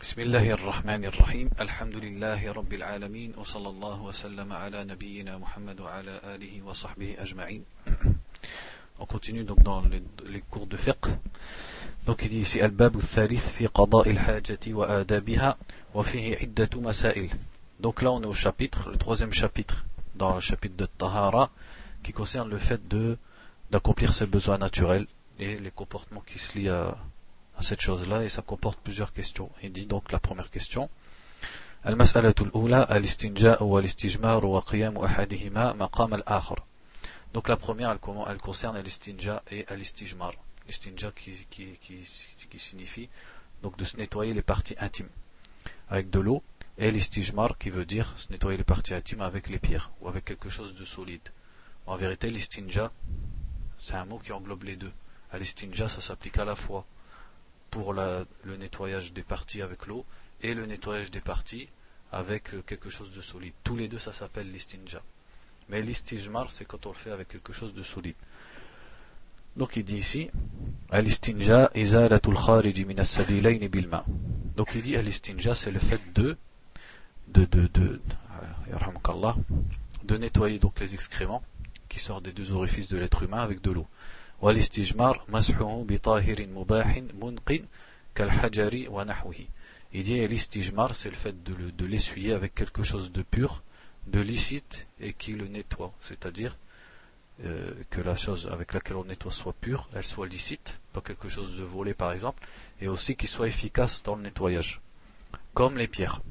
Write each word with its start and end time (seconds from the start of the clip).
بسم 0.00 0.20
الله 0.20 0.50
الرحمن 0.50 1.04
الرحيم 1.04 1.50
الحمد 1.60 1.96
لله 1.96 2.52
رب 2.52 2.72
العالمين 2.72 3.32
وصلى 3.36 3.68
الله 3.68 4.02
وسلم 4.02 4.52
على 4.52 4.84
نبينا 4.84 5.38
محمد 5.38 5.80
وعلى 5.80 6.20
آله 6.24 6.62
وصحبه 6.64 7.16
أجمعين 7.18 7.64
On 8.98 9.06
continue 9.06 9.44
donc 9.44 9.62
dans 9.62 9.80
les, 9.82 10.02
les 10.28 10.40
cours 10.40 10.66
de 10.66 10.76
fiqh. 10.76 11.06
Donc 12.06 12.22
il 12.22 12.28
dit 12.30 12.40
ici 12.40 12.62
الباب 12.62 12.96
الثالث 12.96 13.48
في 13.52 13.66
قضاء 13.66 14.10
الحاجة 14.10 14.58
وآدابها 14.68 15.56
وفيه 15.94 16.36
عدة 16.36 16.70
مسائل. 16.80 17.30
Donc 17.80 18.02
là 18.02 18.10
on 18.12 18.22
est 18.22 18.26
au 18.26 18.32
chapitre, 18.34 18.90
le 18.90 18.96
troisième 18.96 19.32
chapitre, 19.32 19.84
dans 20.14 20.34
le 20.34 20.40
chapitre 20.40 20.76
de 20.76 20.86
Tahara, 20.86 21.50
qui 22.02 22.12
concerne 22.12 22.48
le 22.48 22.58
fait 22.58 22.88
de 22.88 23.18
d'accomplir 23.70 24.12
ses 24.14 24.26
besoins 24.26 24.58
naturels 24.58 25.06
et 25.38 25.58
les 25.58 25.70
comportements 25.70 26.24
qui 26.26 26.38
se 26.38 26.58
lient 26.58 26.68
à, 26.70 26.96
cette 27.62 27.80
chose-là 27.80 28.24
et 28.24 28.28
ça 28.28 28.42
comporte 28.42 28.78
plusieurs 28.80 29.12
questions. 29.12 29.50
Il 29.62 29.72
dit 29.72 29.86
donc 29.86 30.12
la 30.12 30.18
première 30.18 30.50
question. 30.50 30.88
Donc 37.32 37.48
la 37.48 37.56
première, 37.56 37.90
elle, 37.90 37.98
elle 38.28 38.38
concerne 38.38 38.76
alistinja 38.76 39.42
et 39.50 39.66
al-istijmar. 39.68 40.32
Qui, 40.66 41.32
qui, 41.50 41.78
qui, 41.80 42.04
qui, 42.48 42.58
signifie 42.60 43.08
donc 43.60 43.76
de 43.76 43.84
se 43.84 43.96
nettoyer 43.96 44.32
les 44.34 44.42
parties 44.42 44.76
intimes 44.78 45.08
avec 45.88 46.10
de 46.10 46.20
l'eau 46.20 46.44
et 46.78 46.92
l'istijmar 46.92 47.58
qui 47.58 47.70
veut 47.70 47.84
dire 47.84 48.14
se 48.18 48.30
nettoyer 48.30 48.56
les 48.56 48.62
parties 48.62 48.94
intimes 48.94 49.22
avec 49.22 49.48
les 49.48 49.58
pierres 49.58 49.90
ou 50.00 50.06
avec 50.06 50.24
quelque 50.24 50.48
chose 50.48 50.76
de 50.76 50.84
solide. 50.84 51.28
En 51.86 51.96
vérité, 51.96 52.30
l'istinja, 52.30 52.92
c'est 53.78 53.94
un 53.94 54.04
mot 54.04 54.18
qui 54.18 54.30
englobe 54.30 54.62
les 54.62 54.76
deux. 54.76 54.92
alistinja 55.32 55.88
ça 55.88 56.00
s'applique 56.00 56.38
à 56.38 56.44
la 56.44 56.54
fois 56.54 56.86
pour 57.70 57.92
le 57.92 58.26
nettoyage 58.58 59.12
des 59.12 59.22
parties 59.22 59.62
avec 59.62 59.86
l'eau 59.86 60.04
et 60.42 60.54
le 60.54 60.66
nettoyage 60.66 61.10
des 61.10 61.20
parties 61.20 61.68
avec 62.12 62.50
quelque 62.66 62.90
chose 62.90 63.12
de 63.12 63.20
solide. 63.20 63.52
Tous 63.62 63.76
les 63.76 63.88
deux, 63.88 63.98
ça 63.98 64.12
s'appelle 64.12 64.50
l'istinja. 64.50 65.02
Mais 65.68 65.82
l'istijmar, 65.82 66.50
c'est 66.50 66.64
quand 66.64 66.86
on 66.86 66.90
le 66.90 66.96
fait 66.96 67.12
avec 67.12 67.28
quelque 67.28 67.52
chose 67.52 67.72
de 67.74 67.82
solide. 67.82 68.16
Donc 69.56 69.76
il 69.76 69.84
dit 69.84 69.96
ici, 69.96 70.30
al-istinja 70.90 71.70
izalatul 71.74 72.36
bilma. 73.70 74.04
Donc 74.56 74.74
il 74.74 74.82
dit 74.82 74.96
c'est 75.54 75.70
le 75.70 75.78
fait 75.78 76.00
de 76.14 76.36
de 77.28 77.44
de 77.44 77.66
de, 77.68 78.00
de, 78.00 79.34
de 80.04 80.16
nettoyer 80.16 80.58
donc 80.58 80.80
les 80.80 80.94
excréments 80.94 81.42
qui 81.88 81.98
sortent 81.98 82.24
des 82.24 82.32
deux 82.32 82.52
orifices 82.52 82.88
de 82.88 82.98
l'être 82.98 83.22
humain 83.22 83.38
avec 83.38 83.60
de 83.60 83.70
l'eau. 83.70 83.86
والاستجمار 84.41 85.23
مسحه 85.29 85.85
بطاهر 85.87 86.47
مباح 86.47 87.01
منق 87.21 87.61
كالحجر 88.15 88.85
ونحوه 88.89 89.35
il 89.95 90.03
dit 90.03 90.27
l'istijmar 90.27 90.93
c'est 90.93 91.09
le 91.09 91.15
fait 91.15 91.35
de 91.43 91.85
l'essuyer 91.85 92.33
avec 92.33 92.53
quelque 92.53 92.83
chose 92.83 93.13
de 93.13 93.21
pur 93.21 93.63
de 94.07 94.19
licite 94.19 94.87
et 94.99 95.13
qui 95.13 95.31
le 95.33 95.47
nettoie 95.47 95.93
c'est-à-dire 96.01 96.57
euh, 97.45 97.71
que 97.89 98.01
la 98.01 98.17
chose 98.17 98.49
avec 98.51 98.73
laquelle 98.73 98.97
on 98.97 99.05
nettoie 99.05 99.31
soit 99.31 99.53
pure 99.53 99.87
elle 99.95 100.03
soit 100.03 100.27
licite 100.27 100.79
pas 100.91 101.01
quelque 101.01 101.29
chose 101.29 101.57
de 101.57 101.63
volé 101.63 101.93
par 101.93 102.11
exemple 102.11 102.45
et 102.81 102.89
aussi 102.89 103.15
qu'il 103.15 103.29
soit 103.29 103.47
efficace 103.47 104.03
dans 104.03 104.15
le 104.15 104.23
nettoyage 104.23 104.81
comme 105.53 105.77
les 105.77 105.87
pierres 105.87 106.21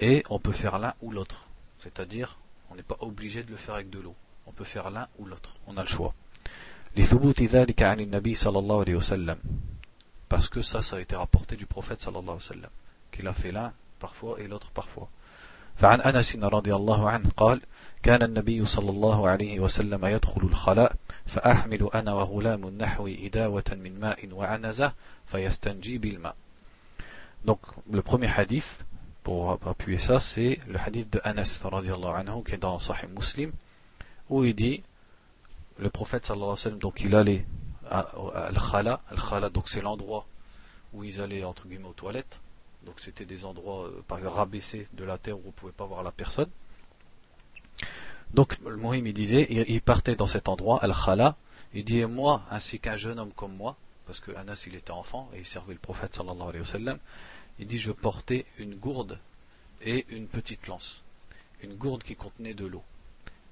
et 0.00 0.24
on 0.30 0.38
peut 0.38 0.52
faire 0.52 0.78
l'un 0.78 0.94
ou 1.00 1.10
l'autre 1.10 1.48
c'est-à-dire 1.80 2.38
on 2.74 2.74
n'est 2.74 2.82
pas 2.82 2.96
obligé 3.00 3.42
de 3.42 3.50
le 3.50 3.56
faire 3.56 3.74
avec 3.74 3.90
de 3.90 3.98
l'eau. 4.00 4.14
On 4.46 4.52
peut 4.52 4.64
faire 4.64 4.90
l'un 4.90 5.08
ou 5.18 5.26
l'autre. 5.26 5.56
On 5.66 5.76
a 5.76 5.82
le 5.82 5.88
choix. 5.88 6.14
Parce 10.28 10.48
que 10.48 10.62
ça, 10.62 10.82
ça 10.82 10.96
a 10.96 11.00
été 11.00 11.16
rapporté 11.16 11.56
du 11.56 11.66
prophète 11.66 12.00
sallallahu 12.00 12.22
alayhi 12.22 12.36
wa 12.36 12.40
sallam. 12.40 12.70
Qu'il 13.10 13.26
a 13.26 13.34
fait 13.34 13.52
l'un 13.52 13.72
parfois 13.98 14.40
et 14.40 14.48
l'autre 14.48 14.70
parfois. 14.70 15.08
فعن 15.76 16.00
أنس 16.00 16.36
رضي 16.36 16.74
الله 16.74 17.10
عنه 17.10 17.30
قال 17.36 17.60
كان 18.02 18.22
النبي 18.22 18.64
صلى 18.64 18.90
الله 18.90 19.28
عليه 19.28 19.60
وسلم 19.60 20.06
يدخل 20.06 20.40
الخلاء 20.40 20.96
فأحمل 21.26 21.88
أنا 21.94 22.12
وغلام 22.14 22.68
نحو 22.78 23.06
إداوة 23.06 23.64
من 23.72 24.00
ماء 24.00 24.28
وعنزة 24.32 24.92
فيستنجي 25.26 25.98
بالماء 25.98 26.36
Donc 27.44 27.60
le 27.90 28.02
premier 28.02 28.28
hadith 28.28 28.84
pour 29.25 29.57
appuyer 29.65 29.97
ça, 29.97 30.19
c'est 30.19 30.59
le 30.67 30.77
hadith 30.77 31.11
de 31.11 31.19
Anas 31.23 31.63
anhu, 31.63 32.43
qui 32.43 32.53
est 32.53 32.59
dans 32.59 32.77
Sahih 32.77 33.07
Muslim, 33.07 33.51
où 34.29 34.43
il 34.43 34.53
dit, 34.53 34.83
le 35.79 35.89
prophète 35.89 36.27
sallallahu 36.27 36.49
alayhi 36.49 36.57
wa 36.59 36.63
sallam, 36.63 36.77
donc 36.77 37.01
il 37.01 37.15
allait 37.15 37.43
à, 37.89 38.01
Al-Khala, 38.35 39.01
Al-Khala, 39.09 39.49
donc 39.49 39.67
c'est 39.67 39.81
l'endroit 39.81 40.27
où 40.93 41.03
ils 41.03 41.19
allaient 41.21 41.43
entre 41.43 41.67
guillemets 41.67 41.87
aux 41.87 41.93
toilettes, 41.93 42.39
donc 42.85 42.99
c'était 42.99 43.25
des 43.25 43.45
endroits 43.45 43.85
euh, 43.87 44.03
par 44.07 44.21
rabaissés 44.21 44.87
de 44.93 45.03
la 45.03 45.17
terre 45.17 45.37
où 45.37 45.41
on 45.45 45.47
ne 45.47 45.53
pouvait 45.53 45.71
pas 45.71 45.85
voir 45.85 46.03
la 46.03 46.11
personne. 46.11 46.49
Donc 48.31 48.59
le 48.59 48.77
Mohim 48.77 49.07
il 49.07 49.13
disait, 49.13 49.47
il, 49.49 49.81
partait 49.81 50.15
dans 50.15 50.27
cet 50.27 50.47
endroit, 50.49 50.83
Al-Khala, 50.83 51.35
il 51.73 51.83
dit, 51.83 52.05
moi, 52.05 52.43
ainsi 52.51 52.79
qu'un 52.79 52.95
jeune 52.95 53.17
homme 53.17 53.33
comme 53.35 53.55
moi, 53.55 53.75
parce 54.05 54.19
que 54.19 54.35
Anas 54.35 54.65
il 54.67 54.75
était 54.75 54.91
enfant 54.91 55.31
et 55.33 55.39
il 55.39 55.45
servait 55.45 55.73
le 55.73 55.79
prophète 55.79 56.13
sallallahu 56.13 56.49
alayhi 56.49 56.59
wa 56.59 56.65
sallam, 56.65 56.99
il 57.58 57.66
dit 57.66 57.78
je 57.78 57.92
portais 57.92 58.46
une 58.58 58.74
gourde 58.74 59.18
et 59.82 60.06
une 60.08 60.26
petite 60.26 60.66
lance. 60.66 61.02
Une 61.62 61.74
gourde 61.74 62.02
qui 62.02 62.16
contenait 62.16 62.54
de 62.54 62.66
l'eau. 62.66 62.82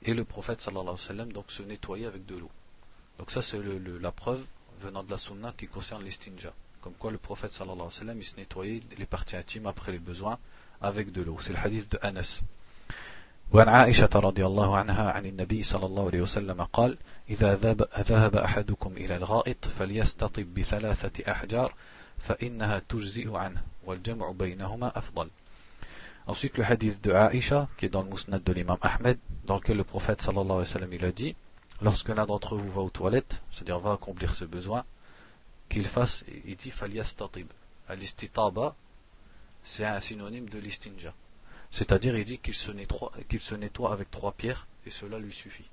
Et 0.02 0.14
le 0.14 0.24
prophète 0.24 0.60
sallallahu 0.60 0.84
alayhi 0.84 1.00
wa 1.00 1.06
sallam 1.06 1.32
donc 1.32 1.50
se 1.50 1.62
nettoyait 1.62 2.06
avec 2.06 2.24
de 2.24 2.36
l'eau. 2.36 2.50
Donc 3.18 3.30
ça 3.30 3.42
c'est 3.42 3.58
la 4.00 4.12
preuve 4.12 4.44
venant 4.80 5.02
de 5.02 5.10
la 5.10 5.18
sunna 5.18 5.52
qui 5.56 5.66
concerne 5.66 6.04
l'estinja. 6.04 6.52
Comme 6.80 6.94
quoi 6.94 7.10
le 7.10 7.18
prophète 7.18 7.50
sallallahu 7.50 7.76
alayhi 7.76 7.94
wa 7.94 7.98
sallam 7.98 8.18
il 8.18 8.24
se 8.24 8.36
nettoyait 8.36 8.80
les 8.96 9.06
parties 9.06 9.36
intimes 9.36 9.66
après 9.66 9.92
les 9.92 9.98
besoins 9.98 10.38
avec 10.80 11.12
de 11.12 11.22
l'eau. 11.22 11.38
C'est 11.40 11.52
le 11.52 11.58
hadith 11.58 11.90
de 11.92 11.98
Anas. 12.02 12.42
وعن 13.52 13.68
عائشة 13.68 14.10
رضي 14.14 14.46
الله 14.46 14.76
عنها 14.76 15.10
عن 15.10 15.26
النبي 15.26 15.62
صلى 15.62 15.86
الله 15.86 16.06
عليه 16.06 16.20
وسلم 16.20 16.62
قال 16.62 16.98
إذا 17.30 17.54
ذهب 17.98 18.36
أحدكم 18.36 18.92
إلى 18.96 19.16
الغائط 19.16 19.64
فليستطب 19.64 20.54
بثلاثة 20.54 21.32
أحجار 21.32 21.74
فإنها 22.18 22.82
تجزئ 22.88 23.36
عنه 23.36 23.62
Ensuite, 26.25 26.57
le 26.57 26.63
hadith 26.63 27.03
de 27.03 27.11
Aisha, 27.11 27.67
qui 27.77 27.85
est 27.85 27.89
dans 27.89 28.01
le 28.01 28.09
musnad 28.09 28.41
de 28.41 28.53
l'imam 28.53 28.77
Ahmed, 28.81 29.17
dans 29.45 29.57
lequel 29.57 29.77
le 29.77 29.83
prophète 29.83 30.21
sallallahu 30.21 30.45
alayhi 30.45 30.59
wa 30.59 30.65
sallam 30.65 30.93
il 30.93 31.05
a 31.05 31.11
dit 31.11 31.35
Lorsque 31.81 32.07
l'un 32.09 32.25
d'entre 32.25 32.55
vous 32.55 32.71
va 32.71 32.81
aux 32.81 32.89
toilettes, 32.89 33.41
c'est-à-dire 33.51 33.79
va 33.79 33.93
accomplir 33.93 34.35
ses 34.35 34.45
besoins, 34.45 34.85
qu'il 35.67 35.85
fasse, 35.85 36.23
il 36.45 36.55
dit 36.55 36.71
Falyastatib. 36.71 37.47
Al-istitaba, 37.89 38.75
c'est 39.63 39.85
un 39.85 39.99
synonyme 39.99 40.47
de 40.47 40.59
l'istinja. 40.59 41.13
C'est-à-dire, 41.71 42.15
il 42.15 42.23
dit 42.23 42.37
qu'il 42.39 42.53
se, 42.53 42.71
nettoie, 42.71 43.11
qu'il 43.27 43.41
se 43.41 43.55
nettoie 43.55 43.91
avec 43.91 44.09
trois 44.09 44.31
pierres, 44.31 44.67
et 44.85 44.91
cela 44.91 45.19
lui 45.19 45.33
suffit. 45.33 45.69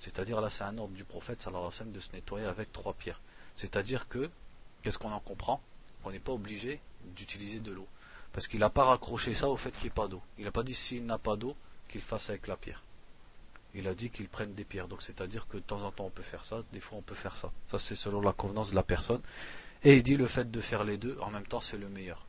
C'est-à-dire, 0.00 0.42
là, 0.42 0.50
c'est 0.50 0.64
un 0.64 0.76
ordre 0.76 0.92
du 0.92 1.04
prophète 1.04 1.40
sallallahu 1.40 1.60
alayhi 1.60 1.72
wa 1.72 1.78
sallam 1.78 1.92
de 1.92 2.00
se 2.00 2.12
nettoyer 2.12 2.46
avec 2.46 2.70
trois 2.72 2.92
pierres. 2.92 3.20
C'est-à-dire 3.56 4.08
que, 4.08 4.28
qu'est-ce 4.82 4.98
qu'on 4.98 5.12
en 5.12 5.20
comprend? 5.20 5.62
On 6.04 6.10
n'est 6.10 6.18
pas 6.18 6.32
obligé 6.32 6.80
d'utiliser 7.16 7.60
de 7.60 7.72
l'eau. 7.72 7.86
Parce 8.32 8.48
qu'il 8.48 8.60
n'a 8.60 8.70
pas 8.70 8.84
raccroché 8.84 9.34
ça 9.34 9.48
au 9.48 9.56
fait 9.56 9.70
qu'il 9.70 9.82
n'y 9.82 9.88
ait 9.88 9.90
pas 9.90 10.08
d'eau. 10.08 10.22
Il 10.38 10.44
n'a 10.44 10.50
pas 10.50 10.62
dit 10.62 10.74
s'il 10.74 11.06
n'a 11.06 11.18
pas 11.18 11.36
d'eau, 11.36 11.56
qu'il 11.88 12.00
fasse 12.00 12.30
avec 12.30 12.46
la 12.48 12.56
pierre. 12.56 12.82
Il 13.74 13.88
a 13.88 13.94
dit 13.94 14.10
qu'il 14.10 14.28
prenne 14.28 14.54
des 14.54 14.64
pierres. 14.64 14.88
Donc 14.88 15.02
c'est-à-dire 15.02 15.46
que 15.46 15.56
de 15.56 15.62
temps 15.62 15.82
en 15.82 15.90
temps 15.90 16.06
on 16.06 16.10
peut 16.10 16.22
faire 16.22 16.44
ça, 16.44 16.62
des 16.72 16.80
fois 16.80 16.98
on 16.98 17.02
peut 17.02 17.14
faire 17.14 17.36
ça. 17.36 17.52
Ça 17.70 17.78
c'est 17.78 17.94
selon 17.94 18.20
la 18.20 18.32
convenance 18.32 18.70
de 18.70 18.74
la 18.74 18.82
personne. 18.82 19.20
Et 19.82 19.96
il 19.96 20.02
dit 20.02 20.16
le 20.16 20.26
fait 20.26 20.50
de 20.50 20.60
faire 20.60 20.84
les 20.84 20.96
deux, 20.96 21.18
en 21.20 21.30
même 21.30 21.46
temps 21.46 21.60
c'est 21.60 21.76
le 21.76 21.88
meilleur. 21.88 22.26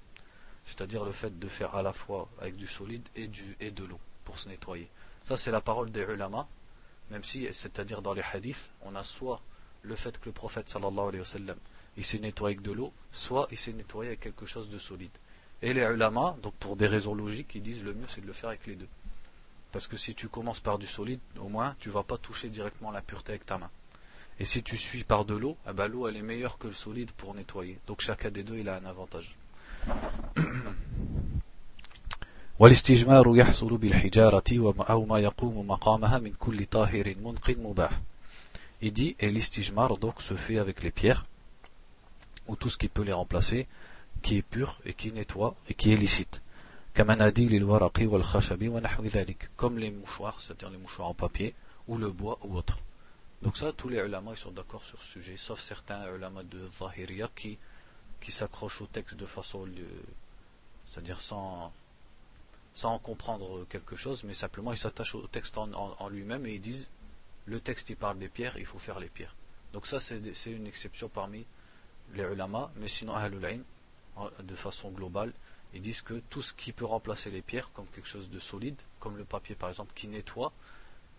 C'est-à-dire 0.64 1.06
le 1.06 1.12
fait 1.12 1.38
de 1.38 1.48
faire 1.48 1.76
à 1.76 1.84
la 1.84 1.94
fois 1.94 2.28
avec 2.40 2.56
du 2.56 2.68
solide 2.68 3.08
et, 3.16 3.28
du, 3.28 3.56
et 3.60 3.72
de 3.72 3.84
l'eau 3.86 4.00
pour 4.26 4.40
se 4.40 4.50
nettoyer. 4.50 4.90
Ça 5.24 5.38
c'est 5.38 5.52
la 5.52 5.62
parole 5.62 5.92
des 5.92 6.02
ulama, 6.02 6.48
même 7.12 7.24
si, 7.24 7.48
c'est-à-dire 7.52 8.02
dans 8.02 8.14
les 8.14 8.24
hadiths, 8.34 8.72
on 8.82 8.96
a 8.96 9.04
soit 9.04 9.42
le 9.84 9.96
fait 9.96 10.20
que 10.20 10.26
le 10.26 10.32
prophète 10.32 10.70
sallallahu 10.70 11.08
alayhi 11.10 11.20
wa 11.20 11.26
sallam 11.26 11.58
il 11.98 12.06
s'est 12.06 12.20
nettoyé 12.20 12.56
avec 12.56 12.66
de 12.66 12.72
l'eau, 12.72 12.92
soit 13.12 13.48
il 13.52 13.58
s'est 13.58 13.74
nettoyé 13.74 14.10
avec 14.10 14.20
quelque 14.20 14.46
chose 14.46 14.70
de 14.70 14.78
solide. 14.78 15.12
Et 15.62 15.74
les 15.74 15.82
ulama, 15.82 16.36
donc 16.44 16.54
pour 16.56 16.76
des 16.76 16.88
raisons 16.88 17.16
logiques, 17.16 17.56
ils 17.56 17.62
disent 17.62 17.84
le 17.84 17.94
mieux 17.94 18.08
c'est 18.08 18.22
de 18.22 18.28
le 18.28 18.34
faire 18.34 18.50
avec 18.50 18.68
les 18.68 18.76
deux. 18.76 18.88
Parce 19.72 19.88
que 19.88 19.98
si 19.98 20.14
tu 20.16 20.28
commences 20.28 20.60
par 20.60 20.78
du 20.78 20.88
solide, 20.88 21.20
au 21.40 21.50
moins 21.50 21.76
tu 21.80 21.90
vas 21.90 22.04
pas 22.04 22.18
toucher 22.18 22.50
directement 22.50 22.92
la 22.92 23.02
pureté 23.02 23.32
avec 23.32 23.46
ta 23.46 23.58
main. 23.58 23.70
Et 24.40 24.46
si 24.46 24.64
tu 24.64 24.78
suis 24.78 25.04
par 25.04 25.24
de 25.26 25.36
l'eau, 25.36 25.58
eh 25.70 25.74
ben, 25.74 25.88
l'eau 25.88 26.08
elle 26.08 26.18
est 26.18 26.22
meilleure 26.22 26.58
que 26.58 26.68
le 26.68 26.74
solide 26.74 27.12
pour 27.12 27.34
nettoyer. 27.34 27.80
Donc 27.88 28.02
chacun 28.02 28.30
des 28.30 28.44
deux 28.44 28.58
il 28.58 28.68
a 28.70 28.76
un 28.76 28.86
avantage. 28.86 29.36
Il 38.82 38.94
dit, 38.94 39.16
et 39.20 39.30
l'istijmar 39.30 39.98
donc 39.98 40.22
se 40.22 40.36
fait 40.36 40.58
avec 40.58 40.82
les 40.82 40.92
pierres, 40.92 41.26
ou 42.48 42.56
tout 42.56 42.70
ce 42.70 42.78
qui 42.78 42.88
peut 42.88 43.04
les 43.04 43.14
remplacer, 43.14 43.68
qui 44.22 44.38
est 44.38 44.42
pur 44.42 44.80
et 44.86 44.94
qui 44.94 45.12
nettoie 45.12 45.56
et 45.68 45.74
qui 45.74 45.92
est 45.92 45.98
licite. 45.98 46.42
Comme 49.58 49.78
les 49.78 49.92
mouchoirs, 49.92 50.40
c'est-à-dire 50.40 50.70
les 50.70 50.78
mouchoirs 50.78 51.10
en 51.10 51.14
papier, 51.14 51.54
ou 51.88 51.98
le 51.98 52.10
bois 52.10 52.40
ou 52.44 52.56
autre. 52.56 52.80
Donc 53.42 53.58
ça, 53.58 53.72
tous 53.74 53.90
les 53.90 54.00
ulama 54.00 54.32
ils 54.32 54.38
sont 54.38 54.52
d'accord 54.52 54.84
sur 54.86 55.02
ce 55.02 55.12
sujet, 55.12 55.38
sauf 55.38 55.60
certains 55.60 56.12
ulama 56.16 56.44
de 56.44 56.68
Zahiriya 56.80 57.30
qui, 57.36 57.58
qui 58.22 58.32
s'accrochent 58.32 58.82
au 58.82 58.88
texte 58.88 59.16
de 59.16 59.26
façon, 59.26 59.68
c'est-à-dire 60.90 61.22
sans, 61.22 61.72
sans 62.74 62.94
en 62.94 63.00
comprendre 63.00 63.66
quelque 63.70 63.96
chose, 63.96 64.24
mais 64.24 64.34
simplement 64.34 64.72
ils 64.72 64.78
s'attachent 64.78 65.16
au 65.16 65.28
texte 65.28 65.58
en, 65.58 66.10
lui-même 66.10 66.46
et 66.46 66.54
ils 66.56 66.62
disent 66.62 66.88
le 67.46 67.60
texte 67.60 67.90
il 67.90 67.98
parle 67.98 68.18
des 68.18 68.30
pierres, 68.30 68.58
il 68.58 68.66
faut 68.66 68.80
faire 68.80 69.00
les 69.00 69.10
pierres. 69.10 69.36
Donc 69.74 69.86
ça 69.86 70.00
c'est 70.00 70.52
une 70.52 70.68
exception 70.68 71.10
parmi 71.10 71.46
les 72.14 72.24
ulama, 72.24 72.72
mais 72.76 72.88
sinon 72.88 73.14
Ahlul 73.14 73.64
de 74.40 74.56
façon 74.56 74.92
globale, 74.92 75.34
ils 75.74 75.82
disent 75.82 76.02
que 76.02 76.22
tout 76.30 76.42
ce 76.42 76.54
qui 76.54 76.72
peut 76.72 76.86
remplacer 76.86 77.30
les 77.30 77.42
pierres 77.42 77.70
comme 77.74 77.88
quelque 77.88 78.08
chose 78.08 78.30
de 78.30 78.40
solide, 78.40 78.80
comme 79.00 79.18
le 79.18 79.26
papier 79.26 79.56
par 79.56 79.70
exemple 79.70 79.92
qui 79.94 80.08
nettoie, 80.08 80.54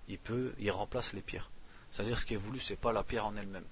il 0.09 0.19
peut, 0.19 0.55
il 0.59 0.71
remplace 0.71 1.13
les 1.13 1.21
pierres. 1.21 1.51
C'est-à-dire 1.91 2.19
ce 2.19 2.25
qui 2.25 2.35
est 2.35 2.39
voulu, 2.39 2.59
c'est 2.59 2.77
pas 2.77 2.93
la 2.93 3.03
pierre 3.03 3.27
en 3.27 3.37
elle-même. 3.37 3.65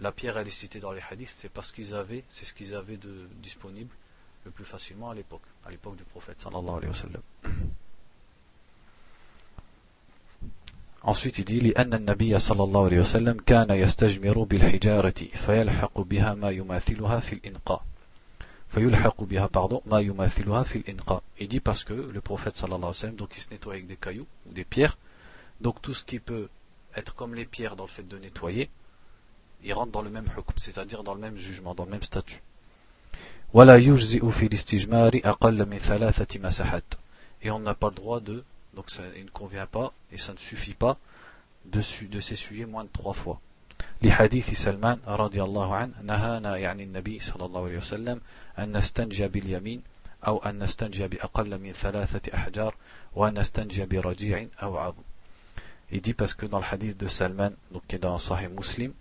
La 0.00 0.12
pierre 0.12 0.38
elle 0.38 0.48
est 0.48 0.50
citée 0.50 0.80
dans 0.80 0.92
les 0.92 1.02
hadiths, 1.08 1.28
c'est 1.28 1.48
parce 1.48 1.72
qu'ils 1.72 1.94
avaient, 1.94 2.24
c'est 2.30 2.44
ce 2.44 2.52
qu'ils 2.52 2.74
avaient 2.74 2.96
de 2.96 3.28
disponible 3.40 3.94
le 4.44 4.50
plus 4.50 4.64
facilement 4.64 5.10
à 5.10 5.14
l'époque, 5.14 5.42
à 5.64 5.70
l'époque 5.70 5.96
du 5.96 6.04
prophète. 6.04 6.40
Ensuite, 11.05 11.39
il 11.39 11.45
dit 11.45 11.59
لأن 11.59 11.93
النبي 11.93 12.39
صلى 12.39 12.63
الله 12.63 12.85
عليه 12.85 12.99
وسلم 12.99 13.37
كان 13.45 13.69
يستجمر 13.71 14.43
بالحجارة 14.43 15.27
فيلحق 15.33 15.99
بها 16.01 16.33
ما 16.33 16.49
يماثلها 16.49 17.19
في 17.19 17.33
الإنقاء 17.33 17.83
فيلحق 18.69 19.23
بها 19.23 19.47
pardon 19.47 19.81
ما 19.85 19.99
يماثلها 19.99 20.63
في 20.63 20.75
الإنقاء 20.75 21.23
il 21.39 21.47
dit 21.47 21.59
parce 21.59 21.83
que 21.83 21.93
le 21.93 22.21
prophète 22.21 22.55
sallallahu 22.55 22.77
alayhi 22.77 22.87
wa 22.87 22.93
sallam 22.93 23.15
donc 23.15 23.35
il 23.35 23.41
se 23.41 23.49
nettoie 23.49 23.73
avec 23.73 23.87
des 23.87 23.95
cailloux 23.95 24.27
ou 24.47 24.53
des 24.53 24.63
pierres 24.63 24.97
donc 25.59 25.81
tout 25.81 25.93
ce 25.93 26.03
qui 26.03 26.19
peut 26.19 26.47
être 26.95 27.15
comme 27.15 27.33
les 27.35 27.45
pierres 27.45 27.75
dans 27.75 27.85
le 27.85 27.89
fait 27.89 28.07
de 28.07 28.17
nettoyer 28.17 28.69
il 29.63 29.73
rentre 29.73 29.91
dans 29.91 30.01
le 30.03 30.09
même 30.09 30.25
hukm 30.37 30.53
c'est-à-dire 30.57 31.03
dans 31.03 31.15
le 31.15 31.19
même 31.19 31.37
jugement 31.37 31.73
dans 31.73 31.85
le 31.85 31.91
même 31.91 32.03
statut 32.03 32.41
ولا 33.53 33.75
يجزئ 33.77 34.29
في 34.31 34.45
الاستجمار 34.45 35.21
أقل 35.25 35.65
من 35.65 35.77
ثلاثة 35.77 36.39
مسحات 36.39 36.93
et 37.43 37.51
on 37.51 37.59
n'a 37.59 37.73
pas 37.73 37.89
le 37.89 37.95
droit 37.95 38.19
de 38.19 38.43
donc 38.75 38.89
ça 38.89 39.03
il 39.15 39.25
ne 39.25 39.29
convient 39.29 39.67
pas 39.67 39.93
et 40.11 40.17
ça 40.17 40.33
ne 40.33 40.37
suffit 40.37 40.73
pas 40.73 40.97
de, 41.65 41.81
de 42.07 42.19
s'essuyer 42.19 42.65
moins 42.65 42.83
de 42.83 42.89
trois 42.89 43.13
fois 43.13 43.39
لحديث 44.01 44.53
سلمان 44.53 44.99
رضي 45.07 45.43
الله 45.43 45.75
عنه 45.75 45.93
نهانا 46.01 46.57
يعني 46.57 46.83
النبي 46.83 47.19
صلى 47.19 47.45
الله 47.45 47.65
عليه 47.65 47.77
وسلم 47.77 48.21
أن 48.59 48.77
نستنجى 48.77 49.27
باليمين 49.27 49.81
أو 50.27 50.37
أن 50.37 50.63
نستنجى 50.63 51.07
بأقل 51.07 51.59
من 51.59 51.73
ثلاثة 51.73 52.33
أحجار 52.33 52.75
وأن 53.15 53.39
نستنجى 53.39 53.85
برجيع 53.85 54.47
أو 54.63 54.77
عظم 54.77 55.03
Il 55.93 55.99
dit 56.01 56.13
parce 56.13 56.33
que 56.33 56.45
dans 56.45 56.59
le 56.59 56.65
hadith 56.71 56.95
de 56.97 57.09
Salman, 57.09 57.51
donc 57.71 57.85
qui 57.85 57.97
est 57.97 57.99
dans 57.99 58.17
Sahih 58.17 58.47
Muslim, 58.47 58.93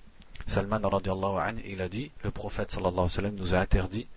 Salman 0.48 0.81
radiallahu 0.82 1.38
anhu, 1.38 1.62
il 1.64 1.81
a 1.82 1.88
dit, 1.88 2.10
le 2.25 2.32
prophète 2.32 2.72
sallallahu 2.72 2.92
alayhi 2.92 3.02
wa 3.02 3.08
sallam 3.08 3.34
nous 3.37 3.54
a 3.54 3.58
interdit 3.58 4.08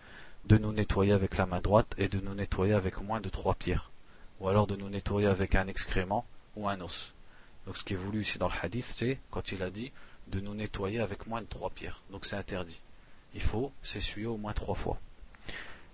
de 0.45 0.57
nous 0.57 0.71
nettoyer 0.71 1.13
avec 1.13 1.37
la 1.37 1.45
main 1.45 1.61
droite 1.61 1.93
et 1.99 2.07
de 2.07 2.19
nous 2.19 2.33
nettoyer 2.33 2.73
avec 2.73 2.99
moins 2.99 3.21
de 3.21 3.29
trois 3.29 3.53
pierres 3.53 3.91
ou 4.40 4.48
alors 4.48 4.66
de 4.66 4.76
nous 4.76 4.88
nettoyer 4.88 5.26
avec 5.26 5.54
un 5.54 5.66
excrément 5.66 6.24
ou 6.56 6.68
un 6.68 6.80
os. 6.80 7.12
Donc 7.66 7.76
ce 7.76 7.84
qui 7.84 7.94
est 7.94 7.96
voulu 7.96 8.22
ici 8.22 8.38
dans 8.38 8.48
le 8.48 8.54
hadith, 8.62 8.86
c'est 8.86 9.18
quand 9.30 9.52
il 9.52 9.62
a 9.62 9.70
dit 9.70 9.92
de 10.28 10.40
nous 10.40 10.54
nettoyer 10.54 11.00
avec 11.00 11.26
moins 11.26 11.40
de 11.40 11.46
trois 11.46 11.70
pierres. 11.70 12.02
Donc 12.10 12.24
c'est 12.24 12.36
interdit. 12.36 12.80
Il 13.34 13.42
faut 13.42 13.72
s'essuyer 13.82 14.26
au 14.26 14.36
moins 14.36 14.52
trois 14.52 14.74
fois. 14.74 14.98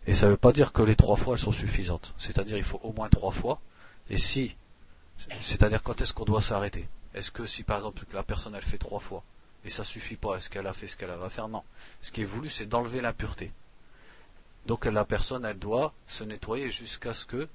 Et 0.07 0.15
ça 0.15 0.27
ne 0.27 0.33
veut 0.33 0.37
pas 0.37 0.53
dire 0.53 0.73
que 0.73 0.83
les 0.83 0.97
trois 0.97 1.17
fois 1.17 1.35
elles 1.35 1.41
sont 1.41 1.53
suffisantes. 1.53 2.15
C'est-à-dire 2.19 2.57
il 2.57 2.65
faut 2.65 2.81
au 2.83 2.93
moins 2.93 3.09
trois 3.09 3.33
fois. 3.33 3.61
Et 4.11 4.19
si, 4.19 4.55
c'est-à-dire 5.41 5.83
quand 5.83 6.01
est-ce 6.01 6.13
qu'on 6.13 6.25
doit 6.25 6.43
s'arrêter? 6.43 6.87
Est-ce 7.15 7.31
que 7.31 7.47
si 7.47 7.63
par 7.63 7.79
exemple 7.79 8.05
la 8.13 8.23
personne 8.23 8.55
elle 8.55 8.63
fait 8.63 8.79
trois 8.79 9.01
fois 9.01 9.23
et 9.65 9.71
ça 9.71 9.83
suffit 9.83 10.17
pas, 10.17 10.37
est-ce 10.37 10.51
qu'elle 10.51 10.67
a 10.67 10.75
fait 10.75 10.89
ce 10.89 10.97
qu'elle 10.97 11.11
va 11.11 11.31
faire? 11.31 11.49
Non. 11.49 11.63
Ce 12.03 12.13
qui 12.13 12.21
est 12.21 12.27
voulu 12.27 12.49
c'est 12.49 12.67
d'enlever 12.67 13.01
l'impureté. 13.01 13.51
Donc 14.67 14.85
la 14.85 15.05
personne 15.05 15.45
elle 15.45 15.59
doit 15.59 15.93
se 16.07 16.25
nettoyer 16.25 16.71
jusqu'à 16.71 17.15
ce 17.15 17.25
que 17.25 17.49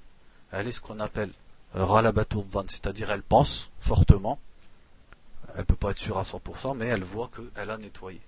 elle 0.52 0.68
est 0.68 0.72
ce 0.72 0.80
qu'on 0.80 1.00
appelle 1.00 1.32
van, 1.74 2.64
c'est-à-dire 2.66 3.10
elle 3.10 3.22
pense 3.22 3.70
fortement, 3.80 4.38
elle 5.56 5.64
peut 5.64 5.76
pas 5.76 5.90
être 5.90 5.98
sûre 5.98 6.18
à 6.18 6.22
100%, 6.22 6.76
mais 6.76 6.86
elle 6.86 7.04
voit 7.04 7.30
qu'elle 7.34 7.70
a 7.70 7.78
nettoyé. 7.78 8.20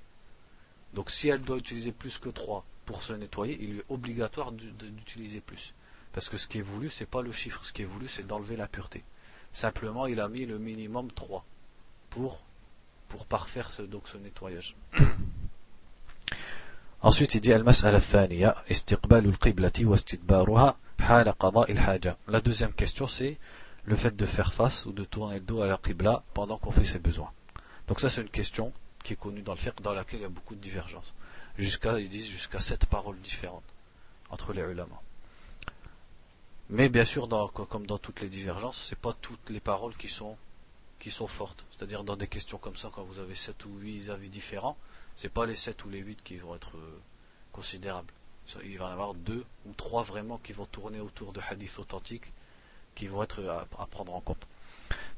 Donc 0.94 1.10
si 1.10 1.28
elle 1.28 1.42
doit 1.42 1.58
utiliser 1.58 1.92
plus 1.92 2.19
que 2.19 2.28
3 2.28 2.64
pour 2.84 3.02
se 3.02 3.12
nettoyer, 3.12 3.58
il 3.60 3.78
est 3.78 3.84
obligatoire 3.88 4.52
d'utiliser 4.52 5.40
plus. 5.40 5.74
Parce 6.12 6.28
que 6.28 6.36
ce 6.36 6.46
qui 6.46 6.58
est 6.58 6.62
voulu, 6.62 6.90
c'est 6.90 7.06
pas 7.06 7.22
le 7.22 7.32
chiffre, 7.32 7.64
ce 7.64 7.72
qui 7.72 7.82
est 7.82 7.86
voulu, 7.86 8.06
c'est 8.08 8.26
d'enlever 8.26 8.56
la 8.56 8.69
pureté. 8.69 9.02
Simplement, 9.52 10.06
il 10.06 10.20
a 10.20 10.28
mis 10.28 10.44
le 10.46 10.58
minimum 10.58 11.10
3 11.10 11.44
pour, 12.10 12.40
parfaire 13.28 13.70
ce, 13.70 13.82
donc 13.82 14.08
ce 14.08 14.19
nettoyage. 14.19 14.76
Ensuite, 17.02 17.34
il 17.34 17.40
dit 17.40 17.52
Al-Mas'ala 17.52 18.00
thaniya, 18.00 18.62
istiqbalu 18.69 19.30
al-qiblati 19.30 19.84
wa 19.84 19.96
istidbaruha 19.96 20.76
la 21.08 22.40
deuxième 22.40 22.72
question, 22.72 23.08
c'est 23.08 23.38
le 23.84 23.96
fait 23.96 24.14
de 24.14 24.26
faire 24.26 24.54
face 24.54 24.87
ou 24.87 24.93
de 24.93 25.04
tourner 25.04 25.37
le 25.37 25.40
dos 25.40 25.60
à 25.60 25.66
la 25.66 25.76
qibla 25.76 26.22
pendant 26.34 26.58
qu'on 26.58 26.70
fait 26.70 26.84
ses 26.84 26.99
besoins. 26.99 27.32
Donc 27.88 28.00
ça, 28.00 28.08
c'est 28.08 28.20
une 28.20 28.28
question 28.28 28.72
qui 29.02 29.14
est 29.14 29.16
connue 29.16 29.43
dans 29.43 29.52
le 29.52 29.58
fiqh, 29.58 29.81
dans 29.82 29.93
laquelle 29.93 30.20
il 30.20 30.22
y 30.22 30.26
a 30.26 30.28
beaucoup 30.28 30.54
de 30.54 30.60
divergences. 30.60 31.12
Jusqu'à, 31.58 31.99
ils 31.99 32.08
disent 32.08 32.28
jusqu'à 32.28 32.60
sept 32.60 32.87
paroles 32.87 33.19
différentes 33.20 33.64
entre 34.31 34.52
les 34.52 34.62
ulama. 34.62 35.00
Mais 36.70 36.88
bien 36.88 37.05
sûr, 37.05 37.28
comme 37.69 37.87
dans 37.87 37.98
toutes 37.98 38.20
les 38.20 38.28
divergences, 38.28 38.87
c'est 38.88 38.98
pas 38.98 39.12
toutes 39.12 39.50
les 39.50 39.60
paroles 39.60 39.96
qui 39.96 40.08
sont 40.08 40.37
fortes. 41.26 41.64
C'est-à-dire 41.72 42.05
dans 42.05 42.16
des 42.16 42.28
questions 42.28 42.58
comme 42.58 42.76
ça, 42.76 42.90
quand 42.94 43.02
vous 43.02 43.19
avez 43.19 43.34
sept 43.34 43.64
ou 43.66 43.76
huit 43.78 44.08
avis 44.08 44.28
différents, 44.28 44.76
c'est 45.16 45.28
pas 45.28 45.46
les 45.46 45.56
sept 45.56 45.84
ou 45.84 45.90
les 45.90 45.98
huit 45.98 46.22
qui 46.22 46.37
vont 46.37 46.55
être 46.55 46.76
euh, 46.76 47.00
considérables 47.50 48.12
il 48.63 48.77
va 48.77 48.85
y 48.85 48.88
en 48.88 48.91
avoir 48.91 49.13
deux 49.13 49.44
ou 49.65 49.73
trois 49.73 50.03
vraiment 50.03 50.38
qui 50.38 50.53
vont 50.53 50.65
tourner 50.65 50.99
autour 50.99 51.33
de 51.33 51.41
hadiths 51.49 51.79
authentiques 51.79 52.31
qui 52.95 53.07
vont 53.07 53.23
être 53.23 53.67
à, 53.77 53.85
prendre 53.88 54.15
en 54.15 54.21
compte. 54.21 54.47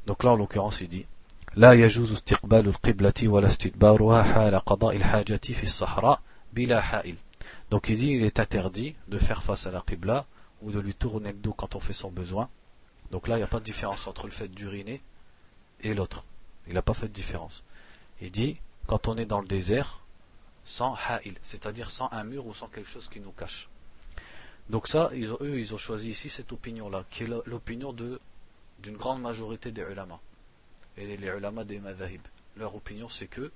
Donc 0.06 0.24
là, 0.24 0.32
en 0.32 0.36
l'occurrence, 0.36 0.82
il 0.82 0.88
dit 0.88 1.06
لا 1.56 1.74
يجوز 1.74 2.12
استقبال 2.12 2.68
القبلة 2.68 3.28
ولا 3.28 3.48
استدبارها 3.48 4.24
حال 4.24 4.56
قضاء 4.60 4.96
الحاجة 4.96 5.54
في 5.54 5.64
الصحراء 5.64 6.22
بلا 6.54 6.82
حائل. 6.82 7.16
Donc 7.72 7.90
il 7.90 7.98
dit 7.98 8.12
il 8.12 8.24
est 8.24 8.40
interdit 8.40 8.96
de 9.08 9.18
faire 9.18 9.42
face 9.44 9.66
à 9.66 9.72
la 9.72 9.82
qibla 9.82 10.26
ou 10.62 10.72
de 10.72 10.80
lui 10.80 10.94
tourner 10.94 11.32
le 11.32 11.38
dos 11.38 11.54
quand 11.54 11.76
on 11.76 11.80
fait 11.80 11.94
son 11.94 12.12
besoin. 12.12 12.50
Donc 13.12 13.28
là, 13.28 13.36
il 13.36 13.40
n'y 13.40 13.44
a 13.44 13.48
pas 13.48 13.60
de 13.60 13.64
différence 13.64 14.06
entre 14.08 14.28
le 14.28 14.32
fait 14.32 14.48
d'uriner 14.48 15.02
et 15.82 15.94
l'autre. 15.94 16.24
Il 16.68 16.74
n'a 16.74 16.82
pas 16.82 16.94
fait 16.94 17.08
de 17.08 17.14
différence. 17.14 17.64
Il 18.22 18.32
dit 18.32 18.58
quand 18.86 19.08
on 19.08 19.18
est 19.18 19.26
dans 19.26 19.42
le 19.42 19.48
désert, 19.48 20.00
sans 20.65 20.95
ha'il, 20.95 21.35
c'est-à-dire 21.43 21.91
sans 21.91 22.09
un 22.13 22.25
mur 22.25 22.47
ou 22.47 22.55
sans 22.55 22.69
quelque 22.69 22.89
chose 22.89 23.09
qui 23.09 23.21
nous 23.21 23.33
cache. 23.33 23.69
Donc 24.71 24.89
ça, 24.89 25.11
eux, 25.13 25.59
ils 25.59 25.75
ont 25.75 25.79
choisi 25.79 26.11
ici 26.11 26.31
cette 26.31 26.53
opinion-là, 26.53 27.05
qui 27.11 27.25
est 27.25 27.27
l'opinion 27.47 27.93
d'une 27.93 28.97
grande 28.97 29.21
majorité 29.21 29.73
des 29.73 29.83
ulama, 29.83 30.19
et 30.97 31.17
les 31.17 31.27
ulama 31.27 31.65
des 31.65 31.79
madhahib. 31.79 32.23
Leur 32.57 32.75
opinion, 32.75 33.09
c'est 33.09 33.27
que 33.27 33.53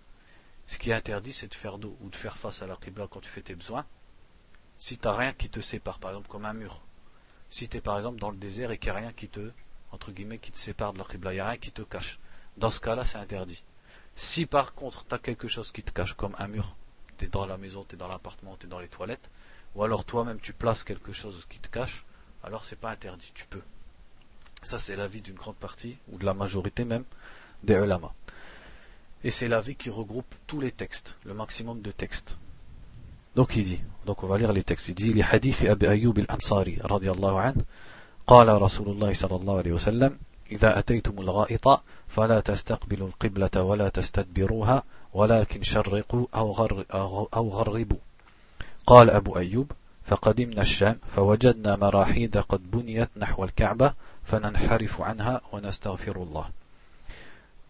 ce 0.67 0.77
qui 0.77 0.91
est 0.91 0.95
interdit, 0.95 1.33
c'est 1.33 1.49
de 1.49 1.55
faire 1.55 1.79
dos 1.79 1.97
ou 2.03 2.11
de 2.11 2.17
faire 2.17 2.37
face 2.37 2.61
à 2.61 2.67
la 2.67 2.77
qibla 2.77 3.07
quand 3.11 3.21
tu 3.21 3.31
fais 3.31 3.41
tes 3.41 3.55
besoins, 3.55 3.87
si 4.77 4.99
tu 4.99 5.07
n'as 5.07 5.15
rien 5.15 5.33
qui 5.33 5.49
te 5.49 5.61
sépare, 5.61 5.99
par 5.99 6.11
exemple 6.11 6.29
comme 6.29 6.45
un 6.45 6.53
mur. 6.53 6.83
Si 7.49 7.69
tu 7.69 7.79
es 7.79 7.81
par 7.81 7.97
exemple 7.97 8.21
dans 8.21 8.31
le 8.31 8.37
désert 8.37 8.71
et 8.71 8.77
qu'il 8.79 8.93
n'y 8.93 8.99
a 8.99 9.01
rien 9.01 9.13
qui 9.13 9.29
te, 9.29 9.51
entre 9.93 10.13
guillemets, 10.13 10.39
qui 10.39 10.53
te 10.53 10.59
sépare 10.59 10.93
de 10.93 10.99
la 10.99 11.05
qibla, 11.05 11.33
il 11.33 11.37
n'y 11.37 11.41
a 11.41 11.49
rien 11.49 11.57
qui 11.57 11.73
te 11.73 11.81
cache. 11.81 12.19
Dans 12.59 12.71
ce 12.71 12.81
cas-là, 12.81 13.07
c'est 13.07 13.17
interdit. 13.17 13.65
Si 14.15 14.45
par 14.45 14.75
contre, 14.75 15.07
tu 15.07 15.15
as 15.15 15.19
quelque 15.19 15.49
chose 15.49 15.73
qui 15.73 15.83
te 15.83 15.91
cache, 15.91 16.13
comme 16.13 16.37
un 16.39 16.49
mur, 16.49 16.77
tu 17.18 17.26
es 17.26 17.28
dans 17.28 17.46
la 17.46 17.58
maison, 17.58 17.86
tu 17.88 17.96
es 17.96 17.98
dans 17.98 18.08
l'appartement, 18.08 18.56
tu 18.60 18.66
es 18.66 18.70
dans 18.70 18.80
les 18.80 18.88
toilettes, 18.88 19.30
ou 19.76 19.84
alors 19.84 20.04
toi-même 20.06 20.40
tu 20.40 20.54
places 20.54 20.84
quelque 20.84 21.14
chose 21.14 21.46
qui 21.50 21.60
te 21.60 21.68
cache, 21.68 22.06
alors 22.44 22.66
c'est 22.66 22.80
pas 22.80 22.92
interdit, 22.92 23.32
tu 23.34 23.46
peux. 23.46 23.62
Ça 24.64 24.80
c'est 24.80 24.96
l'avis 24.96 25.22
d'une 25.22 25.36
grande 25.36 25.56
partie, 25.56 25.98
ou 26.12 26.18
de 26.18 26.26
la 26.26 26.34
majorité 26.34 26.86
même, 26.86 27.04
des 27.64 27.76
ulama. 27.76 28.14
Et 29.24 29.32
c'est 29.32 29.48
l'avis 29.48 29.76
qui 29.76 29.90
regroupe 29.90 30.36
tous 30.48 30.60
les 30.60 30.72
textes, 30.72 31.16
le 31.24 31.34
maximum 31.34 31.82
de 31.82 31.92
textes. 31.92 32.38
Donc 33.36 33.56
il 33.56 33.64
dit, 33.64 33.82
donc 34.06 34.24
on 34.24 34.28
va 34.28 34.38
lire 34.38 34.54
les 34.54 34.64
textes, 34.64 34.90
il 34.90 34.96
dit, 34.96 35.14
les 35.14 35.24
hadiths 35.24 35.64
Abi 35.64 35.88
Ayyub 35.88 36.20
al-Ansari, 36.20 36.80
radiallahu 36.82 37.38
anhu, 37.38 37.64
قال 38.28 38.62
رسول 38.62 38.90
الله 38.90 39.14
صلى 39.14 39.36
الله 39.36 39.58
عليه 39.58 39.72
وسلم 39.72 40.18
إذا 40.53 40.79
أتيتم 40.79 41.21
الغائط 41.21 41.81
فلا 42.09 42.41
تستقبلوا 42.41 43.09
القبلة 43.09 43.63
ولا 43.63 43.89
تستدبروها 43.89 44.83
ولكن 45.15 45.63
شرقوا 45.63 46.27
أو, 46.35 46.51
غر 46.51 46.85
أو 47.35 47.49
غربوا 47.49 47.99
قال 48.87 49.11
أبو 49.11 49.37
أيوب 49.37 49.73
فقدمنا 50.05 50.63
الشام 50.63 50.99
فوجدنا 51.17 51.77
مراحيد 51.77 52.39
قد 52.39 52.71
بنيت 52.71 53.09
نحو 53.17 53.45
الكعبة 53.45 53.95
فننحرف 54.25 55.01
عنها 55.01 55.41
ونستغفر 55.53 56.23
الله 56.23 56.45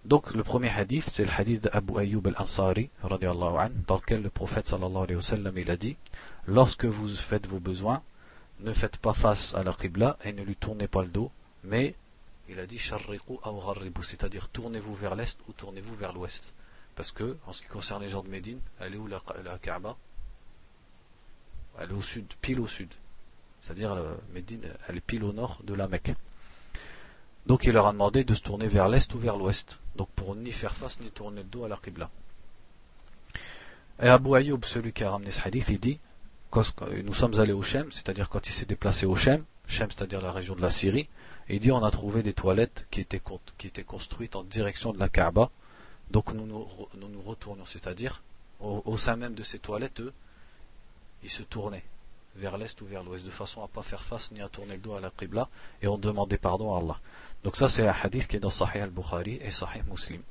Donc 0.04 0.32
le 0.32 0.42
premier 0.42 0.70
hadith, 0.70 1.10
c'est 1.10 1.24
le 1.24 1.30
hadith 1.36 1.64
d'Abu 1.64 1.98
Ayyub 1.98 2.26
al-Ansari, 2.28 2.88
dans 3.02 3.96
lequel 3.96 4.22
le 4.22 4.30
prophète 4.30 4.66
sallallahu 4.66 5.04
alayhi 5.04 5.16
wa 5.16 5.22
sallam, 5.22 5.58
il 5.58 5.70
a 5.70 5.76
dit, 5.76 5.96
lorsque 6.46 6.86
vous 6.86 7.08
faites 7.08 7.46
vos 7.46 7.58
besoins, 7.58 8.00
ne 8.60 8.72
faites 8.72 8.96
pas 8.96 9.12
face 9.12 9.54
à 9.54 9.62
la 9.62 9.72
qibla 9.72 10.16
et 10.24 10.32
ne 10.32 10.42
lui 10.42 10.56
tournez 10.56 10.86
pas 10.86 11.02
le 11.02 11.08
dos, 11.08 11.30
mais 11.64 11.94
il 12.48 12.58
a 12.60 12.66
dit 12.66 12.78
c'est-à-dire 12.78 14.48
tournez-vous 14.48 14.94
vers 14.94 15.14
l'est 15.14 15.38
ou 15.48 15.52
tournez-vous 15.52 15.94
vers 15.94 16.12
l'ouest? 16.12 16.52
Parce 16.96 17.12
que, 17.12 17.36
en 17.46 17.52
ce 17.52 17.62
qui 17.62 17.68
concerne 17.68 18.02
les 18.02 18.08
gens 18.08 18.22
de 18.22 18.28
Médine, 18.28 18.60
elle 18.80 18.94
est 18.94 18.96
où 18.96 19.06
la, 19.06 19.20
Kaaba? 19.62 19.96
Elle 21.78 21.90
est 21.90 21.94
au 21.94 22.02
sud, 22.02 22.26
pile 22.40 22.58
au 22.58 22.66
sud. 22.66 22.88
C'est-à-dire, 23.60 23.92
euh, 23.92 24.14
Médine, 24.32 24.62
elle 24.88 24.96
est 24.96 25.00
pile 25.00 25.22
au 25.22 25.32
nord 25.32 25.60
de 25.62 25.74
la 25.74 25.86
Mecque. 25.86 26.14
Donc 27.46 27.64
il 27.64 27.72
leur 27.72 27.86
a 27.86 27.92
demandé 27.92 28.24
de 28.24 28.34
se 28.34 28.42
tourner 28.42 28.66
vers 28.66 28.88
l'est 28.88 29.14
ou 29.14 29.18
vers 29.18 29.36
l'ouest. 29.36 29.78
Donc 29.96 30.08
pour 30.10 30.34
ni 30.34 30.52
faire 30.52 30.76
face 30.76 31.00
ni 31.00 31.10
tourner 31.10 31.42
le 31.42 31.48
dos 31.48 31.64
à 31.64 31.68
la 31.68 31.76
Qibla. 31.76 32.10
Et 34.02 34.08
Abu 34.08 34.34
Ayyub, 34.34 34.64
celui 34.64 34.92
qui 34.92 35.02
a 35.02 35.10
ramené 35.10 35.30
ce 35.30 35.40
hadith, 35.46 35.68
il 35.68 35.80
dit 35.80 35.98
quand 36.50 36.64
nous 37.04 37.14
sommes 37.14 37.38
allés 37.40 37.52
au 37.52 37.62
Shem, 37.62 37.90
c'est-à-dire 37.92 38.28
quand 38.28 38.46
il 38.48 38.52
s'est 38.52 38.66
déplacé 38.66 39.06
au 39.06 39.16
Shem, 39.16 39.44
Shem 39.66 39.90
c'est-à-dire 39.90 40.20
la 40.20 40.32
région 40.32 40.54
de 40.56 40.62
la 40.62 40.70
Syrie, 40.70 41.08
il 41.49 41.59
dit 41.59 41.71
on 41.71 41.83
a 41.83 41.91
trouvé 41.91 42.23
des 42.23 42.33
toilettes 42.33 42.85
qui 42.91 43.01
étaient, 43.01 43.21
qui 43.57 43.67
étaient 43.67 43.83
construites 43.83 44.35
en 44.35 44.43
direction 44.43 44.93
de 44.93 44.99
la 44.99 45.09
Kaaba, 45.09 45.49
donc 46.11 46.33
nous 46.33 46.45
nous, 46.45 46.67
nous, 46.95 47.21
retournions, 47.21 47.65
c'est-à-dire 47.65 48.21
au, 48.59 48.97
sein 48.97 49.15
même 49.15 49.33
de 49.33 49.43
ces 49.43 49.59
toilettes, 49.59 49.99
eux, 49.99 50.13
ils 51.23 51.29
se 51.29 51.43
tournaient 51.43 51.83
vers 52.35 52.57
l'est 52.57 52.79
ou 52.81 52.85
vers 52.85 53.03
l'ouest, 53.03 53.25
de 53.25 53.29
façon 53.29 53.61
à 53.61 53.63
ne 53.63 53.67
pas 53.67 53.83
faire 53.83 54.03
face 54.03 54.31
ni 54.31 54.41
à 54.41 54.47
tourner 54.47 54.75
le 54.75 54.79
dos 54.79 54.95
à 54.95 55.01
la 55.01 55.11
Qibla, 55.11 55.49
et 55.81 55.87
on 55.87 55.97
demandait 55.97 56.37
pardon 56.37 56.73
à 56.73 56.79
Allah. 56.79 56.99
Donc 57.43 57.57
ça 57.57 57.67
c'est 57.67 57.87
un 57.87 57.93
hadith 58.03 58.27
qui 58.27 58.37
est 58.37 58.39
dans 58.39 58.49
Sahih 58.49 58.79
al-Bukhari 58.79 59.39
et 59.41 59.51
Sahih 59.51 59.81
Muslim. 59.89 60.21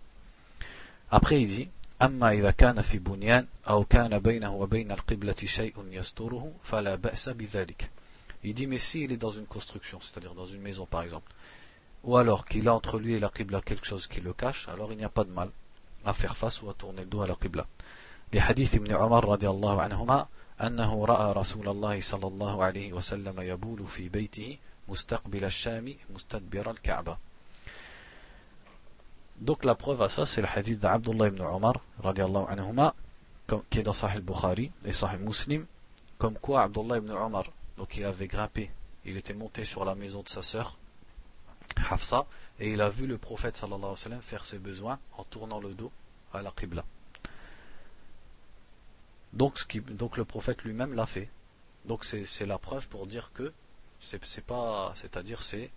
Après 1.10 1.40
il 1.40 1.46
dit 1.46 1.68
أما 2.02 2.32
إذا 2.32 2.50
كان 2.50 2.82
في 2.82 2.98
بنيان 2.98 3.46
أو 3.68 3.84
كان 3.84 4.18
بينه 4.18 4.54
وبين 4.54 4.92
القبلة 4.92 5.34
شيء 5.44 5.74
يستره 5.90 6.52
فلا 6.62 6.94
بأس 6.94 7.28
بذلك 7.28 7.90
il 8.44 8.54
dit 8.54 8.66
mais 8.66 8.78
s'il 8.78 9.12
est 9.12 9.16
dans 9.16 9.30
une 9.30 9.46
construction, 9.46 10.00
c'est-à-dire 10.00 10.34
dans 10.34 10.46
une 10.46 10.60
maison 10.60 10.86
par 10.86 11.02
exemple, 11.02 11.32
ou 12.04 12.16
alors 12.16 12.44
qu'il 12.44 12.68
a 12.68 12.74
entre 12.74 12.98
lui 12.98 13.14
et 13.14 13.20
la 13.20 13.28
Qibla 13.28 13.60
quelque 13.60 13.86
chose 13.86 14.06
qui 14.06 14.20
le 14.20 14.32
cache, 14.32 14.68
alors 14.68 14.90
il 14.92 14.98
n'y 14.98 15.04
a 15.04 15.08
pas 15.08 15.24
de 15.24 15.30
mal 15.30 15.50
à 16.04 16.12
faire 16.12 16.36
face 16.36 16.62
ou 16.62 16.70
à 16.70 16.74
tourner 16.74 17.02
le 17.02 17.06
dos 17.06 17.22
à 17.22 17.26
la 17.26 17.36
Qibla. 17.36 17.66
Les 18.32 18.40
hadiths 18.40 18.74
ibn 18.74 18.90
Umar 18.92 19.26
radiallahu 19.26 19.80
anhuma 19.80 20.28
أنه 20.62 21.06
رأى 21.06 21.32
رسول 21.32 21.68
الله 21.68 22.00
صلى 22.00 22.26
الله 22.26 22.64
عليه 22.64 22.92
وسلم 22.92 23.40
يبول 23.40 23.86
في 23.86 24.08
بيته 24.08 24.58
مستقبل 24.88 25.44
الشام 25.44 25.94
مستدبر 26.14 26.70
الكعبة 26.70 27.16
Donc 29.40 29.64
la 29.64 29.74
preuve 29.74 30.02
à 30.02 30.08
ça, 30.08 30.24
c'est 30.24 30.40
le 30.40 30.46
hadith 30.46 30.78
d'Abdullah 30.78 31.26
ibn 31.26 31.42
Omar, 31.42 31.80
anhuma, 32.04 32.94
qui 33.70 33.80
est 33.80 33.82
dans 33.82 33.92
Sahih 33.92 34.20
Bukhari 34.20 34.70
et 34.84 34.92
Sahih 34.92 35.18
Muslim, 35.18 35.66
comme 36.16 36.38
quoi 36.38 36.62
Abdullah 36.62 36.98
ibn 36.98 37.10
Omar, 37.10 37.46
donc 37.77 37.97
il 37.97 38.05
avait 38.05 38.27
grimpé, 38.27 38.71
il 39.05 39.17
était 39.17 39.33
monté 39.33 39.63
sur 39.63 39.85
la 39.85 39.95
maison 39.95 40.23
de 40.23 40.29
sa 40.29 40.43
sœur, 40.43 40.77
Hafsa, 41.89 42.25
et 42.59 42.71
il 42.71 42.81
a 42.81 42.89
vu 42.89 43.07
le 43.07 43.17
prophète 43.17 43.55
sallallahu 43.55 44.21
faire 44.21 44.45
ses 44.45 44.57
besoins 44.57 44.99
en 45.17 45.23
tournant 45.23 45.59
le 45.59 45.73
dos 45.73 45.91
à 46.33 46.41
la 46.41 46.51
Qibla. 46.51 46.83
Donc, 49.33 50.17
le 50.17 50.25
prophète 50.25 50.63
lui-même 50.63 50.93
l'a 50.93 51.05
fait. 51.05 51.29
Donc 51.85 52.03
c'est 52.03 52.45
la 52.45 52.57
preuve 52.57 52.87
pour 52.89 53.07
dire 53.07 53.31
que 53.33 53.53
c'est 53.99 54.43
pas, 54.45 54.93
c'est-à-dire 54.95 55.41
c'est 55.41 55.71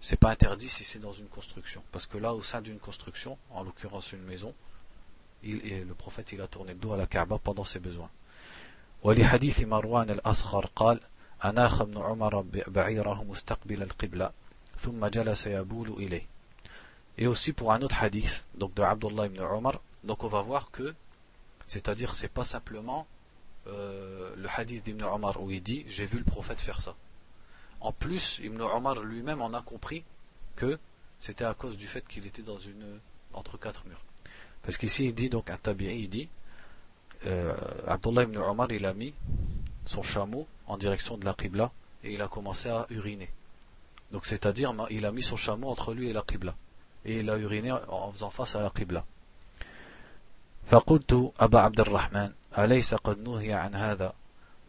c'est 0.00 0.16
pas 0.16 0.30
interdit 0.30 0.68
si 0.68 0.84
c'est 0.84 1.00
dans 1.00 1.12
une 1.12 1.26
construction. 1.26 1.82
Parce 1.92 2.06
que 2.06 2.18
là, 2.18 2.32
au 2.34 2.42
sein 2.42 2.62
d'une 2.62 2.78
construction, 2.78 3.36
en 3.50 3.64
l'occurrence 3.64 4.12
une 4.12 4.22
maison, 4.22 4.54
le 5.42 5.92
prophète 5.92 6.32
il 6.32 6.40
a 6.40 6.46
tourné 6.46 6.72
le 6.72 6.78
dos 6.78 6.92
à 6.92 6.96
la 6.96 7.06
Kaaba 7.06 7.38
pendant 7.38 7.64
ses 7.64 7.80
besoins. 7.80 8.10
ولحديث 9.03 9.63
مروان 9.63 10.09
الأصغر 10.09 10.65
قال 10.75 10.99
أناخ 11.45 11.81
ابن 11.81 11.97
عمر 11.97 12.45
بعيره 12.67 13.23
مستقبل 13.23 13.83
القبلة 13.83 14.31
ثم 14.79 15.05
جلس 15.05 15.47
يبول 15.47 15.89
إليه 15.89 16.25
et 17.17 17.27
aussi 17.27 17.53
pour 17.53 17.71
un 17.73 17.81
autre 17.81 18.01
hadith 18.01 18.43
donc 18.55 18.73
de 18.73 18.81
Abdullah 18.81 19.27
ibn 19.27 19.39
Omar 19.39 19.81
donc 20.03 20.23
on 20.23 20.27
va 20.27 20.41
voir 20.41 20.71
que 20.71 20.95
c'est-à-dire 21.67 22.15
c'est 22.15 22.31
pas 22.31 22.45
simplement 22.45 23.05
euh, 23.67 24.33
le 24.35 24.47
hadith 24.57 24.83
d'Ibn 24.85 25.03
Omar 25.03 25.41
où 25.41 25.51
il 25.51 25.61
dit 25.61 25.85
j'ai 25.87 26.05
vu 26.05 26.17
le 26.17 26.23
prophète 26.23 26.59
faire 26.59 26.81
ça 26.81 26.95
en 27.83 27.91
plus, 27.91 28.39
Ibn 28.41 28.61
Omar 28.61 29.03
lui-même 29.03 29.41
en 29.41 29.53
a 29.53 29.61
compris 29.61 30.05
que 30.55 30.79
c'était 31.19 31.43
à 31.43 31.53
cause 31.53 31.75
du 31.75 31.85
fait 31.85 32.07
qu'il 32.07 32.25
était 32.25 32.41
dans 32.41 32.57
une 32.57 32.99
entre 33.33 33.57
quatre 33.57 33.85
murs. 33.87 34.01
Parce 34.61 34.77
qu'ici 34.77 35.03
il 35.03 35.13
dit 35.13 35.29
donc 35.29 35.49
un 35.49 35.57
tabi'i, 35.57 36.03
il 36.03 36.09
dit 36.09 36.29
euh, 37.25 37.53
Abdullah 37.87 38.23
ibn 38.23 38.37
Omar 38.37 38.71
il 38.71 38.85
a 38.85 38.93
mis 38.93 39.13
son 39.85 40.03
chameau 40.03 40.47
en 40.67 40.77
direction 40.77 41.17
de 41.17 41.25
la 41.25 41.33
Qibla 41.33 41.71
et 42.03 42.13
il 42.13 42.21
a 42.21 42.27
commencé 42.27 42.69
à 42.69 42.85
uriner. 42.89 43.29
Donc 44.11 44.25
c'est-à-dire 44.25 44.73
il 44.89 45.05
a 45.05 45.11
mis 45.11 45.23
son 45.23 45.35
chameau 45.35 45.69
entre 45.69 45.93
lui 45.93 46.09
et 46.09 46.13
la 46.13 46.21
Qibla 46.21 46.55
et 47.05 47.19
il 47.19 47.29
a 47.29 47.37
uriné 47.37 47.71
en 47.71 48.11
faisant 48.11 48.29
face 48.29 48.55
à 48.55 48.61
la 48.61 48.69
Qibla. 48.69 49.03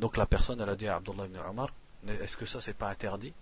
donc 0.00 0.16
la 0.16 0.26
personne 0.26 0.60
elle 0.60 0.68
a 0.68 0.76
dit 0.76 0.88
à 0.88 0.96
Abdullah 0.96 1.26
ibn 1.26 1.38
Omar 1.48 1.68
est-ce 2.08 2.36
que 2.36 2.46
ça 2.46 2.60
c'est 2.60 2.74
pas 2.74 2.90
interdit 2.90 3.32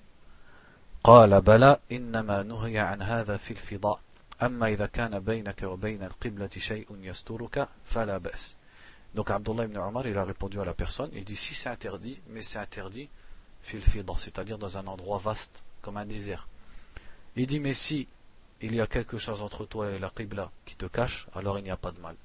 قال 1.04 1.40
بلى 1.40 1.78
إنما 1.92 2.42
نهي 2.42 2.78
عن 2.78 3.02
هذا 3.02 3.36
في 3.36 3.50
الفضاء 3.50 4.00
أما 4.42 4.66
إذا 4.68 4.86
كان 4.86 5.18
بينك 5.18 5.62
وبين 5.62 6.02
القبلة 6.02 6.50
شيء 6.58 6.86
يسترك 7.02 7.68
فلا 7.84 8.18
بأس 8.18 8.55
donc 9.17 9.31
Abdullah 9.31 9.65
ibn 9.65 9.77
Omar 9.79 10.05
il 10.05 10.15
a 10.15 10.23
répondu 10.23 10.59
à 10.59 10.63
la 10.63 10.75
personne, 10.75 11.09
il 11.11 11.25
dit 11.25 11.35
si 11.35 11.55
c'est 11.55 11.69
interdit, 11.69 12.21
mais 12.27 12.43
c'est 12.43 12.59
interdit 12.59 13.09
fil 13.63 13.81
c'est-à-dire 14.15 14.59
dans 14.59 14.77
un 14.77 14.85
endroit 14.85 15.17
vaste, 15.17 15.63
comme 15.81 15.97
un 15.97 16.05
désert. 16.05 16.47
Il 17.35 17.47
dit 17.47 17.59
mais 17.59 17.73
si 17.73 18.07
il 18.61 18.75
y 18.75 18.79
a 18.79 18.85
quelque 18.85 19.17
chose 19.17 19.41
entre 19.41 19.65
toi 19.65 19.89
et 19.89 19.97
la 19.97 20.11
qibla 20.11 20.51
qui 20.65 20.75
te 20.75 20.85
cache, 20.85 21.25
alors 21.33 21.57
il 21.57 21.63
n'y 21.63 21.71
a 21.71 21.77
pas 21.77 21.91
de 21.91 21.99
mal. 21.99 22.15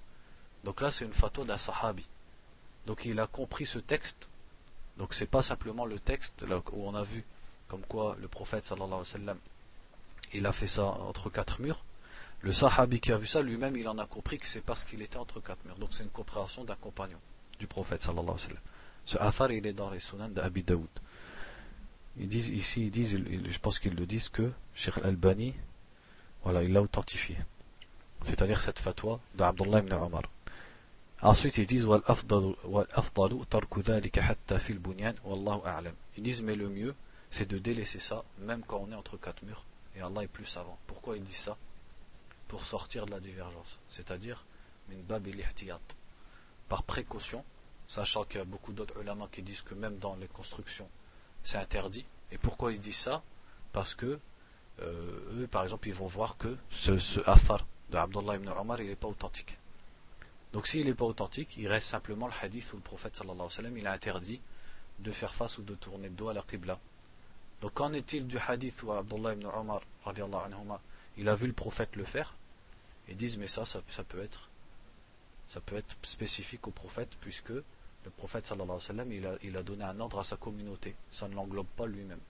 Donc 0.64 0.82
là 0.82 0.90
c'est 0.90 1.06
une 1.06 1.14
fatwa 1.14 1.46
d'un 1.46 1.56
sahabi. 1.56 2.06
Donc 2.84 3.06
il 3.06 3.18
a 3.20 3.26
compris 3.26 3.64
ce 3.64 3.78
texte 3.78 4.28
donc 4.98 5.14
c'est 5.14 5.24
pas 5.24 5.42
simplement 5.42 5.86
le 5.86 5.98
texte 5.98 6.44
où 6.72 6.86
on 6.86 6.94
a 6.94 7.04
vu 7.04 7.24
comme 7.68 7.86
quoi 7.88 8.18
le 8.20 8.28
prophète 8.28 8.64
sallallahu 8.64 8.88
alayhi 8.88 9.00
wa 9.00 9.18
sallam 9.18 9.38
il 10.34 10.44
a 10.44 10.52
fait 10.52 10.66
ça 10.66 10.84
entre 10.84 11.30
quatre 11.30 11.58
murs. 11.58 11.82
Le 12.42 12.52
sahabi 12.52 13.00
qui 13.00 13.12
a 13.12 13.18
vu 13.18 13.26
ça 13.26 13.40
lui-même 13.40 13.76
il 13.76 13.88
en 13.88 13.98
a 13.98 14.06
compris 14.06 14.38
que 14.38 14.46
c'est 14.46 14.60
parce 14.60 14.84
qu'il 14.84 15.00
était 15.00 15.16
entre 15.16 15.40
quatre 15.40 15.64
murs. 15.64 15.78
Donc 15.78 15.90
c'est 15.92 16.02
une 16.02 16.10
compréhension 16.10 16.64
d'un 16.64 16.74
compagnon 16.74 17.18
du 17.58 17.66
prophète 17.66 18.02
sallallahu 18.02 18.24
alayhi 18.24 18.36
wa 18.36 18.48
sallam. 18.48 18.62
Ce 19.04 19.18
athar 19.18 19.52
il 19.52 19.66
est 19.66 19.72
dans 19.72 19.90
les 19.90 20.00
sunan 20.00 20.28
d'Abi 20.28 20.62
Daoud. 20.62 20.88
Ils 22.18 22.28
disent 22.28 22.48
ici, 22.48 22.86
ils 22.86 22.90
disent, 22.90 23.16
je 23.16 23.58
pense 23.58 23.78
qu'ils 23.78 23.94
le 23.94 24.04
disent 24.04 24.28
que 24.28 24.50
Sheikh 24.74 24.98
Al-Albani, 24.98 25.54
voilà, 26.42 26.62
il 26.62 26.72
l'a 26.72 26.82
authentifié. 26.82 27.38
C'est-à-dire 28.22 28.60
cette 28.60 28.78
fatwa 28.78 29.18
d'Abdullah 29.34 29.78
ibn 29.78 29.94
Omar. 29.94 30.22
Ensuite, 31.22 31.56
ils 31.56 31.66
disent 31.66 31.86
Ils 36.16 36.22
disent 36.22 36.42
mais 36.42 36.56
le 36.56 36.68
mieux, 36.68 36.94
c'est 37.30 37.48
de 37.48 37.58
délaisser 37.58 38.00
ça, 38.00 38.24
même 38.38 38.62
quand 38.66 38.84
on 38.86 38.92
est 38.92 38.96
entre 38.96 39.16
quatre 39.16 39.42
murs, 39.44 39.64
et 39.96 40.00
Allah 40.00 40.24
est 40.24 40.28
plus 40.28 40.44
savant. 40.44 40.76
Pourquoi 40.86 41.16
ils 41.16 41.22
disent 41.22 41.36
ça? 41.36 41.56
Pour 42.52 42.66
sortir 42.66 43.06
de 43.06 43.12
la 43.12 43.18
divergence, 43.18 43.78
c'est-à-dire 43.88 44.44
par 46.68 46.82
précaution, 46.82 47.42
sachant 47.88 48.24
qu'il 48.24 48.40
y 48.40 48.42
a 48.42 48.44
beaucoup 48.44 48.74
d'autres 48.74 49.00
ulama 49.00 49.26
qui 49.32 49.40
disent 49.40 49.62
que 49.62 49.72
même 49.72 49.96
dans 49.96 50.16
les 50.16 50.28
constructions, 50.28 50.86
c'est 51.44 51.56
interdit. 51.56 52.04
Et 52.30 52.36
pourquoi 52.36 52.72
ils 52.72 52.78
disent 52.78 52.98
ça? 52.98 53.22
Parce 53.72 53.94
que 53.94 54.20
euh, 54.80 55.40
eux, 55.40 55.46
par 55.46 55.62
exemple, 55.62 55.88
ils 55.88 55.94
vont 55.94 56.06
voir 56.06 56.36
que 56.36 56.54
ce, 56.68 56.98
ce 56.98 57.20
de 57.20 57.96
Abdullah 57.96 58.36
ibn 58.36 58.50
Omar, 58.50 58.82
il 58.82 58.88
n'est 58.88 58.96
pas 58.96 59.08
authentique. 59.08 59.56
Donc 60.52 60.66
s'il 60.66 60.84
n'est 60.84 60.92
pas 60.92 61.06
authentique, 61.06 61.56
il 61.56 61.68
reste 61.68 61.88
simplement 61.88 62.26
le 62.26 62.34
hadith 62.42 62.70
où 62.74 62.76
le 62.76 62.82
prophète 62.82 63.16
sallallahu 63.16 63.36
alayhi 63.36 63.48
wa 63.48 63.56
sallam 63.56 63.78
il 63.78 63.86
a 63.86 63.92
interdit 63.92 64.42
de 64.98 65.10
faire 65.10 65.34
face 65.34 65.56
ou 65.56 65.62
de 65.62 65.74
tourner 65.74 66.10
le 66.10 66.14
dos 66.14 66.28
à 66.28 66.34
la 66.34 66.42
qibla. 66.42 66.78
Donc 67.62 67.72
qu'en 67.72 67.94
est-il 67.94 68.26
du 68.26 68.36
hadith 68.36 68.82
où 68.82 68.92
Abdullah 68.92 69.32
ibn 69.32 69.46
Omar 69.46 69.80
il 71.16 71.28
a 71.30 71.34
vu 71.34 71.46
le 71.46 71.54
prophète 71.54 71.96
le 71.96 72.04
faire? 72.04 72.34
Ils 73.08 73.16
disent 73.16 73.38
mais 73.38 73.46
ça, 73.46 73.64
ça, 73.64 73.80
peut 74.04 74.22
être 74.22 74.48
ça 75.48 75.60
peut 75.60 75.76
être 75.76 75.96
spécifique 76.02 76.66
au 76.68 76.70
prophète 76.70 77.16
puisque 77.20 77.50
le 77.50 78.10
prophète 78.16 78.46
sallallahu 78.46 78.70
alayhi 78.70 78.82
wa 78.82 78.86
sallam 78.86 79.12
il 79.12 79.26
a, 79.26 79.34
il 79.42 79.56
a 79.56 79.62
donné 79.62 79.84
un 79.84 79.98
ordre 80.00 80.18
à 80.18 80.24
sa 80.24 80.36
communauté, 80.36 80.94
ça 81.10 81.28
ne 81.28 81.34
l'englobe 81.34 81.66
pas 81.76 81.86
lui-même. 81.86 82.20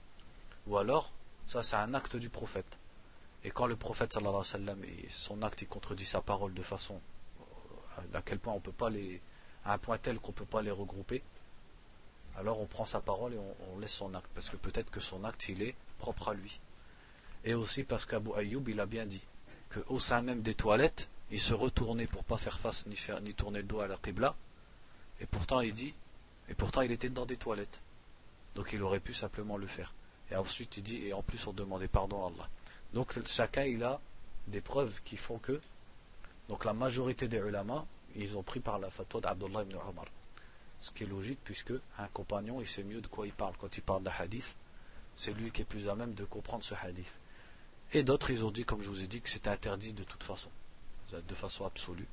Ou 0.67 0.77
alors, 0.77 1.13
ça 1.47 1.63
c'est 1.63 1.77
un 1.77 1.95
acte 1.95 2.17
du 2.17 2.29
prophète. 2.29 2.79
Et 3.45 3.51
quand 3.51 3.67
le 3.67 3.77
prophète 3.77 4.13
sallallahu 4.13 4.45
alayhi 4.55 4.67
wa 4.67 4.75
sallam, 4.75 4.83
son 5.09 5.43
acte 5.43 5.63
il 5.63 5.69
contredit 5.69 6.05
sa 6.05 6.21
parole 6.21 6.55
de 6.55 6.63
façon 6.63 7.01
à 8.15 8.23
quel 8.23 8.39
point 8.39 8.53
on 8.53 8.61
peut 8.61 8.73
pas 8.73 8.91
les, 8.91 9.21
à 9.65 9.75
un 9.75 9.79
point 9.79 9.99
tel 9.99 10.19
qu'on 10.19 10.33
peut 10.33 10.45
pas 10.45 10.63
les 10.63 10.71
regrouper, 10.71 11.23
alors 12.37 12.61
on 12.61 12.67
prend 12.67 12.85
sa 12.85 13.01
parole 13.01 13.35
et 13.35 13.39
on, 13.73 13.79
laisse 13.79 13.93
son 13.93 14.15
acte, 14.15 14.31
parce 14.35 14.49
que 14.49 14.57
peut-être 14.57 14.91
que 14.91 15.01
son 15.01 15.25
acte 15.25 15.49
il 15.49 15.63
est 15.63 15.75
propre 15.99 16.29
à 16.29 16.35
lui. 16.35 16.61
Et 17.45 17.55
aussi 17.55 17.85
parce 17.85 18.07
qu'Abu 18.07 18.31
Ayyub 18.37 18.69
il 18.69 18.81
a 18.81 18.87
bien 18.87 19.07
dit 19.07 19.23
qu'au 19.73 19.99
sein 19.99 20.23
même 20.23 20.43
des 20.43 20.55
toilettes, 20.55 21.09
il 21.31 21.41
se 21.41 21.55
retournait 21.55 22.07
pour 22.07 22.25
pas 22.25 22.37
faire 22.37 22.59
face 22.59 22.87
ni, 22.87 22.97
faire, 22.97 23.21
ni 23.21 23.35
tourner 23.35 23.61
le 23.61 23.65
dos 23.67 23.81
à 23.81 23.89
la 23.89 23.97
Qibla, 23.97 24.35
et 25.21 25.27
pourtant 25.27 25.61
il 25.61 25.73
dit, 25.73 25.95
et 26.49 26.55
pourtant 26.55 26.83
il 26.83 26.93
était 26.93 27.09
dans 27.09 27.27
des 27.27 27.37
toilettes. 27.37 27.81
Donc 28.55 28.73
il 28.73 28.83
aurait 28.83 29.01
pu 29.01 29.15
simplement 29.15 29.57
le 29.57 29.67
faire. 29.67 29.95
Et 30.31 30.37
ensuite 30.37 30.77
il 30.77 30.83
dit, 30.83 31.07
et 31.07 31.13
en 31.13 31.23
plus 31.23 31.47
on 31.47 31.53
demandait 31.53 31.89
pardon 31.89 32.25
à 32.25 32.29
Allah. 32.29 32.49
Donc 32.93 33.19
chacun 33.27 33.65
il 33.65 33.83
a 33.83 34.01
des 34.47 34.61
preuves 34.61 35.01
qui 35.05 35.17
font 35.17 35.39
que 35.39 35.61
donc 36.49 36.65
la 36.65 36.73
majorité 36.73 37.29
des 37.29 37.39
ulama 37.39 37.87
ils 38.15 38.37
ont 38.37 38.43
pris 38.43 38.61
par 38.61 38.79
la 38.79 38.91
fatwa 38.91 39.21
d'Abdullah 39.21 39.63
ibn 39.63 39.77
Omar. 39.89 40.07
Ce 40.81 40.91
qui 40.91 41.05
est 41.05 41.07
logique 41.07 41.39
puisque 41.45 41.73
un 41.99 42.09
compagnon 42.09 42.61
il 42.61 42.67
sait 42.67 42.83
mieux 42.83 43.01
de 43.01 43.07
quoi 43.07 43.27
il 43.27 43.33
parle 43.33 43.55
quand 43.59 43.75
il 43.77 43.83
parle 43.83 44.03
d'un 44.03 44.13
hadith. 44.19 44.55
C'est 45.17 45.33
lui 45.33 45.51
qui 45.51 45.63
est 45.63 45.67
plus 45.67 45.89
à 45.89 45.95
même 45.95 46.13
de 46.15 46.25
comprendre 46.25 46.65
ce 46.65 46.75
hadith. 46.75 47.19
Et 47.93 48.03
d'autres 48.03 48.31
ils 48.31 48.45
ont 48.45 48.51
dit 48.51 48.65
comme 48.65 48.83
je 48.83 48.89
vous 48.89 49.03
ai 49.03 49.07
dit 49.07 49.21
que 49.21 49.29
c'était 49.29 49.51
interdit 49.51 49.93
de 49.93 50.05
toute 50.05 50.23
façon, 50.23 50.51
de 51.13 51.35
façon 51.35 51.67
absolue. 51.67 52.07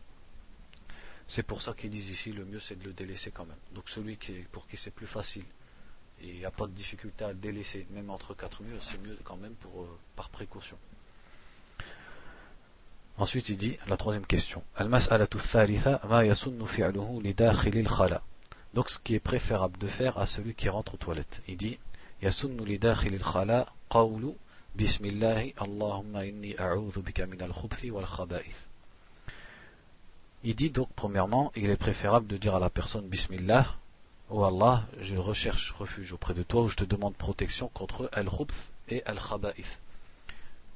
C'est 1.27 1.43
pour 1.43 1.61
ça 1.61 1.73
qu'ils 1.73 1.89
disent 1.91 2.09
ici 2.09 2.31
le 2.31 2.43
mieux 2.45 2.59
c'est 2.59 2.77
de 2.77 2.83
le 2.85 2.93
délaisser 2.93 3.31
quand 3.31 3.45
même. 3.45 3.57
Donc 3.73 3.89
celui 3.89 4.17
qui 4.17 4.33
pour 4.51 4.67
qui 4.67 4.77
c'est 4.77 4.91
plus 4.91 5.07
facile 5.07 5.45
et 6.21 6.27
il 6.27 6.39
n'y 6.39 6.45
a 6.45 6.51
pas 6.51 6.67
de 6.67 6.71
difficulté 6.71 7.23
à 7.23 7.29
le 7.29 7.35
délaisser, 7.35 7.87
même 7.91 8.09
entre 8.09 8.33
quatre 8.33 8.61
murs, 8.63 8.81
c'est 8.83 9.01
mieux 9.01 9.17
quand 9.23 9.37
même 9.37 9.53
pour, 9.53 9.83
euh, 9.83 9.97
par 10.15 10.29
précaution. 10.29 10.77
Ensuite, 13.17 13.49
il 13.49 13.57
dit, 13.57 13.77
la 13.87 13.97
troisième 13.97 14.25
question. 14.25 14.63
Donc, 18.73 18.89
ce 18.89 18.99
qui 18.99 19.15
est 19.15 19.19
préférable 19.19 19.77
de 19.77 19.87
faire 19.87 20.17
à 20.17 20.25
celui 20.25 20.55
qui 20.55 20.69
rentre 20.69 20.93
aux 20.93 20.97
toilettes. 20.97 21.41
Il 21.47 21.57
dit, 21.57 21.79
Il 30.43 30.55
dit 30.55 30.69
donc, 30.69 30.89
premièrement, 30.95 31.51
il 31.55 31.69
est 31.69 31.77
préférable 31.77 32.27
de 32.27 32.37
dire 32.37 32.55
à 32.55 32.59
la 32.59 32.69
personne 32.69 33.07
Bismillah, 33.07 33.75
Oh 34.29 34.43
Allah, 34.43 34.85
je 35.01 35.17
recherche 35.17 35.71
refuge 35.71 36.13
auprès 36.13 36.35
de 36.35 36.43
toi, 36.43 36.61
ou 36.61 36.67
je 36.67 36.75
te 36.75 36.83
demande 36.83 37.15
protection 37.15 37.67
contre 37.69 38.09
al-khubth 38.13 38.71
et 38.87 39.03
al-khaba'ith. 39.05 39.81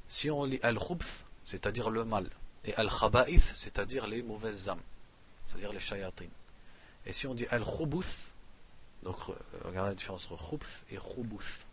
Si 0.08 0.28
on 0.28 0.44
lit 0.44 0.58
al-khubth, 0.62 1.24
c'est-à-dire 1.44 1.88
le 1.88 2.04
mal, 2.04 2.28
et 2.64 2.74
al-khaba'ith, 2.74 3.52
c'est-à-dire 3.54 4.08
les 4.08 4.22
mauvaises 4.22 4.68
âmes, 4.68 4.82
c'est-à-dire 5.46 5.72
les 5.72 5.80
shayatin. 5.80 6.26
Et 7.06 7.12
si 7.12 7.28
on 7.28 7.34
dit 7.34 7.46
al-khubuth, 7.50 8.32
donc 9.04 9.16
regardez 9.64 9.90
la 9.90 9.94
différence 9.94 10.28
entre 10.30 10.50
khubth 10.50 10.84
et 10.90 10.96
khubuth. 10.96 11.66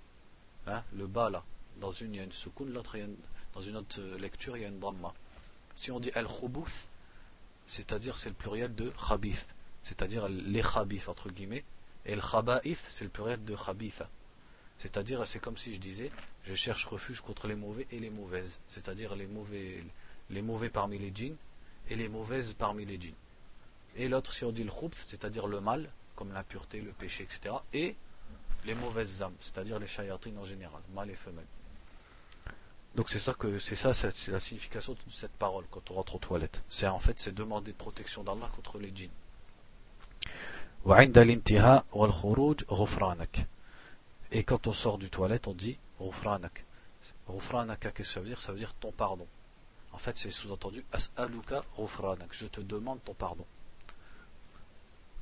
Hein, 0.67 0.83
le 0.93 1.07
bas 1.07 1.31
là, 1.31 1.43
dans 1.81 1.91
une 1.91 2.13
il 2.13 2.17
y 2.17 2.19
a 2.21 2.23
une 2.23 2.31
soukoun, 2.31 2.71
dans 2.71 3.61
une 3.61 3.75
autre 3.75 4.01
lecture 4.17 4.55
il 4.55 4.63
y 4.63 4.65
a 4.65 4.69
une 4.69 4.79
dhamma. 4.79 5.13
Si 5.75 5.91
on 5.91 5.99
dit 5.99 6.11
al-khubuth, 6.15 6.87
c'est-à-dire 7.67 8.17
c'est 8.17 8.29
le 8.29 8.35
pluriel 8.35 8.73
de 8.73 8.93
khabith 9.07 9.47
c'est-à-dire 9.83 10.29
les 10.29 10.61
khabith 10.61 11.09
entre 11.09 11.29
guillemets, 11.29 11.63
et 12.05 12.15
le 12.15 12.21
khaba'ith, 12.21 12.83
c'est 12.89 13.03
le 13.03 13.09
pluriel 13.09 13.43
de 13.43 13.55
khabitha. 13.55 14.09
C'est-à-dire, 14.79 15.27
c'est 15.27 15.39
comme 15.39 15.57
si 15.57 15.75
je 15.75 15.79
disais, 15.79 16.11
je 16.43 16.55
cherche 16.55 16.85
refuge 16.85 17.21
contre 17.21 17.47
les 17.47 17.55
mauvais 17.55 17.85
et 17.91 17.99
les 17.99 18.09
mauvaises, 18.09 18.59
c'est-à-dire 18.67 19.15
les 19.15 19.27
mauvais, 19.27 19.83
les 20.31 20.41
mauvais 20.41 20.69
parmi 20.69 20.97
les 20.97 21.11
djinns 21.13 21.35
et 21.89 21.95
les 21.95 22.07
mauvaises 22.07 22.55
parmi 22.55 22.85
les 22.85 22.99
djinns. 22.99 23.13
Et 23.95 24.07
l'autre, 24.07 24.33
si 24.33 24.43
on 24.43 24.51
dit 24.51 24.63
le 24.63 24.71
khubth, 24.71 24.95
c'est-à-dire 24.95 25.45
le 25.45 25.61
mal, 25.61 25.89
comme 26.15 26.31
l'impureté, 26.33 26.81
le 26.81 26.91
péché, 26.91 27.23
etc., 27.23 27.55
et 27.73 27.95
les 28.65 28.73
mauvaises 28.73 29.21
âmes, 29.21 29.35
c'est-à-dire 29.39 29.77
les 29.77 29.87
shayatines 29.87 30.37
en 30.37 30.45
général, 30.45 30.81
mâles 30.93 31.11
et 31.11 31.15
femelles. 31.15 31.45
Donc 32.95 33.09
c'est 33.09 33.19
ça 33.19 33.33
que 33.33 33.57
c'est 33.57 33.75
ça, 33.77 33.93
c'est 33.93 34.27
la 34.31 34.39
signification 34.39 34.93
de 34.93 34.99
cette 35.11 35.31
parole 35.31 35.65
quand 35.71 35.91
on 35.91 35.93
rentre 35.95 36.15
aux 36.15 36.19
toilettes. 36.19 36.61
C'est 36.69 36.87
en 36.87 36.99
fait 36.99 37.17
c'est 37.19 37.33
demander 37.33 37.71
de 37.71 37.77
protection 37.77 38.23
d'Allah 38.23 38.49
contre 38.53 38.79
les 38.79 38.91
djinns. 38.93 39.09
Et 44.31 44.43
quand 44.43 44.67
on 44.67 44.73
sort 44.73 44.97
du 44.97 45.09
toilette, 45.09 45.47
on 45.47 45.53
dit 45.53 45.77
Ghufranak. 45.99 46.65
Ghufranaka, 47.29 47.91
qu'est-ce 47.91 48.09
que 48.09 48.13
ça 48.13 48.19
veut 48.19 48.27
dire? 48.27 48.41
Ça 48.41 48.51
veut 48.51 48.57
dire 48.57 48.73
ton 48.73 48.91
pardon. 48.91 49.27
En 49.93 49.97
fait, 49.97 50.17
c'est 50.17 50.31
sous-entendu 50.31 50.83
As'aluka 50.91 51.63
Ghufranak. 51.77 52.29
Je 52.31 52.47
te 52.47 52.61
demande 52.61 53.03
ton 53.03 53.13
pardon. 53.13 53.45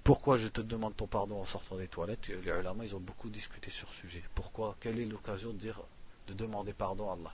Pourquoi 0.03 0.37
je 0.37 0.47
te 0.47 0.61
demande 0.61 0.95
ton 0.95 1.07
pardon 1.07 1.41
en 1.41 1.45
sortant 1.45 1.75
des 1.75 1.87
toilettes? 1.87 2.27
Les 2.29 2.35
ulama, 2.35 2.85
ils 2.85 2.95
ont 2.95 2.99
beaucoup 2.99 3.29
discuté 3.29 3.69
sur 3.69 3.89
ce 3.89 3.95
sujet. 3.95 4.23
Pourquoi? 4.33 4.75
Quelle 4.79 4.99
est 4.99 5.05
l'occasion 5.05 5.49
de 5.51 5.57
dire 5.57 5.81
de 6.27 6.33
demander 6.33 6.73
pardon 6.73 7.09
à 7.11 7.13
Allah? 7.13 7.33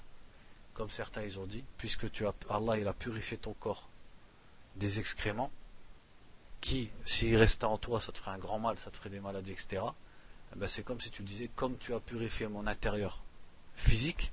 Comme 0.76 0.90
certains 0.90 1.24
ils 1.24 1.40
ont 1.40 1.46
dit, 1.46 1.64
puisque 1.78 2.12
tu 2.12 2.28
as, 2.28 2.34
Allah 2.50 2.78
il 2.78 2.88
a 2.88 2.94
purifié 2.94 3.38
ton 3.38 3.54
corps 3.54 3.90
des 4.76 5.00
excréments, 5.00 5.52
qui, 6.62 6.90
s'il 7.06 7.36
restait 7.36 7.66
en 7.66 7.78
toi, 7.78 8.00
ça 8.00 8.12
te 8.12 8.18
ferait 8.18 8.32
un 8.32 8.38
grand 8.38 8.60
mal, 8.60 8.78
ça 8.78 8.92
te 8.92 8.98
ferait 8.98 9.10
des 9.10 9.20
maladies, 9.20 9.52
etc., 9.52 9.82
eh 10.54 10.60
ben 10.60 10.68
c'est 10.68 10.84
comme 10.84 11.00
si 11.00 11.12
tu 11.12 11.24
disais, 11.24 11.50
comme 11.56 11.78
tu 11.78 11.94
as 11.94 12.00
purifié 12.00 12.48
mon 12.48 12.68
intérieur 12.68 13.22
physique, 13.76 14.32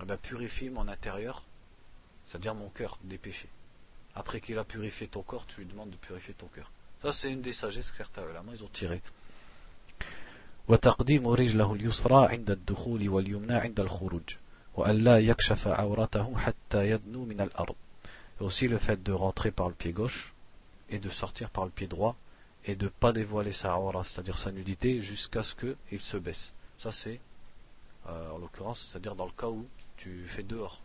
eh 0.00 0.04
ben 0.04 0.16
purifie 0.16 0.70
mon 0.70 0.88
intérieur, 0.88 1.42
c'est-à-dire 2.26 2.54
mon 2.54 2.68
cœur, 2.70 2.98
des 3.04 3.18
péchés. 3.18 3.48
Après 4.14 4.40
qu'il 4.40 4.58
a 4.58 4.64
purifié 4.64 5.06
ton 5.06 5.22
corps, 5.22 5.46
tu 5.46 5.60
lui 5.60 5.66
demandes 5.66 5.90
de 5.90 5.96
purifier 5.96 6.34
ton 6.34 6.46
cœur. 6.46 6.70
Ça, 7.02 7.12
c'est 7.12 7.32
une 7.32 7.42
des 7.42 7.52
sagesses 7.52 7.90
que 7.90 7.96
certains 7.96 8.22
main 8.22 8.52
ils 8.52 8.64
ont 8.64 8.68
tiré. 8.68 9.00
Et 18.40 18.44
aussi 18.44 18.68
le 18.68 18.78
fait 18.78 19.02
de 19.02 19.12
rentrer 19.12 19.50
par 19.50 19.68
le 19.68 19.74
pied 19.74 19.92
gauche 19.92 20.32
et 20.90 20.98
de 20.98 21.08
sortir 21.08 21.50
par 21.50 21.64
le 21.64 21.70
pied 21.70 21.86
droit 21.86 22.16
et 22.64 22.76
de 22.76 22.84
ne 22.84 22.90
pas 22.90 23.12
dévoiler 23.12 23.52
sa 23.52 23.78
aura, 23.78 24.04
c'est-à-dire 24.04 24.38
sa 24.38 24.52
nudité, 24.52 25.00
jusqu'à 25.00 25.42
ce 25.42 25.54
qu'il 25.54 26.00
se 26.00 26.16
baisse. 26.16 26.52
Ça 26.76 26.92
c'est, 26.92 27.20
euh, 28.08 28.30
en 28.30 28.38
l'occurrence, 28.38 28.88
c'est-à-dire 28.88 29.14
dans 29.14 29.26
le 29.26 29.32
cas 29.32 29.48
où 29.48 29.66
tu 29.96 30.24
fais 30.26 30.42
dehors. 30.42 30.82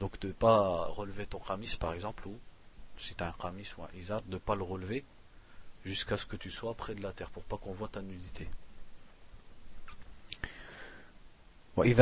Donc 0.00 0.18
de 0.20 0.28
ne 0.28 0.32
pas 0.32 0.86
relever 0.86 1.26
ton 1.26 1.38
khamis 1.38 1.76
par 1.78 1.92
exemple, 1.92 2.26
ou 2.26 2.38
si 2.98 3.14
tu 3.14 3.22
as 3.22 3.28
un 3.28 3.32
khamis 3.32 3.68
ou 3.78 3.82
un 3.82 3.98
izar, 3.98 4.22
de 4.22 4.34
ne 4.34 4.38
pas 4.38 4.54
le 4.54 4.62
relever 4.62 5.04
jusqu'à 5.84 6.16
ce 6.16 6.26
que 6.26 6.36
tu 6.36 6.50
sois 6.50 6.74
près 6.74 6.94
de 6.94 7.02
la 7.02 7.12
terre, 7.12 7.30
pour 7.30 7.44
pas 7.44 7.58
qu'on 7.58 7.72
voit 7.72 7.88
ta 7.88 8.02
nudité. 8.02 8.48
Il 11.78 11.94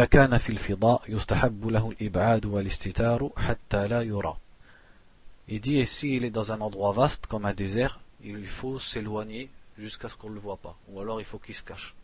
dit, 5.60 5.78
et 5.78 5.84
s'il 5.84 6.24
est 6.24 6.30
dans 6.30 6.52
un 6.52 6.60
endroit 6.60 6.92
vaste 6.92 7.26
comme 7.26 7.44
un 7.44 7.52
désert, 7.52 7.98
il 8.22 8.46
faut 8.46 8.78
s'éloigner 8.78 9.50
jusqu'à 9.76 10.08
ce 10.08 10.16
qu'on 10.16 10.30
ne 10.30 10.34
le 10.34 10.40
voit 10.40 10.56
pas, 10.56 10.76
ou 10.88 11.00
alors 11.00 11.20
il 11.20 11.24
faut 11.24 11.38
qu'il 11.38 11.54
se 11.54 11.64
cache. 11.64 11.94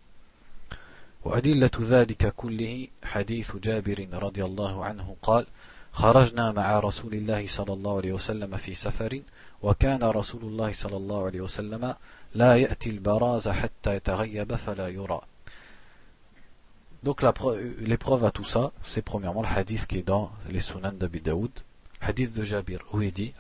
وأدلة 1.25 1.71
ذلك 1.81 2.35
كله 2.37 2.89
حديث 3.05 3.57
جابر 3.57 4.09
رضي 4.13 4.45
الله 4.45 4.85
عنه 4.85 5.17
قال 5.23 5.47
خرجنا 5.93 6.53
مع 6.53 6.79
رسول 6.79 7.15
الله 7.15 7.47
صلى 7.47 7.73
الله 7.73 7.97
عليه 7.97 8.13
وسلم 8.13 8.57
في 8.57 8.75
سفر 8.75 9.23
وكان 9.63 10.03
رسول 10.03 10.43
الله 10.43 10.73
صلى 10.73 10.97
الله 10.97 11.25
عليه 11.25 11.41
وسلم 11.41 11.95
لا 12.35 12.57
يأتي 12.57 12.91
البراز 12.91 13.49
حتى 13.49 13.97
يتغيب 13.97 14.55
فلا 14.55 14.89
يرى. 14.89 15.21
Donc 17.04 17.24
l'épreuve 17.80 18.26
à 18.26 18.32
tout 18.32 18.44
ça, 18.44 18.72
c'est 18.84 19.02
premièrement 19.04 19.44
le 19.44 19.48
hadith 19.48 19.86
qui 19.86 20.00
est 20.00 20.08
dans 20.08 20.32
les 20.50 20.60
sunan 20.60 20.92
d'Abi 20.92 21.22
Daoud, 21.22 21.52
hadith 22.02 22.34
de 22.34 22.44
Jabir, 22.44 22.80
où 22.94 23.02
il 23.02 23.12
dit, 23.12 23.34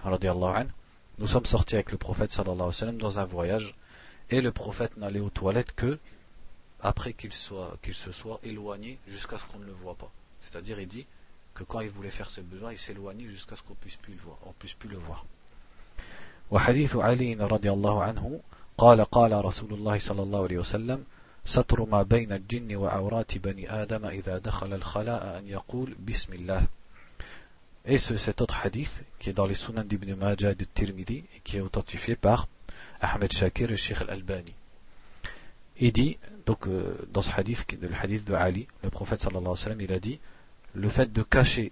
nous 1.18 1.28
sommes 1.28 1.46
sortis 1.46 1.76
avec 1.76 1.92
le 1.92 1.98
prophète 1.98 2.32
sallallahu 2.32 2.56
alayhi 2.56 2.68
wa 2.68 2.74
sallam 2.74 2.98
dans 2.98 3.20
un 3.20 3.26
voyage, 3.26 3.76
et 4.30 4.42
le 4.42 4.52
prophète 4.52 4.98
n'allait 4.98 5.20
aux 5.20 5.30
toilettes 5.30 5.74
que 5.76 5.98
après 6.82 7.14
qu'il 7.14 7.32
soit 7.32 7.78
qu'il 7.82 7.96
se 7.96 8.12
soit 8.12 8.40
éloigné 8.44 9.00
jusqu'à 9.08 9.38
ce 9.38 9.46
qu'on 9.46 9.60
ne 9.60 9.66
le 9.66 9.72
voit 9.72 9.96
pas. 9.96 10.12
C'est-à-dire, 10.40 10.80
il 10.80 10.88
dit 10.88 11.06
que 11.56 11.64
quand 11.64 11.80
il 11.80 11.90
voulait 11.90 12.12
faire 12.12 12.30
ses 12.30 12.42
besoins, 12.42 12.72
il 12.72 12.78
s'éloignait 12.78 13.28
jusqu'à 13.28 13.56
ce 13.56 13.64
qu'on 13.64 13.74
puisse 13.76 13.96
plus 13.96 14.14
le 14.14 14.20
voir, 14.20 14.38
on 14.46 14.52
puisse 14.54 14.74
plus 14.74 14.90
le 14.90 14.98
voir. 14.98 15.26
وحديث 16.52 16.96
علي 16.96 17.34
رضي 17.34 17.72
الله 17.72 18.04
عنه 18.04 18.40
قال 18.78 19.02
قال 19.02 19.46
رسول 19.46 19.74
الله 19.74 19.98
صلى 19.98 20.24
الله 20.24 20.44
عليه 20.44 20.58
وسلم 20.58 21.04
ستر 21.50 21.86
ما 21.86 22.04
بين 22.04 22.32
الجن 22.32 22.76
وعورات 22.76 23.38
بني 23.38 23.72
آدم 23.84 24.06
إذا 24.06 24.38
دخل 24.38 24.74
الخلاء 24.74 25.38
أن 25.38 25.48
يقول 25.48 25.96
بسم 26.08 26.34
الله 26.34 26.68
et 27.88 28.00
ce, 28.00 28.18
cet 28.18 28.42
autre 28.42 28.66
hadith, 28.66 29.04
qui 29.20 29.30
est 29.30 29.34
dans 29.34 29.46
les 29.46 29.54
Sunan 29.54 29.84
d'Ibn 29.84 30.16
Majah 30.16 30.56
de 30.56 30.66
Tirmidhi, 30.66 31.18
et 31.18 31.40
qui 31.44 31.58
est 31.58 31.62
authentifié 31.62 32.16
par 32.16 32.48
Ahmed 33.00 33.32
Shakir 33.32 33.72
et 33.72 33.78
Sheikh 33.78 34.02
al-Albani. 34.02 34.54
Il 35.80 35.92
dit, 35.92 36.18
donc 36.46 36.68
euh, 36.68 36.98
dans 37.14 37.22
ce 37.22 37.32
hadith, 37.32 37.66
qui 37.66 37.76
est 37.76 37.82
le 37.88 37.94
hadith 37.94 38.26
de 38.26 38.34
Ali, 38.34 38.68
le 38.82 38.90
prophète 38.90 39.22
sallallahu 39.22 39.42
alayhi 39.44 39.52
wa 39.52 39.58
sallam, 39.58 39.82
il 39.82 39.92
a 39.92 40.00
dit, 40.00 40.20
le 40.74 40.90
fait 40.90 41.14
de 41.14 41.22
cacher 41.22 41.72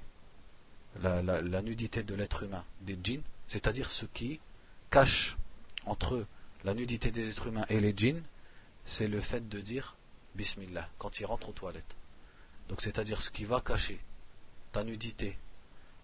la, 1.02 1.24
la, 1.24 1.42
la 1.42 1.62
nudité 1.64 2.04
de 2.04 2.14
l'être 2.14 2.44
humain 2.44 2.64
des 2.82 2.98
djinns, 3.04 3.24
c'est-à-dire 3.48 3.90
ce 3.90 4.06
qui 4.06 4.40
cache 4.92 5.36
entre 5.88 6.26
la 6.64 6.76
nudité 6.76 7.10
des 7.10 7.28
êtres 7.28 7.48
humains 7.48 7.66
et 7.70 7.80
les 7.80 7.94
djinns, 7.96 8.22
c'est 8.88 9.08
le 9.08 9.22
fait 9.22 9.48
de 9.48 9.60
dire 9.60 9.96
Bismillah 10.36 10.90
quand 10.98 11.20
il 11.20 11.26
rentre 11.26 11.50
aux 11.50 11.54
toilettes. 11.54 11.96
Donc 12.70 12.82
c'est-à-dire 12.82 13.22
ce 13.22 13.30
qui 13.30 13.46
va 13.46 13.62
cacher 13.62 14.00
ta 14.72 14.84
nudité 14.84 15.38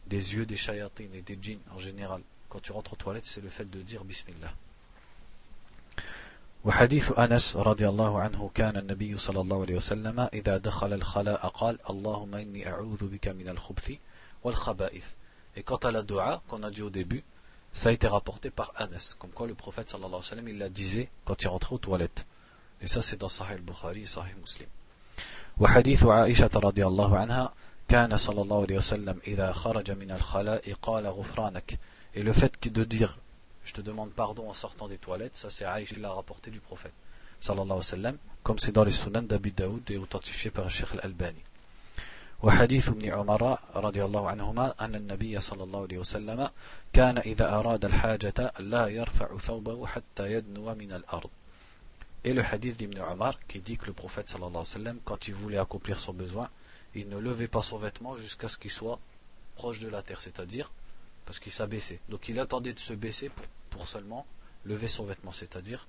des 0.07 0.33
yeux 0.33 0.45
des 0.45 0.57
shayatines 0.57 1.13
et 1.13 1.21
des 1.21 1.37
djinns 1.41 1.59
en 1.73 1.79
général, 1.79 2.21
quand 2.49 2.59
tu 2.59 2.71
rentres 2.71 2.93
aux 2.93 2.97
toilettes, 2.97 3.25
c'est 3.25 3.41
le 3.41 3.49
fait 3.49 3.69
de 3.69 3.81
dire 3.81 4.03
Bismillah. 4.03 4.53
وحديث 6.65 7.11
أنس 7.19 7.55
رضي 7.55 7.87
الله 7.87 8.21
عنه 8.21 8.51
كان 8.55 8.77
النبي 8.77 9.17
صلى 9.17 9.41
الله 9.41 9.61
عليه 9.61 9.75
وسلم 9.75 10.29
إذا 10.33 10.57
دخل 10.57 10.93
الخلاء 10.93 11.47
قال 11.47 11.79
اللهم 11.89 12.35
إني 12.35 12.67
أعوذ 12.67 13.07
بك 13.07 13.27
من 13.27 13.49
الخبث 13.49 13.91
والخبائث 14.43 15.05
Et 15.55 15.63
quant 15.63 15.77
à 15.77 15.91
la 15.91 16.03
dua 16.03 16.41
qu'on 16.47 16.63
a 16.63 16.69
dit 16.69 16.81
au 16.81 16.89
début, 16.89 17.23
ça 17.71 17.89
a 17.89 17.91
été 17.91 18.07
rapporté 18.07 18.49
par 18.49 18.73
Anas, 18.75 19.15
comme 19.17 19.31
quoi 19.31 19.47
le 19.47 19.53
prophète 19.55 19.89
sallallahu 19.89 20.07
alayhi 20.09 20.23
wa 20.23 20.29
sallam 20.29 20.47
il 20.49 20.57
la 20.57 20.69
disait 20.69 21.09
quand 21.25 21.41
il 21.41 21.47
rentrait 21.47 21.75
aux 21.75 21.79
toilettes. 21.79 22.25
Et 22.84 22.86
ça 22.86 23.00
c'est 23.00 23.16
dans 23.16 23.30
Sahih 23.30 23.54
al-Bukhari 23.54 24.06
Sahih 24.06 24.34
Muslim. 24.40 24.68
وحديث 25.58 26.06
عائشة 26.06 26.50
رضي 26.54 26.86
الله 26.86 27.18
عنها 27.18 27.52
كان 27.88 28.16
صلى 28.16 28.42
الله 28.42 28.62
عليه 28.62 28.76
وسلم 28.76 29.20
إذا 29.26 29.52
خرج 29.52 29.90
من 29.90 30.10
الخلاء 30.10 30.72
قال 30.82 31.06
غفرانك 31.06 31.78
Et 32.14 32.22
le 32.22 32.32
fait 32.32 32.52
de 32.68 32.84
dire 32.84 33.18
je 33.64 33.72
te 33.72 33.80
demande 33.80 34.10
pardon 34.10 34.50
en 34.50 34.52
sortant 34.52 34.88
des 34.88 34.98
toilettes, 34.98 35.36
ça 35.36 35.48
c'est 35.48 35.64
Aïcha 35.64 35.96
l'a 35.98 36.12
rapporté 36.12 36.50
du 36.50 36.60
prophète, 36.60 36.92
sallallahu 37.40 37.64
alayhi 37.64 37.78
wa 37.78 37.82
sallam, 37.82 38.16
comme 38.42 38.58
c'est 38.58 38.72
dans 38.72 38.84
les 38.84 38.90
sunan 38.90 39.22
d'Abi 39.22 39.52
Daoud 39.52 39.90
et 39.90 39.96
authentifié 39.96 40.50
par 40.50 40.70
Sheikh 40.70 40.92
al-Albani. 40.92 41.42
وحديث 42.42 42.88
ابن 42.88 43.12
عمر 43.12 43.58
رضي 43.74 44.04
الله 44.04 44.28
عنهما 44.28 44.74
أن 44.80 44.94
النبي 44.94 45.40
صلى 45.40 45.62
الله 45.62 45.82
عليه 45.82 45.98
وسلم 45.98 46.48
كان 46.92 47.18
إذا 47.18 47.54
أراد 47.54 47.84
الحاجة 47.84 48.52
لا 48.58 48.88
يرفع 48.88 49.38
ثوبه 49.38 49.86
حتى 49.86 50.32
يدنو 50.32 50.74
من 50.74 50.92
الأرض 50.92 51.30
Et 52.24 52.32
le 52.32 52.42
hadith 52.42 52.78
d'Ibn 52.78 52.98
Omar 53.00 53.38
qui 53.46 53.60
dit 53.60 53.76
que 53.76 53.86
le 53.86 53.92
prophète 53.92 54.28
sallallahu 54.28 54.50
alayhi 54.50 54.58
wa 54.58 54.64
sallam, 54.64 54.98
quand 55.04 55.28
il 55.28 55.34
voulait 55.34 55.58
accomplir 55.58 56.00
son 56.00 56.14
besoin, 56.14 56.48
il 56.94 57.08
ne 57.08 57.18
levait 57.18 57.48
pas 57.48 57.62
son 57.62 57.78
vêtement 57.78 58.16
jusqu'à 58.16 58.48
ce 58.48 58.56
qu'il 58.56 58.70
soit 58.70 58.98
proche 59.56 59.80
de 59.80 59.88
la 59.88 60.02
terre, 60.02 60.20
c'est-à-dire 60.20 60.70
parce 61.26 61.38
qu'il 61.38 61.52
s'abaissait. 61.52 62.00
Donc 62.08 62.28
il 62.28 62.38
attendait 62.38 62.72
de 62.72 62.78
se 62.78 62.94
baisser 62.94 63.30
pour, 63.70 63.88
seulement 63.88 64.24
lever 64.64 64.88
son 64.88 65.04
vêtement, 65.04 65.32
c'est-à-dire 65.32 65.86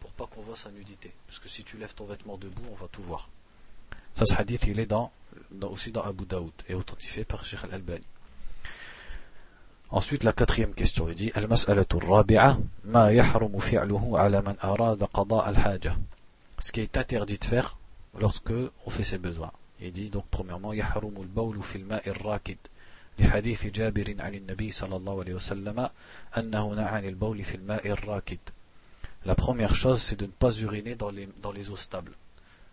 pour 0.00 0.10
pas 0.12 0.26
qu'on 0.26 0.40
voit 0.40 0.56
sa 0.56 0.70
nudité. 0.70 1.12
Parce 1.26 1.38
que 1.38 1.48
si 1.48 1.64
tu 1.64 1.76
lèves 1.76 1.94
ton 1.94 2.06
vêtement 2.06 2.38
debout, 2.38 2.64
on 2.70 2.74
va 2.74 2.88
tout 2.88 3.02
voir. 3.02 3.28
Ça, 4.14 4.24
ce 4.24 4.34
hadith, 4.34 4.64
il 4.66 4.78
est 4.78 4.86
dans, 4.86 5.12
aussi 5.62 5.92
dans 5.92 6.02
Abu 6.02 6.24
Daoud 6.24 6.52
et 6.68 6.74
authentifié 6.74 7.24
par 7.24 7.44
Sheikh 7.44 7.64
al-Albani. 7.64 8.06
Ensuite, 9.89 10.23
la 10.23 10.33
quatrième 10.33 10.73
question, 10.73 11.09
il 11.09 11.15
dit 11.15 11.31
ma 12.85 13.13
yahrumu 13.13 13.59
ala 14.17 14.41
man 14.41 14.55
arada 14.61 15.07
qada 15.13 15.39
al 15.39 15.57
Ce 16.59 16.71
qui 16.71 16.81
est 16.81 16.97
interdit 16.97 17.37
de 17.37 17.45
faire 17.45 17.77
lorsque 18.19 18.53
on 18.85 18.89
fait 18.89 19.03
ses 19.03 19.17
besoins. 19.17 19.51
Il 19.81 19.91
dit 19.91 20.09
donc 20.09 20.25
premièrement 20.31 20.73
yahrumu 20.73 21.19
al-bawlu 21.21 21.61
fil 21.61 21.85
ma'i 21.85 22.09
rakid 22.09 22.57
لحديث 23.19 23.67
جابر 23.67 24.15
عن 24.19 24.35
النبي 24.35 24.71
صلى 24.71 24.95
الله 24.95 25.19
عليه 25.19 25.33
وسلم 25.33 25.89
أنه 26.37 26.73
نهى 26.73 26.85
عن 26.85 27.05
البول 27.05 27.43
في 27.43 27.55
الماء 27.55 27.87
الراكد 27.87 28.39
La 29.23 29.35
première 29.35 29.75
chose, 29.75 30.01
c'est 30.01 30.19
de 30.19 30.25
ne 30.25 30.31
pas 30.31 30.51
uriner 30.51 30.95
dans 30.95 31.11
les, 31.11 31.29
dans 31.43 31.51
les 31.51 31.69
eaux 31.69 31.75
stables. 31.75 32.13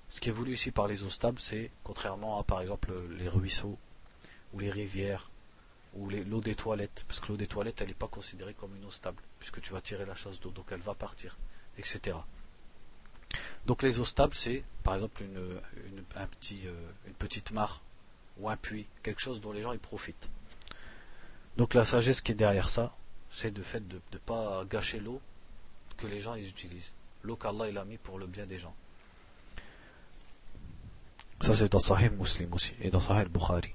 Ce 0.08 0.18
qui 0.18 0.30
est 0.30 0.32
voulu 0.32 0.54
ici 0.54 0.70
par 0.70 0.86
les 0.86 1.02
eaux 1.04 1.10
stables, 1.10 1.40
c'est, 1.40 1.70
contrairement 1.84 2.40
à 2.40 2.42
par 2.42 2.62
exemple 2.62 2.90
les 3.18 3.28
ruisseaux, 3.28 3.76
ou 4.54 4.58
les 4.58 4.70
rivières, 4.70 5.30
ou 5.95 6.09
l'eau 6.09 6.41
des 6.41 6.55
toilettes, 6.55 7.05
parce 7.07 7.19
que 7.19 7.27
l'eau 7.27 7.37
des 7.37 7.47
toilettes, 7.47 7.81
elle 7.81 7.87
n'est 7.87 7.93
pas 7.93 8.07
considérée 8.07 8.53
comme 8.53 8.75
une 8.75 8.85
eau 8.85 8.91
stable, 8.91 9.21
puisque 9.39 9.61
tu 9.61 9.73
vas 9.73 9.81
tirer 9.81 10.05
la 10.05 10.15
chasse 10.15 10.39
d'eau, 10.39 10.49
donc 10.49 10.65
elle 10.71 10.79
va 10.79 10.95
partir, 10.95 11.37
etc. 11.77 12.17
Donc 13.65 13.83
les 13.83 13.99
eaux 13.99 14.05
stables, 14.05 14.33
c'est 14.35 14.63
par 14.83 14.95
exemple 14.95 15.23
une, 15.23 15.61
une, 15.87 16.03
un 16.15 16.27
petit, 16.27 16.61
euh, 16.65 16.73
une 17.07 17.13
petite 17.13 17.51
mare 17.51 17.81
ou 18.37 18.49
un 18.49 18.57
puits, 18.57 18.87
quelque 19.03 19.21
chose 19.21 19.39
dont 19.39 19.51
les 19.51 19.61
gens 19.61 19.73
y 19.73 19.77
profitent. 19.77 20.29
Donc 21.57 21.73
la 21.73 21.85
sagesse 21.85 22.21
qui 22.21 22.31
est 22.31 22.35
derrière 22.35 22.69
ça, 22.69 22.95
c'est 23.31 23.55
le 23.55 23.63
fait 23.63 23.87
de 23.87 24.01
ne 24.11 24.17
pas 24.17 24.63
gâcher 24.65 24.99
l'eau 24.99 25.21
que 25.97 26.07
les 26.07 26.19
gens 26.19 26.33
ils 26.35 26.47
utilisent. 26.47 26.93
L'eau 27.23 27.35
qu'Allah 27.35 27.69
il 27.69 27.77
a 27.77 27.85
mis 27.85 27.97
pour 27.97 28.17
le 28.17 28.25
bien 28.25 28.45
des 28.45 28.57
gens. 28.57 28.75
Ça 31.41 31.53
c'est 31.53 31.71
dans 31.71 31.79
Sahih 31.79 32.09
Muslim 32.09 32.53
aussi 32.53 32.73
et 32.81 32.89
dans 32.89 32.99
Sahih 32.99 33.25
Bukhari. 33.25 33.73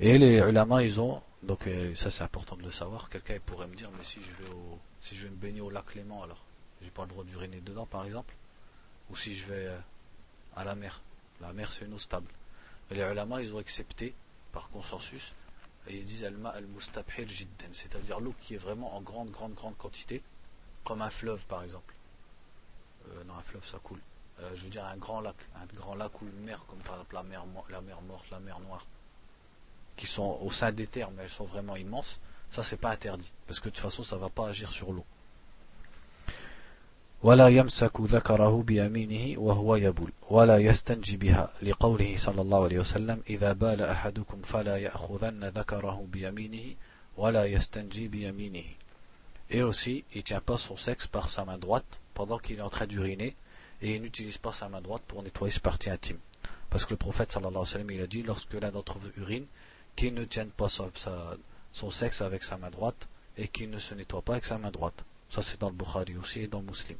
Et 0.00 0.18
les 0.18 0.38
ulama 0.38 0.82
ils 0.82 1.00
ont 1.00 1.22
donc 1.42 1.66
euh, 1.66 1.94
ça 1.94 2.10
c'est 2.10 2.24
important 2.24 2.56
de 2.56 2.62
le 2.62 2.70
savoir. 2.70 3.08
Quelqu'un 3.08 3.38
pourrait 3.44 3.66
me 3.66 3.76
dire 3.76 3.90
mais 3.96 4.04
si 4.04 4.20
je 4.22 4.42
vais 4.42 4.50
au 4.50 4.78
si 5.00 5.14
je 5.14 5.24
vais 5.24 5.30
me 5.30 5.36
baigner 5.36 5.60
au 5.60 5.70
lac 5.70 5.94
Léman 5.94 6.22
alors 6.22 6.44
j'ai 6.82 6.90
pas 6.90 7.02
le 7.02 7.08
droit 7.08 7.24
d'uriner 7.24 7.60
dedans 7.60 7.86
par 7.86 8.04
exemple 8.04 8.34
ou 9.10 9.16
si 9.16 9.34
je 9.34 9.46
vais 9.46 9.66
euh, 9.66 9.78
à 10.56 10.64
la 10.64 10.74
mer. 10.74 11.00
La 11.40 11.52
mer 11.52 11.70
c'est 11.70 11.84
une 11.84 11.94
eau 11.94 11.98
stable 11.98 12.30
les 12.90 13.02
ulama, 13.02 13.40
ils 13.40 13.54
ont 13.54 13.58
accepté 13.58 14.14
par 14.52 14.68
consensus, 14.70 15.32
et 15.86 15.96
ils 15.96 16.04
disent 16.04 16.24
al-ma 16.24 16.50
al-mustabhir 16.50 17.26
jidden, 17.28 17.72
c'est-à-dire 17.72 18.20
l'eau 18.20 18.34
qui 18.40 18.54
est 18.54 18.58
vraiment 18.58 18.96
en 18.96 19.00
grande, 19.00 19.30
grande, 19.30 19.54
grande 19.54 19.76
quantité, 19.76 20.22
comme 20.84 21.02
un 21.02 21.10
fleuve 21.10 21.44
par 21.46 21.62
exemple. 21.62 21.94
Euh, 23.08 23.24
non, 23.24 23.34
un 23.34 23.42
fleuve 23.42 23.66
ça 23.66 23.78
coule. 23.82 24.00
Euh, 24.40 24.50
je 24.54 24.64
veux 24.64 24.70
dire 24.70 24.84
un 24.84 24.96
grand 24.96 25.20
lac, 25.20 25.36
un 25.56 25.66
grand 25.76 25.94
lac 25.94 26.20
ou 26.22 26.26
une 26.26 26.44
mer, 26.44 26.64
comme 26.68 26.78
par 26.80 26.94
exemple 26.94 27.14
la 27.14 27.22
mer, 27.22 27.44
la 27.70 27.80
mer 27.80 28.00
morte, 28.02 28.30
la 28.30 28.40
mer 28.40 28.60
noire, 28.60 28.86
qui 29.97 30.07
sont 30.07 30.39
au 30.41 30.51
sein 30.51 30.71
des 30.71 30.87
terres, 30.87 31.11
mais 31.15 31.23
elles 31.23 31.29
sont 31.29 31.45
vraiment 31.45 31.75
immenses. 31.75 32.19
Ça, 32.49 32.63
c'est 32.63 32.77
pas 32.77 32.91
interdit, 32.91 33.31
parce 33.47 33.59
que 33.59 33.69
de 33.69 33.75
toute 33.75 33.83
façon, 33.83 34.03
ça 34.03 34.17
va 34.17 34.29
pas 34.29 34.47
agir 34.47 34.71
sur 34.71 34.91
l'eau. 34.91 35.05
ولا 37.23 37.47
يمسك 37.47 38.01
ذكره 38.01 38.63
بيمينه 38.63 39.39
وهو 39.39 39.75
يبول 39.75 40.11
ولا 40.29 40.57
يستنجي 40.57 41.17
بها 41.17 41.53
لقوله 41.61 42.15
صلى 42.15 42.41
الله 42.41 42.63
عليه 42.63 42.79
وسلم 42.79 43.23
إذا 43.29 43.53
بال 43.53 43.81
أحدكم 43.81 44.41
فلا 44.41 44.77
يأخذن 44.77 45.45
ذكره 45.45 46.07
بيمينه 46.11 46.75
ولا 47.17 47.45
يستنجي 47.45 48.07
بيمينه 48.07 48.63
Et 49.51 49.63
aussi, 49.63 50.05
il 50.13 50.19
ne 50.19 50.23
tient 50.23 50.41
pas 50.41 50.57
son 50.57 50.77
sexe 50.77 51.07
par 51.07 51.27
sa 51.27 51.43
main 51.43 51.57
droite 51.57 51.99
pendant 52.13 52.37
qu'il 52.37 52.59
est 52.59 52.61
en 52.61 52.69
train 52.69 52.85
d'uriner 52.85 53.35
et 53.81 53.95
il 53.95 54.01
n'utilise 54.01 54.37
pas 54.37 54.53
sa 54.53 54.69
main 54.69 54.79
droite 54.79 55.03
pour 55.07 55.21
nettoyer 55.23 55.51
ses 55.51 55.59
parties 55.59 55.89
intimes. 55.89 56.19
Parce 56.69 56.85
que 56.85 56.91
le 56.91 56.97
prophète 56.97 57.31
sallallahu 57.31 57.51
alayhi 57.51 57.59
wa 57.59 57.65
sallam 57.65 57.91
il 57.91 58.01
a 58.01 58.07
dit 58.07 58.23
lorsque 58.23 58.53
l'un 58.53 58.69
d'entre 58.71 58.99
vous 58.99 59.09
urine, 59.17 59.45
qu'il 59.95 60.13
ne 60.13 60.25
tienne 60.25 60.49
pas 60.49 60.69
sa, 60.69 60.85
sa, 60.95 61.35
son 61.73 61.91
sexe 61.91 62.21
avec 62.21 62.43
sa 62.43 62.57
main 62.57 62.69
droite 62.69 63.07
et 63.37 63.47
qu'il 63.47 63.69
ne 63.69 63.79
se 63.79 63.93
nettoie 63.93 64.21
pas 64.21 64.33
avec 64.33 64.45
sa 64.45 64.57
main 64.57 64.71
droite. 64.71 65.03
Ça 65.29 65.41
c'est 65.41 65.59
dans 65.59 65.69
le 65.69 65.75
Bukhari 65.75 66.17
aussi 66.17 66.41
et 66.41 66.47
dans 66.47 66.59
le 66.59 66.67
Muslim. 66.67 66.97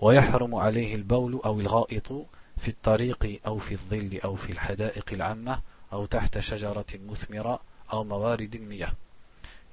ويحرم 0.00 0.54
عليه 0.54 0.94
البول 0.94 1.40
أو 1.44 1.60
الغائط 1.60 2.12
في 2.58 2.68
الطريق 2.68 3.40
أو 3.46 3.58
في 3.58 3.74
الظل 3.74 4.20
أو 4.24 4.34
في 4.34 4.52
الحدائق 4.52 5.12
العامة 5.12 5.60
أو 5.92 6.06
تحت 6.06 6.38
شجرة 6.38 6.86
مثمرة 6.94 7.60
أو 7.92 8.04
موارد 8.04 8.54
المياه. 8.54 8.92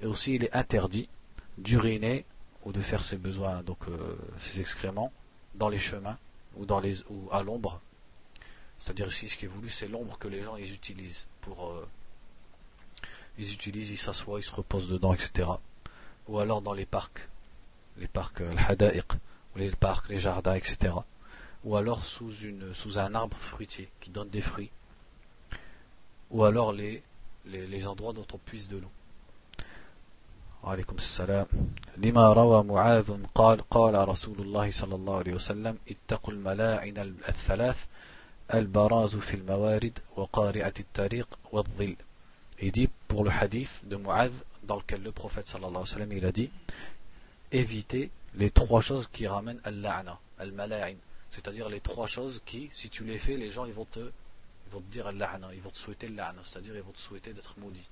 Et 0.00 0.06
aussi 0.06 0.34
il 0.34 0.44
est 0.44 0.54
interdit 0.54 1.08
d'uriner 1.58 2.24
ou 2.64 2.72
de 2.72 2.80
faire 2.80 3.02
ses 3.02 3.16
besoins, 3.16 3.62
donc 3.62 3.78
euh, 3.88 4.16
ses 4.40 4.60
excréments, 4.60 5.12
dans 5.54 5.68
les 5.68 5.78
chemins 5.78 6.16
ou, 6.56 6.64
dans 6.64 6.80
les, 6.80 7.02
ou 7.10 7.28
à 7.30 7.42
l'ombre. 7.42 7.80
C'est-à-dire 8.78 9.08
ici 9.08 9.28
ce 9.28 9.36
qui 9.36 9.44
est 9.44 9.48
voulu 9.48 9.68
c'est 9.68 9.88
l'ombre 9.88 10.18
que 10.18 10.28
les 10.28 10.42
gens 10.42 10.56
ils 10.56 10.72
utilisent 10.72 11.26
pour... 11.40 11.70
Euh, 11.70 11.86
ils 13.38 13.52
utilisent, 13.52 13.90
ils 13.90 13.98
s'assoient, 13.98 14.40
ils 14.40 14.44
se 14.44 14.52
reposent 14.52 14.88
dedans, 14.88 15.14
etc. 15.14 15.48
Ou 16.28 16.38
alors 16.38 16.60
dans 16.60 16.74
les 16.74 16.86
parcs, 16.86 17.28
les 17.96 18.06
parcs, 18.08 18.40
euh, 18.40 18.50
al-hada'iq, 18.50 19.12
les 19.56 19.70
parcs, 19.70 20.08
les 20.08 20.18
jardins, 20.18 20.54
etc. 20.54 20.94
Ou 21.64 21.76
alors 21.76 22.04
sous, 22.04 22.32
une, 22.38 22.74
sous 22.74 22.98
un 22.98 23.14
arbre 23.14 23.36
fruitier 23.36 23.88
qui 24.00 24.10
donne 24.10 24.28
des 24.28 24.40
fruits. 24.40 24.70
Ou 26.30 26.44
alors 26.44 26.72
les, 26.72 27.02
les, 27.46 27.66
les 27.66 27.86
endroits 27.86 28.12
dont 28.12 28.26
on 28.32 28.38
puise 28.38 28.68
de 28.68 28.78
l'eau. 28.78 28.90
وعليكم 30.62 30.96
السلام 30.96 31.46
لما 31.96 32.32
روى 32.32 32.62
معاذ 32.64 33.26
قال 33.34 33.68
قال 33.68 34.08
رسول 34.08 34.40
الله 34.40 34.70
صلى 34.70 34.94
الله 34.94 35.16
عليه 35.16 35.34
وسلم 35.34 35.78
اتقوا 35.88 36.34
الملاعن 36.34 37.16
الثلاث 37.28 37.86
Al-Baraz. 38.49 39.15
Il 42.59 42.71
dit 42.71 42.89
pour 43.07 43.23
le 43.23 43.29
hadith 43.29 43.83
de 43.87 43.95
Mu'adh 43.97 44.31
dans 44.63 44.77
lequel 44.77 45.03
le 45.03 45.11
prophète 45.11 45.47
sallallahu 45.47 45.69
alayhi 45.69 45.83
wa 45.83 45.93
sallam 45.93 46.11
il 46.13 46.25
a 46.25 46.31
dit 46.31 46.49
évitez 47.51 48.09
les 48.35 48.49
trois 48.49 48.81
choses 48.81 49.07
qui 49.11 49.27
ramènent 49.27 49.61
al-la'na, 49.63 50.19
al-mala'in, 50.39 50.95
c'est-à-dire 51.29 51.69
les 51.69 51.79
trois 51.79 52.07
choses 52.07 52.41
qui 52.45 52.69
si 52.71 52.89
tu 52.89 53.03
les 53.03 53.17
fais 53.19 53.37
les 53.37 53.51
gens 53.51 53.65
ils 53.65 53.73
vont 53.73 53.85
te 53.85 53.99
ils 53.99 54.73
vont 54.73 54.81
te 54.81 54.91
dire 54.91 55.07
al-la'na, 55.07 55.53
ils 55.53 55.61
vont 55.61 55.69
te 55.69 55.77
souhaiter 55.77 56.07
al-la'na, 56.07 56.41
c'est-à-dire 56.43 56.75
ils 56.75 56.81
vont 56.81 56.91
te 56.91 56.99
souhaiter 56.99 57.33
d'être 57.33 57.57
maudit. 57.59 57.87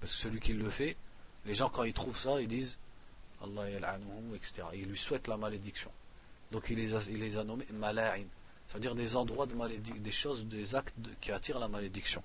Parce 0.00 0.14
que 0.14 0.18
celui 0.18 0.40
qui 0.40 0.52
le 0.52 0.70
fait, 0.70 0.96
les 1.44 1.54
gens 1.54 1.68
quand 1.68 1.84
ils 1.84 1.92
trouvent 1.92 2.18
ça, 2.18 2.40
ils 2.40 2.48
disent 2.48 2.78
Allah 3.42 3.68
etc. 4.34 4.66
Ils 4.74 4.86
lui 4.86 4.96
souhaitent 4.96 5.28
la 5.28 5.36
malédiction. 5.36 5.90
Donc 6.50 6.70
il 6.70 6.78
les 6.78 6.94
a, 6.94 7.00
il 7.08 7.20
les 7.20 7.36
a 7.36 7.44
nommés 7.44 7.66
mala'in 7.72 8.24
c'est-à-dire 8.68 8.94
des 8.94 9.16
endroits 9.16 9.46
de 9.46 9.54
malédiction, 9.54 10.02
des 10.02 10.10
choses, 10.10 10.44
des 10.46 10.74
actes 10.74 10.94
qui 11.20 11.32
attirent 11.32 11.58
la 11.58 11.68
malédiction. 11.68 12.22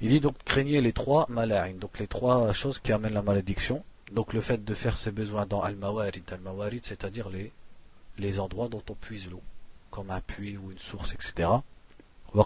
Il 0.00 0.08
dit 0.08 0.20
donc 0.20 0.36
craignez 0.44 0.80
les 0.80 0.92
trois 0.92 1.26
mala'in, 1.28 1.74
donc 1.74 1.98
les 1.98 2.08
trois 2.08 2.52
choses 2.52 2.80
qui 2.80 2.92
amènent 2.92 3.14
la 3.14 3.22
malédiction. 3.22 3.84
Donc 4.12 4.32
le 4.32 4.40
fait 4.40 4.64
de 4.64 4.74
faire 4.74 4.96
ses 4.96 5.12
besoins 5.12 5.46
dans 5.46 5.62
Al-Mawarid, 5.62 6.24
Al-Mawarid 6.30 6.84
c'est-à-dire 6.84 7.28
les, 7.28 7.52
les 8.18 8.40
endroits 8.40 8.68
dont 8.68 8.82
on 8.90 8.94
puise 8.94 9.30
l'eau, 9.30 9.42
comme 9.90 10.10
un 10.10 10.20
puits 10.20 10.56
ou 10.56 10.72
une 10.72 10.78
source, 10.78 11.14
etc. 11.14 11.48
Wa 12.34 12.44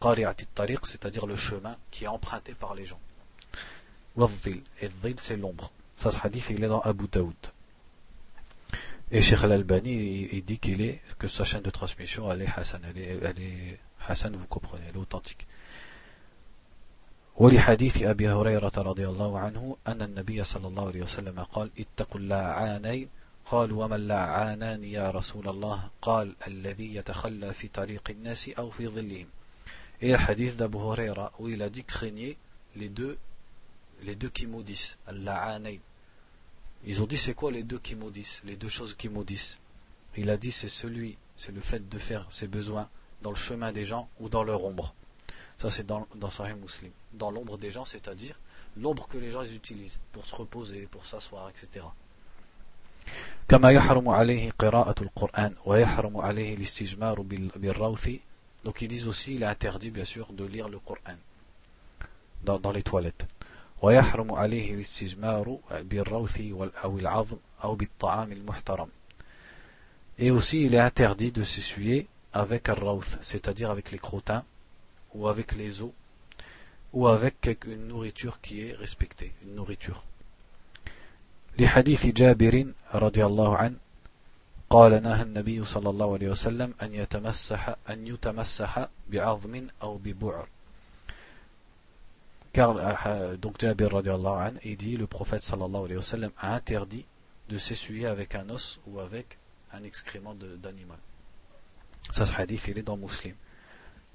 tariq, 0.00 0.86
c'est-à-dire 0.86 1.26
le 1.26 1.36
chemin 1.36 1.76
qui 1.90 2.04
est 2.04 2.08
emprunté 2.08 2.54
par 2.54 2.74
les 2.74 2.86
gens. 2.86 3.00
Wa 4.16 4.28
et 4.80 4.90
c'est 5.18 5.36
l'ombre, 5.36 5.70
Ça, 5.96 6.10
ce 6.10 6.18
hadith, 6.22 6.48
il 6.50 6.64
est 6.64 6.68
dans 6.68 6.80
Abu 6.80 7.06
Daoud. 7.06 7.34
Et 9.11 9.21
Sheikh 9.21 9.43
Al-Albani, 9.43 10.29
il, 10.31 10.43
dit 10.43 10.57
qu'il 10.57 10.81
est, 10.81 11.01
que 11.19 11.27
sa 11.27 11.43
chaîne 11.43 11.61
de 11.61 11.69
transmission, 11.69 12.31
elle 12.31 12.41
est 12.41 12.47
Hassan, 12.47 12.81
elle 12.89 12.97
est, 12.97 13.19
elle 13.21 13.39
est 13.39 13.79
Hassan, 14.07 14.35
vous 14.35 14.47
comprenez, 14.47 14.83
elle 14.89 14.95
est 14.95 14.99
authentique. 14.99 15.45
ولحديث 17.37 18.03
أبي 18.03 18.29
هريرة 18.29 18.71
رضي 18.77 19.07
الله 19.07 19.39
عنه 19.39 19.77
أن 19.87 20.01
النبي 20.01 20.43
صلى 20.43 20.67
الله 20.67 20.87
عليه 20.87 21.01
وسلم 21.01 21.39
قال 21.39 21.69
اتقوا 21.79 22.21
اللاعانين 22.21 23.09
قالوا 23.45 23.85
وما 23.85 23.95
اللاعانان 23.95 24.83
يا 24.83 25.11
رسول 25.11 25.49
الله 25.49 25.89
قال 26.01 26.35
الذي 26.47 26.95
يتخلى 26.95 27.53
في 27.53 27.67
طريق 27.67 28.01
الناس 28.09 28.49
أو 28.49 28.69
في 28.69 28.87
ظلهم 28.87 29.27
Et 30.01 30.09
le 30.09 30.17
hadith 30.17 30.57
d'Abu 30.57 30.77
Huraira 30.77 31.31
où 31.39 31.47
il 31.47 31.61
a 31.61 31.69
dit 31.69 31.83
craignez 31.83 32.37
les 32.75 32.89
deux, 32.89 33.17
les 34.03 34.15
deux 34.15 34.29
qui 34.29 34.45
maudissent, 34.45 34.97
al-la'anayn. 35.07 35.79
ils 36.84 37.02
ont 37.02 37.06
dit 37.06 37.18
c'est 37.18 37.34
quoi 37.34 37.50
les 37.50 37.62
deux 37.62 37.78
qui 37.78 37.94
maudissent, 37.94 38.42
les 38.44 38.56
deux 38.56 38.68
choses 38.68 38.94
qui 38.94 39.08
maudissent? 39.08 39.58
Il 40.16 40.30
a 40.30 40.36
dit 40.36 40.50
c'est 40.50 40.68
celui, 40.68 41.16
c'est 41.36 41.52
le 41.52 41.60
fait 41.60 41.88
de 41.88 41.98
faire 41.98 42.26
ses 42.30 42.48
besoins 42.48 42.88
dans 43.22 43.30
le 43.30 43.36
chemin 43.36 43.70
des 43.72 43.84
gens 43.84 44.08
ou 44.18 44.28
dans 44.28 44.42
leur 44.42 44.64
ombre. 44.64 44.94
Ça 45.58 45.70
c'est 45.70 45.86
dans, 45.86 46.06
dans 46.14 46.30
Sahih 46.30 46.54
Muslim. 46.54 46.90
Dans 47.12 47.30
l'ombre 47.30 47.58
des 47.58 47.70
gens, 47.70 47.84
c'est-à-dire 47.84 48.38
l'ombre 48.76 49.08
que 49.08 49.18
les 49.18 49.30
gens 49.30 49.44
utilisent 49.44 49.98
pour 50.12 50.24
se 50.24 50.34
reposer, 50.34 50.88
pour 50.90 51.04
s'asseoir, 51.04 51.50
etc. 51.50 51.84
Donc 58.64 58.82
ils 58.82 58.88
disent 58.88 59.06
aussi 59.06 59.34
il 59.34 59.42
est 59.42 59.46
interdit 59.46 59.90
bien 59.90 60.04
sûr 60.04 60.32
de 60.32 60.44
lire 60.44 60.68
le 60.68 60.78
Coran 60.78 61.16
dans 62.44 62.72
les 62.72 62.82
toilettes. 62.82 63.26
ويحرم 63.82 64.34
عليه 64.34 64.74
الاستجمار 64.74 65.58
بالروث 65.70 66.40
أو 66.84 66.98
العظم 66.98 67.36
أو 67.64 67.74
بالطعام 67.74 68.32
المحترم 68.32 68.88
et 70.18 70.30
aussi 70.30 70.62
il 70.62 70.74
est 70.74 70.80
interdit 70.80 71.32
de 71.32 71.44
s'essuyer 71.44 72.06
avec 72.34 72.68
un 72.68 72.74
rawth 72.74 73.18
c'est-à-dire 73.22 73.70
avec 73.70 73.90
les 73.90 73.98
crottins 73.98 74.44
ou 75.14 75.28
avec 75.28 75.52
les 75.52 75.82
os 75.82 75.92
ou 76.92 77.08
avec 77.08 77.38
une 77.66 77.88
nourriture 77.88 78.40
qui 78.40 78.60
est 78.60 78.74
respectée 78.74 79.32
une 79.44 79.54
nourriture 79.54 80.02
لحديث 81.58 82.06
جابر 82.06 82.66
رضي 82.94 83.24
الله 83.26 83.56
عنه 83.56 83.76
قال 84.70 85.02
نهى 85.02 85.22
النبي 85.22 85.64
صلى 85.64 85.90
الله 85.90 86.14
عليه 86.14 86.28
وسلم 86.28 86.74
أن 86.82 86.94
يتمسح 86.94 87.76
أن 87.90 88.06
يتمسح 88.06 88.88
بعظم 89.10 89.66
أو 89.82 89.98
ببعر 90.04 90.48
Car 92.52 93.06
euh, 93.06 93.36
donc 93.36 93.60
Jabir 93.60 93.92
radiallahu 93.92 94.58
il 94.64 94.76
dit 94.76 94.96
le 94.96 95.06
prophète 95.06 95.42
sallallahu 95.42 95.84
alayhi 95.84 95.96
wa 95.96 96.30
a 96.38 96.54
interdit 96.54 97.04
de 97.48 97.58
s'essuyer 97.58 98.06
avec 98.06 98.34
un 98.34 98.48
os 98.50 98.80
ou 98.86 99.00
avec 99.00 99.38
un 99.72 99.82
excrément 99.84 100.34
d'animal. 100.34 100.98
Ça, 102.12 102.26
ce 102.26 102.32
hadith, 102.34 102.66
il 102.68 102.78
est 102.78 102.82
dans 102.82 102.96
Muslim. 102.96 103.34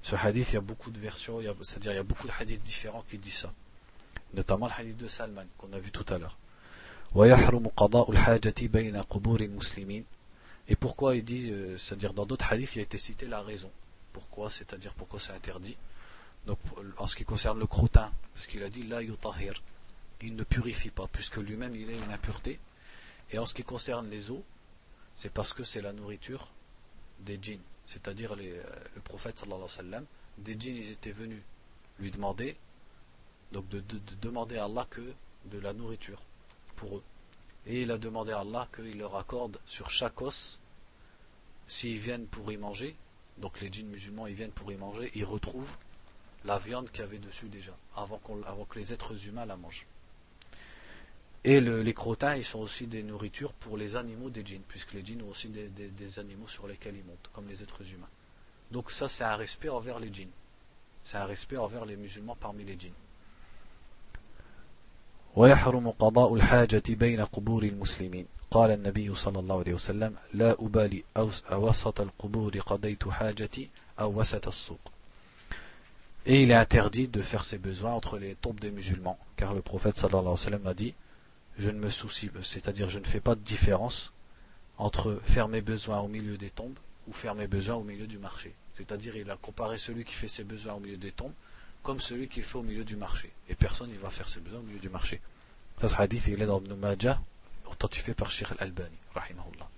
Ce 0.02 0.14
hadith, 0.14 0.50
il 0.50 0.54
y 0.54 0.58
a 0.58 0.60
beaucoup 0.60 0.90
de 0.90 0.98
versions, 0.98 1.40
c'est-à-dire 1.62 1.92
il 1.92 1.96
y 1.96 1.98
a 1.98 2.02
beaucoup 2.02 2.26
de 2.26 2.32
hadiths 2.38 2.62
différents 2.62 3.04
qui 3.08 3.18
disent 3.18 3.38
ça. 3.38 3.52
Notamment 4.34 4.66
le 4.66 4.72
hadith 4.76 4.96
de 4.98 5.08
Salman 5.08 5.44
qu'on 5.56 5.72
a 5.72 5.78
vu 5.78 5.90
tout 5.90 6.04
à 6.12 6.18
l'heure. 6.18 6.36
Et 10.68 10.76
pourquoi 10.76 11.16
il 11.16 11.24
dit, 11.24 11.50
euh, 11.50 11.78
c'est-à-dire 11.78 12.12
dans 12.12 12.26
d'autres 12.26 12.52
hadiths, 12.52 12.76
il 12.76 12.80
a 12.80 12.82
été 12.82 12.98
cité 12.98 13.26
la 13.26 13.40
raison. 13.40 13.70
Pourquoi, 14.12 14.50
c'est-à-dire 14.50 14.92
pourquoi 14.94 15.20
c'est 15.20 15.32
interdit? 15.32 15.76
En 16.98 17.06
ce 17.06 17.16
qui 17.16 17.24
concerne 17.24 17.58
le 17.58 17.66
croûtin, 17.66 18.12
parce 18.34 18.46
qu'il 18.46 18.62
a 18.62 18.68
dit 18.68 18.84
la 18.84 19.02
yutahir, 19.02 19.62
il 20.22 20.36
ne 20.36 20.44
purifie 20.44 20.90
pas, 20.90 21.08
puisque 21.08 21.36
lui-même 21.38 21.74
il 21.74 21.90
est 21.90 21.98
une 21.98 22.12
impureté. 22.12 22.60
Et 23.30 23.38
en 23.38 23.46
ce 23.46 23.54
qui 23.54 23.64
concerne 23.64 24.08
les 24.08 24.30
eaux, 24.30 24.44
c'est 25.16 25.32
parce 25.32 25.52
que 25.52 25.64
c'est 25.64 25.80
la 25.80 25.92
nourriture 25.92 26.48
des 27.20 27.38
djinns. 27.40 27.60
C'est-à-dire 27.86 28.34
euh, 28.38 28.62
le 28.94 29.00
prophète 29.00 29.38
sallallahu 29.38 29.64
alayhi 29.64 29.76
wa 29.76 29.84
sallam, 29.84 30.06
des 30.38 30.58
djinns 30.58 30.76
ils 30.76 30.90
étaient 30.92 31.12
venus 31.12 31.42
lui 31.98 32.10
demander, 32.10 32.56
donc 33.52 33.68
de 33.68 33.82
demander 34.20 34.56
à 34.56 34.64
Allah 34.64 34.86
que 34.90 35.14
de 35.46 35.58
la 35.58 35.72
nourriture 35.72 36.22
pour 36.76 36.98
eux. 36.98 37.02
Et 37.66 37.82
il 37.82 37.90
a 37.90 37.98
demandé 37.98 38.32
à 38.32 38.40
Allah 38.40 38.68
qu'il 38.74 38.98
leur 38.98 39.16
accorde 39.16 39.58
sur 39.66 39.90
chaque 39.90 40.20
os, 40.22 40.60
s'ils 41.66 41.98
viennent 41.98 42.26
pour 42.26 42.52
y 42.52 42.56
manger, 42.56 42.94
donc 43.38 43.60
les 43.60 43.72
djinns 43.72 43.88
musulmans 43.88 44.26
ils 44.26 44.34
viennent 44.34 44.52
pour 44.52 44.70
y 44.70 44.76
manger, 44.76 45.10
ils 45.14 45.24
retrouvent 45.24 45.76
la 46.45 46.57
viande 46.57 46.89
qu'il 46.89 47.01
y 47.01 47.03
avait 47.03 47.17
dessus 47.17 47.47
déjà, 47.47 47.75
avant, 47.95 48.19
que 48.19 48.79
les 48.79 48.93
êtres 48.93 49.27
humains 49.27 49.45
la 49.45 49.57
mangent. 49.57 49.85
Et 51.43 51.59
les 51.59 51.93
crottins, 51.93 52.35
ils 52.35 52.43
sont 52.43 52.59
aussi 52.59 52.85
des 52.87 53.03
nourritures 53.03 53.53
pour 53.53 53.77
les 53.77 53.95
animaux 53.95 54.29
des 54.29 54.45
djinns, 54.45 54.61
puisque 54.67 54.93
les 54.93 55.03
djinns 55.03 55.23
ont 55.23 55.29
aussi 55.29 55.49
des, 55.49 55.67
des 55.67 56.19
animaux 56.19 56.47
sur 56.47 56.67
lesquels 56.67 56.95
ils 56.95 57.03
montent, 57.03 57.29
comme 57.33 57.47
les 57.47 57.63
êtres 57.63 57.81
humains. 57.91 58.09
Donc 58.71 58.91
ça, 58.91 59.07
c'est 59.07 59.23
un 59.23 59.35
respect 59.35 59.69
envers 59.69 59.99
les 59.99 60.13
djinns. 60.13 60.29
C'est 61.03 61.17
un 61.17 61.25
respect 61.25 61.57
envers 61.57 61.85
les 61.85 61.95
musulmans 61.95 62.37
parmi 62.39 62.63
les 62.63 62.77
djinns. 62.79 62.93
ويحرم 65.35 65.89
قضاء 65.89 66.35
الحاجة 66.35 66.83
بين 66.89 67.21
قبور 67.21 67.63
المسلمين 67.63 68.25
قال 68.51 68.71
النبي 68.71 69.15
صلى 69.15 69.39
الله 69.39 69.59
عليه 69.59 69.73
وسلم 69.73 70.15
لا 70.33 70.51
أبالي 70.59 71.03
أوسط 71.51 72.01
القبور 72.01 72.59
قضيت 72.59 73.07
حاجتي 73.07 73.69
أو 73.99 74.19
وسط 74.19 74.47
السوق 74.47 74.91
et 76.28 76.42
il 76.42 76.50
est 76.50 76.54
interdit 76.54 77.06
de 77.06 77.22
faire 77.22 77.44
ses 77.44 77.56
besoins 77.56 77.92
entre 77.92 78.18
les 78.18 78.34
tombes 78.34 78.58
des 78.58 78.72
musulmans, 78.72 79.18
car 79.36 79.54
le 79.54 79.62
prophète 79.62 79.96
sallallahu 79.96 80.22
alayhi 80.22 80.30
wa 80.32 80.36
sallam 80.36 80.66
a 80.66 80.74
dit 80.74 80.94
Je 81.56 81.70
ne 81.70 81.78
me 81.78 81.88
soucie, 81.88 82.30
c'est-à-dire 82.42 82.90
je 82.90 82.98
ne 82.98 83.04
fais 83.04 83.20
pas 83.20 83.36
de 83.36 83.40
différence 83.40 84.12
entre 84.76 85.20
faire 85.24 85.46
mes 85.46 85.60
besoins 85.60 86.00
au 86.00 86.08
milieu 86.08 86.36
des 86.36 86.50
tombes 86.50 86.76
ou 87.06 87.12
faire 87.12 87.36
mes 87.36 87.46
besoins 87.46 87.76
au 87.76 87.84
milieu 87.84 88.08
du 88.08 88.18
marché. 88.18 88.52
C'est-à-dire 88.76 89.16
il 89.16 89.30
a 89.30 89.36
comparé 89.36 89.78
celui 89.78 90.04
qui 90.04 90.14
fait 90.14 90.28
ses 90.28 90.42
besoins 90.42 90.74
au 90.74 90.80
milieu 90.80 90.96
des 90.96 91.12
tombes 91.12 91.32
comme 91.84 92.00
celui 92.00 92.26
qu'il 92.26 92.42
fait 92.42 92.58
au 92.58 92.62
milieu 92.62 92.84
du 92.84 92.96
marché. 92.96 93.30
Et 93.48 93.54
personne 93.54 93.92
ne 93.92 93.98
va 93.98 94.10
faire 94.10 94.28
ses 94.28 94.40
besoins 94.40 94.58
au 94.58 94.64
milieu 94.64 94.80
du 94.80 94.88
marché. 94.88 95.20
Ça, 95.80 95.88
ce 95.88 95.94
hadith, 95.94 96.26
il 96.26 96.42
est 96.42 96.46
dans 96.46 96.58
Ibn 96.58 96.74
Majah, 96.74 97.20
authentifié 97.70 98.12
par 98.12 98.32
Sheikh 98.32 98.50
Al-Albani, 98.50 98.96
rahimahullah. 99.14 99.68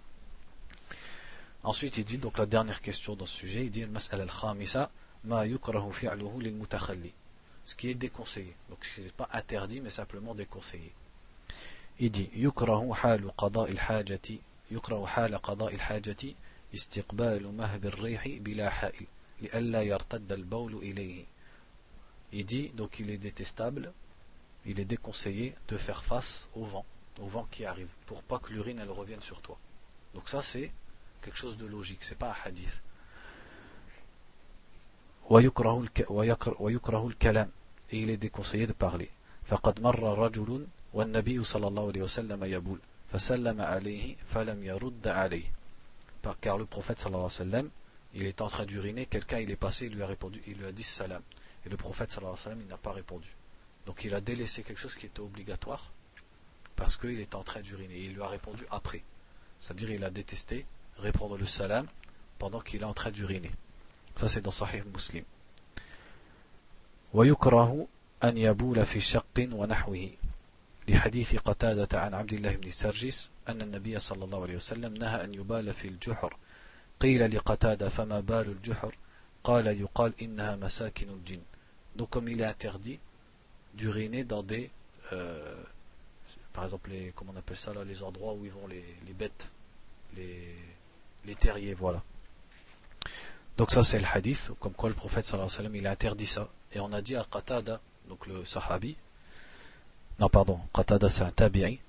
Ensuite, 1.65 1.99
il 1.99 2.07
dit, 2.07 2.17
donc 2.17 2.39
la 2.39 2.47
dernière 2.47 2.81
question 2.81 3.15
dans 3.15 3.27
ce 3.27 3.37
sujet, 3.37 3.67
il 3.67 3.71
dit, 3.71 3.83
al 3.83 4.21
al-khamisa, 4.23 4.91
ma 5.24 5.46
yukrahu 5.46 5.92
fi'luhu 5.92 6.42
lil 6.42 6.54
mutakhalli. 6.56 7.12
Ce 7.66 7.76
qui 7.76 7.90
est 7.90 7.96
déconseillé. 7.96 8.56
Donc, 8.70 8.84
ce 8.86 9.02
n'est 9.02 9.10
pas 9.10 9.30
interdit, 9.32 9.80
mais 9.82 9.90
simplement 9.90 10.36
déconseillé. 10.36 10.92
Il 12.00 12.12
dit, 12.12 12.30
yukrahu 12.36 12.92
halu 13.02 13.28
qada 13.38 13.66
il-hajati, 13.70 14.40
yukrahu 14.72 15.06
hala 15.16 15.40
qada 15.40 15.72
il-hajati, 15.72 16.36
استقبال 16.74 17.58
مهب 17.58 17.86
الريح 17.86 18.28
بلا 18.28 18.70
حائل 18.70 19.06
لئلا 19.42 19.82
يرتد 19.82 20.32
البول 20.32 20.74
إليه 20.76 21.26
il 22.34 22.46
dit 22.46 22.70
donc 22.70 23.00
il 23.00 23.12
est 23.12 23.20
détestable, 23.20 23.94
il 24.66 24.80
est 24.80 24.86
déconseillé 24.86 25.54
de 25.68 25.78
faire 25.78 26.04
face 26.04 26.50
au 26.56 26.66
vent, 26.66 26.84
au 27.22 27.28
vent 27.28 27.48
qui 27.52 27.64
arrive, 27.64 27.94
pour 28.08 28.24
pas 28.24 28.40
que 28.40 28.52
l'urine 28.52 28.80
elle 28.80 28.90
revienne 28.90 29.22
sur 29.22 29.40
toi. 29.40 29.60
Donc 30.16 30.28
ça 30.28 30.42
c'est 30.42 30.72
quelque 31.22 31.38
chose 31.38 31.58
de 31.58 31.68
logique, 31.68 32.04
c'est 32.04 32.18
pas 32.18 32.32
un 32.32 32.48
hadith. 32.48 32.82
ويكره 35.30 37.08
الكلام 37.08 37.50
et 37.92 38.00
il 38.00 38.10
est 38.10 38.18
déconseillé 38.18 38.68
de 38.68 38.74
parler 38.74 39.10
فقد 39.46 39.82
مر 39.82 40.18
رجل 40.20 40.68
والنبي 40.94 41.44
صلى 41.44 41.68
الله 41.68 41.88
عليه 41.88 42.02
وسلم 42.02 42.44
يبول 42.44 42.80
فسلم 43.12 43.62
عليه 43.62 44.16
فلم 44.26 44.64
يرد 44.64 45.08
عليه 45.08 45.46
car 46.42 46.58
le 46.58 46.66
prophète 46.66 47.02
sallallahu 47.02 47.26
alayhi 47.26 47.40
wa 47.40 47.46
sallam 47.46 47.70
il 48.14 48.26
est 48.26 48.42
en 48.42 48.48
train 48.48 48.66
d'uriner 48.66 49.06
quelqu'un 49.06 49.40
il 49.40 49.52
est 49.52 49.56
passé 49.56 49.88
il 49.88 49.96
lui 49.96 50.04
a 50.04 50.08
répondu 50.08 50.42
il 50.48 50.58
lui 50.58 50.66
a 50.66 50.72
dit 50.72 50.84
salam 50.84 51.22
et 51.66 51.70
le 51.70 51.78
prophète 51.78 52.12
sallallahu 52.12 52.34
alayhi 52.34 52.40
wa 52.40 52.44
sallam, 52.44 52.62
il 52.62 52.68
n'a 52.68 52.78
pas 52.78 52.92
répondu. 52.92 53.30
Donc 53.86 54.04
il 54.04 54.14
a 54.14 54.22
délaissé 54.22 54.64
quelque 54.64 54.80
chose 54.80 54.96
qui 54.96 55.06
était 55.06 55.20
obligatoire 55.20 55.92
parce 56.76 56.98
qu'il 56.98 57.20
était 57.20 57.36
en 57.36 57.44
train 57.44 57.62
d'uriner. 57.62 57.94
Et 57.96 58.06
il 58.06 58.14
lui 58.14 58.22
a 58.22 58.28
répondu 58.28 58.66
après. 58.72 59.04
C'est-à-dire 59.60 59.92
il 59.92 60.04
a 60.04 60.10
détesté 60.10 60.66
répondre 60.98 61.38
le 61.38 61.46
salam 61.46 61.88
pendant 62.40 62.60
qu'il 62.60 62.82
est 62.82 62.86
en 62.86 62.94
train 62.94 63.12
d'uriner. 63.12 63.52
Ça 64.19 64.29
c'est 64.29 64.43
dans 64.43 64.51
Sahih 64.51 64.83
Muslim. 64.93 65.25
ويكره 67.15 67.87
أن 68.25 68.37
يبول 68.39 68.87
في 68.87 69.01
شق 69.01 69.49
ونحوه 69.53 70.11
لحديث 70.89 71.37
قتادة 71.37 72.01
عن 72.01 72.15
عبد 72.15 72.33
الله 72.33 72.57
بن 72.57 72.71
سرجس 72.71 73.31
أن 73.49 73.63
النبي 73.63 73.99
صلى 73.99 74.25
الله 74.25 74.43
عليه 74.43 74.57
وسلم 74.57 74.95
نهى 74.95 75.25
أن 75.25 75.35
يبال 75.35 75.75
في 75.75 75.89
الجحر 75.89 76.37
قيل 77.01 77.37
لقتادة 77.37 77.89
فما 77.89 78.21
بال 78.21 78.49
الجحر 78.51 78.95
قال 79.45 79.67
يقال 79.67 80.13
إنها 80.23 80.57
مساكن 80.57 81.09
الجن 81.09 81.41
donc 81.97 82.11
comme 82.11 82.29
il 82.29 82.41
est 82.41 82.45
interdit 82.45 82.99
d'uriner 83.75 84.25
dans 84.25 84.43
des 84.43 84.71
euh, 85.13 85.63
par 86.53 86.65
exemple 86.65 86.91
les 86.91 87.13
comment 87.17 87.33
on 87.35 87.39
appelle 87.39 87.57
ça 87.57 87.73
là 87.73 87.85
les 87.85 88.03
endroits 88.03 88.35
où 88.35 88.45
ils 88.45 88.53
vont 88.53 88.67
les, 88.67 88.85
les 89.07 89.15
bêtes 89.15 89.51
les, 90.17 90.55
les 91.25 91.35
terriers 91.35 91.75
voilà 91.75 92.03
donc 93.58 93.72
ça 93.72 93.84
c'est 93.84 94.00
le 94.00 94.06
hadith 94.12 94.52
comme 94.60 94.74
quoi 94.74 94.90
le 94.90 94.96
prophète 94.96 95.26
sallallahu 95.26 95.48
alayhi 95.48 95.58
wa 95.58 95.64
sallam 95.64 95.76
il 95.76 95.88
a 95.88 95.92
interdit 95.92 96.26
ça 96.26 96.50
et 96.74 96.80
on 96.80 96.92
a 96.92 97.02
dit 97.02 97.16
à 97.16 97.26
Qatada 97.30 97.80
donc 98.08 98.26
le 98.28 98.46
sahabi 98.46 98.96
non 100.20 100.30
pardon 100.30 100.60
Qatada 100.74 101.10
c'est 101.10 101.24
un 101.24 101.32
tabi'i 101.32 101.80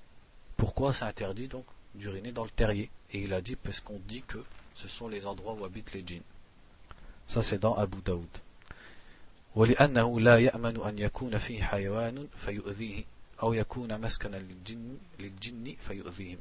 pourquoi 0.57 0.93
c'est 0.93 1.05
interdit 1.05 1.47
donc 1.47 1.65
d'uriner 1.95 2.31
dans 2.31 2.43
le 2.43 2.49
terrier 2.49 2.89
Et 3.11 3.21
il 3.21 3.33
a 3.33 3.41
dit 3.41 3.55
parce 3.55 3.79
qu'on 3.79 3.99
dit 4.07 4.23
que 4.23 4.43
ce 4.73 4.87
sont 4.87 5.07
les 5.07 5.25
endroits 5.25 5.53
où 5.53 5.63
habitent 5.63 5.93
les 5.93 6.03
djinns. 6.05 6.23
Ça 7.27 7.41
c'est 7.41 7.59
dans 7.59 7.75
Abu 7.75 8.01
Daoud. 8.03 8.27
ولأنه 9.55 10.19
لا 10.19 10.37
يأمن 10.39 10.81
أن 10.81 10.99
يكون 10.99 11.37
فيه 11.37 11.63
حيوان 11.63 12.27
فيؤذيه 12.37 13.03
أو 13.43 13.53
يكون 13.53 14.01
مسكنا 14.01 14.37
للجن, 14.37 14.97
للجن 15.19 15.75
فيؤذيهم 15.79 16.39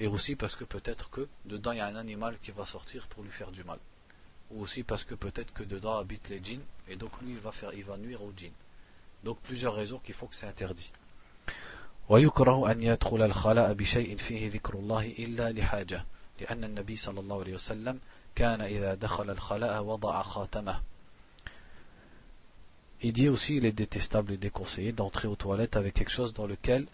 et 0.00 0.06
aussi 0.06 0.36
parce 0.36 0.56
que 0.56 0.64
peut-être 0.64 1.10
que 1.10 1.28
dedans 1.44 1.72
il 1.72 1.78
y 1.78 1.80
a 1.80 1.86
un 1.86 1.96
animal 1.96 2.38
qui 2.42 2.50
va 2.50 2.64
sortir 2.64 3.06
pour 3.08 3.22
lui 3.22 3.30
faire 3.30 3.52
du 3.52 3.62
mal 3.62 3.78
ou 4.50 4.62
aussi 4.62 4.82
parce 4.82 5.04
que 5.04 5.14
peut-être 5.14 5.52
que 5.52 5.62
dedans 5.62 5.98
habitent 5.98 6.28
les 6.28 6.40
djinns 6.42 6.64
et 6.88 6.96
donc 6.96 7.10
lui 7.22 7.32
il 7.32 7.38
va 7.38 7.52
faire 7.52 7.72
il 7.74 7.84
va 7.84 7.96
nuire 7.96 8.22
aux 8.22 8.32
djinns 8.36 8.52
donc 9.24 9.38
plusieurs 9.40 9.74
raisons 9.74 10.00
qui 10.04 10.12
font 10.12 10.26
que 10.26 10.34
c'est 10.34 10.46
interdit 10.46 10.92
ويكره 12.10 12.70
أن 12.72 12.82
يدخل 12.82 13.22
الخلاء 13.22 13.72
بشيء 13.72 14.16
فيه 14.16 14.48
ذكر 14.48 14.74
الله 14.74 15.06
إلا 15.06 15.52
لحاجة 15.52 16.04
لأن 16.40 16.64
النبي 16.64 16.96
صلى 16.96 17.20
الله 17.20 17.40
عليه 17.40 17.54
وسلم 17.54 17.98
كان 18.34 18.60
إذا 18.60 18.94
دخل 18.94 19.30
الخلاء 19.30 19.82
وضع 19.84 20.22
خاتمه 20.22 20.80
Il 23.02 23.12
dit 23.12 23.28
aussi 23.28 23.56
il 23.56 23.64
est 23.64 23.72
détestable 23.72 24.32
et 24.32 24.36
déconseillé 24.36 24.92
d'entrer 24.92 25.26
aux 25.26 25.36
toilettes 25.36 25.76
avec 25.76 25.94
quelque 25.94 26.10
chose 26.10 26.34
dans 26.34 26.46
lequel 26.46 26.86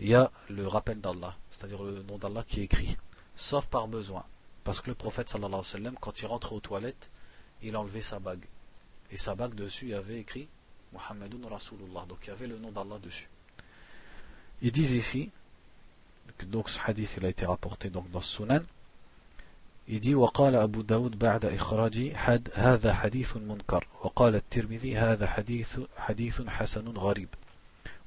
il 0.00 0.08
y 0.08 0.14
a 0.14 0.30
le 0.48 0.66
rappel 0.66 0.98
d'Allah, 1.00 1.36
c'est-à-dire 1.50 1.82
le 1.82 2.02
nom 2.04 2.16
d'Allah 2.16 2.42
qui 2.48 2.60
est 2.60 2.64
écrit, 2.64 2.96
sauf 3.36 3.66
par 3.66 3.86
besoin. 3.86 4.24
Parce 4.66 4.80
que 4.80 4.88
le 4.88 4.94
prophète 4.94 5.28
sallallahu 5.28 5.48
alayhi 5.48 5.64
wa 5.64 5.64
sallam, 5.64 5.94
quand 6.00 6.20
il 6.20 6.26
rentrait 6.26 6.54
aux 6.54 6.60
toilettes, 6.60 7.10
il 7.62 7.76
enlevait 7.76 8.02
sa 8.02 8.18
bague. 8.18 8.44
Et 9.10 9.16
sa 9.16 9.34
bague 9.34 9.54
dessus, 9.54 9.86
il 9.86 9.90
y 9.90 9.94
avait 9.94 10.20
écrit 10.20 10.48
Muhammadun 10.92 11.48
Rasulullah. 11.48 12.04
Donc 12.08 12.18
il 12.24 12.28
y 12.28 12.30
avait 12.30 12.46
le 12.46 12.58
nom 12.58 12.70
d'Allah 12.70 12.98
dessus. 13.02 13.28
Ils 14.62 14.72
disent 14.72 14.92
ici, 14.92 15.30
donc 16.44 16.68
ce 16.68 16.78
hadith 16.84 17.14
il 17.16 17.26
a 17.26 17.28
été 17.28 17.44
rapporté 17.44 17.90
donc 17.90 18.10
dans 18.10 18.20
Sunan, 18.20 18.62
il 19.88 20.00
dit 20.00 20.14
وقال 20.14 20.54
أبو 20.54 20.82
داود 20.82 21.18
بعد 21.18 21.44
إخراج 21.44 22.14
حد 22.14 22.48
هذا 22.54 22.94
حديث 22.94 23.36
منكر 23.36 23.86
وقال 24.02 24.34
الترمذي 24.34 24.96
هذا 24.96 25.26
حديث 25.26 25.80
حديث 25.96 26.42
حسن 26.42 26.88
غريب 26.88 27.28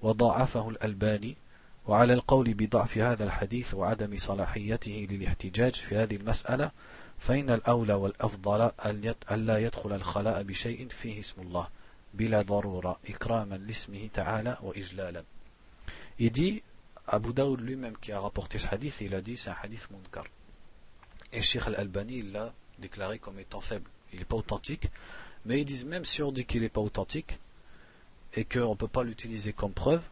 وضاعفه 0.01 0.69
الألباني 0.69 1.35
وعلى 1.86 2.12
القول 2.12 2.54
بضعف 2.54 2.98
هذا 2.98 3.24
الحديث 3.24 3.74
وعدم 3.74 4.16
صلاحيته 4.16 5.06
للاحتجاج 5.10 5.74
في 5.74 5.96
هذه 5.96 6.16
المسألة 6.16 6.70
فإن 7.18 7.50
الأولى 7.50 7.94
والأفضل 7.94 8.70
أن 9.30 9.46
لا 9.46 9.58
يدخل 9.58 9.92
الخلاء 9.92 10.42
بشيء 10.42 10.88
فيه 10.88 11.20
اسم 11.20 11.42
الله 11.42 11.68
بلا 12.14 12.42
ضرورة 12.42 12.98
إكراما 13.08 13.54
لاسمه 13.54 14.08
تعالى 14.14 14.58
وإجلالا 14.62 15.24
Il 16.18 16.30
dit, 16.32 16.62
Abu 17.06 17.32
Daoud 17.32 17.60
lui-même 17.60 17.96
qui 17.96 18.12
a 18.12 18.20
rapporté 18.20 18.58
ce 18.58 18.66
hadith, 18.70 19.00
il 19.00 19.14
a 19.14 19.22
dit 19.22 19.38
c'est 19.38 19.48
un 19.48 19.56
hadith 19.62 19.88
munkar. 19.90 20.24
Et 21.32 21.40
Sheikh 21.40 21.62
al-Albani, 21.66 22.18
il 22.18 22.32
l'a 22.32 22.52
déclaré 22.78 23.18
comme 23.18 23.38
étant 23.38 23.62
faible. 23.62 23.88
Il 24.12 24.18
n'est 24.18 24.26
pas 24.26 24.36
authentique. 24.36 24.90
Mais 25.46 25.60
ils 25.60 25.64
disent 25.64 25.86
même 25.86 26.04
si 26.04 26.22
on 26.22 26.30
dit 26.30 26.44
qu'il 26.44 26.60
n'est 26.60 26.68
pas 26.68 26.82
authentique, 26.82 27.38
et 28.34 28.44
qu'on 28.44 28.70
ne 28.70 28.74
peut 28.74 28.86
pas 28.86 29.02
l'utiliser 29.02 29.54
comme 29.54 29.72
preuve, 29.72 30.02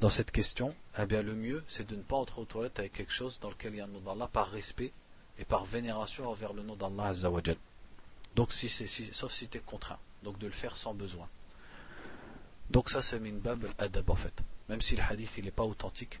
dans 0.00 0.10
cette 0.10 0.30
question, 0.30 0.74
eh 0.98 1.06
bien 1.06 1.22
le 1.22 1.34
mieux 1.34 1.62
c'est 1.68 1.86
de 1.86 1.94
ne 1.94 2.02
pas 2.02 2.16
entrer 2.16 2.40
aux 2.40 2.46
toilettes 2.46 2.78
avec 2.78 2.92
quelque 2.92 3.12
chose 3.12 3.38
dans 3.40 3.50
lequel 3.50 3.74
il 3.74 3.78
y 3.78 3.80
a 3.80 3.84
un 3.84 3.88
nom 3.88 4.00
d'Allah 4.00 4.28
par 4.32 4.50
respect 4.50 4.92
et 5.38 5.44
par 5.44 5.64
vénération 5.64 6.28
envers 6.28 6.52
le 6.52 6.62
nom 6.62 6.74
d'Allah 6.74 7.08
Azzawajal. 7.08 7.56
Donc 8.34 8.52
si 8.52 8.68
c'est 8.68 8.86
sauf 8.86 9.32
si 9.32 9.48
tu 9.48 9.58
es 9.58 9.60
contraint. 9.60 9.98
Donc 10.22 10.38
de 10.38 10.46
le 10.46 10.52
faire 10.52 10.76
sans 10.76 10.94
besoin. 10.94 11.28
Donc 12.70 12.88
ça 12.88 13.02
c'est 13.02 13.20
min 13.20 13.34
bab 13.34 13.66
adab 13.78 14.10
en 14.10 14.16
fait. 14.16 14.42
Même 14.68 14.80
si 14.80 14.96
le 14.96 15.02
hadith 15.02 15.36
il 15.38 15.44
n'est 15.44 15.50
pas 15.50 15.64
authentique, 15.64 16.20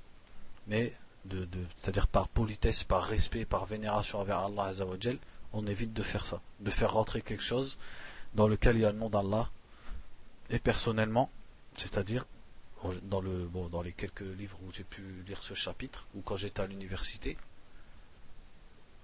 mais 0.66 0.92
de, 1.24 1.46
c'est-à-dire 1.76 2.06
par 2.06 2.28
politesse, 2.28 2.84
par 2.84 3.04
respect, 3.04 3.44
par 3.44 3.66
vénération 3.66 4.20
envers 4.20 4.40
Allah 4.40 4.64
Azzawajal, 4.64 5.18
on 5.52 5.66
évite 5.66 5.92
de 5.92 6.02
faire 6.02 6.26
ça. 6.26 6.40
De 6.60 6.70
faire 6.70 6.92
rentrer 6.92 7.22
quelque 7.22 7.42
chose 7.42 7.78
dans 8.34 8.48
lequel 8.48 8.76
il 8.76 8.82
y 8.82 8.84
a 8.84 8.92
le 8.92 8.98
nom 8.98 9.08
d'Allah. 9.10 9.50
Et 10.50 10.58
personnellement, 10.58 11.30
c'est-à-dire 11.76 12.26
dans, 13.02 13.20
le, 13.20 13.46
bon, 13.46 13.68
dans 13.68 13.82
les 13.82 13.92
quelques 13.92 14.20
livres 14.20 14.58
où 14.62 14.72
j'ai 14.72 14.84
pu 14.84 15.02
lire 15.26 15.42
ce 15.42 15.54
chapitre, 15.54 16.06
ou 16.14 16.22
quand 16.22 16.36
j'étais 16.36 16.60
à 16.60 16.66
l'université, 16.66 17.36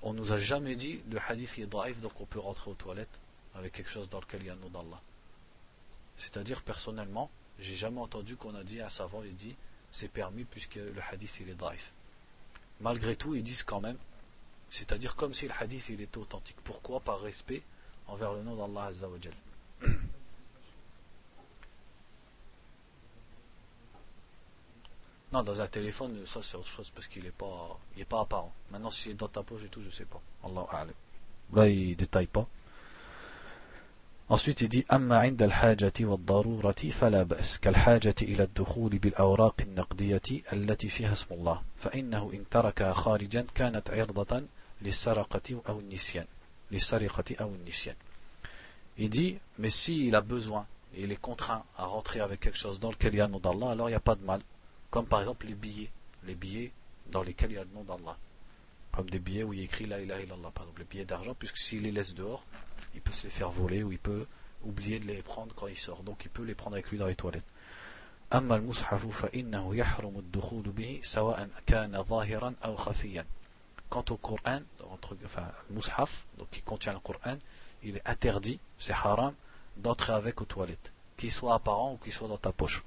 on 0.02 0.12
nous 0.12 0.32
a 0.32 0.38
jamais 0.38 0.76
dit 0.76 1.00
le 1.10 1.18
hadith 1.18 1.58
est 1.58 1.66
daif, 1.66 2.00
donc 2.00 2.20
on 2.20 2.26
peut 2.26 2.38
rentrer 2.38 2.70
aux 2.70 2.74
toilettes 2.74 3.20
avec 3.54 3.72
quelque 3.72 3.90
chose 3.90 4.08
dans 4.08 4.20
lequel 4.20 4.42
il 4.42 4.46
y 4.46 4.50
a 4.50 4.54
le 4.54 4.60
nom 4.60 4.68
d'Allah. 4.68 5.00
C'est-à-dire, 6.16 6.62
personnellement, 6.62 7.30
j'ai 7.58 7.74
jamais 7.74 8.00
entendu 8.00 8.36
qu'on 8.36 8.54
a 8.54 8.62
dit 8.62 8.80
un 8.80 8.88
savant, 8.88 9.22
il 9.22 9.34
dit 9.34 9.56
c'est 9.92 10.08
permis 10.08 10.44
puisque 10.44 10.76
le 10.76 11.00
hadith 11.10 11.40
il 11.40 11.50
est 11.50 11.54
daif. 11.54 11.92
Malgré 12.80 13.16
tout, 13.16 13.34
ils 13.34 13.42
disent 13.42 13.62
quand 13.62 13.80
même, 13.80 13.96
c'est-à-dire 14.68 15.16
comme 15.16 15.32
si 15.32 15.46
le 15.46 15.54
hadith 15.58 15.88
il 15.88 16.00
était 16.00 16.18
authentique. 16.18 16.56
Pourquoi? 16.64 17.00
Par 17.00 17.20
respect 17.20 17.62
envers 18.06 18.32
le 18.34 18.42
nom 18.42 18.56
d'Allah 18.56 18.86
Azzawajal. 18.86 19.34
Non, 25.33 25.43
dans 25.43 25.61
un 25.61 25.67
téléphone, 25.67 26.25
ça 26.25 26.41
c'est 26.43 26.57
autre 26.57 26.67
chose 26.67 26.89
parce 26.89 27.07
qu'il 27.07 27.23
n'est 27.23 27.29
pas, 27.29 27.79
il 27.95 28.01
est 28.01 28.05
pas 28.05 28.21
apparent. 28.21 28.51
Maintenant, 28.69 28.89
s'il 28.89 29.13
est 29.13 29.15
dans 29.15 29.29
ta 29.29 29.43
poche 29.43 29.63
et 29.63 29.69
tout, 29.69 29.81
je 29.81 29.89
sais 29.89 30.05
pas. 30.05 30.21
Allah 30.43 30.67
Là, 31.53 31.67
il 31.69 31.95
détaille 31.95 32.27
pas. 32.27 32.47
Ensuite, 34.29 34.61
il 34.61 34.69
dit 34.69 34.85
أما 34.91 35.17
عند 35.17 35.41
الحاجة 35.41 35.93
والضرورة 35.99 36.89
فلا 36.91 37.23
بأس 37.23 37.59
كالحاجة 37.59 38.15
إلى 38.21 38.43
الدخول 38.43 38.97
بالأوراق 38.97 39.55
النقدية 39.61 40.21
التي 40.53 40.89
فيها 40.89 41.13
اسم 41.13 41.33
الله 41.33 41.61
فإنه 41.77 42.31
إن 42.33 42.49
تركها 42.51 42.93
خارجا 42.93 43.45
كانت 43.55 43.89
عرضة 43.89 44.43
للسرقة 44.81 45.61
أو 45.69 45.79
النسيان 45.79 46.25
للسرقة 46.71 47.35
أو 47.41 47.49
النسيان 47.55 47.95
Il 48.97 49.09
dit, 49.09 49.37
mais 49.57 49.69
s'il 49.69 50.15
a 50.15 50.21
besoin 50.21 50.65
et 50.95 51.03
il 51.03 51.11
est 51.11 51.21
contraint 51.21 51.63
à 51.77 51.85
rentrer 51.85 52.19
avec 52.19 52.39
quelque 52.39 52.57
chose 52.57 52.79
dans 52.79 52.91
lequel 52.91 53.13
il 53.13 53.17
y 53.17 53.21
a 53.21 53.25
le 53.25 53.31
nom 53.31 53.39
d'Allah, 53.39 53.71
alors 53.71 53.89
il 53.89 53.91
n'y 53.91 53.95
a 53.95 53.99
pas 53.99 54.15
de 54.15 54.23
mal. 54.23 54.41
Comme 54.89 55.05
par 55.05 55.21
exemple 55.21 55.47
les 55.47 55.55
billets, 55.55 55.91
les 56.23 56.35
billets 56.35 56.71
dans 57.11 57.23
lesquels 57.23 57.51
il 57.51 57.55
y 57.55 57.57
a 57.57 57.63
le 57.63 57.69
nom 57.73 57.83
d'Allah. 57.83 58.17
Comme 58.91 59.09
des 59.09 59.19
billets 59.19 59.43
où 59.43 59.53
il 59.53 59.59
y 59.59 59.61
a 59.61 59.65
écrit 59.65 59.85
La 59.85 60.01
ilaha 60.01 60.21
illallah, 60.21 60.51
par 60.51 60.63
exemple 60.63 60.79
les 60.79 60.85
billets 60.85 61.05
d'argent, 61.05 61.33
puisque 61.33 61.57
s'il 61.57 61.83
les 61.83 61.91
laisse 61.91 62.13
dehors, 62.13 62.45
il 62.93 63.01
peut 63.01 63.11
se 63.11 63.23
les 63.23 63.29
faire 63.29 63.49
voler 63.49 63.83
ou 63.83 63.91
il 63.91 63.99
peut 63.99 64.25
oublier 64.63 64.99
de 64.99 65.07
les 65.07 65.21
prendre 65.21 65.55
quand 65.55 65.67
il 65.67 65.77
sort. 65.77 66.03
Donc 66.03 66.25
il 66.25 66.29
peut 66.29 66.43
les 66.43 66.55
prendre 66.55 66.75
avec 66.75 66.91
lui 66.91 66.97
dans 66.97 67.07
les 67.07 67.15
toilettes. 67.15 67.45
أما 68.33 68.55
المصحف 68.55 69.07
فإنه 69.07 69.75
يحرم 69.75 70.19
الدخول 70.19 70.71
به 70.71 70.99
سواء 71.03 71.49
كان 71.67 72.03
ظاهرا 72.03 72.55
أو 72.65 72.75
خفيا. 72.75 73.25
Quant 73.89 74.05
au 74.09 74.15
Coran, 74.15 74.61
enfin 75.25 75.51
le 75.69 75.75
mushaf, 75.75 76.25
donc 76.37 76.49
qui 76.49 76.61
contient 76.61 76.93
le 76.93 76.99
Coran, 76.99 77.37
il 77.83 77.97
est 77.97 78.07
interdit, 78.07 78.57
c'est 78.79 78.93
haram, 78.93 79.33
d'entrer 79.75 80.13
avec 80.13 80.39
aux 80.39 80.45
toilettes, 80.45 80.93
qu'il 81.17 81.29
soit 81.29 81.53
apparent 81.55 81.93
ou 81.93 81.97
qu'il 81.97 82.13
soit 82.13 82.29
dans 82.29 82.37
ta 82.37 82.53
poche. 82.53 82.83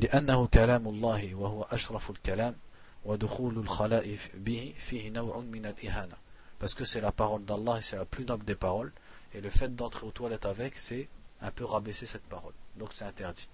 لأنه 0.00 0.46
كلام 0.46 0.88
الله 0.88 1.34
وهو 1.34 1.62
أشرف 1.62 2.10
الكلام 2.10 2.56
ودخول 3.04 3.58
الخلاء 3.58 4.16
به 4.34 4.74
فيه 4.78 5.10
نوع 5.10 5.40
من 5.40 5.66
الإهانة 5.66 6.16
parce 6.60 6.74
que 6.74 6.84
c'est 6.84 7.00
la 7.00 7.10
parole 7.12 7.44
d'Allah 7.44 7.78
et 7.78 7.82
c'est 7.82 7.96
la 7.96 8.04
plus 8.04 8.24
noble 8.26 8.44
des 8.44 8.54
paroles 8.54 8.92
et 9.34 9.40
le 9.40 9.48
fait 9.50 9.74
d'entrer 9.74 10.06
aux 10.06 10.10
toilettes 10.10 10.44
avec 10.46 10.76
c'est 10.76 11.08
un 11.40 11.50
peu 11.50 11.64
rabaisser 11.64 12.06
cette 12.06 12.28
parole 12.28 12.52
donc 12.76 12.92
c'est 12.92 13.04
interdit 13.04 13.48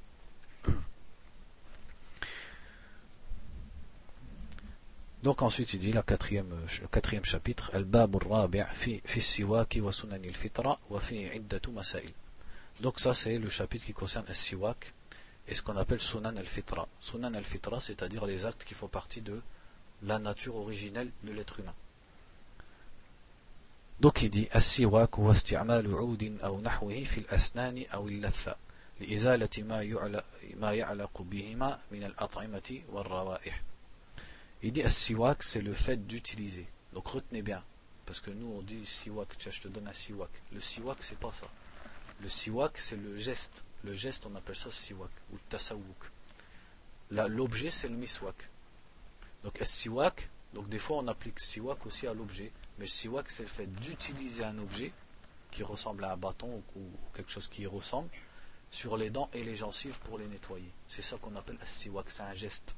donc 5.23 5.43
ensuite 5.43 5.73
il 5.73 5.81
dit 5.81 5.93
la 5.93 6.03
quatrième, 6.03 6.51
le 6.83 6.89
quatrième 6.89 7.25
chapitre 7.25 7.71
الباب 7.75 8.17
الرابع 8.17 8.73
في 8.73 9.01
في 9.05 9.17
السواك 9.17 9.75
وسنن 9.77 10.25
الفطرة 10.25 10.79
وفي 10.91 11.31
عدة 11.31 11.62
مسائل 11.69 12.12
donc 12.83 12.99
ça 13.01 13.15
c'est 13.15 13.39
le 13.39 13.49
chapitre 13.49 13.85
qui 13.87 13.93
concerne 13.93 14.27
le 14.29 14.35
siwak 14.35 14.93
et 15.49 15.55
ce 15.55 15.62
qu'on 15.62 15.77
appelle 15.77 16.01
sunan 16.01 16.37
al-fitra. 16.37 16.89
Sunan 17.01 17.35
al-fitra, 17.35 17.81
c'est-à-dire 17.81 18.27
les 18.27 18.47
actes 18.47 18.65
qui 18.65 18.75
font 18.75 18.89
partie 18.89 19.23
de 19.23 19.41
la 20.03 20.19
nature 20.19 20.57
originelle 20.57 21.11
de 21.23 21.33
l'être 21.33 21.61
humain. 21.61 21.75
Donc 24.01 24.23
il 24.23 24.31
dit 24.31 24.49
السواك 24.55 25.15
هو 25.19 25.33
استعمال 25.33 25.95
عود 25.95 26.39
أو 26.45 26.61
نحوه 26.61 27.05
في 27.05 27.18
الأسنان 27.18 27.85
أو 27.95 28.09
اللثة 28.09 28.57
لإزالة 29.01 29.49
ما 29.59 30.22
ما 30.57 30.72
يعلق 30.72 31.22
بهما 31.22 31.79
من 31.91 32.05
الأطعمة 32.05 32.81
والروائح. 32.93 33.62
Il 34.62 34.72
dit 34.72 34.83
siwak 34.91 35.43
c'est 35.43 35.62
le 35.62 35.72
fait 35.72 36.07
d'utiliser. 36.07 36.66
Donc 36.93 37.09
retenez 37.09 37.43
bien, 37.43 37.62
parce 38.05 38.20
que 38.20 38.31
nous 38.31 38.53
on 38.59 38.62
dit 38.62 38.85
siwak, 38.85 39.39
tiens 39.39 39.53
je 39.53 39.62
te 39.62 39.68
donne 39.68 39.89
un 39.89 39.93
siwak. 39.93 40.31
Le 40.53 40.61
siwak 40.61 40.99
c'est 41.01 41.18
pas 41.18 41.33
ça. 41.33 41.47
Le 42.20 42.29
siwak 42.29 42.77
c'est 42.79 42.97
le 42.97 43.16
geste 43.16 43.64
le 43.84 43.94
geste, 43.96 44.26
on 44.26 44.36
appelle 44.36 44.56
ça 44.56 44.72
siwak 44.72 45.12
ou 45.34 45.38
tasawuk. 45.50 46.12
L'objet, 47.10 47.72
c'est 47.72 47.88
le 47.88 47.96
miswak. 47.96 48.50
Donc, 49.44 49.60
siwak, 49.64 50.30
donc 50.54 50.70
des 50.70 50.80
fois 50.80 50.98
on 50.98 51.08
applique 51.08 51.40
siwak 51.40 51.86
aussi 51.86 52.08
à 52.08 52.14
l'objet, 52.14 52.52
mais 52.78 52.88
siwak, 52.88 53.30
c'est 53.30 53.44
le 53.44 53.50
fait 53.50 53.68
d'utiliser 53.68 54.44
un 54.44 54.58
objet 54.60 54.94
qui 55.50 55.64
ressemble 55.64 56.04
à 56.06 56.14
un 56.14 56.18
bâton 56.18 56.64
ou, 56.76 56.82
quelque 57.14 57.32
chose 57.32 57.48
qui 57.48 57.66
ressemble 57.66 58.10
sur 58.70 58.96
les 58.96 59.10
dents 59.10 59.30
et 59.34 59.44
les 59.44 59.56
gencives 59.56 60.00
pour 60.00 60.18
les 60.18 60.28
nettoyer. 60.28 60.72
C'est 60.88 61.02
ça 61.02 61.18
qu'on 61.18 61.36
appelle 61.36 61.58
siwak, 61.66 62.10
c'est 62.10 62.24
un 62.24 62.34
geste. 62.34 62.76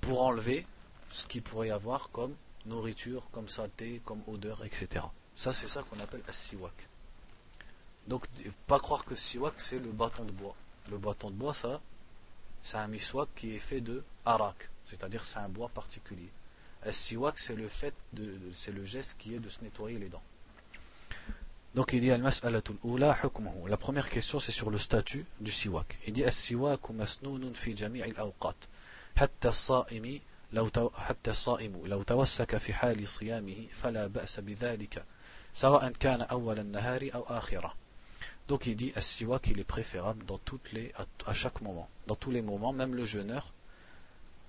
pour 0.00 0.22
enlever 0.22 0.66
ce 1.10 1.26
qu'il 1.26 1.42
pourrait 1.42 1.68
y 1.68 1.70
avoir 1.70 2.10
comme 2.10 2.34
nourriture, 2.66 3.28
comme 3.32 3.48
saleté, 3.48 4.00
comme 4.04 4.22
odeur, 4.26 4.64
etc. 4.64 5.04
Ça, 5.34 5.52
c'est 5.52 5.68
ça 5.68 5.82
qu'on 5.82 6.00
appelle 6.00 6.22
as-siwak. 6.28 6.88
Donc, 8.07 8.25
pas 8.67 8.79
croire 8.79 9.05
que 9.05 9.15
siwak, 9.15 9.53
c'est 9.57 9.79
le 9.79 9.91
bâton 9.91 10.25
de 10.25 10.31
bois. 10.31 10.55
Le 10.91 10.97
bâton 10.97 11.29
de 11.29 11.35
bois, 11.35 11.53
ça, 11.53 11.81
c'est 12.61 12.77
un 12.77 12.87
miswak 12.87 13.29
qui 13.35 13.55
est 13.55 13.59
fait 13.59 13.81
de 13.81 14.03
arak, 14.25 14.69
c'est-à-dire 14.85 15.23
c'est 15.23 15.39
un 15.39 15.49
bois 15.49 15.69
particulier. 15.69 16.29
As-siwak, 16.85 17.39
c'est 17.39 17.55
le 17.55 17.69
fait 17.69 17.93
de, 18.11 18.37
c'est 18.53 18.71
le 18.71 18.83
geste 18.83 19.15
qui 19.17 19.35
est 19.35 19.39
de 19.39 19.49
se 19.49 19.63
nettoyer 19.63 19.97
les 19.97 20.09
dents. 20.09 20.23
Donc 21.75 21.93
il 21.93 22.01
dit 22.01 22.09
La 22.09 23.77
première 23.77 24.09
question 24.09 24.39
c'est 24.39 24.51
sur 24.51 24.69
le 24.69 24.77
statut 24.77 25.25
du 25.39 25.51
siwak. 25.51 25.99
Il 26.05 26.13
dit 26.13 26.23
As-siwak 26.23 26.89
masnounun 26.89 27.53
fi 27.55 27.75
jami' 27.75 28.01
al-awqat. 28.01 28.67
حتى 29.15 29.47
الصائم 29.47 30.19
لو 30.53 30.91
حتى 30.95 31.31
الصائم 31.31 31.87
لو 31.87 32.03
توسك 32.03 32.57
في 32.57 32.73
حال 32.73 33.07
صيامه 33.07 33.67
فلا 33.73 34.07
بأس 34.07 34.39
بذلك 34.39 35.05
سواء 35.53 35.89
كان 35.89 36.21
أول 36.21 36.59
النهار 36.59 37.09
أو 37.15 37.23
آخره 37.23 37.73
donc 38.48 38.66
il 38.66 38.76
dit 38.76 38.92
as-siwak 38.96 39.48
il 39.48 39.60
est 39.60 39.64
préférable 39.64 40.24
dans 40.24 40.38
toutes 40.38 40.72
les, 40.72 40.92
à, 41.26 41.34
chaque 41.34 41.60
moment, 41.60 41.88
dans 42.06 42.14
tous 42.14 42.30
les 42.30 42.40
moments, 42.40 42.72
même 42.72 42.94
le 42.94 43.04
jeûneur, 43.04 43.52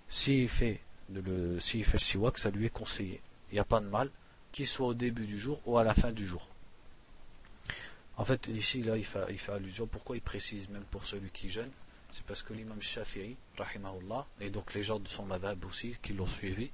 s'il 0.08 0.48
fait 0.48 0.80
le, 1.12 1.60
s'il 1.60 1.84
fait 1.84 1.98
siwak, 1.98 2.38
ça 2.38 2.50
lui 2.50 2.66
est 2.66 2.70
conseillé. 2.70 3.22
Il 3.52 3.56
n'y 3.56 3.60
a 3.60 3.66
pas 3.66 3.82
de 3.82 3.88
mal, 3.88 4.10
qu'il 4.54 4.68
soit 4.68 4.88
au 4.88 4.94
début 4.94 5.26
du 5.26 5.38
jour 5.38 5.62
ou 5.66 5.78
à 5.78 5.84
la 5.84 5.94
fin 5.94 6.14
du 6.14 6.26
jour. 6.26 6.48
En 8.16 8.24
fait, 8.26 8.48
ici, 8.48 8.84
là, 8.84 8.96
il 8.98 9.06
fait, 9.06 9.26
il 9.30 9.38
fait 9.38 9.52
allusion, 9.52 9.86
pourquoi 9.86 10.16
il 10.16 10.22
précise 10.22 10.70
même 10.70 10.84
pour 10.92 11.06
celui 11.06 11.30
qui 11.30 11.50
jeûne? 11.50 11.72
C'est 12.12 12.24
parce 12.24 12.42
que 12.42 12.54
l'imam 12.54 12.82
Shafi'i, 12.82 13.36
rahimahullah, 13.58 14.26
et 14.40 14.50
donc 14.50 14.74
les 14.74 14.84
gens 14.84 15.00
de 15.00 15.08
son 15.08 15.26
madhab 15.26 15.64
aussi, 15.66 15.96
qui 16.02 16.14
l'ont 16.14 16.28
suivi, 16.28 16.70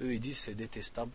eux, 0.00 0.14
ils 0.14 0.20
disent 0.20 0.38
c'est 0.38 0.54
détestable 0.54 1.12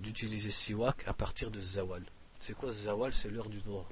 d'utiliser 0.00 0.50
siwak 0.50 1.06
à 1.06 1.12
partir 1.12 1.50
de 1.50 1.60
zawal. 1.60 2.02
C'est 2.40 2.54
quoi 2.54 2.72
zawal? 2.72 3.12
C'est 3.12 3.30
l'heure 3.30 3.48
du 3.48 3.60
droit 3.60 3.86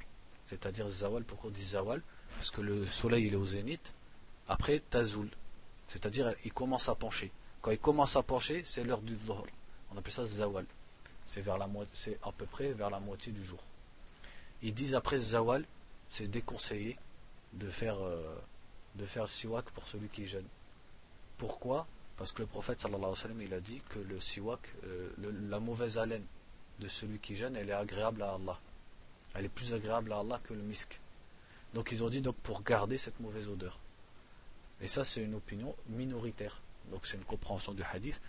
c'est-à-dire 0.49 0.89
zawal, 0.89 1.25
pourquoi 1.25 1.51
on 1.51 1.53
dit 1.53 1.63
zawal? 1.63 2.03
Parce 2.37 2.51
que 2.51 2.63
le 2.63 2.87
soleil 2.87 3.27
il 3.27 3.35
est 3.35 3.37
au 3.37 3.47
zénith, 3.47 3.93
après 4.49 4.81
tazoul, 4.81 5.29
c'est-à-dire 5.89 6.35
il 6.45 6.53
commence 6.53 6.89
à 6.89 6.95
pencher. 6.95 7.31
Quand 7.61 7.71
il 7.71 7.79
commence 7.79 8.17
à 8.17 8.23
pencher, 8.23 8.63
c'est 8.65 8.83
l'heure 8.83 9.03
du 9.03 9.15
dhuhr. 9.15 9.47
On 9.93 9.99
appelle 9.99 10.13
ça 10.13 10.25
zawal. 10.25 10.65
C'est 11.27 11.43
vers 11.43 11.59
la 11.59 11.69
c'est 11.93 12.19
à 12.23 12.33
peu 12.33 12.47
près 12.47 12.73
vers 12.73 12.89
la 12.89 12.99
moitié 12.99 13.31
du 13.33 13.45
jour. 13.45 13.63
Ils 14.63 14.73
disent 14.73 14.95
après 14.95 15.19
zawal, 15.19 15.67
c'est 16.09 16.29
déconseillé 16.29 16.97
de 17.53 17.69
faire 17.69 17.99
euh, 18.01 18.39
de 18.95 19.05
faire 19.05 19.29
siwak 19.29 19.71
pour 19.73 19.87
celui 19.87 20.09
qui 20.09 20.23
est 20.23 20.27
jeune. 20.27 20.47
Pourquoi? 21.37 21.87
Parce 22.17 22.33
que 22.33 22.41
le 22.41 22.47
prophète 22.49 22.81
sallallahu 22.81 23.05
alayhi 23.05 23.11
wa 23.11 23.17
sallam, 23.17 23.53
a 23.53 23.61
dit 23.61 23.83
que 23.91 23.99
le 23.99 24.19
siwak, 24.19 24.61
euh, 24.85 25.11
la 25.51 25.61
mauvaise 25.61 25.99
haleine 25.99 26.25
de 26.79 26.89
celui 26.89 27.19
qui 27.19 27.37
jeûne, 27.37 27.55
elle 27.55 27.69
est 27.69 27.73
agréable 27.73 28.23
à 28.23 28.35
Allah 28.35 28.59
elle 29.39 29.45
est 29.45 29.49
plus 29.49 29.73
agréable 29.73 30.13
à 30.13 30.19
Allah 30.19 30.41
que 30.43 30.53
le 30.53 30.61
misk. 30.61 31.01
Donc 31.73 31.93
ils 31.93 32.03
ont 32.03 32.09
dit 32.09 32.21
donc 32.21 32.35
pour 32.37 32.63
garder 32.63 32.99
cette 32.99 33.21
mauvaise 33.21 33.49
odeur. 33.49 33.79
Et 34.81 34.89
ça 34.89 35.05
c'est 35.05 35.23
une 35.23 35.37
opinion 35.37 35.77
minoritaire. 35.89 36.61
Donc 36.91 37.07
c'est 37.07 37.17
une 37.17 37.25
compréhension 37.25 37.73
du 37.73 37.83
hadith. 37.85 38.21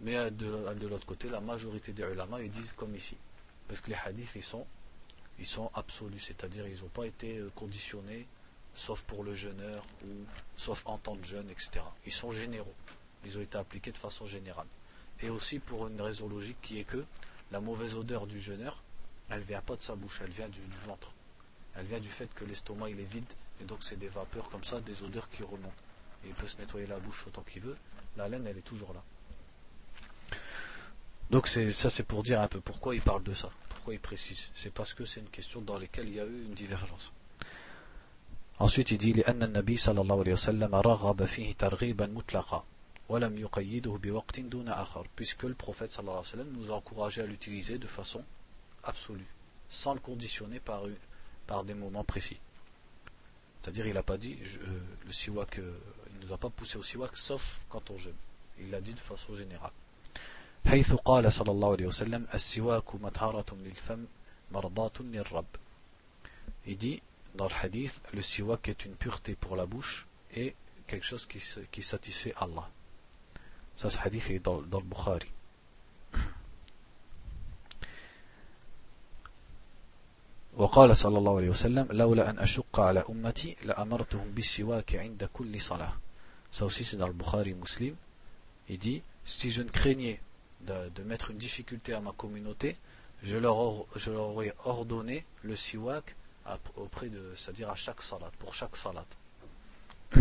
Mais 0.00 0.16
euh, 0.16 0.30
de, 0.30 0.86
l'autre 0.86 1.06
côté, 1.06 1.28
la 1.28 1.40
majorité 1.40 1.92
des 1.92 2.02
ulama 2.02 2.42
ils 2.42 2.50
disent 2.50 2.72
comme 2.72 2.94
ici. 2.96 3.16
Parce 3.68 3.80
que 3.80 3.90
les 3.90 3.96
hadiths 4.04 4.34
ils 4.34 4.42
sont, 4.42 4.66
ils 5.38 5.46
sont 5.46 5.70
absolus, 5.74 6.20
c'est-à-dire 6.20 6.66
ils 6.66 6.80
n'ont 6.82 6.88
pas 6.88 7.06
été 7.06 7.38
euh, 7.38 7.50
conditionnés, 7.54 8.26
sauf 8.74 9.02
pour 9.02 9.22
le 9.22 9.34
jeûneur 9.34 9.84
ou 10.04 10.08
sauf 10.56 10.82
en 10.86 10.98
temps 10.98 11.16
de 11.16 11.24
jeûne, 11.24 11.48
etc. 11.50 11.80
Ils 12.04 12.12
sont 12.12 12.32
généraux. 12.32 12.74
Ils 13.24 13.38
ont 13.38 13.42
été 13.42 13.58
appliqués 13.58 13.92
de 13.92 13.98
façon 13.98 14.26
générale. 14.26 14.66
Et 15.20 15.30
aussi 15.30 15.60
pour 15.60 15.86
une 15.86 16.00
raison 16.00 16.28
logique 16.28 16.58
qui 16.62 16.80
est 16.80 16.84
que 16.84 17.04
la 17.52 17.60
mauvaise 17.60 17.96
odeur 17.96 18.26
du 18.26 18.40
jeûneur, 18.40 18.82
elle 19.29 19.41
vient 19.41 19.61
pas 19.61 19.75
de 19.75 19.81
sa 19.81 19.95
bouche, 19.95 20.21
elle 20.23 20.29
vient 20.29 20.49
du, 20.49 20.61
ventre. 20.85 21.11
Elle 21.75 21.85
vient 21.85 21.99
du 21.99 22.09
fait 22.09 22.31
que 22.35 22.45
l'estomac 22.45 22.89
il 22.89 22.99
est 22.99 23.11
vide 23.11 23.31
et 23.61 23.63
donc 23.63 23.79
c'est 23.81 23.97
des 23.97 24.07
vapeurs 24.07 24.49
comme 24.49 24.63
ça, 24.63 24.79
des 24.81 25.03
odeurs 25.03 25.27
qui 25.29 25.43
remontent. 25.43 25.83
Et 26.23 26.27
il 26.27 26.33
peut 26.33 26.47
se 26.47 26.57
nettoyer 26.57 26.85
la 26.87 26.99
bouche 26.99 27.25
autant 27.27 27.41
qu'il 27.41 27.63
veut. 27.63 27.77
La 28.15 28.29
laine 28.29 28.45
elle 28.45 28.57
est 28.57 28.61
toujours 28.61 28.93
là. 28.93 29.01
Donc 31.31 31.47
c'est 31.47 31.73
ça 31.73 31.89
c'est 31.89 32.03
pour 32.03 32.21
dire 32.21 32.41
un 32.41 32.47
peu 32.47 32.59
pourquoi 32.59 32.95
il 32.95 33.01
parle 33.01 33.23
de 33.23 33.33
ça, 33.33 33.49
pourquoi 33.69 33.93
il 33.93 33.99
précise. 33.99 34.49
C'est 34.55 34.71
parce 34.71 34.93
que 34.93 35.05
c'est 35.05 35.19
une 35.19 35.29
question 35.29 35.61
dans 35.61 35.79
laquelle 35.79 36.07
il 36.07 36.15
y 36.15 36.19
a 36.19 36.25
eu 36.25 36.43
une 36.45 36.53
divergence. 36.53 37.11
Ensuite 38.59 38.91
il 38.91 38.97
dit 38.99 39.13
لأن 39.13 39.43
النبي 39.43 39.77
صلى 39.77 40.01
الله 40.01 40.19
عليه 40.19 40.33
وسلم 40.33 40.75
رغب 40.75 41.25
فيه 41.25 41.53
ترغيبا 41.53 42.07
مطلقا 42.07 42.63
ولم 43.09 43.37
يقيده 43.37 43.91
بوقت 43.91 44.39
دون 44.39 44.69
آخر 44.69 45.07
puisque 45.15 45.43
le 45.43 45.55
prophète 45.55 45.91
sallallahu 45.91 46.19
alayhi 46.19 46.27
wa 46.27 46.31
sallam 46.31 46.51
nous 46.51 46.71
a 46.71 46.75
encouragé 46.75 47.21
à 47.21 47.25
l'utiliser 47.25 47.77
de 47.79 47.87
façon 47.87 48.23
absolu, 48.87 49.25
sans 49.69 49.93
le 49.93 49.99
conditionner 49.99 50.59
par, 50.59 50.83
par 51.47 51.63
des 51.63 51.73
moments 51.73 52.03
précis. 52.03 52.39
C'est-à-dire, 53.61 53.87
il 53.87 53.93
n'a 53.93 54.03
pas 54.03 54.17
dit 54.17 54.37
euh, 54.41 54.79
le 55.05 55.11
siwak, 55.11 55.59
euh, 55.59 55.77
il 56.11 56.19
ne 56.19 56.25
nous 56.25 56.33
a 56.33 56.37
pas 56.37 56.49
poussé 56.49 56.77
au 56.77 56.83
siwak 56.83 57.15
sauf 57.15 57.65
quand 57.69 57.91
on 57.91 57.97
jeûne. 57.97 58.15
Il 58.59 58.69
l'a 58.71 58.81
dit 58.81 58.93
de 58.93 58.99
façon 58.99 59.33
générale. 59.33 59.71
حيث 60.65 60.93
قال 60.93 61.33
صلى 61.33 61.51
الله 61.51 61.71
عليه 61.71 61.85
وسلم 61.85 62.27
السواك 62.33 62.95
مطهرة 62.95 63.45
للفم 63.51 64.05
مرضاة 64.51 64.91
للرب 64.99 65.45
Il 66.65 66.77
dit 66.77 67.01
dans 67.35 67.47
le 67.49 67.55
hadith 67.61 68.01
le 68.13 68.21
siwak 68.21 68.69
est 68.69 68.85
une 68.85 68.95
pureté 68.95 69.35
pour 69.35 69.57
la 69.57 69.65
bouche 69.65 70.07
et 70.33 70.55
quelque 70.87 71.05
chose 71.05 71.25
qui, 71.25 71.41
qui 71.71 71.81
satisfait 71.81 72.33
Allah. 72.37 72.69
Ça 73.75 73.89
ce 73.89 73.97
hadith 73.97 74.29
est 74.29 74.39
dans, 74.39 74.61
dans 74.61 74.79
le 74.79 74.85
Bukhari. 74.85 75.29
وقال 80.57 80.97
صلى 80.97 81.17
الله 81.17 81.37
عليه 81.37 81.49
وسلم 81.49 81.87
لولا 81.91 82.29
أن 82.29 82.39
أشق 82.39 82.79
على 82.79 83.03
أمتي 83.09 83.55
لأمرتهم 83.63 84.31
بالسواك 84.31 84.95
عند 84.95 85.29
كل 85.33 85.61
صلاة 85.61 85.93
ça 86.53 86.65
aussi 86.65 86.85
c'est 86.85 86.97
dans 86.97 87.07
le 87.07 87.13
Bukhari 87.13 87.55
Muslim 87.55 87.95
il 88.69 88.77
dit 88.77 89.01
si 89.25 89.49
je 89.49 89.63
ne 89.63 89.69
craignais 89.69 90.21
de, 90.61 90.89
de 90.89 91.03
mettre 91.03 91.31
une 91.31 91.37
difficulté 91.37 91.93
à 91.93 91.99
ma 91.99 92.11
communauté 92.11 92.77
je 93.23 93.37
leur, 93.37 93.85
je 93.95 94.11
leur 94.11 94.29
aurais 94.29 94.53
ordonné 94.65 95.25
le 95.41 95.55
siwak 95.55 96.15
à, 96.45 96.59
auprès 96.75 97.09
de 97.09 97.33
c'est-à-dire 97.35 97.69
à 97.71 97.75
chaque 97.75 98.01
salat 98.03 98.29
pour 98.37 98.53
chaque 98.53 98.75
salat 98.75 99.05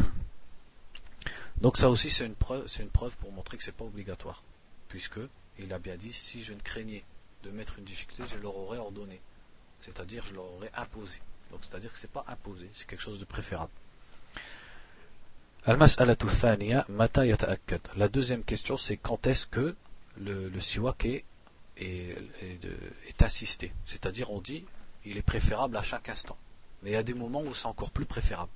donc 1.61 1.77
ça 1.77 1.91
aussi 1.91 2.09
c'est 2.09 2.25
une 2.27 2.35
preuve 2.35 2.67
c'est 2.67 2.83
une 2.83 2.89
preuve 2.89 3.17
pour 3.19 3.31
montrer 3.33 3.59
que 3.59 3.65
c'est 3.65 3.73
pas 3.73 3.85
obligatoire 3.85 4.43
puisque 4.89 5.21
il 5.59 5.71
a 5.73 5.79
bien 5.79 5.97
dit 5.97 6.13
si 6.15 6.43
je 6.43 6.55
ne 6.55 6.61
craignais 6.61 7.05
de 7.45 7.51
mettre 7.51 7.79
une 7.79 7.85
difficulté 7.85 8.23
je 8.27 8.39
leur 8.39 8.57
aurais 8.57 8.79
ordonné 8.79 9.21
c'est-à-dire 9.82 10.26
je 10.26 10.34
leur 10.34 10.46
aurais 10.46 10.72
imposé. 10.76 11.22
Donc 11.52 11.60
c'est-à-dire 11.62 11.92
que 11.92 11.98
ce 11.98 12.08
n'est 12.08 12.14
pas 12.14 12.26
imposé, 12.28 12.70
c'est 12.74 12.88
quelque 12.88 13.02
chose 13.02 13.20
de 13.20 13.26
préférable. 13.26 13.72
La 15.68 15.76
deuxième 18.08 18.44
question, 18.44 18.78
c'est 18.78 18.96
quand 18.96 19.28
est-ce 19.28 19.48
que 19.48 19.76
le, 20.18 20.60
siwak 20.62 21.06
est, 21.06 21.26
est, 21.78 23.22
assisté? 23.22 23.74
C'est-à-dire, 23.86 24.32
on 24.32 24.40
dit, 24.40 24.64
il 25.04 25.18
est 25.18 25.22
préférable 25.22 25.76
à 25.76 25.84
chaque 25.84 26.08
instant. 26.08 26.38
Mais 26.82 26.92
il 26.92 26.94
y 26.94 26.98
a 26.98 27.04
des 27.04 27.14
moments 27.14 27.42
où 27.42 27.54
c'est 27.54 27.66
encore 27.66 27.92
plus 27.92 28.06
préférable. 28.06 28.50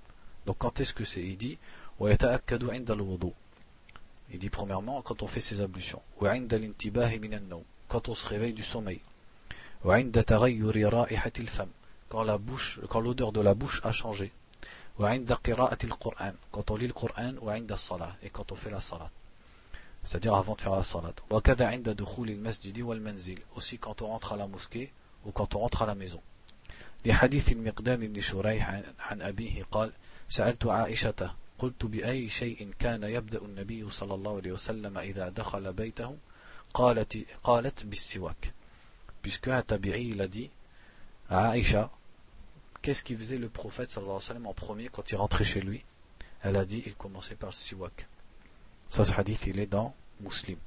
Donc, 0.46 0.60
quand 0.60 0.80
est-ce 0.80 0.94
que 0.94 1.04
c'est? 1.04 1.22
Il 1.22 1.36
dit, 1.36 1.58
il 2.00 2.18
dit 4.40 4.50
premièrement 4.50 5.02
quand 5.02 5.22
on 5.22 5.28
fait 5.28 5.42
ses 5.42 5.60
ablutions. 5.60 6.02
Quand 7.90 8.08
on 8.08 8.16
se 8.16 8.26
réveille 8.26 8.54
du 8.54 8.64
sommeil 8.64 9.02
quand 12.10 12.24
la 12.24 12.38
bouche 12.38 12.80
quand 12.90 13.00
l'odeur 13.00 13.32
de 13.32 13.42
la 13.42 13.54
bouche 13.54 13.82
a 13.84 13.92
changé 13.92 14.32
quand 15.00 16.72
on 16.72 16.76
lit 16.76 16.88
le 16.88 16.94
Coran 16.94 17.34
et 18.22 18.30
quand 18.30 18.52
on 18.52 18.56
fait 18.56 18.70
la 18.70 18.82
salat 18.82 19.10
c'est-à-dire 20.04 20.36
avant 20.36 20.56
de 20.56 20.62
faire 20.62 20.76
la 20.76 20.84
salat 20.84 21.14
aussi 23.56 23.78
quand 23.78 24.02
on 24.02 24.08
rentre 24.08 24.34
à 24.34 24.38
la 24.38 24.48
mosquée 24.48 24.92
ou 25.26 25.32
quand 25.32 25.56
on 25.56 25.60
rentre 25.60 25.82
à 25.82 25.86
la 25.86 25.96
maison 25.96 26.22
لحديث 27.06 27.52
المقدام 27.52 28.00
بن 28.00 28.22
شريح 28.22 28.84
عن 29.00 29.22
أبيه 29.22 29.64
قال 29.72 29.92
سألت 30.30 30.66
عائشة 30.66 31.36
قلت 31.60 31.86
بأي 31.86 32.30
شيء 32.30 32.72
كان 32.80 33.04
يبدأ 33.04 33.42
النبي 33.42 33.90
صلى 33.90 34.14
الله 34.14 34.36
عليه 34.36 34.52
وسلم 34.52 34.98
إذا 34.98 35.30
دخل 35.30 35.74
بيته 35.74 36.18
قالت, 36.74 37.18
قالت 37.44 37.86
بالسواك 37.86 38.54
puisque 39.23 39.49
un 39.49 39.63
tabi'i 39.63 40.09
il 40.09 40.21
a 40.21 40.29
dit 40.29 40.51
à 41.29 41.51
Aïcha 41.51 41.91
qu'est-ce 42.83 43.03
qu'il 43.03 43.19
faisait 43.19 43.39
le 43.39 43.49
prophète 43.49 43.91
sallallahu 43.91 44.17
alayhi 44.17 44.25
wa 44.25 44.29
sallam 44.29 44.47
en 44.47 44.55
premier 44.55 44.89
quand 44.89 45.11
il 45.11 45.17
rentrait 45.17 45.45
chez 45.45 45.61
lui 45.61 45.85
elle 46.43 46.57
a 46.57 46.65
dit 46.65 46.83
il 46.87 46.95
commençait 46.95 47.35
par 47.35 47.51
le 47.51 47.55
siwak 47.55 48.09
ça 48.89 49.05
ce 49.05 49.13
hadith 49.13 49.47
il 49.47 49.59
est 49.59 49.67
dans 49.67 49.95
Muslim 50.21 50.59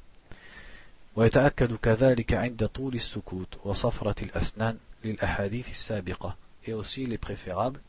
ويتأكد 1.16 1.76
كذلك 1.76 2.34
عند 2.34 2.68
طول 2.68 2.96
السكوت 2.96 3.58
وصفرة 3.66 4.24
الأسنان 4.24 4.78
للأحاديث 5.04 5.70
السابقة 5.70 6.36
et 6.66 6.74
aussi 6.74 7.04
il 7.04 7.14
est 7.14 7.18
préférable 7.18 7.82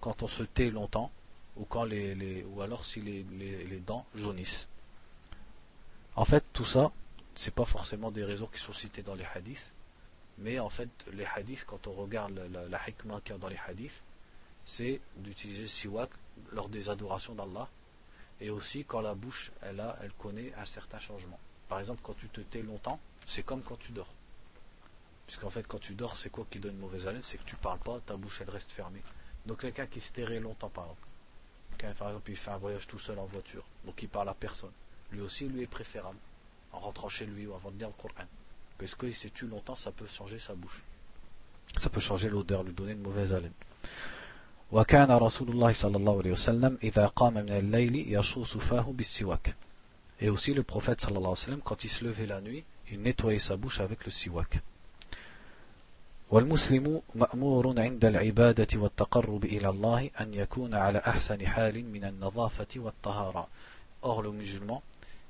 quand 0.00 0.22
on 0.22 0.28
se 0.28 0.42
tait 0.42 0.70
longtemps 0.70 1.10
ou 1.56 1.64
quand 1.64 1.84
les, 1.84 2.14
les 2.14 2.44
ou 2.44 2.60
alors 2.62 2.84
si 2.84 3.00
les, 3.00 3.24
les, 3.38 3.64
les 3.64 3.78
dents 3.78 4.04
jaunissent 4.14 4.68
En 6.16 6.24
fait, 6.24 6.44
tout 6.52 6.64
ça, 6.64 6.92
c'est 7.34 7.54
pas 7.54 7.66
forcément 7.66 8.10
des 8.10 8.24
raisons 8.24 8.46
qui 8.46 8.58
sont 8.58 8.72
citées 8.72 9.02
dans 9.02 9.14
les 9.14 9.26
hadiths, 9.34 9.72
mais 10.37 10.59
en 10.59 10.69
fait, 10.69 10.89
les 11.11 11.25
hadiths, 11.25 11.65
quand 11.65 11.87
on 11.87 11.93
regarde 11.93 12.39
la, 12.69 12.89
hikmah 12.89 13.21
qu'il 13.21 13.35
y 13.35 13.39
dans 13.39 13.47
les 13.47 13.59
hadiths, 13.67 14.03
c'est 14.65 15.01
d'utiliser 15.17 15.67
siwak 15.67 16.09
lors 16.51 16.69
des 16.69 16.89
adorations 16.89 17.35
d'Allah, 17.35 17.69
et 18.39 18.49
aussi 18.49 18.85
quand 18.85 19.01
la 19.01 19.13
bouche, 19.13 19.51
elle, 19.61 19.79
a, 19.79 19.97
elle 20.01 20.13
connaît 20.13 20.53
un 20.55 20.65
certain 20.65 20.99
changement. 20.99 21.39
Par 21.67 21.79
exemple, 21.79 22.01
quand 22.03 22.15
tu 22.15 22.27
te 22.29 22.41
tais 22.41 22.61
longtemps, 22.61 22.99
c'est 23.25 23.43
comme 23.43 23.61
quand 23.61 23.77
tu 23.77 23.91
dors. 23.91 24.13
Puisqu'en 25.27 25.49
fait, 25.49 25.67
quand 25.67 25.79
tu 25.79 25.93
dors, 25.93 26.17
c'est 26.17 26.29
quoi 26.29 26.45
qui 26.49 26.59
donne 26.59 26.73
une 26.73 26.79
mauvaise 26.79 27.07
haleine? 27.07 27.21
C'est 27.21 27.37
que 27.37 27.45
tu 27.45 27.55
parles 27.55 27.79
pas, 27.79 27.99
ta 28.01 28.17
bouche, 28.17 28.41
elle 28.41 28.49
reste 28.49 28.71
fermée. 28.71 29.01
Donc 29.45 29.61
quelqu'un 29.61 29.87
qui 29.87 29.99
se 29.99 30.11
tairait 30.11 30.39
longtemps, 30.39 30.69
par 30.69 30.85
exemple, 30.85 31.07
par 31.97 32.09
exemple, 32.09 32.29
il 32.29 32.37
fait 32.37 32.51
un 32.51 32.57
voyage 32.57 32.87
tout 32.87 32.99
seul 32.99 33.17
en 33.17 33.25
voiture, 33.25 33.63
donc 33.85 34.01
il 34.03 34.09
parle 34.09 34.29
à 34.29 34.33
personne. 34.33 34.71
Lui 35.11 35.21
aussi, 35.21 35.47
lui 35.47 35.63
est 35.63 35.67
préférable, 35.67 36.17
en 36.71 36.79
rentrant 36.79 37.09
chez 37.09 37.25
lui 37.25 37.47
ou 37.47 37.53
avant 37.53 37.71
de 37.71 37.77
lire 37.77 37.87
le 37.87 37.93
Coran. 37.93 38.27
Parce 38.80 38.94
qu'il 38.94 39.14
s'est 39.14 39.30
tué 39.30 39.46
longtemps, 39.46 39.76
ça 39.76 39.90
peut 39.90 40.06
changer 40.06 40.38
sa 40.38 40.54
bouche. 40.54 40.82
Ça 41.78 41.88
peut 41.88 42.00
changer 42.00 42.28
l'odeur, 42.28 42.62
lui 42.62 42.72
donner 42.72 42.92
une 42.92 43.02
mauvaise 43.02 43.32
haleine. 43.32 43.52
وكان 44.72 45.10
رسول 45.10 45.50
الله 45.50 45.72
صلى 45.72 45.96
الله 45.96 46.18
عليه 46.18 46.32
وسلم 46.32 46.78
إذا 46.82 47.06
قام 47.06 47.34
من 47.34 47.50
الليل 47.50 48.12
يشوص 48.12 48.56
فاه 48.56 48.92
بالسواك. 48.92 49.54
Et 50.20 50.28
aussi 50.28 50.54
le 50.54 50.62
prophète 50.62 51.00
sallallahu 51.00 51.24
alayhi 51.24 51.30
wa 51.30 51.36
sallam, 51.36 51.60
quand 51.62 51.84
il 51.84 51.90
se 51.90 52.04
levait 52.04 52.26
la 52.26 52.40
nuit, 52.40 52.64
il 52.90 53.00
nettoyait 53.00 53.38
sa 53.38 53.56
bouche 53.56 53.80
avec 53.80 54.04
le 54.04 54.10
siwak. 54.10 54.60
والمسلم 56.30 57.02
مأمور 57.14 57.80
عند 57.80 58.04
العبادة 58.04 58.80
والتقرب 58.80 59.44
إلى 59.44 59.68
الله 59.68 60.10
أن 60.20 60.34
يكون 60.34 60.74
على 60.74 60.98
أحسن 60.98 61.46
حال 61.46 61.84
من 61.84 62.04
النظافة 62.04 62.66
والطهارة. 62.76 63.48
Or 64.02 64.22
le 64.22 64.32
musulman, 64.32 64.82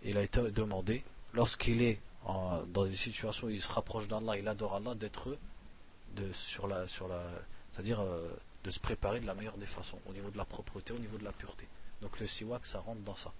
il 0.02 0.16
a 0.16 0.22
été 0.22 0.50
demandé, 0.50 1.02
lorsqu'il 1.34 1.82
est 1.82 1.98
dans 2.25 2.85
des 2.85 2.95
situations 2.95 3.47
où 3.47 3.49
il 3.49 3.61
se 3.61 3.71
rapproche 3.71 4.07
d'Allah, 4.07 4.37
il 4.37 4.47
adore 4.47 4.75
Allah, 4.75 4.95
d'être 4.95 5.37
sur 6.33 6.67
la, 6.67 6.87
sur 6.87 7.07
la, 7.07 7.23
c'est-à-dire 7.71 8.01
euh, 8.01 8.29
de 8.63 8.69
se 8.69 8.79
préparer 8.79 9.19
de 9.19 9.25
la 9.25 9.33
meilleure 9.33 9.57
des 9.57 9.65
façons, 9.65 9.99
au 10.07 10.13
niveau 10.13 10.29
de 10.29 10.37
la 10.37 10.45
propreté, 10.45 10.93
au 10.93 10.99
niveau 10.99 11.17
de 11.17 11.23
la 11.23 11.31
pureté. 11.31 11.67
Donc 12.01 12.19
le 12.19 12.27
siwak, 12.27 12.65
ça 12.65 12.79
rentre 12.79 13.01
dans 13.01 13.15
ça. 13.15 13.31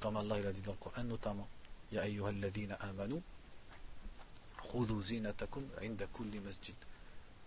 Comme 0.00 0.16
Allah 0.16 0.38
il 0.38 0.46
a 0.46 0.52
dit 0.52 0.60
dans 0.60 0.72
le 0.72 0.78
Coran 0.78 1.04
notamment, 1.04 1.48
Ya 1.92 2.02
ayyuhalladhina 2.02 2.74
amanu, 2.76 3.22
khudhu 4.60 5.02
zinatakum 5.02 5.64
inda 5.82 6.06
kulli 6.06 6.40
masjid. 6.40 6.74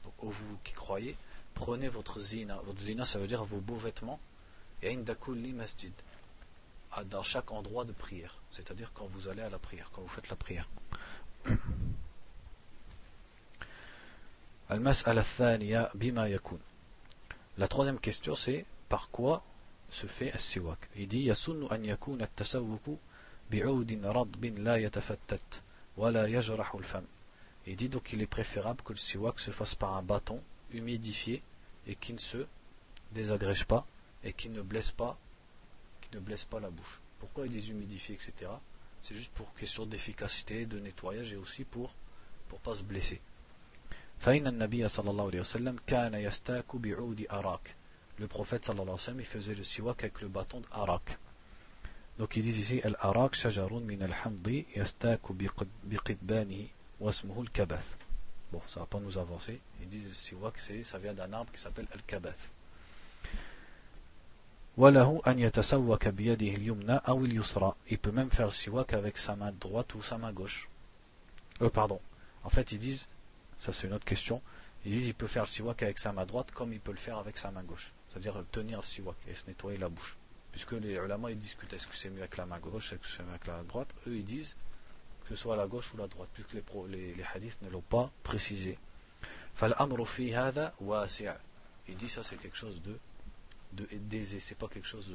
Donc 0.03 0.13
vous 0.21 0.57
qui 0.63 0.73
croyez, 0.73 1.15
prenez 1.53 1.89
votre 1.89 2.19
zina. 2.19 2.57
Votre 2.65 2.79
zina, 2.79 3.05
ça 3.05 3.19
veut 3.19 3.27
dire 3.27 3.43
vos 3.43 3.59
beaux 3.59 3.75
vêtements, 3.75 4.19
et 4.81 4.93
inda 4.93 5.15
kulli 5.15 5.53
masjid. 5.53 5.93
Dans 7.05 7.23
chaque 7.23 7.51
endroit 7.51 7.85
de 7.85 7.91
prière 7.91 8.38
C'est-à-dire 8.50 8.92
quand 8.94 9.06
vous 9.06 9.28
allez 9.28 9.42
à 9.42 9.50
la 9.50 9.58
prière, 9.58 9.90
quand 9.92 10.02
vous 10.02 10.08
faites 10.08 10.28
la 10.28 10.36
prière. 10.36 10.68
المسألة 14.70 15.20
الثانية 15.20 15.90
بما 15.94 16.26
يكون 16.28 16.58
la 17.58 17.68
troisième 17.68 18.00
question 18.00 18.34
c'est 18.34 18.64
par 18.88 19.10
quoi 19.10 19.44
se 19.90 20.06
fait 20.06 20.32
as-siwak 20.32 20.78
Il 20.96 21.06
dit 21.06 21.28
يسن 21.28 21.68
أن 21.72 21.84
يكون 21.84 22.22
التسوق 22.22 22.98
بعود 23.50 24.04
رطب 24.04 24.44
لا 24.44 24.76
يتفتت 24.76 25.62
ولا 25.96 26.26
يجرح 26.26 26.74
الفم 26.74 27.04
Il 27.66 27.76
dit 27.76 27.88
donc 27.88 28.04
qu'il 28.04 28.22
est 28.22 28.26
préférable 28.26 28.82
que 28.82 28.92
le 28.92 28.98
siwak 28.98 29.38
se 29.38 29.50
fasse 29.50 29.74
par 29.74 29.94
un 29.94 30.02
bâton 30.02 30.40
humidifié 30.72 31.42
et 31.86 31.94
qui 31.94 32.12
ne 32.12 32.18
se 32.18 32.46
désagrège 33.12 33.64
pas 33.64 33.86
et 34.22 34.32
qui 34.32 34.48
ne 34.48 34.62
blesse 34.62 34.90
pas 34.90 35.16
qui 36.00 36.16
ne 36.16 36.20
blesse 36.20 36.44
pas 36.44 36.60
la 36.60 36.70
bouche. 36.70 37.00
Pourquoi 37.19 37.45
il 37.45 37.51
déshumidifie, 37.51 38.13
etc. 38.13 38.49
C'est 39.01 39.15
juste 39.15 39.31
pour 39.33 39.53
question 39.53 39.85
d'efficacité, 39.85 40.65
de 40.65 40.79
nettoyage 40.79 41.31
et 41.33 41.37
aussi 41.37 41.63
pour 41.63 41.93
ne 42.51 42.57
pas 42.57 42.75
se 42.75 42.83
blesser. 42.83 43.21
Le 44.25 44.41
prophète 48.27 48.65
sallallahu 48.65 48.89
alayhi 48.89 49.07
wa 49.07 49.13
il 49.17 49.25
faisait 49.25 49.55
le 49.55 49.63
siwak 49.63 50.03
avec 50.03 50.19
le 50.21 50.27
bâton 50.27 50.61
d'arak. 50.61 51.17
Donc 52.17 52.35
ils 52.35 52.43
disent 52.43 52.59
ici, 52.59 52.81
Al-arak 52.83 53.33
shajarun 53.33 53.79
min 53.79 54.01
al-hamdi 54.01 54.65
yastaku 54.75 55.33
biqidbani 55.83 56.69
wasmuhu 56.99 57.43
al-kabath. 57.43 57.97
Bon, 58.51 58.61
ça 58.67 58.81
va 58.81 58.87
pas 58.87 58.99
nous 58.99 59.17
avancer. 59.17 59.61
Ils 59.81 59.87
disent 59.87 60.07
le 60.07 60.13
siwak, 60.13 60.59
ça 60.59 60.97
vient 60.97 61.13
d'un 61.13 61.31
arbre 61.31 61.53
qui 61.53 61.61
s'appelle 61.61 61.87
al-kabath 61.93 62.51
il 67.89 67.97
peut 67.97 68.11
même 68.11 68.31
faire 68.31 68.45
le 68.45 68.51
siwak 68.51 68.93
avec 68.93 69.17
sa 69.17 69.35
main 69.35 69.51
droite 69.51 69.93
ou 69.95 70.01
sa 70.01 70.17
main 70.17 70.31
gauche 70.31 70.69
euh, 71.61 71.69
pardon 71.69 71.99
en 72.43 72.49
fait 72.49 72.71
ils 72.71 72.79
disent 72.79 73.07
ça 73.59 73.73
c'est 73.73 73.87
une 73.87 73.93
autre 73.93 74.05
question. 74.05 74.41
Ils 74.85 74.91
disent 74.91 75.05
qu'il 75.05 75.13
peut 75.13 75.27
faire 75.27 75.43
le 75.43 75.49
siwak 75.49 75.83
avec 75.83 75.99
sa 75.99 76.13
main 76.13 76.25
droite 76.25 76.51
comme 76.51 76.73
il 76.73 76.79
peut 76.79 76.91
le 76.91 76.97
faire 76.97 77.17
avec 77.17 77.37
sa 77.37 77.51
main 77.51 77.63
gauche. 77.63 77.91
C'est-à-dire 78.09 78.43
tenir 78.51 78.79
le 78.79 78.85
siwak 78.85 79.17
et 79.27 79.33
se 79.33 79.45
nettoyer 79.47 79.77
la 79.77 79.89
bouche. 79.89 80.17
Puisque 80.51 80.71
les 80.71 80.93
ulama 80.93 81.29
ils 81.29 81.37
discutent 81.37 81.73
est-ce 81.73 81.85
que 81.85 81.95
c'est 81.95 82.09
mieux 82.09 82.21
avec 82.21 82.37
la 82.37 82.45
main 82.45 82.59
gauche, 82.59 82.93
est-ce 82.93 83.01
que 83.01 83.07
c'est 83.07 83.23
mieux 83.23 83.29
avec 83.29 83.47
la 83.47 83.57
main 83.57 83.63
droite? 83.63 83.93
Eux 84.07 84.15
ils 84.15 84.23
disent 84.23 84.55
que 85.23 85.29
ce 85.29 85.35
soit 85.35 85.55
la 85.55 85.67
gauche 85.67 85.93
ou 85.93 85.97
la 85.97 86.07
droite, 86.07 86.29
puisque 86.33 86.53
les, 86.53 86.63
les, 86.87 87.13
les 87.13 87.23
hadiths 87.35 87.61
ne 87.61 87.69
l'ont 87.69 87.81
pas 87.81 88.09
précisé. 88.23 88.79
Il 91.87 91.95
dit 91.95 92.09
ça 92.09 92.23
c'est 92.23 92.37
quelque 92.37 92.57
chose 92.57 92.81
de 92.81 92.97
d'aisé, 93.72 94.40
c'est 94.40 94.54
pas 94.54 94.68
quelque 94.68 94.86
chose 94.86 95.12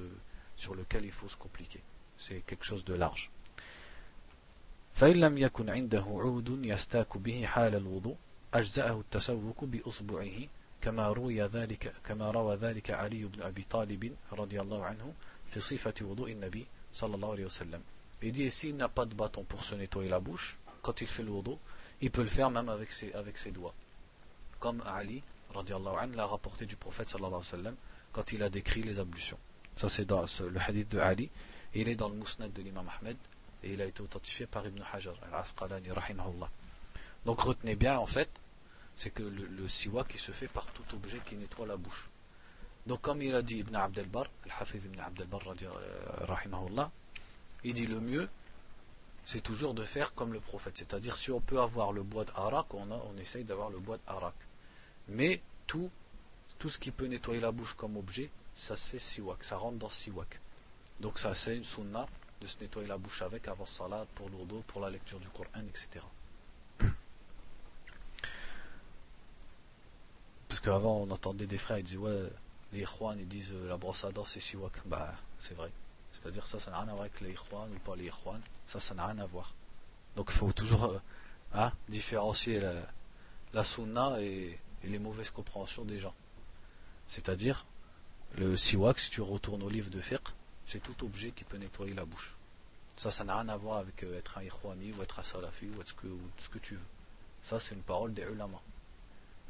sur 0.56 0.76
lequel 0.76 1.06
il 1.06 1.12
faut 1.12 1.30
se 1.30 1.38
compliquer. 1.38 1.82
C'est 2.18 2.42
quelque 2.42 2.66
chose 2.66 2.84
de 2.84 2.94
large. 2.94 3.30
فإن 4.96 5.16
لم 5.16 5.38
يكن 5.38 5.70
عنده 5.70 6.04
عود 6.08 6.66
يستاك 6.66 7.18
به 7.18 7.46
حال 7.46 7.76
الوضوء 7.76 8.16
أجزأه 8.54 9.00
التسوق 9.00 9.64
بأصبعه 9.64 10.48
كما 10.82 11.08
روي 11.08 11.42
ذلك 11.42 11.94
كما 12.06 12.32
روى 12.32 12.56
ذلك 12.56 12.92
علي 12.92 13.26
بن 13.26 13.42
أبي 13.42 13.64
طالب 13.70 14.16
رضي 14.32 14.62
الله 14.62 14.86
عنه 14.86 15.14
في 15.52 15.60
صفة 15.60 15.94
وضوء 16.02 16.32
النبي 16.32 16.66
صلى 16.94 17.16
الله 17.16 17.32
عليه 17.32 17.46
وسلم. 17.46 17.82
Il 18.22 18.32
dit 18.34 18.52
s'il 18.52 18.76
n'a 18.76 18.90
pas 18.90 19.06
de 19.06 19.14
bâton 19.16 19.44
pour 19.44 19.64
se 19.64 19.76
nettoyer 19.76 20.10
la 20.10 20.20
bouche, 20.20 20.58
quand 20.82 21.00
il 21.00 21.08
fait 21.08 21.24
le 21.24 21.32
wudu, 21.32 21.56
il 22.02 22.12
peut 22.12 22.24
le 22.24 22.28
faire 22.28 22.50
même 22.50 22.68
avec 22.68 22.92
ses, 22.92 23.14
avec 23.14 23.38
ses 23.38 23.52
doigts. 23.52 23.74
Comme 24.60 24.84
Ali, 24.86 25.24
radiallahu 25.54 25.96
anhu, 25.98 26.16
l'a 26.16 26.26
rapporté 26.26 26.66
du 26.66 26.76
prophète 26.76 27.10
sallallahu 27.10 27.36
alayhi 27.36 27.52
wa 27.52 27.58
sallam, 27.58 27.76
quand 28.15 28.33
il 28.33 28.43
a 28.43 28.49
décrit 28.49 28.83
les 28.83 28.99
ablutions. 28.99 29.39
Ça 29.77 29.91
c'est 29.91 30.07
dans 30.07 30.23
le 30.23 30.61
hadith 30.61 30.89
de 30.89 30.99
Ali, 31.01 31.29
il 31.75 31.89
est 31.89 31.97
dans 31.97 32.09
le 32.09 32.15
musnad 32.15 32.53
de 32.53 32.63
l'imam 32.63 32.89
Ahmed, 32.89 33.17
et 33.63 33.73
il 33.73 33.83
a 33.83 33.85
été 33.85 34.01
authentifié 34.01 34.47
par 34.47 34.65
Ibn 34.67 34.81
Hajar 34.93 35.17
al-Asqalani, 35.31 35.91
rahimahullah. 35.91 36.49
Donc 37.27 37.41
retenez 37.41 37.75
bien 37.75 37.99
en 37.99 38.07
fait, 38.07 38.31
c'est 38.97 39.11
que 39.11 39.25
le, 39.25 39.69
siwak 39.69 40.09
qui 40.09 40.19
se 40.19 40.31
fait 40.31 40.49
par 40.49 40.67
tout 40.67 40.85
objet 40.95 41.19
qui 41.27 41.35
nettoie 41.35 41.67
la 41.67 41.77
bouche. 41.77 42.09
Donc 42.87 43.01
comme 43.01 43.21
il 43.21 43.35
a 43.35 43.43
dit 43.43 43.59
Ibn 43.59 43.75
Abdel 43.75 44.07
Bar, 44.07 44.27
Al-Hafiz 44.45 44.85
Ibn 44.85 45.01
Abdel 45.01 45.27
Bar, 45.27 45.41
euh, 45.47 46.25
rahimahullah, 46.27 46.91
il 47.65 47.75
dit 47.75 47.87
le 47.87 47.99
mieux, 47.99 48.29
c'est 49.25 49.43
toujours 49.43 49.75
de 49.75 49.83
faire 49.83 50.15
comme 50.15 50.33
le 50.33 50.41
prophète. 50.41 50.77
C'est-à-dire 50.77 51.17
si 51.17 51.33
on 51.33 51.41
peut 51.41 51.61
avoir 51.61 51.93
le 51.93 52.03
bois 52.03 52.25
d'arak, 52.25 52.73
on, 52.75 52.93
on 52.93 53.17
essaye 53.17 53.43
d'avoir 53.43 53.71
le 53.71 53.79
bois 53.79 53.99
d'arak. 54.07 54.35
Mais 55.09 55.41
tout, 55.67 55.91
tout 56.65 56.71
ce 56.71 56.79
qui 56.79 56.91
peut 56.91 57.05
nettoyer 57.05 57.43
la 57.43 57.53
bouche 57.53 57.75
comme 57.75 57.99
objet, 57.99 58.31
ça 58.57 58.75
c'est 58.75 58.99
siwak, 58.99 59.45
ça 59.45 59.59
rentre 59.59 59.77
dans 59.77 59.91
siwak. 59.91 60.41
Donc 60.99 61.19
ça 61.19 61.35
c'est 61.35 61.55
une 61.55 61.63
sunna 61.63 62.07
de 62.41 62.47
se 62.47 62.59
nettoyer 62.59 62.89
la 62.89 62.97
bouche 62.97 63.21
avec 63.21 63.49
avant 63.49 63.67
salat, 63.67 64.07
pour 64.15 64.31
l'ourdo, 64.31 64.65
pour 64.67 64.81
la 64.81 64.89
lecture 64.89 65.21
du 65.21 65.29
Coran, 65.29 65.61
etc. 65.69 66.03
Parce 70.49 70.59
qu'avant, 70.61 71.03
on 71.03 71.11
entendait 71.11 71.47
des 71.47 71.59
frères, 71.59 71.77
ils 71.81 71.85
disaient, 71.85 71.99
ouais, 71.99 72.31
les 72.73 72.81
ikhwan, 72.81 73.19
ils 73.21 73.29
disent 73.29 73.53
euh, 73.53 73.69
la 73.69 73.77
brosse 73.77 74.03
à 74.05 74.11
dents, 74.11 74.25
c'est 74.25 74.41
siwak. 74.41 74.73
Bah, 74.87 75.13
c'est 75.41 75.53
vrai. 75.53 75.71
C'est-à-dire, 76.13 76.47
ça, 76.47 76.59
ça 76.59 76.71
n'a 76.71 76.79
rien 76.79 76.89
à 76.89 76.93
voir 76.93 77.03
avec 77.03 77.21
les 77.21 77.33
ikhwan 77.33 77.71
ou 77.75 77.79
pas 77.81 77.95
les 77.95 78.07
ikhwan. 78.07 78.41
Ça, 78.67 78.81
ça 78.81 78.95
n'a 78.95 79.07
rien 79.07 79.19
à 79.19 79.27
voir. 79.27 79.53
Donc, 80.17 80.31
il 80.31 80.37
faut 80.39 80.51
toujours 80.53 80.85
euh, 80.85 80.99
hein, 81.53 81.73
différencier 81.91 82.59
la, 82.59 82.73
la 83.53 83.65
sunna 83.65 84.19
et, 84.23 84.59
les 84.83 84.99
mauvaises 84.99 85.31
compréhensions 85.31 85.85
des 85.85 85.99
gens. 85.99 86.15
C'est-à-dire, 87.09 87.67
le 88.37 88.57
siwak, 88.57 88.99
si 88.99 89.11
tu 89.11 89.21
retournes 89.21 89.63
au 89.63 89.69
livre 89.69 89.91
de 89.91 90.01
fiqh, 90.01 90.29
c'est 90.67 90.83
tout 90.83 91.05
objet 91.05 91.31
qui 91.31 91.45
peut 91.45 91.57
nettoyer 91.57 91.95
la 91.95 92.05
bouche. 92.05 92.35
Ça, 92.97 93.11
ça 93.11 93.25
n'a 93.25 93.37
rien 93.37 93.49
à 93.49 93.57
voir 93.57 93.79
avec 93.79 94.03
euh, 94.03 94.19
être 94.19 94.39
un 94.39 94.43
ikhwani 94.43 94.93
ou 94.93 95.03
être 95.03 95.19
un 95.19 95.23
salafi 95.23 95.67
ou, 95.67 95.81
être 95.81 95.89
ce, 95.89 96.49
que, 96.49 96.59
tu 96.59 96.75
veux. 96.75 96.81
Ça, 97.43 97.59
c'est 97.61 97.75
une 97.75 97.83
parole 97.83 98.15
des 98.15 98.23
ulama. 98.23 98.61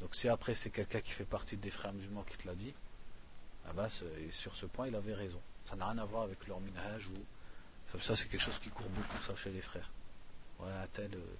Donc 0.01 0.15
si 0.15 0.27
après 0.27 0.55
c'est 0.55 0.71
quelqu'un 0.71 0.99
qui 0.99 1.11
fait 1.11 1.25
partie 1.25 1.55
des 1.55 1.71
frères 1.71 1.93
musulmans 1.93 2.23
qui 2.23 2.37
te 2.37 2.47
l'a 2.47 2.55
dit, 2.55 2.73
ah 3.67 3.73
bah, 3.73 3.87
sur 4.29 4.55
ce 4.55 4.65
point 4.65 4.87
il 4.87 4.95
avait 4.95 5.13
raison. 5.13 5.39
Ça 5.65 5.75
n'a 5.75 5.87
rien 5.87 5.97
à 5.99 6.05
voir 6.05 6.23
avec 6.23 6.45
leur 6.47 6.59
minhaj 6.59 7.07
ou 7.07 7.99
ça 7.99 8.15
c'est 8.15 8.27
quelque 8.27 8.41
chose 8.41 8.59
qui 8.59 8.69
court 8.69 8.89
beaucoup 8.89 9.21
ça 9.21 9.35
chez 9.35 9.51
les 9.51 9.61
frères. 9.61 9.89
Ouais, 10.59 10.69
un 10.69 10.87
tel, 10.87 11.13
euh, 11.15 11.35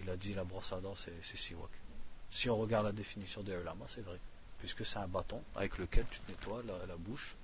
il 0.00 0.08
a 0.08 0.16
dit 0.16 0.32
la 0.32 0.44
brosse 0.44 0.72
à 0.72 0.80
dents 0.80 0.96
c'est 0.96 1.22
siwak. 1.22 1.70
Si 2.30 2.48
on 2.48 2.56
regarde 2.56 2.86
la 2.86 2.92
définition 2.92 3.42
des 3.42 3.52
ulama, 3.52 3.84
c'est 3.88 4.00
vrai 4.00 4.18
puisque 4.58 4.84
c'est 4.84 4.98
un 4.98 5.08
bâton 5.08 5.42
avec 5.56 5.78
lequel 5.78 6.04
tu 6.10 6.20
te 6.20 6.30
nettoies 6.30 6.62
la, 6.62 6.96
bouche 6.96 7.36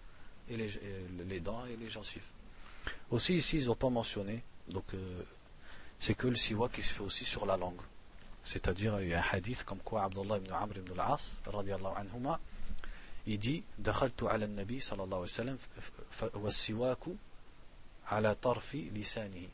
et 0.48 0.56
les, 0.56 1.40
dents 1.40 1.64
et 1.66 1.76
les 1.76 1.88
gencives. 1.88 2.26
Aussi 3.10 3.36
ici 3.36 3.58
ils 3.58 3.66
n'ont 3.66 3.76
pas 3.76 3.90
mentionné, 3.90 4.42
donc 4.68 4.84
euh, 4.94 5.22
c'est 6.00 6.14
que 6.14 6.26
le 6.26 6.36
siwa 6.36 6.68
qui 6.68 6.82
se 6.82 6.92
fait 6.92 7.02
aussi 7.02 7.24
sur 7.24 7.46
la 7.46 7.56
langue. 7.56 7.80
C'est-à-dire 8.42 9.00
il 9.00 9.08
y 9.08 9.14
a 9.14 9.20
un 9.20 9.26
hadith 9.32 9.64
comme 9.64 9.78
quoi 9.78 10.04
Abdullah 10.04 10.36
ibn 10.36 10.52
Amr 10.52 10.76
ibn 10.78 10.92
al-As 11.00 11.40
anhuma, 11.96 12.40
il 13.26 13.38
dit 13.38 13.62
Dakhaltu 13.78 14.26
ala 14.26 14.46
nabi 14.46 14.80
sallallahu 14.80 15.06
alayhi 15.06 15.22
wa 15.22 15.28
sallam 15.28 15.58
wa 16.34 16.50
siwaku 16.50 17.16
ala 18.08 18.34
tarfi 18.34 18.90
lisanihi. 18.92 19.48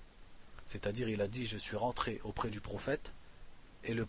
C'est-à-dire 0.67 1.09
il 1.09 1.21
a 1.21 1.29
dit 1.29 1.47
je 1.47 1.59
suis 1.59 1.77
rentré 1.77 2.21
auprès 2.25 2.51
du 2.51 2.61
prophète 2.61 3.13
et 3.85 3.95
le 3.95 4.07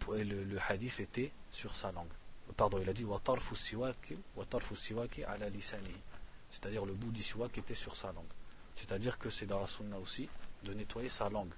hadith 0.68 1.00
était 1.00 1.32
sur 1.52 1.76
sa 1.76 1.92
langue 1.92 2.08
pardon 2.57 2.79
il 2.81 2.89
a 2.89 2.93
dit 2.93 3.05
وطرف 3.05 3.53
السواك 3.53 4.17
وطرف 4.37 4.73
السواك 4.73 5.21
على 5.21 5.49
لسانه 5.51 5.97
c'est-à-dire 6.51 6.85
le 6.87 6.95
bout 6.95 7.13
du 7.13 7.23
siwak 7.23 7.59
était 7.59 7.75
sur 7.75 7.97
sa 7.97 8.13
langue 8.13 8.25
c'est-à-dire 8.75 9.19
que 9.19 9.31
c'est 9.31 9.47
dans 9.47 9.61
la 9.61 9.67
sunna 9.67 9.99
aussi 9.99 10.29
de 10.65 10.73
nettoyer 10.73 11.09
sa 11.09 11.29
langue 11.29 11.55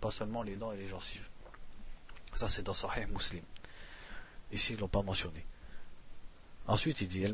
pas 0.00 0.10
seulement 0.10 0.42
les 0.42 0.56
dents 0.56 0.72
et 0.72 0.76
les 0.76 0.86
gencives 0.86 1.28
ça 2.34 2.48
c'est 2.48 2.62
dans 2.62 2.74
Sahih 2.74 3.06
Muslim 3.06 3.42
ici 4.52 4.74
ils 4.74 4.78
l'ont 4.78 4.88
pas 4.88 5.02
mentionné 5.02 5.44
Ensuite, 6.68 7.00
il 7.00 7.08
dit 7.08 7.26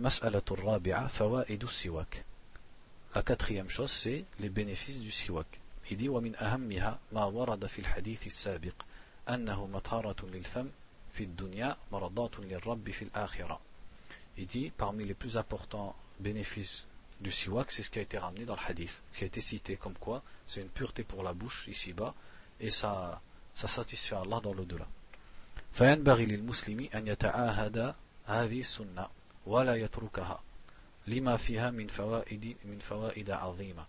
La 3.14 3.22
quatrième 3.22 3.68
chose, 3.68 3.90
c'est 3.90 4.24
les 4.40 4.48
bénéfices 4.48 5.00
du 5.00 5.10
siwak. 5.10 5.60
Il 5.90 5.96
dit 5.96 6.08
ومن 6.08 6.36
أهمها 6.36 6.98
ما 7.12 7.24
ورد 7.24 7.66
في 7.66 7.78
الحديث 7.78 8.26
السابق 8.26 8.74
أنه 9.28 9.66
مطهرة 9.66 10.26
للفم 10.26 10.68
في 11.12 11.24
الدنيا 11.24 11.76
مرضات 11.92 12.38
للرب 12.40 12.90
في 12.90 13.02
الآخرة. 13.02 13.60
Il 14.38 14.46
dit 14.46 14.70
parmi 14.70 15.04
les 15.04 15.14
plus 15.14 15.36
importants 15.36 15.96
bénéfices 16.20 16.86
du 17.20 17.32
siwak, 17.32 17.70
c'est 17.72 17.82
ce 17.82 17.90
qui 17.90 17.98
a 17.98 18.02
été 18.02 18.18
ramené 18.18 18.44
dans 18.44 18.54
le 18.54 18.60
hadith, 18.68 19.02
qui 19.12 19.24
a 19.24 19.26
été 19.26 19.40
cité 19.40 19.76
comme 19.76 19.94
quoi 19.94 20.22
c'est 20.46 20.60
une 20.60 20.68
pureté 20.68 21.02
pour 21.02 21.22
la 21.22 21.32
bouche 21.32 21.66
ici-bas 21.68 22.14
et 22.60 22.70
ça, 22.70 23.20
ça 23.54 23.68
satisfait 23.68 24.16
Allah 24.16 24.40
dans 24.40 24.54
l'au-delà. 24.54 24.86
فينبغي 25.72 26.26
للمسلم 26.26 26.88
أن 26.94 27.08
يتعاهد 27.08 27.94
هذه 28.24 28.60
السنة 28.60 29.08
ولا 29.46 29.74
يتركها 29.76 30.42
لما 31.06 31.36
فيها 31.36 31.70
من 31.70 31.86
فوائد 31.86 32.56
من 32.64 32.78
فوائد 32.78 33.30
عظيمة 33.30 33.86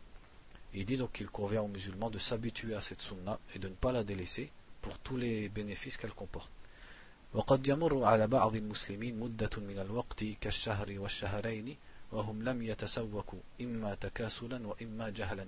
Il 0.73 0.85
dit 0.85 0.97
donc 0.97 1.13
qu'il 1.13 1.27
convient 1.27 1.63
aux 1.63 1.67
musulmans 1.67 2.11
de 2.11 2.19
s'habituer 2.19 2.75
à 2.75 2.81
cette 2.81 3.01
sunna 3.01 3.39
et 3.55 3.59
de 3.59 3.69
ne 3.69 3.73
pas 3.73 3.91
la 3.91 4.03
délaisser 4.03 4.51
pour 4.81 4.99
tous 4.99 5.17
les 5.17 5.49
bénéfices 5.49 5.97
qu'elle 5.97 6.13
comporte. 6.13 6.51
وقد 7.34 7.68
يمر 7.68 8.04
على 8.04 8.26
بعض 8.26 8.56
المسلمين 8.56 9.20
مدة 9.20 9.50
من 9.56 9.78
الوقت 9.78 10.24
كالشهر 10.40 10.94
والشهرين 10.98 11.76
وهم 12.12 12.42
لم 12.42 12.62
يتسوكوا 12.62 13.38
إما 13.60 13.94
تكاسلا 13.94 14.66
وإما 14.66 15.10
جهلا. 15.10 15.46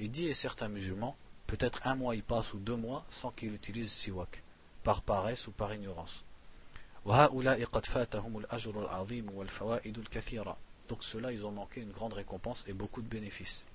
Il 0.00 0.10
dit 0.10 0.26
et 0.26 0.34
certains 0.34 0.68
musulmans, 0.68 1.16
peut-être 1.46 1.86
un 1.86 1.94
mois 1.94 2.16
y 2.16 2.22
passe 2.22 2.52
ou 2.52 2.58
deux 2.58 2.76
mois 2.76 3.04
sans 3.10 3.30
qu'ils 3.30 3.54
utilisent 3.54 3.92
siwak, 3.92 4.42
par 4.82 5.02
paresse 5.02 5.46
ou 5.46 5.52
par 5.52 5.72
ignorance. 5.72 6.24
Donc 10.88 11.04
ceux-là, 11.04 11.32
ils 11.32 11.46
ont 11.46 11.52
manqué 11.52 11.80
une 11.80 11.92
grande 11.92 12.14
récompense 12.14 12.64
et 12.66 12.72
beaucoup 12.72 13.02
de 13.02 13.08
bénéfices. 13.08 13.66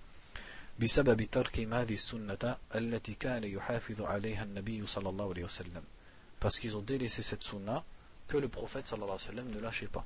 Parce 6.44 6.60
qu'ils 6.60 6.76
ont 6.76 6.82
délaissé 6.82 7.24
cette 7.24 7.42
sunna 7.42 7.86
que 8.28 8.36
le 8.36 8.50
prophète 8.50 8.86
sallallahu 8.86 9.12
alayhi 9.12 9.28
wa 9.28 9.32
sallam 9.32 9.50
ne 9.50 9.60
lâchait 9.62 9.88
pas 9.88 10.06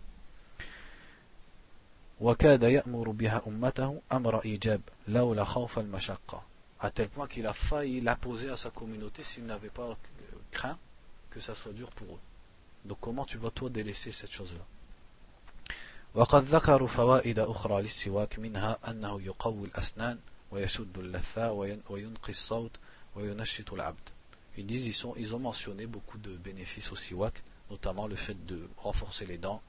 à 6.79 6.91
tel 6.91 7.09
point 7.09 7.27
qu'il 7.27 7.47
a 7.47 7.53
failli 7.53 8.01
l'imposer 8.01 8.49
à 8.51 8.57
sa 8.57 8.69
communauté 8.69 9.23
s'il 9.23 9.47
n'avait 9.47 9.69
pas 9.69 9.97
craint 10.51 10.77
que 11.31 11.39
ça 11.39 11.55
soit 11.55 11.73
dur 11.73 11.89
pour 11.89 12.07
eux 12.15 12.19
donc 12.85 12.99
comment 13.01 13.25
tu 13.25 13.39
vas 13.39 13.49
toi 13.49 13.69
délaisser 13.69 14.11
cette 14.11 14.31
chose-là 14.31 14.65
وقد 16.15 16.43
ذكروا 16.43 16.87
فوائد 16.87 17.39
أخرى 17.39 17.81
للسواك 17.81 18.39
منها 18.39 18.77
أنه 18.87 19.21
يقوي 19.21 19.67
الأسنان 19.67 20.19
ويشد 20.51 20.97
اللثة 20.97 21.51
وينقي 21.89 22.29
الصوت 22.29 22.71
وينشط 23.15 23.73
العبد 23.73 24.09
Ils 24.57 24.65
disent 24.65 24.87
ils, 25.17 25.35
ont 25.35 25.39
mentionné 25.39 25.85
beaucoup 25.85 26.17
de 26.17 26.35
bénéfices 26.35 26.91
au 26.91 26.95
siwak, 26.95 27.43
notamment 27.69 28.07
le 28.07 28.15
fait 28.15 28.45
de 28.45 28.67
renforcer 28.77 29.27
les 29.27 29.37
dents, 29.37 29.61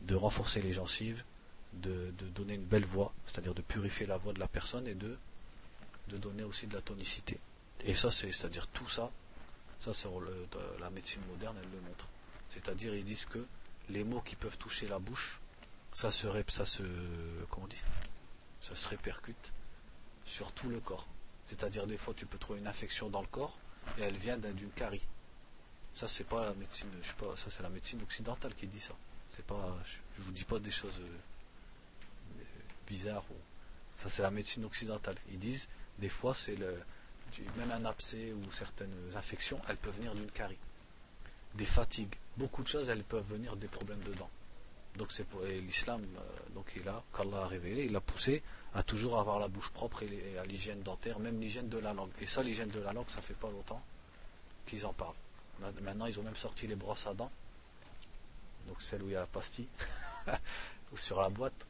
de 0.00 0.14
renforcer 0.14 0.62
les 0.62 0.72
gencives, 0.72 1.22
de, 1.74 2.10
donner 2.34 2.54
une 2.54 2.64
belle 2.64 2.86
voix, 2.86 3.12
c'est-à-dire 3.26 3.54
de 3.54 3.60
purifier 3.60 4.06
la 4.06 4.16
voix 4.16 4.32
de 4.32 4.40
la 4.40 4.48
personne 4.48 4.86
et 4.88 4.94
de, 4.94 5.18
donner 6.08 6.44
aussi 6.44 6.66
de 6.66 6.74
la 6.74 6.80
tonicité. 6.80 7.38
Et 7.84 7.94
ça, 7.94 8.10
c'est, 8.10 8.32
c'est-à-dire 8.32 8.66
tout 8.68 8.88
ça, 8.88 9.10
ça 9.80 9.92
c'est 9.92 10.08
la 10.80 10.88
médecine 10.88 11.20
moderne, 11.28 11.56
elle 11.62 11.70
le 11.70 11.80
montre. 11.86 12.08
C'est-à-dire, 12.48 12.94
ils 12.94 13.04
disent 13.04 13.26
que 13.26 13.44
les 13.90 14.02
mots 14.02 14.22
qui 14.22 14.34
peuvent 14.34 14.56
toucher 14.56 14.88
la 14.88 14.98
bouche, 14.98 15.40
ça 15.92 16.10
se, 16.10 16.26
ça 16.48 16.64
se, 16.64 16.82
comment 17.50 17.66
dit, 17.66 17.76
ça 18.62 18.74
se 18.74 18.88
répercute 18.88 19.52
sur 20.24 20.52
tout 20.52 20.70
le 20.70 20.80
corps. 20.80 21.06
C'est-à-dire, 21.44 21.86
des 21.86 21.98
fois, 21.98 22.14
tu 22.14 22.24
peux 22.24 22.38
trouver 22.38 22.60
une 22.60 22.66
infection 22.66 23.10
dans 23.10 23.20
le 23.20 23.26
corps 23.26 23.58
et 23.98 24.02
elle 24.02 24.16
vient 24.16 24.38
d'une 24.38 24.70
carie. 24.70 25.06
Ça, 25.94 26.08
c'est 26.08 26.24
pas 26.24 26.44
la 26.44 26.54
médecine, 26.54 26.88
je 27.02 27.08
sais 27.08 27.14
pas, 27.14 27.36
ça 27.36 27.50
c'est 27.50 27.62
la 27.62 27.70
médecine 27.70 28.02
occidentale 28.02 28.54
qui 28.54 28.66
dit 28.66 28.80
ça. 28.80 28.94
C'est 29.34 29.44
pas, 29.44 29.76
je, 29.84 30.22
vous 30.22 30.32
dis 30.32 30.44
pas 30.44 30.58
des 30.58 30.70
choses 30.70 31.00
euh, 31.00 32.42
bizarres. 32.86 33.24
ça, 33.96 34.08
c'est 34.08 34.22
la 34.22 34.30
médecine 34.30 34.64
occidentale. 34.64 35.16
Ils 35.30 35.38
disent, 35.38 35.68
des 35.98 36.08
fois, 36.08 36.34
c'est 36.34 36.56
le, 36.56 36.78
même 37.56 37.70
un 37.72 37.84
abcès 37.84 38.32
ou 38.32 38.52
certaines 38.52 38.94
infections, 39.14 39.60
elles 39.68 39.76
peuvent 39.76 39.96
venir 39.96 40.14
d'une 40.14 40.30
carie 40.30 40.58
des 41.56 41.66
fatigues, 41.66 42.14
beaucoup 42.36 42.62
de 42.62 42.68
choses, 42.68 42.88
elles 42.88 43.02
peuvent 43.02 43.26
venir 43.28 43.56
des 43.56 43.68
problèmes 43.68 44.02
de 44.02 44.12
dents. 44.14 44.30
Donc 44.98 45.12
c'est 45.12 45.26
l'islam, 45.60 46.02
euh, 46.02 46.54
donc 46.54 46.72
il 46.76 46.88
a, 46.88 47.02
qu'Allah 47.14 47.42
a 47.42 47.46
révélé, 47.46 47.84
il 47.84 47.96
a 47.96 48.00
poussé 48.00 48.42
à 48.76 48.82
toujours 48.82 49.18
avoir 49.18 49.38
la 49.38 49.48
bouche 49.48 49.70
propre 49.70 50.02
et, 50.02 50.38
à 50.38 50.44
l'hygiène 50.44 50.82
dentaire, 50.82 51.18
même 51.18 51.40
l'hygiène 51.40 51.68
de 51.68 51.78
la 51.78 51.94
langue. 51.94 52.10
Et 52.20 52.26
ça, 52.26 52.42
l'hygiène 52.42 52.68
de 52.68 52.80
la 52.80 52.92
langue, 52.92 53.08
ça 53.08 53.22
fait 53.22 53.34
pas 53.34 53.50
longtemps 53.50 53.82
qu'ils 54.66 54.84
en 54.84 54.92
parlent. 54.92 55.14
Maintenant, 55.80 56.04
ils 56.04 56.20
ont 56.20 56.22
même 56.22 56.36
sorti 56.36 56.66
les 56.66 56.76
brosses 56.76 57.06
à 57.06 57.14
dents, 57.14 57.30
donc 58.68 58.82
celle 58.82 59.02
où 59.02 59.06
il 59.06 59.12
y 59.12 59.16
a 59.16 59.20
la 59.20 59.26
pastille, 59.26 59.68
ou 60.92 60.96
sur 60.98 61.22
la 61.22 61.30
boîte, 61.30 61.66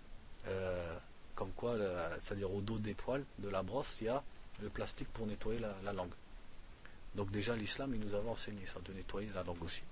euh, 0.49 0.99
comme 1.37 1.53
quoi, 1.53 1.77
c'est-à-dire 2.19 2.53
au 2.53 2.61
dos 2.61 2.79
des 2.79 2.95
poils 2.95 3.25
de 3.39 3.49
la 3.49 3.63
brosse, 3.63 3.99
il 4.01 4.07
y 4.07 4.09
a 4.09 4.25
le 4.61 4.69
plastique 4.69 5.09
pour 5.13 5.29
nettoyer 5.29 5.61
la 5.61 5.93
langue. 5.93 6.13
Donc 7.15 7.31
déjà 7.31 7.55
l'islam, 7.55 7.95
il 7.95 8.01
nous 8.01 8.15
avait 8.15 8.29
enseigné 8.29 8.67
ça, 8.67 8.81
de 8.81 8.93
nettoyer 8.93 9.31
la 9.33 9.45
langue 9.45 9.63
aussi. 9.63 9.83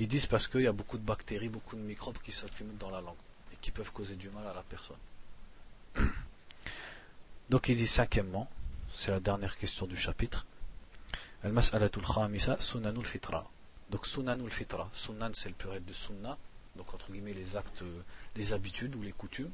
Ils 0.00 0.08
disent 0.08 0.26
parce 0.26 0.48
qu'il 0.48 0.62
y 0.62 0.66
a 0.66 0.72
beaucoup 0.72 0.98
de 0.98 1.04
bactéries, 1.04 1.48
beaucoup 1.48 1.76
de 1.76 1.82
microbes 1.82 2.18
qui 2.18 2.32
s'accumulent 2.32 2.78
dans 2.78 2.90
la 2.90 3.00
langue 3.00 3.14
qui 3.66 3.72
peuvent 3.72 3.90
causer 3.90 4.14
du 4.14 4.30
mal 4.30 4.46
à 4.46 4.54
la 4.54 4.62
personne. 4.62 5.02
Donc 7.50 7.68
il 7.68 7.76
dit 7.76 7.88
cinquièmement, 7.88 8.48
c'est 8.94 9.10
la 9.10 9.18
dernière 9.18 9.56
question 9.56 9.86
du 9.86 9.96
chapitre. 9.96 10.46
Al-mas'alatul 11.42 12.04
khamisa 12.04 12.60
sunanul 12.60 13.04
fitra. 13.04 13.44
Donc 13.90 14.06
sunanul 14.06 14.52
fitra, 14.52 14.88
sunan 14.94 15.32
c'est 15.34 15.48
le 15.48 15.56
pluriel 15.56 15.84
de 15.84 15.92
sunna, 15.92 16.38
donc 16.76 16.94
entre 16.94 17.10
guillemets 17.10 17.32
les 17.32 17.56
actes, 17.56 17.82
les 18.36 18.52
habitudes 18.52 18.94
ou 18.94 19.02
les 19.02 19.10
coutumes. 19.10 19.50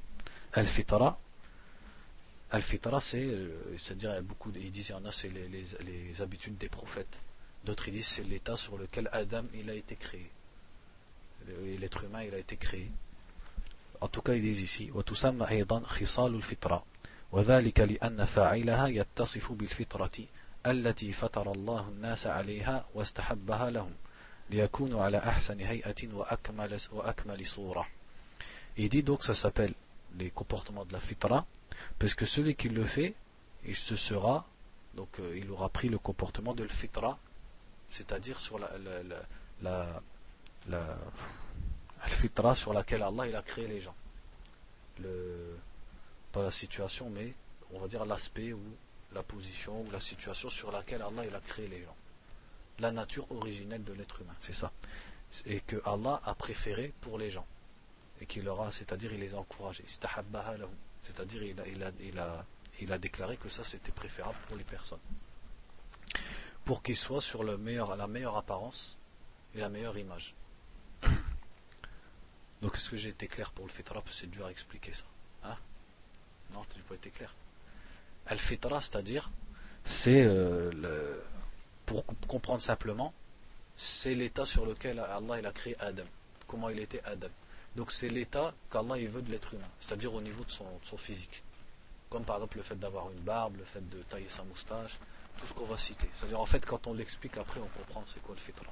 Al-fitra, 0.52 1.18
Al-Fitra, 2.50 3.00
c'est, 3.00 3.24
euh, 3.24 3.78
c'est-à-dire, 3.78 4.22
beaucoup, 4.22 4.52
ils 4.54 4.70
disent, 4.70 4.90
il 4.90 4.92
y 4.92 4.94
en 4.94 5.06
a, 5.06 5.10
c'est 5.10 5.30
les, 5.30 6.20
habitudes 6.20 6.58
des 6.58 6.68
prophètes. 6.68 7.22
D'autres, 7.64 7.88
ils 7.88 7.92
disent, 7.92 8.08
c'est 8.08 8.24
l'état 8.24 8.58
sur 8.58 8.76
lequel 8.76 9.08
Adam, 9.10 9.44
il 9.54 9.70
a 9.70 9.74
été 9.74 9.96
créé. 9.96 10.30
L'être 11.80 12.04
humain, 12.04 12.24
il 12.24 12.34
a 12.34 12.38
été 12.38 12.58
créé. 12.58 12.90
En 14.01 14.07
tout 14.07 14.21
cas, 14.21 14.33
ils 14.33 14.41
disent 14.41 14.61
ici, 14.61 14.91
وتسمى 14.91 15.49
أيضا 15.49 15.79
خصال 15.79 16.35
الفطرة 16.35 16.83
وذلك 17.31 17.79
لأن 17.79 18.25
فاعلها 18.25 18.87
يتصف 18.87 19.51
بالفطرة 19.51 20.25
التي 20.65 21.11
فطر 21.11 21.51
الله 21.51 21.87
الناس 21.87 22.27
عليها 22.27 22.85
واستحبها 22.93 23.69
لهم 23.69 23.93
ليكونوا 24.49 25.03
على 25.03 25.17
أحسن 25.17 25.59
هيئة 25.59 26.13
وأكمل, 26.13 26.77
وأكمل 26.91 27.45
صورة. 27.45 27.87
Il 28.77 28.89
dit 28.89 29.01
donc, 29.03 29.23
ça 29.23 29.33
s'appelle 29.33 29.73
les 30.17 30.29
comportements 30.29 30.85
de 30.85 30.93
la 30.93 30.99
fitra, 30.99 31.45
parce 31.99 32.13
que 32.13 32.25
celui 32.25 32.55
qui 32.55 32.69
le 32.69 32.85
fait, 32.85 33.15
il 33.65 33.75
se 33.75 33.95
sera, 33.95 34.45
donc 34.95 35.19
euh, 35.19 35.37
il 35.37 35.49
aura 35.51 35.69
pris 35.69 35.89
le 35.89 35.97
comportement 35.97 36.53
de 36.53 36.63
l'fitra, 36.63 37.17
c'est-à-dire 37.89 38.39
sur 38.39 38.59
la, 38.59 38.69
la, 39.61 40.01
la, 40.67 40.97
sur 42.54 42.72
laquelle 42.72 43.02
Allah 43.02 43.26
il 43.26 43.36
a 43.36 43.42
créé 43.42 43.66
les 43.66 43.80
gens. 43.80 43.94
Pas 46.32 46.42
la 46.42 46.50
situation, 46.50 47.10
mais 47.10 47.34
on 47.72 47.78
va 47.78 47.88
dire 47.88 48.04
l'aspect 48.04 48.52
ou 48.52 48.62
la 49.12 49.22
position 49.22 49.82
ou 49.82 49.90
la 49.90 50.00
situation 50.00 50.50
sur 50.50 50.72
laquelle 50.72 51.02
Allah 51.02 51.24
il 51.26 51.34
a 51.34 51.40
créé 51.40 51.68
les 51.68 51.82
gens. 51.82 51.96
La 52.78 52.90
nature 52.90 53.30
originelle 53.30 53.84
de 53.84 53.92
l'être 53.92 54.22
humain, 54.22 54.34
c'est 54.40 54.54
ça. 54.54 54.72
Et 55.46 55.60
que 55.60 55.76
Allah 55.84 56.20
a 56.24 56.34
préféré 56.34 56.92
pour 57.00 57.18
les 57.18 57.30
gens. 57.30 57.46
Et 58.20 58.26
qu'il 58.26 58.44
leur 58.44 58.60
a, 58.60 58.72
c'est-à-dire 58.72 59.12
il 59.12 59.20
les 59.20 59.34
a 59.34 59.38
encouragés 59.38 59.84
c'est-à-dire 61.02 61.42
il 61.42 61.60
a, 61.60 61.66
il, 61.66 61.82
a, 61.82 61.90
il 62.00 62.18
a 62.18 62.46
il 62.80 62.92
a 62.92 62.98
déclaré 62.98 63.36
que 63.36 63.48
ça 63.48 63.64
c'était 63.64 63.92
préférable 63.92 64.36
pour 64.48 64.56
les 64.56 64.64
personnes. 64.64 64.98
Pour 66.64 66.82
qu'ils 66.82 66.96
soient 66.96 67.20
sur 67.20 67.44
la 67.44 67.56
meilleure 67.56 68.36
apparence 68.36 68.96
et 69.54 69.60
la 69.60 69.68
meilleure 69.68 69.98
image. 69.98 70.34
Donc 72.62 72.76
est-ce 72.76 72.90
que 72.90 72.96
j'ai 72.96 73.10
été 73.10 73.26
clair 73.26 73.50
pour 73.50 73.66
le 73.66 73.72
fitra 73.72 74.02
C'est 74.08 74.30
dur 74.30 74.46
à 74.46 74.50
expliquer 74.50 74.92
ça. 74.92 75.04
Hein? 75.44 75.56
Non, 76.54 76.64
tu 76.70 76.78
n'as 76.78 76.84
pas 76.84 76.94
été 76.94 77.10
clair. 77.10 77.34
Al-fitra, 78.26 78.80
c'est-à-dire, 78.80 79.30
c'est 79.84 80.22
euh, 80.22 81.20
pour 81.84 82.06
comprendre 82.28 82.62
simplement, 82.62 83.12
c'est 83.76 84.14
l'état 84.14 84.46
sur 84.46 84.64
lequel 84.64 85.00
Allah 85.00 85.40
il 85.40 85.46
a 85.46 85.52
créé 85.52 85.76
Adam. 85.80 86.04
Comment 86.46 86.68
il 86.68 86.78
était 86.78 87.02
Adam. 87.04 87.28
Donc 87.74 87.90
c'est 87.90 88.08
l'état 88.08 88.54
qu'Allah 88.70 88.98
il 88.98 89.08
veut 89.08 89.22
de 89.22 89.30
l'être 89.30 89.54
humain, 89.54 89.68
c'est-à-dire 89.80 90.14
au 90.14 90.20
niveau 90.20 90.44
de 90.44 90.50
son, 90.50 90.96
physique. 90.96 91.42
Comme 92.10 92.24
par 92.24 92.36
exemple 92.36 92.58
le 92.58 92.62
fait 92.62 92.78
d'avoir 92.78 93.10
une 93.10 93.20
barbe, 93.20 93.56
le 93.56 93.64
fait 93.64 93.88
de 93.88 94.02
tailler 94.02 94.28
sa 94.28 94.44
moustache, 94.44 94.98
tout 95.38 95.46
ce 95.46 95.54
qu'on 95.54 95.64
va 95.64 95.78
citer. 95.78 96.08
C'est-à-dire 96.14 96.38
en 96.38 96.46
fait 96.46 96.64
quand 96.64 96.86
on 96.86 96.92
l'explique 96.92 97.38
après 97.38 97.60
on 97.60 97.68
comprend 97.78 98.04
c'est 98.06 98.22
quoi 98.22 98.34
le 98.34 98.40
fitra. 98.40 98.70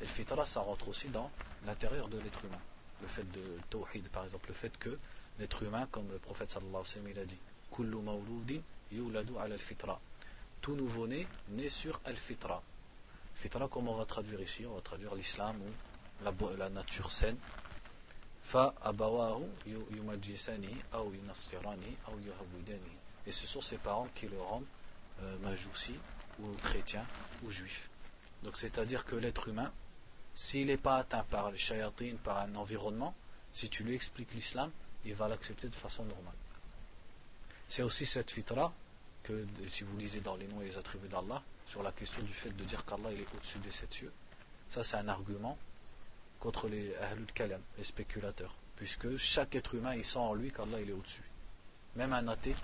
Et 0.00 0.04
le 0.04 0.10
fitra 0.10 0.44
ça 0.44 0.60
rentre 0.60 0.88
aussi 0.88 1.08
dans 1.08 1.30
l'intérieur 1.66 2.08
de 2.08 2.18
l'être 2.18 2.44
humain. 2.44 2.60
Le 3.00 3.06
fait 3.06 3.30
de 3.30 3.42
tawhid 3.70 4.08
par 4.08 4.24
exemple, 4.24 4.48
le 4.48 4.54
fait 4.54 4.76
que 4.78 4.98
l'être 5.38 5.62
humain, 5.62 5.86
comme 5.90 6.08
le 6.10 6.18
prophète 6.18 6.50
sallallahu 6.50 6.74
alayhi 6.74 6.88
wa 6.88 6.92
sallam 6.92 7.08
il 7.08 7.18
a 7.18 7.24
dit, 7.24 7.38
yuladu. 8.92 9.32
Tout 10.60 10.74
nouveau-né 10.74 11.26
naît 11.50 11.68
sur 11.68 12.00
al-fitra. 12.04 12.62
Fitra, 13.34 13.68
comment 13.68 13.92
on 13.92 13.96
va 13.96 14.04
traduire 14.04 14.40
ici? 14.40 14.66
On 14.66 14.74
va 14.74 14.80
traduire 14.80 15.14
l'islam 15.14 15.56
ou 15.62 16.24
la, 16.56 16.68
nature 16.68 17.12
saine 17.12 17.36
et 23.26 23.32
ce 23.32 23.46
sont 23.46 23.60
ses 23.60 23.76
parents 23.76 24.08
qui 24.14 24.26
le 24.26 24.40
rendent 24.40 24.64
euh, 25.22 25.36
ou 26.40 26.46
chrétien 26.62 27.04
ou 27.44 27.50
juif. 27.50 27.90
Donc 28.42 28.56
c'est-à-dire 28.56 29.04
que 29.04 29.16
l'être 29.16 29.48
humain, 29.48 29.70
s'il 30.40 30.68
n'est 30.68 30.76
pas 30.76 30.98
atteint 30.98 31.24
par 31.24 31.50
les 31.50 31.58
shayatines, 31.58 32.16
par 32.16 32.38
un 32.38 32.54
environnement, 32.54 33.12
si 33.52 33.68
tu 33.68 33.82
lui 33.82 33.96
expliques 33.96 34.32
l'islam, 34.34 34.70
il 35.04 35.12
va 35.12 35.26
l'accepter 35.26 35.66
de 35.66 35.74
façon 35.74 36.04
normale. 36.04 36.36
C'est 37.68 37.82
aussi 37.82 38.06
cette 38.06 38.30
fitra 38.30 38.72
que, 39.24 39.44
si 39.66 39.82
vous 39.82 39.96
lisez 39.96 40.20
dans 40.20 40.36
les 40.36 40.46
noms 40.46 40.62
et 40.62 40.66
les 40.66 40.78
attributs 40.78 41.08
d'Allah, 41.08 41.42
sur 41.66 41.82
la 41.82 41.90
question 41.90 42.22
du 42.22 42.32
fait 42.32 42.50
de 42.56 42.62
dire 42.62 42.84
qu'Allah 42.84 43.10
est 43.10 43.34
au-dessus 43.34 43.58
des 43.58 43.72
sept 43.72 43.92
cieux, 43.92 44.12
ça 44.70 44.84
c'est 44.84 44.96
un 44.96 45.08
argument 45.08 45.58
contre 46.38 46.68
les 46.68 46.94
ahlul 46.94 47.26
kalam, 47.34 47.60
les 47.76 47.82
spéculateurs. 47.82 48.54
Puisque 48.76 49.16
chaque 49.16 49.56
être 49.56 49.74
humain, 49.74 49.96
il 49.96 50.04
sent 50.04 50.20
en 50.20 50.34
lui 50.34 50.52
qu'Allah 50.52 50.80
il 50.80 50.90
est 50.90 50.92
au-dessus. 50.92 51.28
Même 51.96 52.12
un 52.12 52.28
athée, 52.28 52.54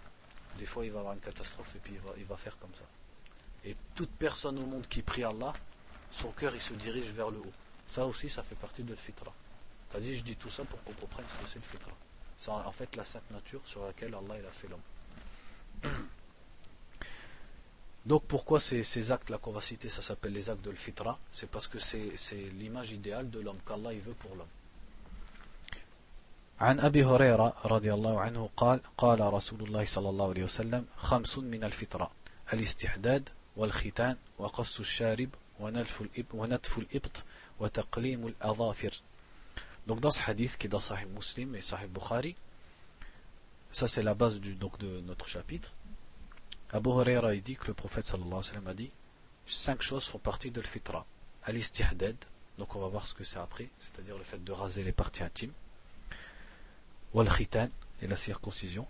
des 0.58 0.64
fois 0.64 0.86
il 0.86 0.92
va 0.92 1.00
avoir 1.00 1.14
une 1.14 1.20
catastrophe 1.20 1.74
et 1.74 1.80
puis 1.80 1.94
il 2.18 2.24
va 2.24 2.36
faire 2.36 2.56
comme 2.58 2.74
ça. 2.76 2.84
Et 3.64 3.74
toute 3.96 4.10
personne 4.10 4.60
au 4.60 4.64
monde 4.64 4.86
qui 4.86 5.02
prie 5.02 5.24
Allah, 5.24 5.52
son 6.12 6.30
cœur 6.30 6.54
il 6.54 6.62
se 6.62 6.74
dirige 6.74 7.10
vers 7.10 7.30
le 7.30 7.38
haut. 7.38 7.52
Ça 7.87 8.05
aussi, 8.05 8.29
ça 8.29 8.43
fait 8.43 8.55
partie 8.55 8.83
de 8.83 8.91
le 8.91 8.95
fitra. 8.95 9.33
Vas-y, 9.93 10.15
je 10.15 10.23
dis 10.23 10.35
tout 10.35 10.49
ça 10.49 10.63
pour 10.63 10.83
qu'on 10.83 10.93
comprenne 10.93 11.25
ce 11.27 11.33
que 11.43 11.49
c'est 11.49 11.59
le 11.59 11.65
fitra. 11.65 11.91
C'est 12.37 12.51
en 12.51 12.71
fait 12.71 12.95
la 12.95 13.05
sainte 13.05 13.29
nature 13.31 13.61
sur 13.65 13.85
laquelle 13.85 14.13
Allah 14.13 14.35
il 14.39 14.45
a 14.45 14.51
fait 14.51 14.67
l'homme. 14.67 15.99
Donc 18.05 18.23
pourquoi 18.23 18.59
ces, 18.59 19.11
actes-là 19.11 19.37
qu'on 19.37 19.51
va 19.51 19.61
citer, 19.61 19.89
ça 19.89 20.01
s'appelle 20.01 20.33
les 20.33 20.49
actes 20.49 20.63
de 20.63 20.71
l'fitra 20.71 21.19
C'est 21.31 21.49
parce 21.49 21.67
que 21.67 21.79
c'est 21.79 22.35
l'image 22.59 22.91
idéale 22.91 23.29
de 23.29 23.39
l'homme, 23.39 23.59
qu'Allah 23.65 23.93
il 23.93 23.99
veut 23.99 24.13
pour 24.13 24.35
l'homme. 24.35 24.47
عن 26.59 26.79
أبي 26.79 27.03
هريرة 27.05 27.53
رضي 27.65 27.93
الله 27.93 28.19
عنه 28.19 28.49
قال 28.57 28.79
قال 28.97 29.33
رسول 29.33 29.61
الله 29.61 29.85
صلى 29.85 30.09
الله 30.09 30.29
عليه 30.29 30.43
وسلم 30.43 30.85
خمس 30.97 31.37
من 31.37 31.63
الفطرة 31.63 32.11
الاستحداد 32.53 33.29
والختان 33.57 34.17
وقص 34.37 34.79
الشارب 34.79 35.29
ونتف 36.33 36.77
الإبط, 36.77 37.23
donc 39.86 40.00
dans 40.00 40.10
ce 40.10 40.22
hadith 40.28 40.56
qui 40.56 40.66
est 40.66 40.70
dans 40.70 40.80
Sahih 40.80 41.06
Muslim 41.06 41.54
et 41.54 41.60
Sahih 41.60 41.86
Bukhari, 41.86 42.34
ça 43.70 43.86
c'est 43.86 44.02
la 44.02 44.14
base 44.14 44.40
du, 44.40 44.54
donc 44.54 44.78
de 44.78 45.00
notre 45.00 45.28
chapitre, 45.28 45.72
Abu 46.70 46.90
Huraira 46.90 47.34
dit 47.36 47.56
que 47.56 47.66
le 47.68 47.74
prophète 47.74 48.06
sallallahu 48.06 48.32
alayhi 48.32 48.38
wa 48.38 48.42
sallam 48.42 48.66
a 48.68 48.74
dit 48.74 48.90
cinq 49.46 49.82
choses 49.82 50.04
font 50.04 50.18
partie 50.18 50.50
de 50.50 50.60
l'fitra. 50.60 51.06
Al-istihdad, 51.44 52.16
donc 52.58 52.74
on 52.74 52.80
va 52.80 52.88
voir 52.88 53.06
ce 53.06 53.14
que 53.14 53.24
c'est 53.24 53.38
après, 53.38 53.68
c'est-à-dire 53.78 54.16
le 54.16 54.24
fait 54.24 54.42
de 54.42 54.52
raser 54.52 54.82
les 54.82 54.92
parties 54.92 55.22
intimes. 55.22 55.52
Wal-khitan, 57.12 57.68
et 58.02 58.08
la 58.08 58.16
circoncision. 58.16 58.86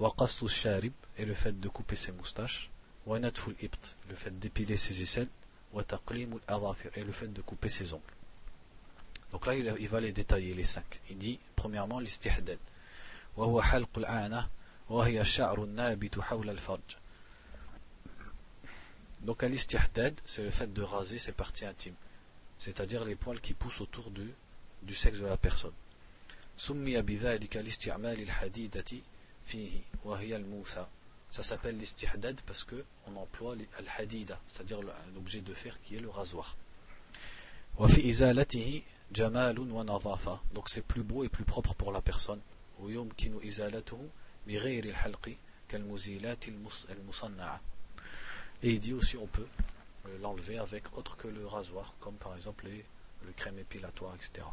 Waqastu 0.00 0.48
sharib, 0.48 0.92
et 1.16 1.24
le 1.24 1.34
fait 1.34 1.58
de 1.58 1.68
couper 1.68 1.96
ses 1.96 2.12
moustaches. 2.12 2.70
Wanatful 3.06 3.54
ibt, 3.62 3.96
le 4.08 4.14
fait 4.14 4.36
d'épiler 4.38 4.76
ses 4.76 5.02
aisselles. 5.02 5.28
Et 5.74 7.04
le 7.04 7.12
fait 7.12 7.28
de 7.28 7.42
couper 7.42 7.68
ses 7.68 7.92
ongles. 7.92 8.02
Donc 9.32 9.46
là, 9.46 9.54
il 9.54 9.88
va 9.88 10.00
les 10.00 10.12
détailler, 10.12 10.54
les 10.54 10.64
cinq. 10.64 11.00
Il 11.10 11.18
dit, 11.18 11.38
premièrement, 11.54 12.00
l'istihdad. 12.00 12.58
Donc 19.20 19.42
al 19.42 19.58
c'est 20.24 20.42
le 20.42 20.50
fait 20.50 20.72
de 20.72 20.82
raser 20.82 21.18
ses 21.18 21.32
parties 21.32 21.66
intimes, 21.66 21.94
c'est-à-dire 22.58 23.04
les 23.04 23.16
poils 23.16 23.40
qui 23.40 23.52
poussent 23.52 23.80
autour 23.80 24.10
du, 24.10 24.32
du 24.82 24.94
sexe 24.94 25.18
de 25.18 25.26
la 25.26 25.36
personne. 25.36 25.72
Ça 31.30 31.42
s'appelle 31.42 31.76
l'istihdad 31.76 32.40
parce 32.46 32.64
qu'on 32.64 33.16
emploie 33.16 33.54
al-hadida, 33.78 34.40
c'est-à-dire 34.48 34.80
l'objet 35.14 35.40
de 35.40 35.54
fer 35.54 35.80
qui 35.80 35.96
est 35.96 36.00
le 36.00 36.08
rasoir. 36.08 36.56
Donc 40.54 40.68
c'est 40.68 40.82
plus 40.82 41.02
beau 41.02 41.24
et 41.24 41.28
plus 41.28 41.44
propre 41.44 41.74
pour 41.74 41.92
la 41.92 42.00
personne. 42.00 42.40
Et 48.62 48.70
il 48.72 48.80
dit 48.80 48.92
aussi 48.92 49.16
on 49.16 49.26
peut 49.26 49.46
euh, 50.06 50.18
l'enlever 50.20 50.58
avec 50.58 50.96
autre 50.96 51.16
que 51.16 51.28
le 51.28 51.46
rasoir, 51.46 51.94
comme 52.00 52.14
par 52.16 52.34
exemple 52.34 52.66
les, 52.66 52.84
le 53.24 53.32
crème 53.32 53.58
épilatoire, 53.58 54.14
etc. 54.14 54.46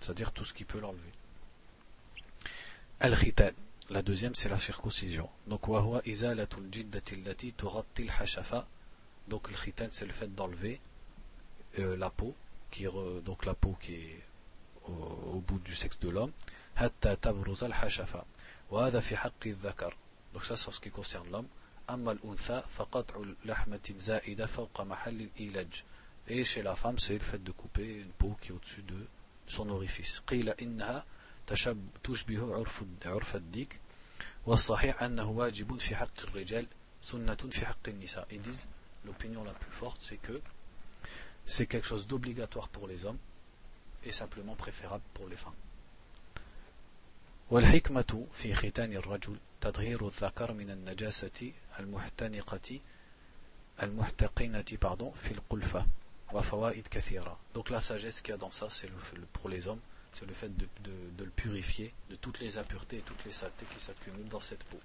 C'est-à-dire 0.00 0.32
tout 0.32 0.44
ce 0.44 0.52
qui 0.52 0.64
peut 0.64 0.80
l'enlever. 0.80 1.12
Al-khitan. 3.00 3.50
La 3.90 4.02
deuxième, 4.02 4.34
c'est 4.34 4.48
la 4.48 4.58
circoncision. 4.58 5.28
Donc, 5.46 5.68
Donc, 9.28 9.50
le 9.50 9.56
khitan, 9.56 9.88
c'est 9.90 10.06
le 10.06 10.12
fait 10.12 10.34
d'enlever 10.34 10.80
euh, 11.78 11.96
la 11.96 12.10
peau, 12.10 12.34
qui 12.70 12.86
donc 13.24 13.44
la 13.44 13.54
peau 13.54 13.76
qui 13.80 13.94
est 13.94 14.24
au, 14.86 15.40
bout 15.40 15.58
du 15.58 15.74
sexe 15.74 15.98
de 15.98 16.08
l'homme. 16.10 16.32
Donc, 20.32 20.44
ça, 20.44 20.56
c'est 20.56 20.72
ce 20.72 20.80
qui 20.80 20.90
concerne 20.90 21.30
l'homme. 21.30 21.48
Et 26.28 26.44
chez 26.44 26.62
la 26.62 26.76
femme, 26.76 26.98
c'est 26.98 27.14
le 27.14 27.18
fait 27.20 27.42
de 27.42 27.50
couper 27.50 27.96
une 28.00 28.12
peau 28.12 28.36
qui 28.40 28.48
est 28.48 28.52
au-dessus 28.52 28.82
de 28.82 29.06
son 29.48 29.68
orifice. 29.68 30.22
Ils 38.31 38.41
disent, 38.41 38.67
l'opinion 39.05 39.43
la 39.43 39.53
plus 39.53 39.71
forte, 39.71 40.01
c'est 40.01 40.17
que 40.17 40.41
c'est 41.45 41.65
quelque 41.67 41.87
chose 41.87 42.07
d'obligatoire 42.07 42.67
pour 42.67 42.87
les 42.87 43.05
hommes 43.05 43.17
et 44.03 44.11
simplement 44.11 44.55
préférable 44.55 45.03
pour 45.13 45.27
les 45.27 45.37
femmes. 45.37 45.55
والحكمة 47.51 48.27
في 48.33 48.55
ختان 48.55 48.93
الرجل 48.93 49.37
تطهير 49.61 50.07
الذكر 50.07 50.51
من 50.53 50.69
النجاسة 50.69 51.51
المحتنقة 51.79 52.79
المحتقنة 53.83 54.65
pardon 54.85 55.11
في 55.15 55.31
القلفة 55.31 55.85
وفوائد 56.33 56.87
كثيرة 56.87 57.37
donc 57.55 57.69
la 57.69 57.79
sagesse 57.79 58.21
qu'il 58.21 58.31
y 58.31 58.33
a 58.33 58.37
dans 58.37 58.51
ça 58.51 58.69
c'est 58.69 58.87
le, 58.87 59.25
pour 59.33 59.47
les 59.49 59.67
hommes 59.67 59.79
c'est 60.12 60.26
le 60.26 60.34
fait 60.34 60.54
de, 60.56 60.68
de, 60.84 61.24
le 61.24 61.30
purifier 61.30 61.92
de 62.10 62.16
toutes 62.16 62.40
les 62.40 62.58
impuretés 62.58 62.98
et 62.98 63.02
toutes 63.02 63.24
les 63.24 63.32
saletés 63.32 63.66
qui 63.74 63.80
s'accumulent 63.80 64.28
dans 64.28 64.40
cette 64.40 64.62
peau. 64.64 64.78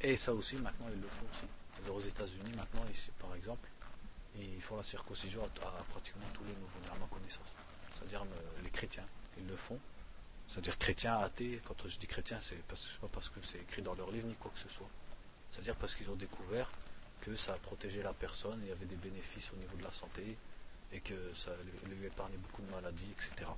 Et 0.00 0.16
ça 0.16 0.32
aussi 0.34 0.56
maintenant 0.56 0.86
ils 0.92 1.00
le 1.00 1.08
font 1.08 1.26
aussi. 1.32 1.90
Aux 1.90 2.00
États-Unis 2.00 2.52
maintenant 2.56 2.84
ici 2.90 3.10
par 3.18 3.34
exemple 3.34 3.68
ils 4.36 4.60
font 4.60 4.76
la 4.76 4.82
circoncision 4.82 5.44
à, 5.44 5.82
pratiquement 5.90 6.26
tous 6.32 6.44
les 6.44 6.54
nouveaux 6.54 6.80
à 6.94 6.98
ma 6.98 7.06
connaissance. 7.06 7.54
C'est-à-dire 7.92 8.22
euh, 8.22 8.62
les 8.62 8.70
chrétiens 8.70 9.06
ils 9.38 9.46
le 9.46 9.56
font. 9.56 9.78
C'est-à-dire 10.48 10.76
chrétien, 10.78 11.18
athée, 11.18 11.60
quand 11.64 11.74
je 11.86 11.98
dis 11.98 12.06
chrétien, 12.06 12.38
c'est 12.42 12.62
pas 12.64 12.76
parce 13.10 13.28
que 13.30 13.40
c'est 13.42 13.58
écrit 13.58 13.80
dans 13.80 13.94
leur 13.94 14.10
livre 14.10 14.26
ni 14.26 14.34
quoi 14.34 14.50
que 14.52 14.58
ce 14.58 14.68
soit. 14.68 14.88
C'est-à-dire 15.50 15.76
parce 15.76 15.94
qu'ils 15.94 16.10
ont 16.10 16.16
découvert 16.16 16.70
que 17.22 17.36
ça 17.36 17.54
protégeait 17.54 18.02
la 18.02 18.12
personne, 18.12 18.58
il 18.62 18.68
y 18.68 18.72
avait 18.72 18.84
des 18.84 18.96
bénéfices 18.96 19.50
au 19.52 19.56
niveau 19.56 19.76
de 19.76 19.82
la 19.82 19.92
santé, 19.92 20.36
et 20.91 20.99
que 20.99 21.33
ça 21.33 21.51
lui 21.89 22.05
épargnait 22.05 22.37
beaucoup 22.37 22.61
de 22.61 22.71
maladies, 22.71 23.11
etc. 23.11 23.51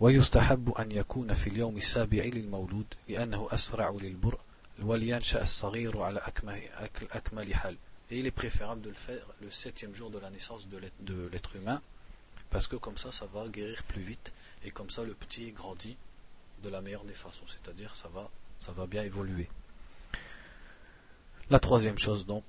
ويستحب 0.00 0.70
أن 0.70 0.92
يكون 0.92 1.34
في 1.34 1.50
اليوم 1.50 1.76
السابع 1.76 2.24
للمولود 2.24 2.86
لأنه 3.08 3.48
أسرع 3.50 3.90
للبرء 3.90 4.38
ولينشأ 4.82 5.42
الصغير 5.42 6.02
على 6.02 6.20
أكمل 7.12 7.54
حال 7.54 7.76
Et 8.10 8.18
il 8.18 8.26
est 8.26 8.30
préférable 8.30 8.80
de 8.80 8.88
le 8.88 8.94
faire 8.94 9.26
le 9.42 9.50
septième 9.50 9.94
jour 9.94 10.08
de 10.08 10.18
la 10.18 10.30
naissance 10.30 10.66
de 10.68 11.28
l'être 11.30 11.56
humain, 11.56 11.82
parce 12.48 12.66
que 12.66 12.76
comme 12.76 12.96
ça, 12.96 13.12
ça 13.12 13.26
va 13.26 13.46
guérir 13.48 13.82
plus 13.82 14.00
vite, 14.00 14.32
et 14.64 14.70
comme 14.70 14.88
ça, 14.88 15.02
le 15.04 15.12
petit 15.12 15.52
grandit 15.52 15.96
de 16.62 16.70
la 16.70 16.80
meilleure 16.80 17.04
des 17.04 17.12
façons, 17.12 17.44
c'est-à-dire 17.46 17.94
ça 17.96 18.08
va, 18.08 18.30
ça 18.58 18.72
va 18.72 18.86
bien 18.86 19.02
évoluer. 19.02 19.48
La 21.49 21.59
troisième 21.59 21.97
chose, 21.99 22.25
donc, 22.25 22.43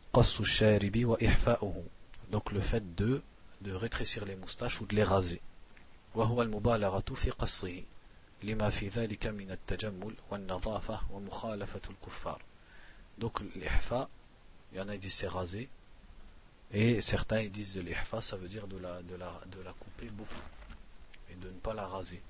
donc 2.31 2.53
le 2.53 2.61
fait 2.61 2.95
de, 2.95 3.23
de 3.61 3.73
rétrécir 3.73 4.25
les 4.25 4.37
moustaches 4.37 4.81
ou 4.81 4.87
de 4.87 4.95
les 4.95 5.03
raser. 5.03 5.41
Donc 13.19 13.41
l'ihfa, 13.57 14.09
il 14.73 14.79
y 14.79 14.81
en 14.81 14.89
a 14.89 14.93
qui 14.93 14.99
disent 15.01 15.15
c'est 15.15 15.29
rasé, 15.29 15.69
et 16.73 17.01
certains 17.01 17.41
ils 17.41 17.51
disent 17.51 17.75
de 17.75 17.81
l'ihfa, 17.81 18.21
ça 18.21 18.37
veut 18.37 18.49
dire 18.49 18.67
de 18.69 18.79
la, 18.79 19.03
de 19.03 19.17
la, 19.17 19.41
de 19.47 19.61
la 19.63 19.73
couper 19.73 20.09
beaucoup, 20.11 20.35
et 21.31 21.35
de 21.35 21.49
ne 21.49 21.59
pas 21.59 21.75
la 21.75 21.87
raser. 21.87 22.23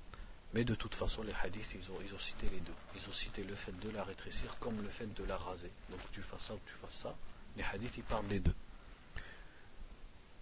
Mais 0.54 0.64
de 0.64 0.74
toute 0.74 0.94
façon, 0.94 1.22
les 1.22 1.32
hadiths, 1.32 1.74
ils 1.74 1.90
ont, 1.90 1.98
ils 2.04 2.14
ont 2.14 2.18
cité 2.18 2.48
les 2.50 2.58
deux. 2.60 2.74
Ils 2.96 3.08
ont 3.08 3.12
cité 3.12 3.44
le 3.44 3.54
fait 3.54 3.78
de 3.78 3.90
la 3.90 4.02
rétrécir 4.02 4.56
comme 4.58 4.80
le 4.82 4.88
fait 4.88 5.12
de 5.14 5.24
la 5.24 5.36
raser. 5.36 5.70
Donc 5.90 6.00
tu 6.12 6.22
fasses 6.22 6.46
ça 6.46 6.54
ou 6.54 6.60
tu 6.66 6.74
fasses 6.74 6.96
ça. 6.96 7.14
Les 7.56 7.62
hadiths, 7.62 7.98
ils 7.98 8.02
parlent 8.02 8.26
des 8.26 8.40
deux. 8.40 8.54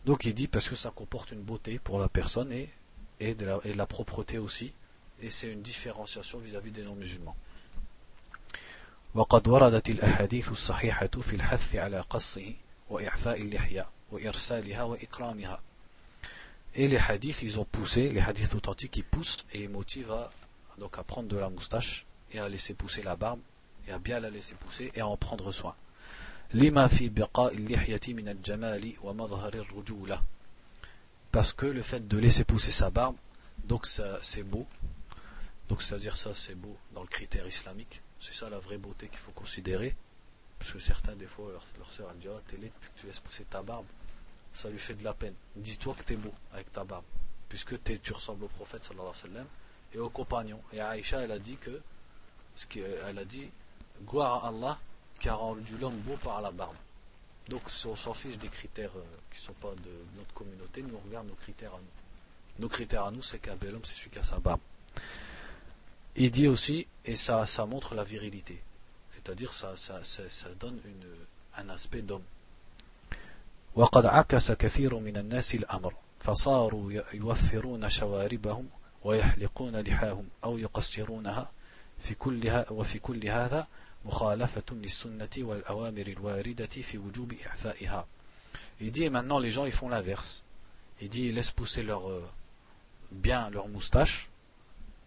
Donc 0.06 0.24
il 0.24 0.32
dit 0.34 0.48
parce 0.48 0.68
que 0.68 0.76
ça 0.76 0.90
comporte 0.90 1.32
une 1.32 1.42
beauté 1.42 1.78
pour 1.78 1.98
la 1.98 2.08
personne 2.08 2.50
et, 2.52 2.70
et, 3.20 3.34
de 3.34 3.44
la, 3.44 3.60
et 3.64 3.74
la 3.74 3.86
propreté 3.86 4.38
aussi. 4.38 4.72
Et 5.20 5.28
c'est 5.30 5.50
une 5.50 5.62
différenciation 5.62 6.38
vis-à-vis 6.38 6.70
des 6.70 6.84
non-musulmans. 6.84 7.36
وقد 9.14 9.48
وردت 9.48 9.90
الأحاديث 9.90 10.52
الصحيحة 10.52 11.06
في 11.20 11.36
الحث 11.36 11.76
على 11.76 12.00
قصه 12.00 12.54
وإعفاء 12.90 13.40
اللحية 13.40 13.86
وإرسالها 14.12 14.82
وإكرامها 14.82 15.60
et 16.75 16.87
les 16.87 16.97
hadiths, 16.97 17.43
ils 17.43 17.59
ont 17.59 17.65
poussé, 17.65 18.09
les 18.09 18.21
hadiths 18.21 18.55
authentiques, 18.55 18.97
ils 18.97 19.03
poussent 19.03 19.45
et 19.53 19.63
ils 19.63 19.69
motivent 19.69 20.11
à, 20.11 20.31
donc 20.79 20.97
à 20.97 21.03
prendre 21.03 21.27
de 21.27 21.37
la 21.37 21.49
moustache 21.49 22.05
et 22.31 22.39
à 22.39 22.49
laisser 22.49 22.73
pousser 22.73 23.03
la 23.03 23.15
barbe 23.15 23.39
et 23.87 23.91
à 23.91 23.99
bien 23.99 24.19
la 24.19 24.29
laisser 24.29 24.55
pousser 24.55 24.91
et 24.95 25.01
à 25.01 25.07
en 25.07 25.17
prendre 25.17 25.51
soin. 25.51 25.75
Parce 31.31 31.53
que 31.53 31.65
le 31.65 31.81
fait 31.81 32.07
de 32.07 32.17
laisser 32.17 32.43
pousser 32.43 32.71
sa 32.71 32.89
barbe, 32.89 33.15
donc 33.65 33.87
c'est 34.21 34.43
beau. 34.43 34.65
Donc 35.69 35.81
c'est-à-dire 35.81 36.17
ça 36.17 36.33
c'est 36.33 36.55
beau 36.55 36.77
dans 36.93 37.01
le 37.01 37.07
critère 37.07 37.47
islamique. 37.47 38.01
C'est 38.19 38.33
ça 38.33 38.49
la 38.49 38.59
vraie 38.59 38.77
beauté 38.77 39.07
qu'il 39.07 39.17
faut 39.17 39.31
considérer. 39.31 39.95
Parce 40.59 40.73
que 40.73 40.79
certains 40.79 41.15
des 41.15 41.27
fois 41.27 41.51
leur, 41.51 41.65
leur 41.77 41.91
soeur 41.91 42.13
dit 42.15 42.27
oh 42.29 42.39
t'es 42.47 42.57
laid 42.57 42.71
tu 42.95 43.07
laisses 43.07 43.19
pousser 43.19 43.45
ta 43.45 43.61
barbe 43.61 43.85
ça 44.53 44.69
lui 44.69 44.79
fait 44.79 44.93
de 44.93 45.03
la 45.03 45.13
peine. 45.13 45.33
Dis-toi 45.55 45.95
que 45.95 46.03
tu 46.03 46.13
es 46.13 46.15
beau 46.15 46.31
avec 46.53 46.71
ta 46.71 46.83
barbe, 46.83 47.05
puisque 47.49 47.81
tu 47.83 48.13
ressembles 48.13 48.45
au 48.45 48.47
prophète 48.47 48.83
sallallahu 48.83 49.09
alayhi 49.09 49.23
wa 49.23 49.29
sallam 49.33 49.47
et 49.93 49.99
aux 49.99 50.09
compagnons. 50.09 50.61
Et 50.71 50.79
Aïcha, 50.79 51.21
elle 51.21 51.31
a 51.31 51.39
dit 51.39 51.57
que, 51.57 51.81
ce 52.55 52.65
a 53.03 53.25
dit, 53.25 53.49
gloire 54.05 54.45
à 54.45 54.49
Allah 54.49 54.79
qui 55.19 55.29
a 55.29 55.35
rendu 55.35 55.77
l'homme 55.77 55.97
beau 55.97 56.17
par 56.17 56.41
la 56.41 56.51
barbe. 56.51 56.75
Donc 57.49 57.69
si 57.69 57.87
on 57.87 57.95
s'en 57.95 58.13
fiche 58.13 58.37
des 58.37 58.47
critères 58.47 58.91
euh, 58.95 59.03
qui 59.31 59.39
ne 59.39 59.45
sont 59.45 59.53
pas 59.53 59.71
de 59.71 59.91
notre 60.17 60.33
communauté, 60.33 60.81
nous 60.81 60.95
on 60.95 61.07
regarde 61.07 61.27
nos 61.27 61.35
critères 61.35 61.73
à 61.73 61.77
nous. 61.77 62.59
Nos 62.59 62.69
critères 62.69 63.05
à 63.05 63.11
nous, 63.11 63.21
c'est 63.21 63.39
qu'un 63.39 63.55
bel 63.55 63.75
homme, 63.75 63.83
c'est 63.83 63.95
celui 63.95 64.11
qui 64.11 64.19
a 64.19 64.23
sa 64.23 64.39
barbe. 64.39 64.61
Il 66.15 66.29
dit 66.29 66.47
aussi, 66.47 66.87
et 67.03 67.15
ça, 67.15 67.45
ça 67.47 67.65
montre 67.65 67.95
la 67.95 68.03
virilité, 68.03 68.61
c'est-à-dire 69.11 69.51
ça, 69.51 69.75
ça, 69.75 70.03
ça, 70.03 70.29
ça 70.29 70.49
donne 70.55 70.79
une, 70.85 71.15
un 71.57 71.69
aspect 71.69 72.01
d'homme. 72.01 72.23
وقد 73.75 74.05
عكس 74.05 74.51
كثير 74.51 74.99
من 74.99 75.17
الناس 75.17 75.55
الأمر 75.55 75.93
فصاروا 76.19 76.91
يوفرون 77.13 77.89
شواربهم 77.89 78.69
ويحلقون 79.03 79.75
لحاهم 79.75 80.27
أو 80.43 80.57
يقصرونها 80.57 81.51
في 81.99 82.15
كلها 82.15 82.71
وفي 82.71 82.99
كل 82.99 83.27
هذا 83.27 83.67
مخالفة 84.05 84.63
للسنة 84.71 85.29
والأوامر 85.37 86.07
الواردة 86.07 86.65
في 86.65 86.97
وجوب 86.97 87.33
إعفائها 87.47 88.05
Il 88.79 88.91
dit 88.91 89.09
maintenant 89.09 89.39
les 89.39 89.49
gens 89.49 89.65
ils 89.65 89.71
font 89.71 89.89
l'inverse. 89.89 90.43
Il 91.01 91.09
dit 91.09 91.23
ils 91.23 91.33
laissent 91.33 91.51
pousser 91.51 91.83
leur 91.83 92.09
euh, 92.09 92.23
bien 93.11 93.49
leur 93.49 93.67
moustache 93.67 94.29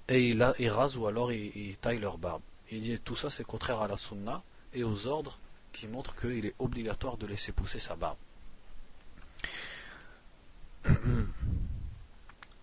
et 0.09 0.29
ils, 0.31 0.55
ils 0.59 0.71
rasent 0.71 0.97
ou 0.97 1.07
alors 1.07 1.31
ils, 1.33 1.53
ils 1.57 1.77
taillent 1.77 2.01
leur 2.01 2.19
barbe. 2.19 2.43
Il 2.73 2.81
dit 2.81 2.99
tout 2.99 3.17
ça 3.17 3.31
c'est 3.31 3.45
contraire 3.45 3.81
à 3.81 3.89
la 3.89 3.97
sunna 3.97 4.43
et 4.75 4.83
aux 4.83 5.07
ordres 5.07 5.39
qui 5.73 5.87
montrent 5.87 6.17
qu'il 6.17 6.47
est 6.47 6.55
obligatoire 6.59 7.17
de 7.17 7.27
laisser 7.27 7.53
pousser 7.53 7.79
sa 7.79 7.95
barbe. 7.95 8.19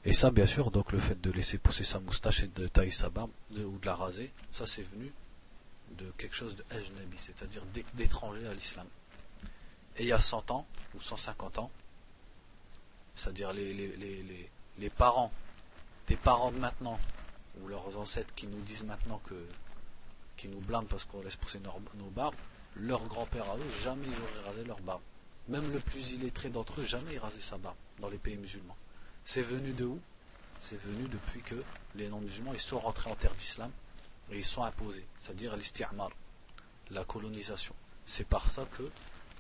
Et 0.06 0.12
ça, 0.12 0.32
bien 0.32 0.46
sûr, 0.46 0.70
donc 0.70 0.92
le 0.92 1.00
fait 1.00 1.20
de 1.22 1.32
laisser 1.32 1.58
pousser 1.58 1.86
sa 1.86 2.00
moustache 2.00 2.44
et 2.44 2.48
de 2.48 2.68
tailler 2.68 2.92
sa 2.92 3.10
barbe 3.10 3.32
ou 3.52 3.78
de 3.78 3.86
la 3.86 3.96
raser, 3.96 4.32
ça 4.52 4.66
c'est 4.66 4.82
venu 4.82 5.14
de 5.98 6.12
quelque 6.18 6.36
chose 6.36 6.56
de 6.56 6.64
ajnabi, 6.72 7.18
c'est-à-dire 7.18 7.64
d'étranger 7.94 8.46
à 8.48 8.54
l'islam. 8.54 8.88
Et 9.98 10.04
il 10.04 10.08
y 10.08 10.12
a 10.12 10.20
100 10.20 10.52
ans 10.52 10.66
ou 10.94 11.00
150 11.00 11.60
ans, 11.60 11.72
c'est-à-dire 13.16 13.54
les, 13.54 14.90
parents, 14.98 15.32
des 16.08 16.18
parents 16.18 16.52
de 16.52 16.58
maintenant, 16.58 17.00
ou 17.62 17.68
leurs 17.68 17.98
ancêtres 17.98 18.34
qui 18.36 18.48
nous 18.48 18.60
disent 18.62 18.84
maintenant 18.84 19.22
que, 19.24 19.36
qui 20.36 20.50
nous 20.50 20.60
blâment 20.60 20.88
parce 20.88 21.06
qu'on 21.06 21.22
laisse 21.22 21.38
pousser 21.38 21.60
nos, 21.60 21.72
nos 21.96 22.10
barbes, 22.10 22.36
leurs 22.76 23.06
grands-pères 23.06 23.50
à 23.50 23.56
eux, 23.56 23.84
jamais 23.84 24.08
ils 24.08 24.22
auraient 24.22 24.50
rasé 24.50 24.64
leur 24.66 24.82
barbe. 24.82 25.02
Même 25.48 25.72
le 25.72 25.80
plus 25.80 26.14
illettré 26.14 26.50
d'entre 26.50 26.82
eux, 26.82 26.86
jamais 26.86 27.14
il 27.14 27.20
rasait 27.20 27.40
sa 27.40 27.58
barbe 27.58 27.76
dans 28.04 28.10
les 28.10 28.18
pays 28.18 28.36
musulmans. 28.36 28.76
C'est 29.24 29.42
venu 29.42 29.72
de 29.72 29.86
où? 29.86 30.00
C'est 30.60 30.80
venu 30.82 31.08
depuis 31.08 31.42
que 31.42 31.56
les 31.96 32.10
non-musulmans 32.10 32.54
ils 32.54 32.60
sont 32.60 32.80
rentrés 32.80 33.10
en 33.10 33.16
terre 33.16 33.34
d'islam 33.36 33.72
et 34.30 34.38
ils 34.38 34.46
sont 34.46 34.64
imposés, 34.64 35.08
c'est-à-dire 35.18 35.56
l'isti'mar, 35.56 36.10
la 36.92 37.06
colonisation. 37.06 37.74
C'est 38.06 38.28
par 38.28 38.50
ça 38.50 38.66
que 38.78 38.84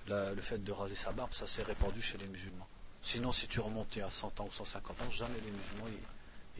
le 0.07 0.41
fait 0.41 0.63
de 0.63 0.71
raser 0.71 0.95
sa 0.95 1.11
barbe, 1.11 1.33
ça 1.33 1.45
s'est 1.45 1.63
répandu 1.63 2.01
chez 2.01 2.17
les 2.17 2.27
musulmans. 2.27 2.67
Sinon, 3.01 3.33
si 3.33 3.49
tu 3.49 3.59
remontais 3.59 4.01
à 4.01 4.09
100 4.09 4.39
ans 4.39 4.45
ou 4.47 4.51
150 4.51 5.01
ans, 5.01 5.11
jamais 5.11 5.39
les 5.43 5.51
musulmans, 5.51 5.87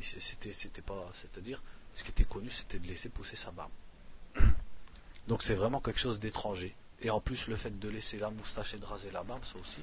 c'était 0.01 0.82
pas, 0.82 1.10
c'est-à-dire, 1.14 1.64
ce 1.93 2.04
qui 2.04 2.12
était 2.12 2.26
connu, 2.26 2.49
c'était 2.49 2.80
de 2.80 2.88
laisser 2.88 3.08
pousser 3.08 3.38
sa 3.38 3.51
barbe. 3.51 3.72
Donc 5.30 5.41
c'est 5.41 5.56
vraiment 5.56 5.80
quelque 5.80 6.01
chose 6.01 6.20
d'étranger. 6.20 6.76
Et 7.01 7.10
en 7.10 7.22
plus, 7.22 7.47
le 7.47 7.56
fait 7.56 7.80
de 7.80 7.89
laisser 7.89 8.18
la 8.18 8.30
moustache 8.30 8.74
et 8.74 8.78
de 8.78 8.86
raser 8.86 9.12
la 9.12 9.24
barbe, 9.24 9.45
ça 9.45 9.58
aussi, 9.58 9.80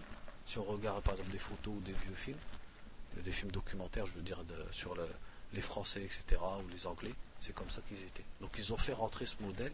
si 0.47 0.59
on 0.59 0.65
regarde 0.65 1.03
par 1.03 1.15
exemple 1.15 1.33
des 1.33 1.39
photos 1.39 1.75
ou 1.77 1.81
des 1.81 1.93
vieux 1.93 2.15
films, 2.15 2.39
des 3.23 3.33
films 3.33 3.51
documentaires, 3.51 4.07
je 4.07 4.13
veux 4.13 4.23
dire, 4.23 4.39
sur 4.71 4.97
les 5.53 5.61
Français, 5.61 6.03
etc., 6.03 6.41
ou 6.65 6.69
les 6.71 6.87
Anglais, 6.87 7.15
c'est 7.41 7.55
comme 7.55 7.71
ça 7.71 7.81
qu'ils 7.89 8.03
étaient. 8.03 8.25
Donc 8.41 8.51
ils 8.59 8.73
ont 8.73 8.77
fait 8.77 8.93
rentrer 8.93 9.27
ce 9.27 9.37
modèle 9.43 9.73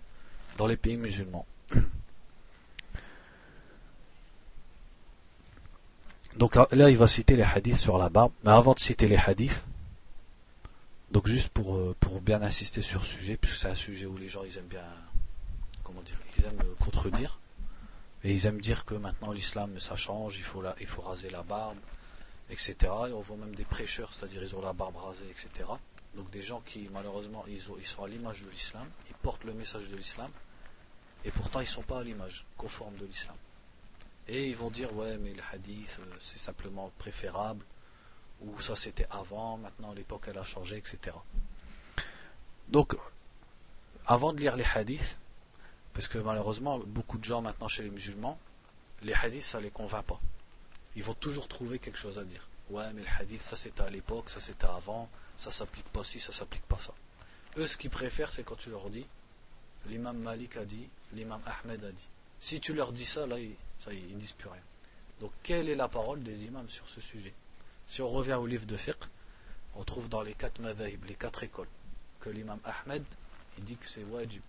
dans 0.57 0.67
les 0.67 0.77
pays 0.77 0.97
musulmans. 0.97 1.47
Donc 6.37 6.55
là, 6.55 6.91
il 6.91 6.99
va 6.99 7.09
citer 7.09 7.35
les 7.35 7.43
hadiths 7.43 7.79
sur 7.79 7.97
la 7.97 8.11
barbe. 8.11 8.31
Mais 8.45 8.51
avant 8.51 8.75
de 8.75 8.79
citer 8.79 9.09
les 9.09 9.17
hadiths, 9.17 9.65
donc 11.11 11.27
juste 11.29 11.49
pour, 11.49 11.77
euh, 11.77 11.97
pour 11.99 12.21
bien 12.21 12.43
insister 12.43 12.83
sur 12.83 13.05
ce 13.05 13.15
sujet, 13.15 13.37
puisque 13.37 13.57
c'est 13.57 13.69
un 13.69 13.75
sujet 13.75 14.05
où 14.07 14.19
les 14.19 14.29
gens 14.29 14.43
ils 14.45 14.59
aiment 14.59 14.67
bien 14.67 14.85
comment 15.83 16.03
dire, 16.03 16.19
ils 16.37 16.45
aiment 16.45 16.63
contredire. 16.81 17.39
Et 18.27 18.33
ils 18.33 18.45
aiment 18.47 18.61
dire 18.61 18.85
que 18.85 18.97
maintenant 18.97 19.31
l'islam 19.31 19.79
ça 19.79 19.95
change, 19.95 20.37
il 20.37 20.43
faut, 20.43 20.61
il 20.81 20.87
faut 20.89 21.01
raser 21.01 21.31
la 21.31 21.45
barbe, 21.45 21.79
etc. 22.51 22.75
Et 22.83 23.13
on 23.13 23.21
voit 23.21 23.37
même 23.37 23.55
des 23.55 23.65
prêcheurs, 23.65 24.13
c'est-à-dire 24.13 24.43
ils 24.43 24.57
ont 24.57 24.61
la 24.61 24.73
barbe 24.73 24.97
rasée, 24.97 25.31
etc. 25.31 25.71
Donc 26.17 26.29
des 26.31 26.43
gens 26.43 26.61
qui 26.61 26.89
malheureusement 26.93 27.45
ils, 27.47 27.63
ils 27.79 27.87
sont 27.87 28.03
à 28.03 28.09
l'image 28.09 28.43
de 28.43 28.51
l'islam, 28.51 28.85
ils 29.09 29.15
portent 29.15 29.45
le 29.45 29.55
message 29.55 29.91
de 29.91 29.97
l'islam, 29.97 30.29
et 31.25 31.31
pourtant 31.31 31.61
ils 31.61 31.71
ne 31.71 31.79
sont 31.79 31.85
pas 31.85 32.01
à 32.01 32.03
l'image 32.03 32.45
conforme 32.57 32.97
de 32.97 33.07
l'islam. 33.07 33.37
Et 34.27 34.49
ils 34.49 34.57
vont 34.57 34.71
dire 34.71 34.93
ouais 34.97 35.19
mais 35.19 35.33
le 35.33 35.43
hadith 35.53 36.01
euh, 36.01 36.17
c'est 36.21 36.41
simplement 36.41 36.91
préférable, 36.99 37.65
ou 38.41 38.61
ça 38.61 38.75
c'était 38.75 39.07
avant, 39.09 39.57
maintenant 39.57 39.93
l'époque 39.93 40.25
elle 40.27 40.39
a 40.39 40.45
changé, 40.45 40.79
etc. 40.79 41.17
Donc 42.67 42.97
avant 44.05 44.33
de 44.33 44.41
lire 44.41 44.57
les 44.57 44.67
hadiths, 44.75 45.17
parce 45.97 46.09
que 46.09 46.19
malheureusement, 46.19 46.79
beaucoup 46.79 47.17
de 47.17 47.25
gens 47.25 47.41
maintenant 47.41 47.69
chez 47.69 47.83
les 47.83 47.89
musulmans, 47.89 48.39
les 49.01 49.15
hadiths, 49.15 49.45
ça 49.45 49.61
les 49.61 49.71
convainc 49.71 50.05
pas. 50.05 50.21
Ils 50.95 51.03
vont 51.03 51.15
toujours 51.15 51.49
trouver 51.49 51.79
quelque 51.79 51.97
chose 51.97 52.19
à 52.19 52.25
dire. 52.25 52.47
Ouais, 52.69 52.93
mais 52.93 53.01
le 53.01 53.09
hadith, 53.19 53.41
ça 53.41 53.57
c'était 53.57 53.81
à 53.81 53.89
l'époque, 53.89 54.29
ça 54.29 54.39
c'était 54.39 54.67
avant, 54.67 55.09
ça 55.39 55.51
s'applique 55.51 55.89
pas 55.89 56.05
ci, 56.05 56.21
ça 56.21 56.33
s'applique 56.33 56.67
pas 56.67 56.79
ça. 56.79 56.93
Eux, 57.57 57.67
ce 57.67 57.79
qu'ils 57.79 57.89
préfèrent, 57.89 58.31
c'est 58.31 58.43
quand 58.43 58.57
tu 58.57 58.69
leur 58.69 58.91
dis, 58.91 59.07
l'imam 59.87 60.19
Malik 60.19 60.59
a 60.59 60.67
dit, 60.67 60.87
l'imam 61.15 61.41
Ahmed 61.47 61.83
a 61.83 61.93
dit. 61.93 62.09
Si 62.41 62.61
tu 62.61 62.75
leur 62.75 62.93
dis 62.93 63.07
ça, 63.07 63.27
là, 63.27 63.39
ils, 63.39 63.55
ça, 63.79 63.91
ils 63.95 64.19
disent 64.19 64.33
plus 64.33 64.51
rien. 64.51 64.63
Donc, 65.21 65.33
quelle 65.43 65.71
est 65.71 65.77
la 65.77 65.89
parole 65.89 66.23
des 66.23 66.45
imams 66.45 66.69
sur 66.69 66.87
ce 66.91 67.01
sujet? 67.01 67.33
Si 67.87 68.03
on 68.03 68.11
revient 68.11 68.35
au 68.35 68.45
livre 68.45 68.67
de 68.67 68.77
fiqh, 68.77 69.03
on 69.75 69.83
trouve 69.83 70.11
dans 70.11 70.21
les 70.21 70.35
quatre 70.35 70.61
madhahib, 70.61 71.07
les 71.07 71.15
quatre 71.15 71.43
écoles, 71.43 71.71
que 72.21 72.29
l'imam 72.29 72.61
Ahmed, 72.65 73.05
il 73.57 73.65
dit 73.65 73.79
que 73.79 73.89
c'est 73.89 74.05
wajib 74.05 74.43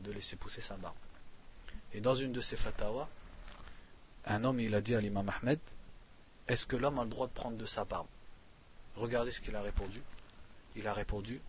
de 0.00 0.12
laisser 0.12 0.36
pousser 0.36 0.60
sa 0.60 0.76
barbe. 0.76 0.96
Et 1.92 2.00
dans 2.00 2.14
une 2.14 2.32
de 2.32 2.40
ses 2.40 2.56
fatawa, 2.56 3.08
un 4.26 4.44
homme 4.44 4.60
il 4.60 4.74
a 4.74 4.80
dit 4.80 4.94
à 4.94 5.00
l'imam 5.00 5.28
Ahmed 5.28 5.60
Est-ce 6.48 6.66
que 6.66 6.76
l'homme 6.76 6.98
a 6.98 7.04
le 7.04 7.10
droit 7.10 7.26
de 7.26 7.32
prendre 7.32 7.56
de 7.56 7.66
sa 7.66 7.84
barbe? 7.84 8.06
Regardez 8.96 9.30
ce 9.30 9.40
qu'il 9.40 9.54
a 9.56 9.62
répondu. 9.62 10.02
Il 10.76 10.86
a 10.88 10.92
répondu 10.92 11.40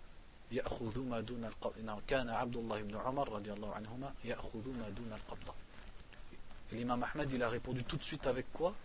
L'imam 6.72 7.04
Ahmed 7.04 7.32
il 7.32 7.44
a 7.44 7.50
répondu 7.50 7.84
tout 7.84 7.98
de 7.98 8.04
suite 8.04 8.28
avec 8.28 8.52
quoi? 8.54 8.76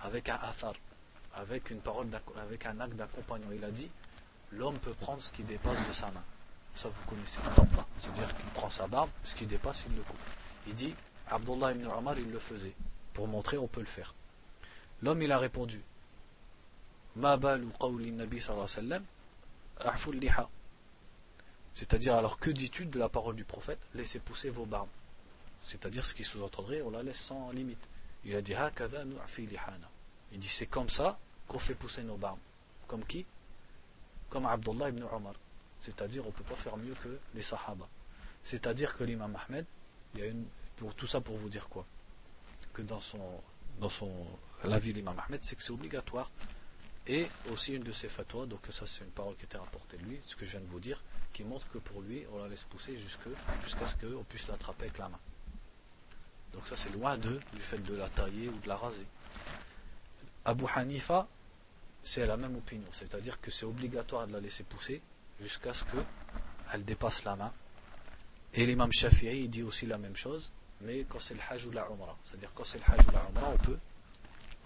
Avec 0.00 0.28
un 0.28 0.36
athar, 0.36 0.74
avec 1.34 1.70
une 1.70 1.80
parole, 1.80 2.08
avec 2.36 2.66
un 2.66 2.78
acte 2.80 2.94
d'accompagnement. 2.94 3.52
Il 3.52 3.64
a 3.64 3.70
dit 3.70 3.90
L'homme 4.52 4.78
peut 4.78 4.94
prendre 4.94 5.20
ce 5.20 5.32
qui 5.32 5.42
dépasse 5.42 5.86
de 5.88 5.92
sa 5.92 6.10
main. 6.10 6.22
Ça 6.76 6.90
vous 6.90 7.04
connaissez, 7.06 7.38
C'est-à-dire 7.98 8.36
qu'il 8.36 8.50
prend 8.50 8.68
sa 8.68 8.86
barbe, 8.86 9.08
ce 9.24 9.34
qui 9.34 9.46
dépasse, 9.46 9.86
il 9.88 9.96
le 9.96 10.02
coupe. 10.02 10.18
Il 10.66 10.74
dit 10.74 10.94
Abdullah 11.30 11.72
ibn 11.72 11.86
Omar, 11.86 12.18
il 12.18 12.30
le 12.30 12.38
faisait. 12.38 12.74
Pour 13.14 13.26
montrer, 13.26 13.56
on 13.56 13.66
peut 13.66 13.80
le 13.80 13.86
faire. 13.86 14.14
L'homme, 15.02 15.22
il 15.22 15.32
a 15.32 15.38
répondu 15.38 15.82
C'est-à-dire, 21.74 22.14
alors 22.14 22.38
que 22.38 22.50
dis-tu 22.50 22.84
de 22.84 22.98
la 22.98 23.08
parole 23.08 23.36
du 23.36 23.44
prophète? 23.44 23.80
Laissez 23.94 24.18
pousser 24.18 24.50
vos 24.50 24.66
barbes. 24.66 24.90
C'est-à-dire, 25.62 26.04
ce 26.04 26.12
qui 26.12 26.24
sous-entendrait, 26.24 26.82
on 26.82 26.90
la 26.90 27.02
laisse 27.02 27.20
sans 27.20 27.52
limite. 27.52 27.88
Il 28.22 28.36
a 28.36 28.42
dit 28.42 28.54
Il 30.30 30.38
dit 30.38 30.48
c'est 30.48 30.66
comme 30.66 30.90
ça 30.90 31.18
qu'on 31.48 31.58
fait 31.58 31.74
pousser 31.74 32.02
nos 32.02 32.18
barbes. 32.18 32.38
Comme 32.86 33.04
qui? 33.06 33.24
Comme 34.28 34.44
Abdullah 34.44 34.90
ibn 34.90 35.04
Omar. 35.10 35.32
C'est-à-dire, 35.80 36.24
on 36.24 36.28
ne 36.28 36.32
peut 36.32 36.44
pas 36.44 36.56
faire 36.56 36.76
mieux 36.76 36.94
que 36.94 37.18
les 37.34 37.42
Sahaba. 37.42 37.88
C'est-à-dire 38.42 38.96
que 38.96 39.04
l'imam 39.04 39.36
Ahmed, 39.36 39.66
il 40.14 40.20
y 40.20 40.22
a 40.22 40.26
une, 40.26 40.46
pour 40.76 40.94
tout 40.94 41.06
ça 41.06 41.20
pour 41.20 41.36
vous 41.36 41.48
dire 41.48 41.68
quoi? 41.68 41.86
Que 42.72 42.82
dans 42.82 43.00
son, 43.00 43.40
dans 43.80 43.88
son, 43.88 44.12
l'avis 44.64 44.92
de 44.92 44.98
l'imam 44.98 45.20
Ahmed, 45.26 45.42
c'est 45.42 45.56
que 45.56 45.62
c'est 45.62 45.72
obligatoire. 45.72 46.30
Et 47.08 47.28
aussi 47.52 47.74
une 47.74 47.84
de 47.84 47.92
ses 47.92 48.08
fatwas, 48.08 48.46
donc 48.46 48.66
ça 48.70 48.84
c'est 48.86 49.04
une 49.04 49.10
parole 49.10 49.36
qui 49.36 49.44
était 49.44 49.58
rapportée 49.58 49.96
de 49.96 50.02
lui, 50.02 50.20
ce 50.26 50.34
que 50.34 50.44
je 50.44 50.52
viens 50.52 50.60
de 50.60 50.66
vous 50.66 50.80
dire, 50.80 51.02
qui 51.32 51.44
montre 51.44 51.68
que 51.68 51.78
pour 51.78 52.02
lui, 52.02 52.24
on 52.32 52.38
la 52.38 52.48
laisse 52.48 52.64
pousser 52.64 52.96
jusqu'à 52.96 53.30
ce 53.86 53.94
qu'on 53.94 54.24
puisse 54.24 54.48
l'attraper 54.48 54.86
avec 54.86 54.98
la 54.98 55.08
main. 55.08 55.20
Donc 56.52 56.66
ça 56.66 56.74
c'est 56.74 56.90
loin 56.90 57.16
de, 57.16 57.38
du 57.52 57.60
fait 57.60 57.78
de 57.78 57.94
la 57.94 58.08
tailler 58.08 58.48
ou 58.48 58.58
de 58.58 58.66
la 58.66 58.76
raser. 58.76 59.06
Abu 60.44 60.64
Hanifa, 60.74 61.28
c'est 62.02 62.26
la 62.26 62.36
même 62.36 62.56
opinion, 62.56 62.88
c'est-à-dire 62.90 63.40
que 63.40 63.52
c'est 63.52 63.66
obligatoire 63.66 64.26
de 64.26 64.32
la 64.32 64.40
laisser 64.40 64.64
pousser 64.64 65.00
jusqu'à 65.40 65.72
ce 65.74 65.84
qu'elle 65.84 66.84
dépasse 66.84 67.24
la 67.24 67.36
main. 67.36 67.52
Et 68.54 68.64
l'imam 68.64 68.90
Shafi'i 68.92 69.48
dit 69.48 69.62
aussi 69.62 69.86
la 69.86 69.98
même 69.98 70.16
chose, 70.16 70.50
mais 70.80 71.04
quand 71.08 71.18
c'est 71.18 71.34
le 71.34 71.40
hajj 71.48 71.66
ou 71.66 71.70
la 71.72 71.86
umrah, 71.90 72.16
c'est-à-dire 72.24 72.52
quand 72.54 72.64
c'est 72.64 72.78
le 72.78 72.84
hajj 72.86 73.06
ou 73.08 73.10
la 73.10 73.22
umrah, 73.28 73.50
on 73.50 73.58
peut, 73.58 73.78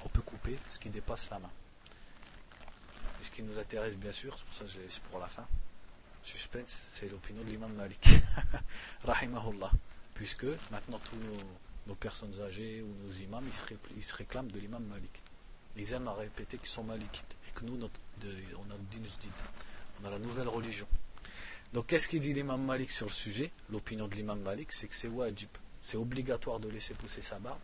on 0.05 0.09
peut 0.09 0.23
couper 0.23 0.59
ce 0.69 0.79
qui 0.79 0.91
dépasse 0.91 1.31
la 1.31 1.39
main. 1.39 1.51
Et 3.21 3.25
ce 3.25 3.31
qui 3.31 3.43
nous 3.43 3.59
intéresse 3.59 3.97
bien 3.97 4.13
sûr, 4.13 4.39
c'est 4.39 4.45
pour 4.45 4.55
ça 4.55 4.65
que 4.65 4.71
je 4.71 4.81
laisse 4.81 4.99
pour 4.99 5.19
la 5.19 5.29
fin, 5.29 5.47
suspense, 6.23 6.89
c'est 6.93 7.09
l'opinion 7.11 7.43
de 7.43 7.51
l'imam 7.51 7.73
Malik, 7.75 8.09
rahimahullah, 9.05 9.71
puisque 10.15 10.47
maintenant 10.71 10.99
tous 10.99 11.17
nos, 11.87 11.95
personnes 11.97 12.41
âgées 12.41 12.83
ou 12.83 12.95
nos 13.05 13.13
imams, 13.15 13.45
ils 13.97 14.05
se, 14.05 14.15
réclament 14.15 14.51
de 14.53 14.61
l'imam 14.61 14.85
Malik. 14.85 15.23
Ils 15.77 15.93
aiment 15.93 16.07
à 16.07 16.15
répéter 16.15 16.57
qu'ils 16.57 16.69
sont 16.69 16.85
malikites, 16.85 17.37
et 17.49 17.53
que 17.53 17.65
nous, 17.65 17.75
on 17.75 17.85
a 17.85 18.77
le 18.77 18.83
a 20.05 20.11
la 20.11 20.19
nouvelle 20.19 20.49
religion. 20.49 20.87
Donc 21.73 21.87
qu'est-ce 21.87 22.09
qu'il 22.09 22.21
dit 22.21 22.33
l'imam 22.33 22.63
Malik 22.65 22.91
sur 22.91 23.07
le 23.07 23.13
sujet? 23.13 23.53
L'opinion 23.71 24.09
de 24.09 24.15
l'imam 24.15 24.41
Malik, 24.41 24.73
c'est 24.73 24.89
que 24.89 24.95
c'est 24.95 25.09
wajib, 25.09 25.49
c'est 25.81 25.97
obligatoire 25.97 26.59
de 26.59 26.69
laisser 26.69 26.95
pousser 26.95 27.21
sa 27.21 27.39
barbe, 27.39 27.61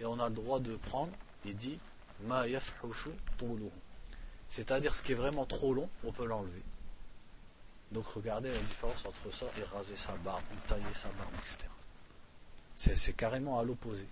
et 0.00 0.04
on 0.04 0.18
a 0.18 0.28
le 0.28 0.34
droit 0.34 0.58
de 0.58 0.74
prendre, 0.76 1.12
il 1.44 1.54
dit, 1.54 1.78
ma 2.22 2.44
C'est-à-dire 4.48 4.94
ce 4.94 5.02
qui 5.02 5.12
est 5.12 5.16
vraiment 5.16 5.46
trop 5.46 5.72
long, 5.74 5.88
on 6.04 6.12
peut 6.12 6.26
l'enlever. 6.26 6.62
Donc 7.92 8.06
regardez 8.06 8.50
la 8.50 8.58
différence 8.58 9.06
entre 9.06 9.32
ça 9.32 9.46
et 9.58 9.62
raser 9.62 9.96
sa 9.96 10.12
barbe, 10.16 10.42
ou 10.52 10.68
tailler 10.68 10.94
sa 10.94 11.08
barbe, 11.10 11.34
etc. 11.40 11.68
C'est 12.74 13.14
carrément 13.14 13.60
à 13.60 13.64
l'opposé. 13.64 14.06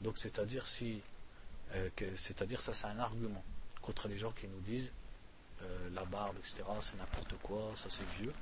Donc 0.00 0.18
c'est-à-dire 0.18 0.66
si, 0.66 1.02
euh, 1.74 1.90
c'est-à-dire 2.16 2.62
ça 2.62 2.72
c'est 2.72 2.86
un 2.86 2.98
argument 2.98 3.44
contre 3.82 4.08
les 4.08 4.16
gens 4.18 4.32
qui 4.32 4.48
nous 4.48 4.60
disent 4.60 4.92
euh, 5.61 5.89
la 5.93 6.05
barbe, 6.05 6.35
etc., 6.39 6.63
c'est 6.81 6.97
n'importe 6.97 7.35
quoi, 7.41 7.71
ça 7.75 7.89
c'est 7.89 8.07
vieux. 8.19 8.33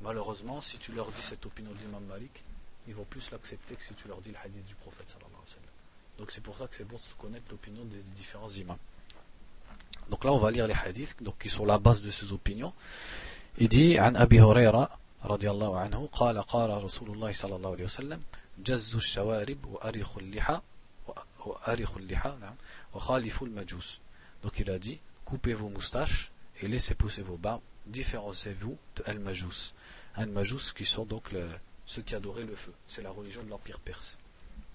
Malheureusement, 0.00 0.60
si 0.60 0.78
tu 0.78 0.92
leur 0.92 1.10
dis 1.10 1.20
cette 1.20 1.44
opinion 1.46 1.72
de 1.72 1.78
l'imam 1.78 2.04
Malik, 2.04 2.42
ils 2.88 2.94
vont 2.94 3.04
plus 3.04 3.30
l'accepter 3.30 3.74
que 3.74 3.82
si 3.82 3.94
tu 3.94 4.08
leur 4.08 4.20
dis 4.20 4.30
le 4.30 4.36
hadith 4.42 4.64
du 4.66 4.74
prophète 4.76 5.08
sallallahu 5.08 5.32
alayhi 5.32 5.44
wa 5.44 5.54
sallam. 5.54 5.70
Donc 6.18 6.30
c'est 6.30 6.42
pour 6.42 6.56
ça 6.56 6.66
que 6.66 6.74
c'est 6.74 6.84
bon 6.84 6.96
de 6.96 7.20
connaître 7.20 7.46
l'opinion 7.50 7.84
des 7.84 8.02
différents 8.14 8.48
imams. 8.48 8.78
Donc 10.08 10.24
là 10.24 10.32
on 10.32 10.38
va 10.38 10.50
lire 10.50 10.66
les 10.66 10.74
hadiths 10.74 11.22
donc, 11.22 11.38
qui 11.38 11.48
sont 11.48 11.64
la 11.64 11.78
base 11.78 12.02
de 12.02 12.10
ces 12.10 12.32
opinions. 12.32 12.72
Il 13.58 13.68
dit 13.68 13.98
عن 13.98 14.16
أبي 14.16 14.40
هريرة 14.40 14.88
رضي 15.24 15.50
الله 15.50 15.78
عنه 15.78 16.08
قال 16.12 16.42
قال 16.42 16.84
رسول 16.84 17.10
الله 17.10 17.32
صلى 17.32 17.56
الله 17.56 17.70
عليه 17.70 17.84
وسلم 17.84 18.22
جز 18.58 18.96
الشوارب 18.96 19.64
وأريخ 19.64 20.18
اللحى 20.18 20.60
وأريخ 21.46 21.96
اللحى 21.96 22.36
نعم 22.40 22.54
وخالف 22.94 23.42
المجوس 23.42 23.98
donc 24.42 24.58
il 24.58 24.70
a 24.70 24.78
dit 24.78 24.98
coupez 25.25 25.53
vos 25.53 25.69
moustaches 25.69 26.31
et 26.61 26.67
laissez 26.67 26.95
pousser 26.95 27.21
vos 27.21 27.37
barbes, 27.37 27.61
différenciez-vous 27.87 28.77
de 28.95 29.03
Al-Majous. 29.05 29.73
Al-Majous 30.15 30.71
qui 30.75 30.85
sont 30.85 31.05
donc 31.05 31.31
ceux 31.85 32.01
qui 32.01 32.15
adoraient 32.15 32.45
le 32.45 32.55
feu. 32.55 32.73
C'est 32.87 33.01
la 33.01 33.11
religion 33.11 33.43
de 33.43 33.49
l'Empire 33.49 33.79
perse. 33.79 34.17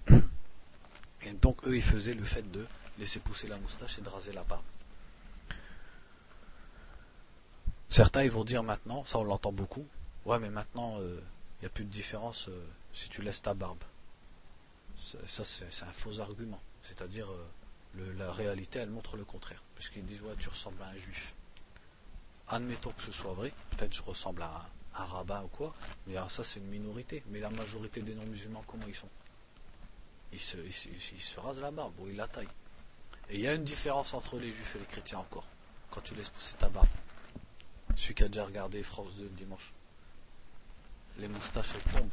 Et 1.22 1.32
donc 1.32 1.66
eux, 1.66 1.76
ils 1.76 1.82
faisaient 1.82 2.14
le 2.14 2.24
fait 2.24 2.48
de 2.50 2.66
laisser 2.98 3.20
pousser 3.20 3.46
la 3.46 3.58
moustache 3.58 3.98
et 3.98 4.02
de 4.02 4.08
raser 4.08 4.32
la 4.32 4.42
barbe. 4.44 4.64
Certains, 7.88 8.22
ils 8.22 8.30
vont 8.30 8.44
dire 8.44 8.62
maintenant, 8.62 9.04
ça 9.04 9.18
on 9.18 9.24
l'entend 9.24 9.52
beaucoup, 9.52 9.86
ouais 10.24 10.38
mais 10.38 10.48
maintenant, 10.48 10.98
il 10.98 11.04
euh, 11.04 11.20
n'y 11.60 11.66
a 11.66 11.70
plus 11.70 11.84
de 11.84 11.90
différence 11.90 12.48
euh, 12.48 12.64
si 12.92 13.08
tu 13.08 13.20
laisses 13.20 13.42
ta 13.42 13.52
barbe. 13.52 13.82
Ça, 15.26 15.44
c'est 15.44 15.84
un 15.84 15.92
faux 15.92 16.20
argument. 16.20 16.60
C'est-à-dire, 16.82 17.30
euh, 17.30 17.46
la 17.94 18.32
réalité, 18.32 18.78
elle 18.78 18.90
montre 18.90 19.16
le 19.16 19.24
contraire. 19.24 19.62
Puisqu'ils 19.74 20.04
disent, 20.04 20.22
ouais, 20.22 20.34
tu 20.38 20.48
ressembles 20.48 20.82
à 20.82 20.88
un 20.88 20.96
juif. 20.96 21.34
Admettons 22.48 22.90
que 22.90 23.02
ce 23.02 23.12
soit 23.12 23.32
vrai, 23.32 23.52
peut-être 23.70 23.94
je 23.94 24.02
ressemble 24.02 24.42
à 24.42 24.66
un, 24.96 25.04
rabbin 25.04 25.42
ou 25.42 25.48
quoi, 25.48 25.74
mais 26.06 26.16
ça 26.28 26.42
c'est 26.42 26.58
une 26.58 26.66
minorité. 26.66 27.22
Mais 27.28 27.38
la 27.38 27.50
majorité 27.50 28.02
des 28.02 28.14
non-musulmans, 28.14 28.64
comment 28.66 28.86
ils 28.88 28.94
sont? 28.94 29.08
Ils 30.32 30.40
se, 30.40 30.56
ils, 30.56 31.40
rasent 31.40 31.60
la 31.60 31.70
barbe 31.70 31.98
ou 32.00 32.08
ils 32.08 32.16
la 32.16 32.26
taillent. 32.26 32.48
Et 33.28 33.36
il 33.36 33.40
y 33.40 33.48
a 33.48 33.54
une 33.54 33.64
différence 33.64 34.14
entre 34.14 34.38
les 34.38 34.52
juifs 34.52 34.74
et 34.76 34.80
les 34.80 34.84
chrétiens 34.84 35.18
encore, 35.18 35.46
quand 35.90 36.00
tu 36.00 36.14
laisses 36.14 36.28
pousser 36.28 36.54
ta 36.56 36.68
barbe. 36.68 36.88
Celui 37.96 38.14
qui 38.14 38.24
a 38.24 38.28
déjà 38.28 38.44
regardé 38.44 38.82
France 38.82 39.14
2 39.16 39.24
le 39.24 39.28
dimanche. 39.30 39.72
Les 41.18 41.28
moustaches, 41.28 41.70
elles 41.74 41.92
tombent. 41.92 42.10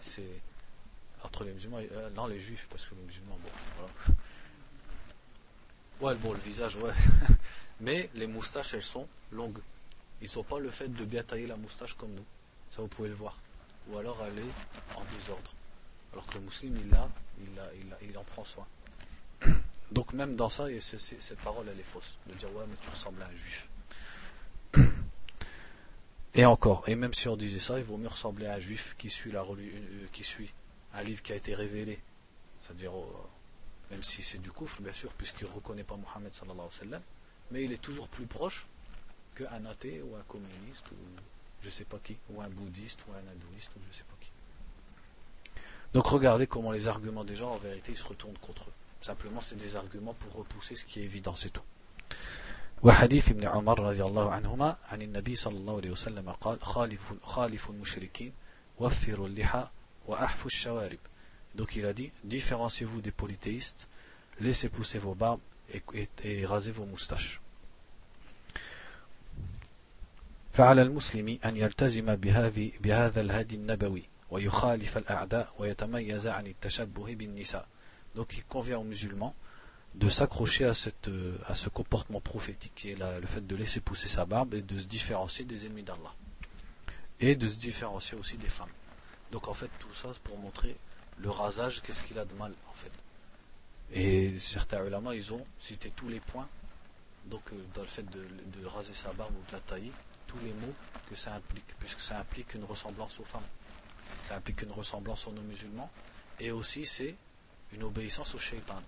C'est 0.00 0.40
entre 1.24 1.44
les 1.44 1.52
musulmans 1.52 1.80
euh, 1.80 2.10
non 2.10 2.26
les 2.26 2.38
juifs 2.38 2.66
parce 2.70 2.84
que 2.86 2.94
les 2.94 3.02
musulmans 3.02 3.38
bon 3.42 3.50
voilà 3.78 4.18
Ouais, 6.00 6.14
bon, 6.16 6.32
le 6.32 6.38
visage, 6.38 6.76
ouais. 6.76 6.92
Mais 7.80 8.10
les 8.14 8.26
moustaches, 8.26 8.74
elles 8.74 8.82
sont 8.82 9.08
longues. 9.32 9.60
Ils 10.20 10.28
sont 10.28 10.42
pas 10.42 10.58
le 10.58 10.70
fait 10.70 10.88
de 10.88 11.04
bien 11.04 11.22
tailler 11.22 11.46
la 11.46 11.56
moustache 11.56 11.94
comme 11.94 12.12
nous. 12.14 12.24
Ça, 12.70 12.82
vous 12.82 12.88
pouvez 12.88 13.08
le 13.08 13.14
voir. 13.14 13.36
Ou 13.88 13.98
alors 13.98 14.22
elle 14.26 14.38
est 14.38 14.96
en 14.96 15.04
désordre. 15.14 15.50
Alors 16.12 16.26
que 16.26 16.34
le 16.34 16.40
musulman, 16.40 17.10
il, 17.38 17.58
a, 17.58 17.70
il, 17.74 18.08
il, 18.08 18.18
en 18.18 18.24
prend 18.24 18.44
soin. 18.44 18.66
Donc 19.92 20.12
même 20.12 20.36
dans 20.36 20.48
ça, 20.48 20.66
cette 20.80 21.38
parole, 21.40 21.66
elle 21.70 21.78
est 21.78 21.84
fausse. 21.84 22.16
De 22.26 22.34
dire, 22.34 22.48
ouais, 22.54 22.64
mais 22.68 22.76
tu 22.80 22.88
ressembles 22.88 23.22
à 23.22 23.26
un 23.26 23.34
juif. 23.34 23.68
Et 26.36 26.44
encore, 26.44 26.82
et 26.88 26.96
même 26.96 27.14
si 27.14 27.28
on 27.28 27.36
disait 27.36 27.60
ça, 27.60 27.78
il 27.78 27.84
vaut 27.84 27.96
mieux 27.96 28.08
ressembler 28.08 28.46
à 28.46 28.54
un 28.54 28.58
juif 28.58 28.96
qui 28.98 29.08
suit, 29.08 29.30
la, 29.30 29.42
euh, 29.42 30.06
qui 30.12 30.24
suit 30.24 30.52
un 30.92 31.04
livre 31.04 31.22
qui 31.22 31.32
a 31.32 31.36
été 31.36 31.54
révélé. 31.54 32.00
C'est-à-dire 32.60 32.92
même 33.91 34.03
si 34.03 34.21
c'est 34.23 34.37
du 34.37 34.51
kufr, 34.51 34.81
bien 34.81 34.93
sûr, 34.93 35.11
puisqu'il 35.13 35.47
ne 35.47 35.53
reconnaît 35.53 35.83
pas 35.83 35.95
Mohammed 35.95 36.33
sallallahu 36.33 36.59
alayhi 36.59 36.79
wa 36.79 36.85
sallam, 36.85 37.01
mais 37.51 37.63
il 37.63 37.71
est 37.71 37.81
toujours 37.81 38.07
plus 38.07 38.25
proche 38.25 38.67
qu'un 39.35 39.65
athée 39.65 40.01
ou 40.01 40.15
un 40.15 40.23
communiste 40.27 40.85
ou 40.91 40.95
je 41.61 41.67
ne 41.67 41.71
sais 41.71 41.85
pas 41.85 41.99
qui, 42.03 42.17
ou 42.29 42.41
un 42.41 42.49
bouddhiste 42.49 42.99
ou 43.07 43.13
un 43.13 43.31
hindouiste 43.31 43.71
ou 43.75 43.79
je 43.83 43.87
ne 43.87 43.93
sais 43.93 44.03
pas 44.03 44.15
qui. 44.19 44.31
Donc 45.93 46.05
regardez 46.07 46.45
comment 46.45 46.71
les 46.71 46.87
arguments 46.87 47.23
des 47.23 47.35
gens 47.35 47.51
en 47.51 47.57
vérité 47.57 47.91
ils 47.91 47.97
se 47.97 48.05
retournent 48.05 48.37
contre 48.37 48.69
eux. 48.69 48.73
Simplement 49.01 49.41
c'est 49.41 49.57
des 49.57 49.75
arguments 49.75 50.13
pour 50.13 50.33
repousser 50.33 50.75
ce 50.75 50.85
qui 50.85 50.99
est 50.99 51.03
évident, 51.03 51.35
c'est 51.35 51.49
tout. 51.51 51.63
وحديث 52.83 53.29
ابن 53.29 53.47
عمر 53.47 53.79
رضي 53.79 54.03
الله 54.03 54.31
عنهما 54.31 54.77
عن 54.91 55.01
النبي 55.01 55.35
صلى 55.35 55.57
الله 55.57 55.75
عليه 55.77 55.91
وسلم 55.91 56.31
قال 56.31 56.63
خالف, 56.63 57.13
خالف 57.23 57.69
المشركين 57.69 58.33
وفروا 58.79 59.27
اللحى 59.27 59.67
وأحفوا 60.07 60.45
الشوارب 60.45 60.99
donc 61.55 61.75
il 61.75 61.85
a 61.85 61.93
dit, 61.93 62.11
différenciez-vous 62.23 63.01
des 63.01 63.11
polythéistes, 63.11 63.87
laissez 64.39 64.69
pousser 64.69 64.99
vos 64.99 65.15
barbes 65.15 65.41
et, 65.73 66.45
rasez 66.45 66.71
vos 66.71 66.85
moustaches. 66.85 67.39
فعلى 70.53 70.81
المسلم 70.81 71.39
أن 71.45 71.57
يلتزم 71.57 72.15
بهذه 72.15 72.71
بهذا 72.81 73.21
الهدي 73.21 73.55
النبوي 73.55 74.03
ويخالف 74.31 74.97
الأعداء 74.97 75.53
ويتميز 75.59 76.27
عن 76.27 76.47
التشبه 76.47 77.15
بالنساء 77.15 77.67
donc 78.15 78.35
il 78.37 78.43
convient 78.45 78.79
aux 78.79 78.83
musulmans 78.83 79.35
de 79.95 80.09
s'accrocher 80.09 80.65
à, 80.65 80.73
cette, 80.73 81.09
à 81.47 81.55
ce 81.55 81.69
comportement 81.69 82.19
prophétique 82.19 82.73
qui 82.75 82.89
est 82.91 82.95
la, 82.95 83.19
le 83.19 83.27
fait 83.27 83.45
de 83.45 83.55
laisser 83.55 83.79
pousser 83.79 84.07
sa 84.07 84.25
barbe 84.25 84.53
et 84.55 84.61
de 84.61 84.77
se 84.77 84.87
différencier 84.87 85.45
des 85.45 85.65
ennemis 85.65 85.83
d'Allah 85.83 86.13
et 87.19 87.35
de 87.35 87.47
se 87.47 87.59
différencier 87.59 88.17
aussi 88.17 88.37
des 88.37 88.49
femmes 88.49 88.75
donc 89.31 89.47
en 89.47 89.53
fait 89.53 89.69
tout 89.79 89.93
ça 89.93 90.09
c'est 90.13 90.21
pour 90.23 90.37
montrer 90.39 90.75
le 91.18 91.30
rasage 91.30 91.82
qu'est-ce 91.82 92.02
qu'il 92.02 92.18
a 92.18 92.24
de 92.24 92.34
mal 92.34 92.52
en 92.70 92.74
fait? 92.74 92.92
Et 93.92 94.38
certains 94.38 94.84
ulama 94.84 95.14
ils 95.14 95.32
ont 95.32 95.44
cité 95.58 95.90
tous 95.90 96.08
les 96.08 96.20
points. 96.20 96.48
Donc 97.26 97.42
euh, 97.52 97.56
dans 97.74 97.82
le 97.82 97.88
fait 97.88 98.08
de, 98.10 98.26
de 98.58 98.66
raser 98.66 98.92
sa 98.94 99.12
barbe 99.12 99.34
ou 99.34 99.46
de 99.48 99.52
la 99.52 99.60
tailler 99.60 99.92
tous 100.26 100.38
les 100.44 100.52
mots 100.52 100.74
que 101.08 101.14
ça 101.16 101.34
implique 101.34 101.74
puisque 101.78 102.00
ça 102.00 102.18
implique 102.18 102.54
une 102.54 102.64
ressemblance 102.64 103.18
aux 103.20 103.24
femmes. 103.24 103.42
Ça 104.20 104.36
implique 104.36 104.62
une 104.62 104.72
ressemblance 104.72 105.26
aux 105.26 105.32
non-musulmans. 105.32 105.90
Et 106.40 106.50
aussi 106.50 106.86
c'est 106.86 107.14
une 107.72 107.82
obéissance 107.84 108.34
au 108.34 108.38
shaitan. 108.38 108.80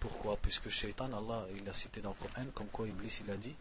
Pourquoi? 0.00 0.36
Puisque 0.36 0.68
shaitan, 0.68 1.06
Allah, 1.06 1.46
il 1.56 1.68
a 1.68 1.74
cité 1.74 2.00
dans 2.00 2.10
le 2.10 2.14
Coran, 2.14 2.46
comme 2.54 2.68
quoi 2.68 2.86
Iblis, 2.86 3.20
il 3.24 3.30
a 3.30 3.36
dit 3.36 3.54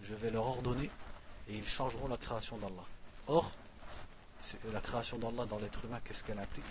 Je 0.00 0.14
vais 0.14 0.30
leur 0.30 0.46
ordonner 0.46 0.90
et 1.48 1.54
ils 1.56 1.66
changeront 1.66 2.08
la 2.08 2.16
création 2.16 2.56
d'Allah. 2.56 2.84
Or, 3.26 3.52
la 4.72 4.80
création 4.80 5.18
d'Allah 5.18 5.44
dans 5.46 5.58
l'être 5.58 5.84
humain, 5.84 6.00
qu'est-ce 6.04 6.24
qu'elle 6.24 6.38
implique 6.38 6.64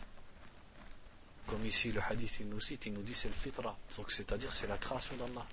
Comme 1.47 1.66
ici, 1.66 1.91
le 1.91 2.01
hadith, 2.01 2.39
il 2.39 2.49
nous 2.49 2.59
cite, 2.59 2.86
il 2.86 2.93
nous 2.93 3.01
dit 3.01 3.13
c'est 3.13 3.28
le 3.28 3.34
fitra. 3.34 3.78
Donc, 3.97 4.11
c'est-à-dire, 4.11 4.51
c'est 4.51 4.68
la 4.68 4.78
création 4.78 5.16
d'Allah. 5.18 5.45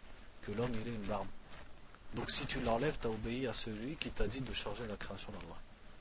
Que 0.43 0.53
l'homme, 0.53 0.73
il 0.81 0.89
ait 0.89 0.95
une 0.95 1.03
barbe. 1.03 1.27
Donc, 2.15 2.31
si 2.31 2.47
tu 2.47 2.61
l'enlèves, 2.61 2.99
tu 3.01 3.07
as 3.07 3.11
obéi 3.11 3.47
à 3.47 3.55
celui 3.55 3.97
qui 3.97 4.11
t'a 4.11 4.27
dit 4.27 4.41
de 4.41 4.53
changer 4.53 4.87
la 4.87 4.97
création 4.97 5.33
d'Allah. 5.33 5.57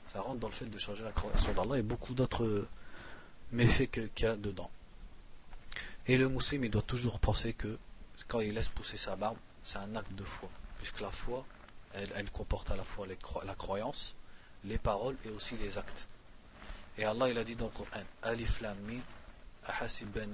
Ça 0.06 0.20
rentre 0.20 0.40
dans 0.40 0.48
le 0.48 0.54
fait 0.54 0.66
de 0.66 0.78
changer 0.78 1.04
la 1.04 1.12
création 1.12 1.52
d'Allah 1.54 1.78
et 1.78 1.82
beaucoup 1.82 2.14
d'autres 2.14 2.66
méfaits 3.50 3.90
qu'il 3.90 4.24
y 4.24 4.26
a 4.26 4.36
dedans. 4.36 4.70
Et 6.06 6.16
le 6.16 6.28
musulman, 6.28 6.64
il 6.64 6.70
doit 6.70 6.82
toujours 6.82 7.20
penser 7.20 7.54
que 7.54 7.78
quand 8.28 8.40
il 8.40 8.54
laisse 8.54 8.68
pousser 8.68 8.96
sa 8.96 9.16
barbe, 9.16 9.36
c'est 9.62 9.78
un 9.78 9.94
acte 9.94 10.12
de 10.14 10.24
foi. 10.24 10.48
Puisque 10.78 11.00
la 11.00 11.10
foi, 11.10 11.46
elle, 11.94 12.30
comporte 12.30 12.70
à 12.70 12.76
la 12.76 12.84
fois 12.84 13.06
la 13.06 13.54
croyance, 13.54 14.16
les 14.64 14.78
paroles 14.78 15.16
et 15.24 15.30
aussi 15.30 15.56
les 15.56 15.78
actes. 15.78 16.08
Et 16.98 17.04
Allah, 17.04 17.28
il 17.28 17.38
a 17.38 17.44
dit 17.44 17.56
dans 17.56 17.66
le 17.66 17.70
Coran, 17.70 18.04
Alif 18.22 18.60
Lam 18.60 18.76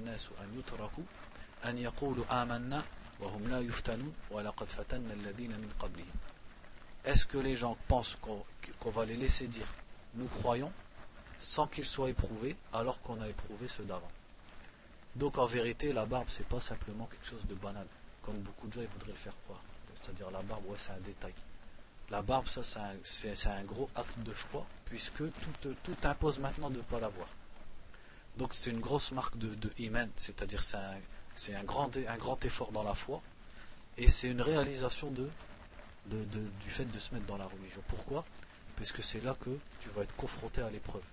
nasu 0.03 0.31
an 0.39 0.55
yutraku 0.55 1.01
an 1.63 1.75
yaqulu 1.75 2.21
amanna 2.29 2.83
wa 3.19 3.27
hum 3.27 3.47
la 3.49 3.61
yuftanun 3.61 4.11
wa 4.31 4.43
laqad 4.43 4.69
fatanna 4.69 5.13
alladhina 5.13 5.57
min 5.57 5.69
qablihim. 5.79 6.07
Est-ce 7.05 7.25
que 7.25 7.37
les 7.37 7.55
gens 7.55 7.77
pensent 7.87 8.17
qu'on 8.21 8.89
va 8.89 9.05
les 9.05 9.15
laisser 9.15 9.47
dire 9.47 9.67
nous 10.15 10.27
croyons 10.27 10.71
sans 11.39 11.67
qu'ils 11.67 11.85
soient 11.85 12.09
éprouvés 12.09 12.55
alors 12.73 12.99
qu'on 13.01 13.21
a 13.21 13.27
éprouvé 13.27 13.67
ceux 13.67 13.85
d'avant? 13.85 14.11
Donc 15.15 15.37
en 15.37 15.45
vérité, 15.45 15.93
la 15.93 16.05
barbe, 16.05 16.27
c'est 16.29 16.47
pas 16.47 16.59
simplement 16.59 17.05
quelque 17.05 17.25
chose 17.25 17.45
de 17.47 17.55
banal, 17.55 17.87
comme 18.21 18.37
beaucoup 18.39 18.67
de 18.67 18.73
gens 18.73 18.81
voudraient 18.93 19.11
le 19.11 19.17
faire 19.17 19.35
croire. 19.43 19.61
C'est-à-dire 20.01 20.29
la 20.31 20.41
barbe, 20.41 20.65
ouais, 20.67 20.77
c'est 20.77 20.91
un 20.91 20.99
détail. 20.99 21.33
La 22.11 22.23
barbe, 22.23 22.47
ça, 22.47 22.61
c'est 23.03 23.47
un, 23.47 23.63
gros 23.63 23.89
acte 23.95 24.17
de 24.19 24.33
foi, 24.33 24.65
puisque 24.85 25.23
tout, 25.61 25.95
impose 26.03 26.39
maintenant 26.39 26.69
de 26.69 26.77
ne 26.77 26.81
pas 26.81 26.99
l'avoir. 26.99 27.27
Donc 28.37 28.53
c'est 28.53 28.71
une 28.71 28.79
grosse 28.79 29.11
marque 29.11 29.37
de, 29.37 29.53
de 29.55 29.71
c'est-à-dire 30.15 30.63
c'est 30.63 31.53
un, 31.53 31.63
grand, 31.63 32.45
effort 32.45 32.71
dans 32.71 32.83
la 32.83 32.95
foi, 32.95 33.21
et 33.97 34.09
c'est 34.09 34.29
une 34.29 34.41
réalisation 34.41 35.11
du 35.11 36.69
fait 36.69 36.85
de 36.85 36.99
se 36.99 37.13
mettre 37.13 37.27
dans 37.27 37.37
la 37.37 37.45
religion. 37.45 37.81
Pourquoi? 37.87 38.25
Puisque 38.75 39.03
c'est 39.03 39.21
là 39.21 39.35
que 39.39 39.51
tu 39.81 39.89
vas 39.89 40.03
être 40.03 40.15
confronté 40.15 40.61
à 40.61 40.69
l'épreuve. 40.69 41.03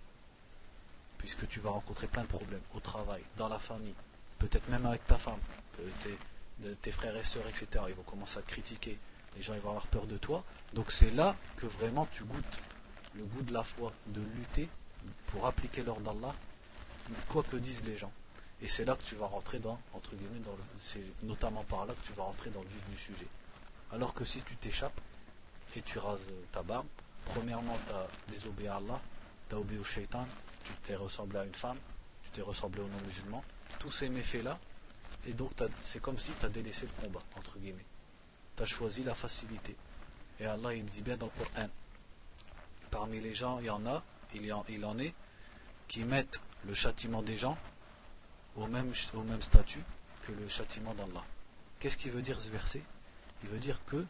Puisque 1.18 1.46
tu 1.48 1.60
vas 1.60 1.70
rencontrer 1.70 2.06
plein 2.06 2.22
de 2.22 2.28
problèmes 2.28 2.60
au 2.74 2.80
travail, 2.80 3.22
dans 3.36 3.48
la 3.48 3.58
famille, 3.58 3.94
peut-être 4.38 4.68
même 4.70 4.86
avec 4.86 5.06
ta 5.06 5.18
femme, 5.18 5.40
tes 6.80 6.90
frères 6.90 7.16
et 7.16 7.24
sœurs, 7.24 7.46
etc. 7.48 7.84
Ils 7.88 7.94
vont 7.94 8.02
commencer 8.02 8.38
à 8.38 8.42
te 8.42 8.48
critiquer. 8.48 8.98
Les 9.36 9.42
gens 9.42 9.54
vont 9.58 9.70
avoir 9.70 9.86
peur 9.86 10.06
de 10.06 10.16
toi. 10.16 10.44
Donc 10.72 10.90
c'est 10.90 11.10
là 11.10 11.36
que 11.56 11.66
vraiment 11.66 12.06
tu 12.10 12.24
goûtes 12.24 12.60
le 13.14 13.24
goût 13.24 13.42
de 13.42 13.52
la 13.52 13.62
foi, 13.62 13.92
de 14.06 14.20
lutter 14.20 14.68
pour 15.26 15.46
appliquer 15.46 15.82
l'ordre 15.82 16.02
d'Allah, 16.02 16.34
quoi 17.28 17.42
que 17.42 17.56
disent 17.56 17.84
les 17.84 17.96
gens. 17.96 18.12
Et 18.62 18.68
c'est 18.68 18.84
là 18.84 18.96
que 18.96 19.02
tu 19.02 19.14
vas 19.14 19.26
rentrer 19.26 19.58
dans, 19.58 19.78
entre 19.92 20.14
guillemets, 20.16 20.40
c'est 20.78 21.04
notamment 21.22 21.64
par 21.64 21.84
là 21.86 21.94
que 21.94 22.06
tu 22.06 22.12
vas 22.14 22.24
rentrer 22.24 22.50
dans 22.50 22.62
le 22.62 22.68
vif 22.68 22.88
du 22.88 22.96
sujet. 22.96 23.26
Alors 23.92 24.14
que 24.14 24.24
si 24.24 24.42
tu 24.42 24.56
t'échappes 24.56 25.00
et 25.76 25.82
tu 25.82 25.98
rases 25.98 26.30
ta 26.52 26.62
barbe, 26.62 26.86
premièrement, 27.26 27.76
tu 27.86 27.92
as 27.92 28.06
désobéi 28.30 28.68
à 28.68 28.76
Allah, 28.76 29.00
tu 29.48 29.54
as 29.54 29.58
obéi 29.58 29.78
au 29.78 29.84
shaitan, 29.84 30.26
tu 30.64 30.72
t'es 30.82 30.96
ressemblé 30.96 31.38
à 31.38 31.44
une 31.44 31.54
femme, 31.54 31.76
tu 32.24 32.30
t'es 32.30 32.42
ressemblé 32.42 32.80
aux 32.80 32.88
non-musulmans, 32.88 33.44
tous 33.78 33.90
ces 33.90 34.08
méfaits-là, 34.08 34.58
et 35.26 35.34
donc 35.34 35.52
c'est 35.82 36.00
comme 36.00 36.18
si 36.18 36.32
tu 36.32 36.46
as 36.46 36.48
délaissé 36.48 36.86
le 36.86 37.02
combat, 37.04 37.20
entre 37.36 37.58
guillemets. 37.58 37.84
Tu 38.56 38.62
as 38.62 38.66
choisi 38.66 39.04
la 39.04 39.14
facilité. 39.14 39.76
Et 40.40 40.46
Allah, 40.46 40.74
il 40.74 40.84
dit 40.84 41.02
bien 41.02 41.16
dans 41.16 41.26
le 41.26 41.44
Coran, 41.44 41.68
parmi 42.90 43.20
les 43.20 43.34
gens, 43.34 43.58
il 43.58 43.66
y 43.66 43.70
en 43.70 43.84
a, 43.86 44.02
il, 44.34 44.44
y 44.44 44.52
en, 44.52 44.64
il 44.68 44.84
en 44.84 44.98
est, 44.98 45.14
qui 45.88 46.04
mettent 46.04 46.40
le 46.66 46.74
châtiment 46.74 47.22
des 47.22 47.36
gens 47.36 47.56
au 48.56 48.66
même, 48.66 48.92
au 49.14 49.22
même 49.22 49.42
statut 49.42 49.82
que 50.26 50.32
le 50.32 50.48
châtiment 50.48 50.94
d'Allah. 50.94 51.24
Qu'est-ce 51.78 51.96
qui 51.96 52.10
veut 52.10 52.22
dire 52.22 52.40
ce 52.40 52.48
verset? 52.48 52.82
Il 53.42 53.50
veut 53.50 53.58
dire 53.58 53.84
que 53.84 54.04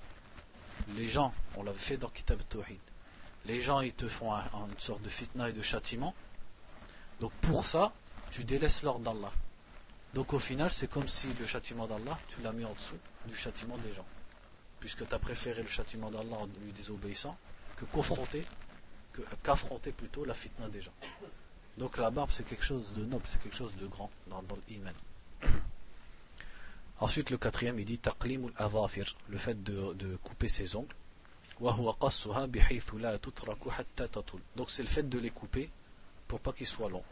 les 0.94 1.08
gens, 1.08 1.34
on 1.56 1.62
l'avait 1.62 1.78
fait 1.78 1.96
dans 1.96 2.08
Kitab 2.08 2.40
Tawhid, 2.48 2.78
les 3.44 3.60
gens 3.60 3.80
ils 3.80 3.92
te 3.92 4.08
font 4.08 4.32
une 4.32 4.78
sorte 4.78 5.02
de 5.02 5.08
fitna 5.08 5.48
et 5.48 5.52
de 5.52 5.62
châtiment. 5.62 6.14
Donc 7.20 7.32
pour 7.40 7.64
ça, 7.64 7.92
tu 8.30 8.44
délaisses 8.44 8.82
l'ordre 8.82 9.04
d'Allah. 9.04 9.32
Donc 10.14 10.32
au 10.32 10.38
final, 10.38 10.70
c'est 10.70 10.88
comme 10.88 11.08
si 11.08 11.28
le 11.40 11.46
châtiment 11.46 11.86
d'Allah, 11.86 12.18
tu 12.28 12.40
l'as 12.42 12.52
mis 12.52 12.64
en 12.64 12.72
dessous 12.72 12.98
du 13.26 13.36
châtiment 13.36 13.76
des 13.78 13.92
gens. 13.92 14.06
Puisque 14.86 15.08
tu 15.08 15.14
as 15.16 15.18
préféré 15.18 15.62
le 15.62 15.68
châtiment 15.68 16.12
d'Allah 16.12 16.36
en 16.36 16.46
lui 16.62 16.70
désobéissant 16.72 17.36
que 17.74 17.84
confronter, 17.86 18.44
qu'affronter 19.42 19.90
plutôt 19.90 20.24
la 20.24 20.32
fitna 20.32 20.68
des 20.68 20.80
gens. 20.80 20.94
Donc 21.76 21.98
la 21.98 22.08
barbe, 22.08 22.30
c'est 22.32 22.46
quelque 22.46 22.64
chose 22.64 22.92
de 22.92 23.04
noble, 23.04 23.24
c'est 23.26 23.42
quelque 23.42 23.56
chose 23.56 23.74
de 23.74 23.86
grand 23.88 24.08
dans, 24.28 24.44
dans 24.44 24.56
l'iman. 24.68 24.94
Ensuite, 27.00 27.30
le 27.30 27.36
quatrième, 27.36 27.80
il 27.80 27.84
dit 27.84 27.98
taqlimul 27.98 28.52
adhafir, 28.58 29.16
le 29.28 29.38
fait 29.38 29.60
de, 29.60 29.92
de 29.94 30.14
couper 30.22 30.46
ses 30.46 30.76
ongles. 30.76 30.94
Donc 34.54 34.70
c'est 34.70 34.82
le 34.84 34.88
fait 34.88 35.08
de 35.08 35.18
les 35.18 35.30
couper 35.30 35.68
pour 36.28 36.38
pas 36.38 36.52
qu'ils 36.52 36.68
soient 36.68 36.90
longs. 36.90 37.02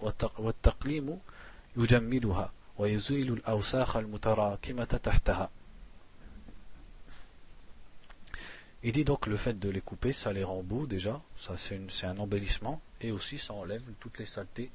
Il 8.83 8.93
dit 8.93 9.03
donc 9.03 9.27
le 9.27 9.35
fait 9.35 9.59
de 9.59 9.69
les 9.69 9.81
couper, 9.81 10.13
ça 10.13 10.31
les 10.31 10.43
rend 10.43 10.63
beaux 10.63 10.87
déjà, 10.87 11.21
ça 11.37 11.55
c'est 11.57 12.05
un 12.05 12.17
embellissement, 12.17 12.81
et 13.01 13.11
aussi 13.11 13.37
ça 13.37 13.53
enlève 13.53 13.83
toutes 13.99 14.19
les 14.19 14.25
saletés 14.25 14.71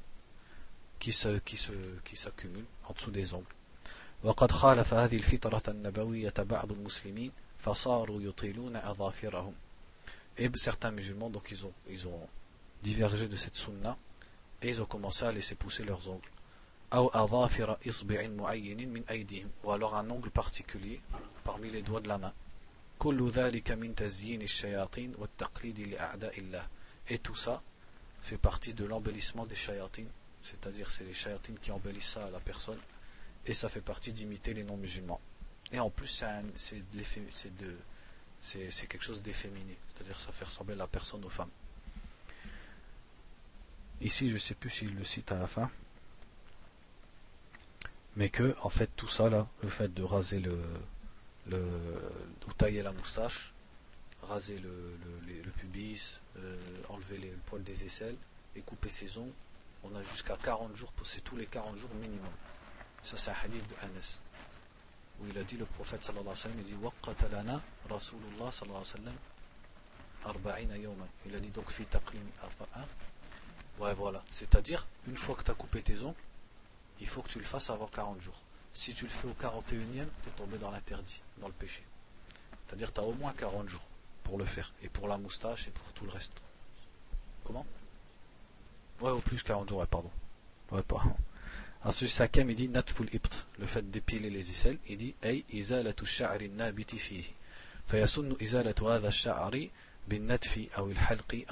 qui 0.99 1.13
s'accumulent 1.13 2.01
qui 2.05 2.17
se, 2.17 2.29
qui 2.31 2.49
en 2.89 2.93
dessous 2.93 3.11
des 3.11 3.35
ongles. 3.35 3.55
وقد 4.25 4.53
خالف 4.53 4.95
هذه 4.95 5.17
الفطرة 5.17 5.63
النبوية 5.69 6.35
بعض 6.39 6.73
المسلمين 6.73 7.33
فصاروا 7.59 8.23
يطيلون 8.23 8.77
أظافرهم 8.77 9.55
et 10.39 10.51
certains 10.57 10.91
musulmans 10.91 11.31
donc 11.31 11.51
ils 11.51 11.65
ont, 11.65 11.73
ils 11.91 12.09
ont 12.09 12.29
divergé 12.83 13.29
de 13.29 13.37
cette 13.37 13.57
sunna 13.57 13.97
et 14.63 14.71
ils 14.71 14.81
ont 14.83 14.87
commencé 14.87 15.25
à 15.25 15.33
laisser 15.33 15.55
pousser 15.55 15.85
leurs 15.85 16.09
ongles 16.09 16.31
أو 16.93 17.09
أظافر 17.09 17.77
إصبع 17.89 18.27
معين 18.27 18.89
من 18.89 19.03
أيديهم 19.11 19.49
ou 19.65 19.73
alors 19.73 19.95
un 19.95 20.11
ongle 20.11 20.31
particulier 20.31 21.01
parmi 21.45 21.71
les 21.71 21.83
doigts 21.83 22.01
de 22.01 22.09
la 22.09 22.19
main 22.19 22.33
كل 22.99 23.29
ذلك 23.31 23.71
من 23.71 23.95
تزيين 23.95 24.43
الشياطين 24.43 25.15
والتقليد 25.19 25.81
لأعداء 25.81 26.39
الله 26.39 26.67
et 27.11 27.19
tout 27.19 27.35
ça 27.35 27.63
fait 28.23 28.39
partie 28.39 28.73
de 28.73 28.85
l'embellissement 28.85 29.45
des 29.47 29.55
shayatines 29.55 30.09
c'est-à-dire 30.43 30.91
c'est 30.91 31.05
les 31.05 31.15
shayatines 31.15 31.59
qui 31.59 31.71
embellissent 31.71 32.11
ça 32.11 32.25
à 32.27 32.31
la 32.31 32.41
personne 32.41 32.79
et 33.47 33.55
ça 33.55 33.69
fait 33.69 33.81
partie 33.81 34.13
d'imiter 34.13 34.55
les 34.55 34.65
non-musulmans. 34.65 35.21
Et 35.73 35.81
en 35.81 35.91
plus, 35.91 36.25
c'est 38.41 38.87
quelque 38.87 39.05
chose 39.05 39.23
d'efféminé, 39.23 39.77
c'est-à-dire 39.89 40.19
ça 40.19 40.33
fait 40.33 40.45
ressembler 40.45 40.75
la 40.75 40.87
personne 40.87 41.25
aux 41.25 41.31
femmes. 41.31 41.51
Ici, 44.01 44.29
je 44.29 44.35
ne 44.35 44.39
sais 44.39 44.55
plus 44.55 44.71
s'il 44.71 44.95
le 44.95 45.05
cite 45.05 45.33
à 45.33 45.39
la 45.39 45.47
fin, 45.47 45.71
mais 48.17 48.29
que, 48.29 48.55
en 48.63 48.69
fait, 48.69 48.91
tout 48.97 49.09
ça 49.09 49.29
là, 49.29 49.47
le 49.63 49.69
fait 49.71 49.93
de 49.93 50.03
raser 50.03 50.41
le, 50.41 50.59
le 51.50 51.60
ou 52.50 52.54
tailler 52.54 52.82
la 52.82 52.92
moustache, 52.92 53.54
raser 54.24 54.58
le, 54.58 54.98
le, 55.28 55.52
pubis, 55.52 56.18
euh, 56.38 56.58
enlever 56.90 57.18
les 57.18 57.30
poils 57.46 57.64
des 57.64 57.86
aisselles 57.86 58.18
et 58.56 58.62
couper 58.62 58.90
ses 58.90 59.18
ongles, 59.18 59.34
on 59.84 59.96
a 59.96 60.02
jusqu'à 60.04 60.36
40 60.36 60.76
jours, 60.76 60.92
c'est 61.04 61.24
tous 61.24 61.38
les 61.38 61.46
40 61.46 61.76
jours 61.76 61.92
minimum. 62.02 62.32
Ça, 63.04 63.18
c'est 63.18 63.32
un 63.32 63.36
hadith 63.44 63.68
de 63.70 63.76
Anas. 63.84 64.20
où 65.20 65.28
il 65.28 65.38
a 65.38 65.44
dit 65.44 65.58
le 65.58 65.66
prophète 65.66 66.04
sallallahu 66.04 66.28
alayhi 66.28 66.38
wa 66.38 66.44
sallam, 66.44 66.60
il 66.60 66.66
dit 66.66 66.76
sallallahu 68.52 68.84
alayhi. 68.96 70.80
Il 71.26 71.36
a 71.36 71.40
dit 71.40 71.52
donc 71.52 71.68
Ouais, 73.80 73.94
voilà. 73.94 74.24
C'est-à-dire, 74.32 74.88
une 75.08 75.16
fois 75.16 75.36
que 75.36 75.44
tu 75.44 75.52
as 75.52 75.54
coupé 75.54 75.82
tes 75.82 76.04
ongles, 76.04 76.16
il 77.00 77.08
faut 77.08 77.22
que 77.22 77.30
tu 77.30 77.40
le 77.40 77.46
fasses 77.46 77.70
avant 77.70 77.88
40 77.88 78.20
jours. 78.20 78.42
Si 78.74 78.94
tu 78.94 79.06
le 79.06 79.10
fais 79.10 79.28
au 79.28 79.34
41e, 79.34 80.06
tu 80.24 80.30
es 80.30 80.32
tombé 80.36 80.58
dans 80.58 80.72
l'interdit, 80.72 81.22
dans 81.40 81.48
le 81.48 81.54
péché. 81.54 81.84
C'est-à-dire 82.68 82.90
que 82.90 82.96
tu 82.96 83.02
as 83.02 83.04
au 83.04 83.14
moins 83.14 83.34
40 83.34 83.68
jours 83.68 83.88
pour 84.24 84.38
le 84.38 84.46
faire, 84.46 84.72
et 84.84 84.90
pour 84.90 85.08
la 85.08 85.18
moustache 85.18 85.68
et 85.68 85.72
pour 85.72 85.92
tout 85.94 86.06
le 86.06 86.12
reste. 86.12 86.34
Comment? 87.44 87.66
Ouais, 89.02 89.12
au 89.12 89.20
plus 89.20 89.42
40 89.42 89.70
jours, 89.70 89.80
ouais, 89.80 89.88
pardon. 89.88 90.12
Ouais, 90.72 90.84
pas. 90.84 91.04
Ensuite, 91.84 92.12
Sakem, 92.12 92.50
il 92.50 92.56
dit 92.56 92.68
Natful 92.68 93.10
ibt, 93.14 93.48
le 93.58 93.66
fait 93.66 93.90
d'épiler 93.90 94.30
les 94.30 94.50
aisselles, 94.52 94.78
il 94.88 94.98
dit 94.98 95.16
izalatu 95.52 96.06
sha'ri 96.06 96.50
nabiti 96.50 97.00
fihi. 97.00 97.34
Fayasunnu 97.88 98.36
izalatu 98.40 98.86
hadha 98.86 99.10
bin 100.08 100.20
natfi 100.26 100.70
aw 100.76 100.90
il 100.90 100.98
halqi. 100.98 101.46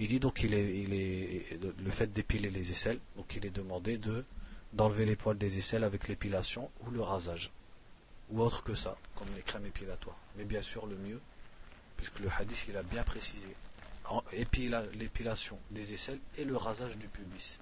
Il 0.00 0.06
dit 0.06 0.20
donc 0.20 0.42
il 0.42 0.54
est, 0.54 1.58
le 1.60 1.90
fait 1.90 2.12
d'épiler 2.12 2.50
les 2.50 2.70
aisselles, 2.70 3.00
donc 3.16 3.34
il 3.34 3.46
est 3.46 3.50
demandé 3.50 3.96
de 3.96 4.24
d'enlever 4.73 5.05
les 5.05 5.15
poils 5.15 5.37
des 5.37 5.57
aisselles 5.57 5.83
avec 5.83 6.07
l'épilation 6.07 6.69
ou 6.81 6.91
le 6.91 7.01
rasage, 7.01 7.51
ou 8.29 8.41
autre 8.41 8.63
que 8.63 8.73
ça, 8.73 8.95
comme 9.15 9.27
les 9.35 9.41
crèmes 9.41 9.65
épilatoires. 9.65 10.17
Mais 10.35 10.45
bien 10.45 10.61
sûr 10.61 10.85
le 10.87 10.95
mieux, 10.97 11.21
puisque 11.97 12.19
le 12.19 12.29
hadith 12.29 12.65
il 12.67 12.77
a 12.77 12.83
bien 12.83 13.03
précisé, 13.03 13.49
l'épilation 14.93 15.57
des 15.71 15.93
aisselles 15.93 16.19
et 16.37 16.43
le 16.45 16.57
rasage 16.57 16.97
du 16.97 17.07
pubis. 17.07 17.59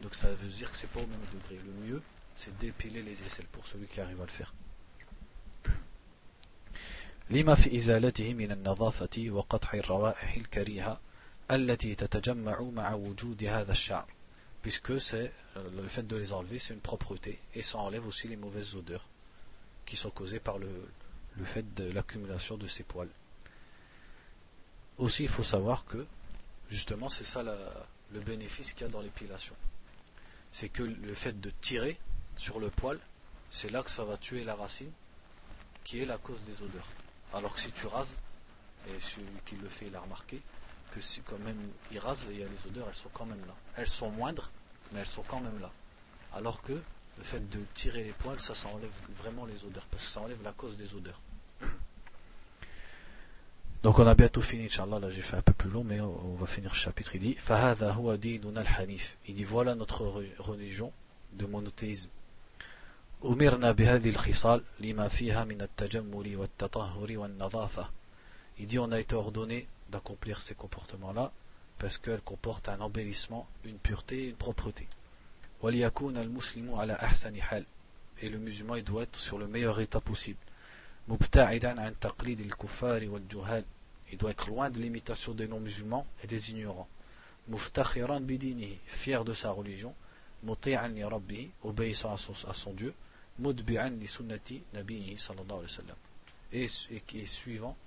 Donc 0.00 0.14
ça 0.14 0.32
veut 0.32 0.48
dire 0.48 0.70
que 0.70 0.76
c'est 0.76 0.90
pas 0.90 1.00
au 1.00 1.06
même 1.06 1.26
degré. 1.32 1.60
Le 1.64 1.86
mieux, 1.86 2.02
c'est 2.34 2.56
d'épiler 2.58 3.02
les 3.02 3.22
aisselles 3.24 3.46
pour 3.52 3.66
celui 3.66 3.86
qui 3.86 4.00
arrive 4.00 4.20
à 4.20 4.24
le 4.24 4.30
faire. 4.30 4.52
لما 7.30 7.54
في 7.54 7.76
إزالته 7.76 8.34
من 8.34 8.52
النظافة 8.52 9.30
وقطع 9.30 9.74
الروائح 9.74 10.34
الكريهة 10.34 11.00
puisque 14.62 15.00
c'est 15.00 15.32
le 15.75 15.87
fait 15.87 16.05
de 16.05 16.15
les 16.15 16.33
enlever 16.33 16.59
c'est 16.59 16.73
une 16.73 16.79
propreté 16.79 17.39
et 17.53 17.61
ça 17.61 17.77
enlève 17.77 18.05
aussi 18.07 18.27
les 18.27 18.35
mauvaises 18.35 18.75
odeurs 18.75 19.05
qui 19.85 19.95
sont 19.95 20.09
causées 20.09 20.39
par 20.39 20.57
le, 20.57 20.69
le 21.37 21.45
fait 21.45 21.73
de 21.75 21.89
l'accumulation 21.91 22.57
de 22.57 22.67
ces 22.67 22.83
poils. 22.83 23.09
Aussi 24.97 25.23
il 25.23 25.29
faut 25.29 25.43
savoir 25.43 25.85
que 25.85 26.05
justement 26.69 27.09
c'est 27.09 27.23
ça 27.23 27.43
le 27.43 28.19
bénéfice 28.19 28.73
qu'il 28.73 28.87
y 28.87 28.89
a 28.89 28.91
dans 28.91 29.01
l'épilation. 29.01 29.55
C'est 30.51 30.69
que 30.69 30.83
le 30.83 31.13
fait 31.13 31.39
de 31.39 31.49
tirer 31.61 31.97
sur 32.35 32.59
le 32.59 32.69
poil 32.69 32.99
c'est 33.49 33.69
là 33.71 33.83
que 33.83 33.89
ça 33.91 34.03
va 34.03 34.17
tuer 34.17 34.43
la 34.43 34.55
racine 34.55 34.91
qui 35.83 36.01
est 36.01 36.05
la 36.05 36.17
cause 36.17 36.43
des 36.43 36.61
odeurs. 36.61 36.87
Alors 37.33 37.53
que 37.53 37.59
si 37.59 37.71
tu 37.71 37.87
rases 37.87 38.17
et 38.89 38.99
celui 38.99 39.27
qui 39.45 39.55
le 39.55 39.69
fait 39.69 39.87
il 39.87 39.95
a 39.95 40.01
remarqué 40.01 40.41
que 40.91 41.01
si 41.01 41.21
quand 41.21 41.39
même 41.39 41.59
il 41.91 41.99
rase, 41.99 42.27
il 42.29 42.39
y 42.39 42.43
a 42.43 42.47
les 42.47 42.67
odeurs, 42.67 42.87
elles 42.87 42.95
sont 42.95 43.09
quand 43.13 43.25
même 43.25 43.45
là. 43.45 43.53
Elles 43.75 43.89
sont 43.89 44.09
moindres, 44.09 44.51
mais 44.91 44.99
elles 44.99 45.05
sont 45.05 45.23
quand 45.27 45.39
même 45.39 45.59
là. 45.61 45.71
Alors 46.33 46.61
que 46.61 46.73
le 46.73 47.23
fait 47.23 47.49
de 47.49 47.59
tirer 47.73 48.03
les 48.03 48.11
poils, 48.11 48.39
ça, 48.39 48.53
ça 48.53 48.69
enlève 48.69 48.91
vraiment 49.21 49.45
les 49.45 49.65
odeurs, 49.65 49.85
parce 49.89 50.05
que 50.05 50.09
ça 50.09 50.21
enlève 50.21 50.41
la 50.43 50.51
cause 50.51 50.77
des 50.77 50.93
odeurs. 50.93 51.21
Donc 53.83 53.99
on 53.99 54.07
a 54.07 54.15
bientôt 54.15 54.41
fini, 54.41 54.65
Inch'Allah, 54.65 54.99
là 54.99 55.09
j'ai 55.09 55.21
fait 55.21 55.37
un 55.37 55.41
peu 55.41 55.53
plus 55.53 55.69
long, 55.69 55.83
mais 55.83 56.01
on 56.01 56.35
va 56.35 56.47
finir 56.47 56.71
le 56.71 56.75
chapitre. 56.75 57.15
Il 57.15 57.21
dit, 57.21 57.37
Il 59.27 59.33
dit, 59.33 59.43
voilà 59.43 59.75
notre 59.75 60.25
religion 60.39 60.91
de 61.33 61.45
monothéisme. 61.45 62.09
Il 63.23 63.37
dit, 68.67 68.79
on 68.79 68.91
a 68.91 68.99
été 68.99 69.15
ordonné 69.15 69.67
d'accomplir 69.89 70.41
ces 70.41 70.55
comportements-là 70.55 71.31
parce 71.79 71.97
qu'elles 71.97 72.21
comportent 72.21 72.69
un 72.69 72.81
embellissement, 72.81 73.47
une 73.63 73.77
pureté 73.77 74.25
et 74.25 74.29
une 74.29 74.35
propreté. 74.35 74.87
Et 78.21 78.29
le 78.29 78.39
musulman 78.39 78.75
il 78.75 78.83
doit 78.83 79.03
être 79.03 79.19
sur 79.19 79.37
le 79.37 79.47
meilleur 79.47 79.79
état 79.79 80.01
possible. 80.01 80.39
Il 81.09 81.17
doit 84.17 84.31
être 84.31 84.49
loin 84.49 84.69
de 84.69 84.79
l'imitation 84.79 85.33
des 85.33 85.47
non-musulmans 85.47 86.05
et 86.23 86.27
des 86.27 86.51
ignorants. 86.51 86.89
fier 88.87 89.23
de 89.23 89.33
sa 89.33 89.51
religion, 89.51 89.95
obéissant 91.63 92.13
à 92.13 92.17
son, 92.17 92.33
à 92.47 92.53
son 92.53 92.73
Dieu, 92.73 92.93
et, 96.51 96.67
et 96.91 96.99
est 97.19 97.25
suivant, 97.25 97.77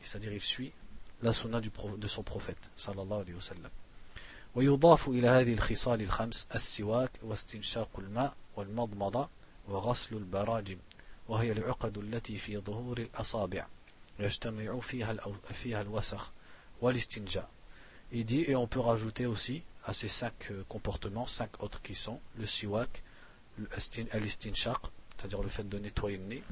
c'est-à-dire 0.00 0.32
il 0.32 0.40
suit 0.40 0.72
la 1.21 1.33
sunna 1.33 1.59
du, 1.59 1.71
de 1.97 2.07
son 2.07 2.23
prophète 2.23 2.69
sallallahu 2.75 3.21
alayhi 3.21 3.35
wa 3.35 3.41
sallam. 3.41 3.71
ويضاف 4.55 5.09
إلى 5.09 5.27
هذه 5.27 5.53
الخصال 5.53 6.01
الخمس 6.01 6.47
السواك 6.55 7.11
واستنشاق 7.23 7.89
الماء 7.99 8.33
والمضمضة 8.55 9.29
وغسل 9.67 10.15
البراجم 10.15 10.77
وهي 11.27 11.51
العقد 11.51 11.97
التي 11.97 12.37
في 12.37 12.57
ظهور 12.57 12.97
الأصابع 12.97 13.67
يجتمع 14.19 14.79
فيها 14.79 15.15
فيها 15.53 15.81
الوسخ 15.81 16.31
والاستنجاء. 16.81 17.49
Il 18.11 18.25
dit 18.25 18.41
et 18.47 18.55
on 18.55 18.65
peut 18.67 18.79
rajouter 18.79 19.27
aussi 19.27 19.61
à 19.85 19.93
ces 19.93 20.07
cinq 20.07 20.49
euh, 20.51 20.63
comportements 20.67 21.27
cinq 21.27 21.61
autres 21.61 21.81
qui 21.83 21.93
sont 21.93 22.19
le 22.37 22.47
siwak, 22.47 23.03
l'istinshaq, 24.13 24.77
c'est-à-dire 25.15 25.43
le 25.43 25.49
fait 25.49 25.67
de 25.69 25.77
nettoyer 25.77 26.17
le 26.17 26.23
nez, 26.23 26.43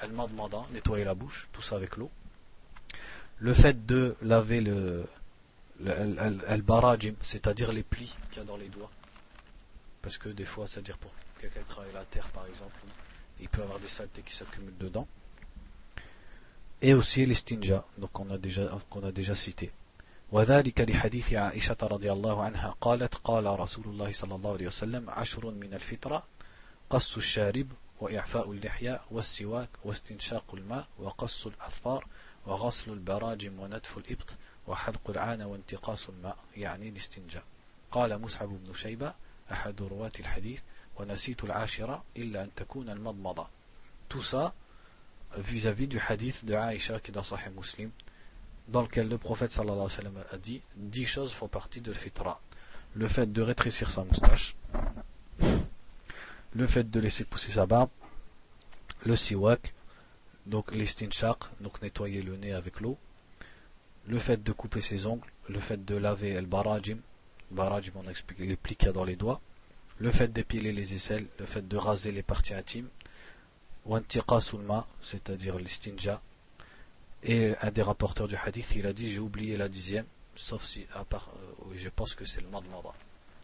al-madmada, 0.00 0.66
nettoyer 0.72 1.04
la 1.04 1.14
bouche, 1.14 1.48
tout 1.52 1.62
ça 1.62 1.76
avec 1.76 1.96
l'eau, 1.96 2.10
le 3.40 3.54
fait 3.54 3.86
de 3.86 4.16
laver 4.22 4.60
le, 4.60 5.06
barajim, 6.62 7.14
c'est-à-dire 7.20 7.72
les 7.72 7.82
plis 7.82 8.16
qu'il 8.30 8.42
y 8.42 8.44
a 8.44 8.48
dans 8.48 8.56
les 8.56 8.68
doigts. 8.68 8.90
Parce 10.02 10.18
que 10.18 10.28
des 10.28 10.44
fois, 10.44 10.66
c'est-à-dire 10.66 10.98
pour 10.98 11.12
quelqu'un 11.40 11.60
qui 11.60 11.66
travaille 11.66 11.92
la 11.92 12.04
terre 12.04 12.28
par 12.28 12.46
exemple, 12.46 12.80
il 13.40 13.48
peut 13.48 13.62
avoir 13.62 13.78
des 13.78 13.88
saletés 13.88 14.22
qui 14.22 14.34
s'accumulent 14.34 14.78
dedans. 14.78 15.06
Et 16.82 16.94
aussi 16.94 17.24
l'estinja, 17.24 17.84
donc 17.98 18.18
on 18.20 18.30
a 18.30 18.38
déjà, 18.38 18.70
qu'on 18.90 19.04
a 19.04 19.12
déjà 19.12 19.34
cité. 19.34 19.72
وذلك 20.32 20.80
لحديث 20.80 21.32
عائشة 21.32 21.76
رضي 21.82 22.12
الله 22.12 22.42
عنها 22.42 22.74
قالت 22.80 23.14
قال 23.14 23.60
رسول 23.60 23.84
الله 23.86 24.12
صلى 24.12 24.34
الله 24.34 24.52
عليه 24.52 24.66
وسلم 24.66 25.10
عشر 25.10 25.50
من 25.50 25.74
الفطرة 25.74 26.26
قص 26.90 27.16
الشارب 27.16 27.66
وإعفاء 28.00 28.52
اللحية 28.52 29.00
والسواك 29.10 29.68
واستنشاق 29.84 30.54
الماء 30.54 30.86
وقص 30.98 31.46
الأظفار 31.46 32.06
وغسل 32.45 32.91
البراجم 32.91 33.59
ونتف 33.59 33.97
الإبط 33.97 34.29
وحلق 34.67 35.09
العان 35.09 35.41
وانتقاص 35.41 36.09
الماء 36.09 36.37
يعني 36.57 36.89
الاستنجاء. 36.89 37.43
قال 37.91 38.21
مصعب 38.21 38.49
بن 38.49 38.73
شيبة 38.73 39.13
أحد 39.51 39.81
رواة 39.81 40.11
الحديث 40.19 40.61
ونسيت 40.97 41.43
العاشرة 41.43 42.03
إلا 42.17 42.43
أن 42.43 42.49
تكون 42.55 42.89
المضمضة. 42.89 43.47
تسا 44.09 44.53
في 45.43 45.59
زفي 45.59 45.85
دو 45.85 45.99
حديث 45.99 46.45
دو 46.45 46.57
عائشة 46.57 46.97
كده 46.97 47.21
صحيح 47.21 47.47
مسلم 47.47 47.91
dans 48.73 48.81
lequel 48.83 49.07
le 49.09 49.17
prophète 49.17 49.51
صلى 49.51 49.61
الله 49.71 49.73
عليه 49.73 49.83
وسلم 49.83 50.23
a 50.31 50.37
dit 50.37 50.61
10 50.75 51.05
choses 51.05 51.31
font 51.31 51.47
partie 51.47 51.81
de 51.81 51.89
الفطرة 51.89 52.39
le 52.95 53.07
fait 53.07 53.31
de 53.31 53.41
rétrécir 53.41 53.89
sa 53.91 54.03
moustache 54.03 54.55
le 56.53 56.67
fait 56.67 56.83
de 56.91 56.99
laisser 56.99 57.23
pousser 57.23 57.51
sa 57.51 57.65
barbe 57.65 57.89
le 59.05 59.15
siwak 59.15 59.73
donc 60.45 60.71
l'istinshaq, 60.71 61.37
donc 61.59 61.81
nettoyer 61.81 62.21
le 62.21 62.37
nez 62.37 62.53
avec 62.53 62.79
l'eau, 62.79 62.97
le 64.07 64.19
fait 64.19 64.41
de 64.41 64.51
couper 64.51 64.81
ses 64.81 65.05
ongles, 65.05 65.29
le 65.49 65.59
fait 65.59 65.83
de 65.83 65.95
laver 65.95 66.31
el 66.31 66.45
barajim, 66.45 66.99
barajim 67.51 67.93
on 67.95 68.07
a 68.07 68.11
expliqué 68.11 68.45
les 68.45 68.55
plis 68.55 68.75
qu'il 68.75 68.87
y 68.87 68.89
a 68.89 68.93
dans 68.93 69.03
les 69.03 69.15
doigts, 69.15 69.41
le 69.99 70.11
fait 70.11 70.29
d'épiler 70.29 70.71
les 70.71 70.95
aisselles, 70.95 71.27
le 71.39 71.45
fait 71.45 71.67
de 71.67 71.77
raser 71.77 72.11
les 72.11 72.23
parties 72.23 72.53
intimes, 72.53 72.89
sulma, 74.39 74.87
c'est-à-dire 75.01 75.57
l'istinja, 75.57 76.21
et 77.23 77.53
un 77.61 77.71
des 77.71 77.83
rapporteurs 77.83 78.27
du 78.27 78.35
hadith, 78.35 78.73
il 78.75 78.87
a 78.87 78.93
dit 78.93 79.11
j'ai 79.11 79.19
oublié 79.19 79.57
la 79.57 79.69
dixième, 79.69 80.05
sauf 80.35 80.63
si, 80.63 80.87
à 80.93 81.03
part, 81.05 81.29
euh, 81.35 81.73
je 81.75 81.89
pense 81.89 82.15
que 82.15 82.25
c'est 82.25 82.41
le 82.41 82.47
madmada. 82.47 82.89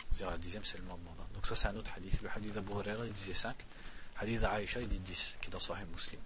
C'est-à-dire 0.09 0.31
la 0.31 0.37
dixième 0.37 0.63
c'est 0.63 0.79
le 0.79 0.83
madmada. 0.85 1.27
Donc 1.35 1.45
ça 1.45 1.55
c'est 1.55 1.67
un 1.67 1.75
autre 1.75 1.91
hadith. 1.95 2.21
Le 2.23 2.29
hadith 2.35 2.53
d'Abu 2.53 2.71
Huraira 2.71 3.05
il 3.05 3.11
disait 3.11 3.33
5, 3.33 3.55
hadith 4.19 4.41
d'Aïcha 4.41 4.81
il 4.81 4.87
dit 4.87 4.97
10, 4.97 5.37
qui 5.41 5.47
est 5.47 5.51
dans 5.51 5.59
Sahih 5.59 5.85
Muslim. 5.91 6.19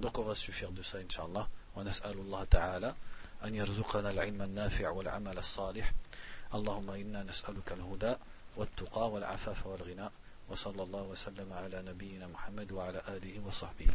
Donc 0.00 0.18
on 0.18 0.22
va 0.22 0.34
suffire 0.34 0.70
de 0.70 0.82
ça, 0.82 0.98
Inch'Allah. 0.98 1.48
ونسأل 1.78 2.18
الله 2.18 2.44
تعالى 2.44 2.94
أن 3.44 3.54
يرزقنا 3.54 4.10
العلم 4.10 4.42
النافع 4.42 4.88
والعمل 4.90 5.38
الصالح 5.38 5.92
اللهم 6.54 6.90
إنا 6.90 7.22
نسألك 7.22 7.72
الهدى 7.72 8.14
والتقى 8.56 9.10
والعفاف 9.10 9.66
والغنى 9.66 10.08
وصلى 10.48 10.82
الله 10.82 11.02
وسلم 11.02 11.52
على 11.52 11.82
نبينا 11.82 12.26
محمد 12.26 12.72
وعلى 12.72 13.02
آله 13.08 13.40
وصحبه 13.46 13.86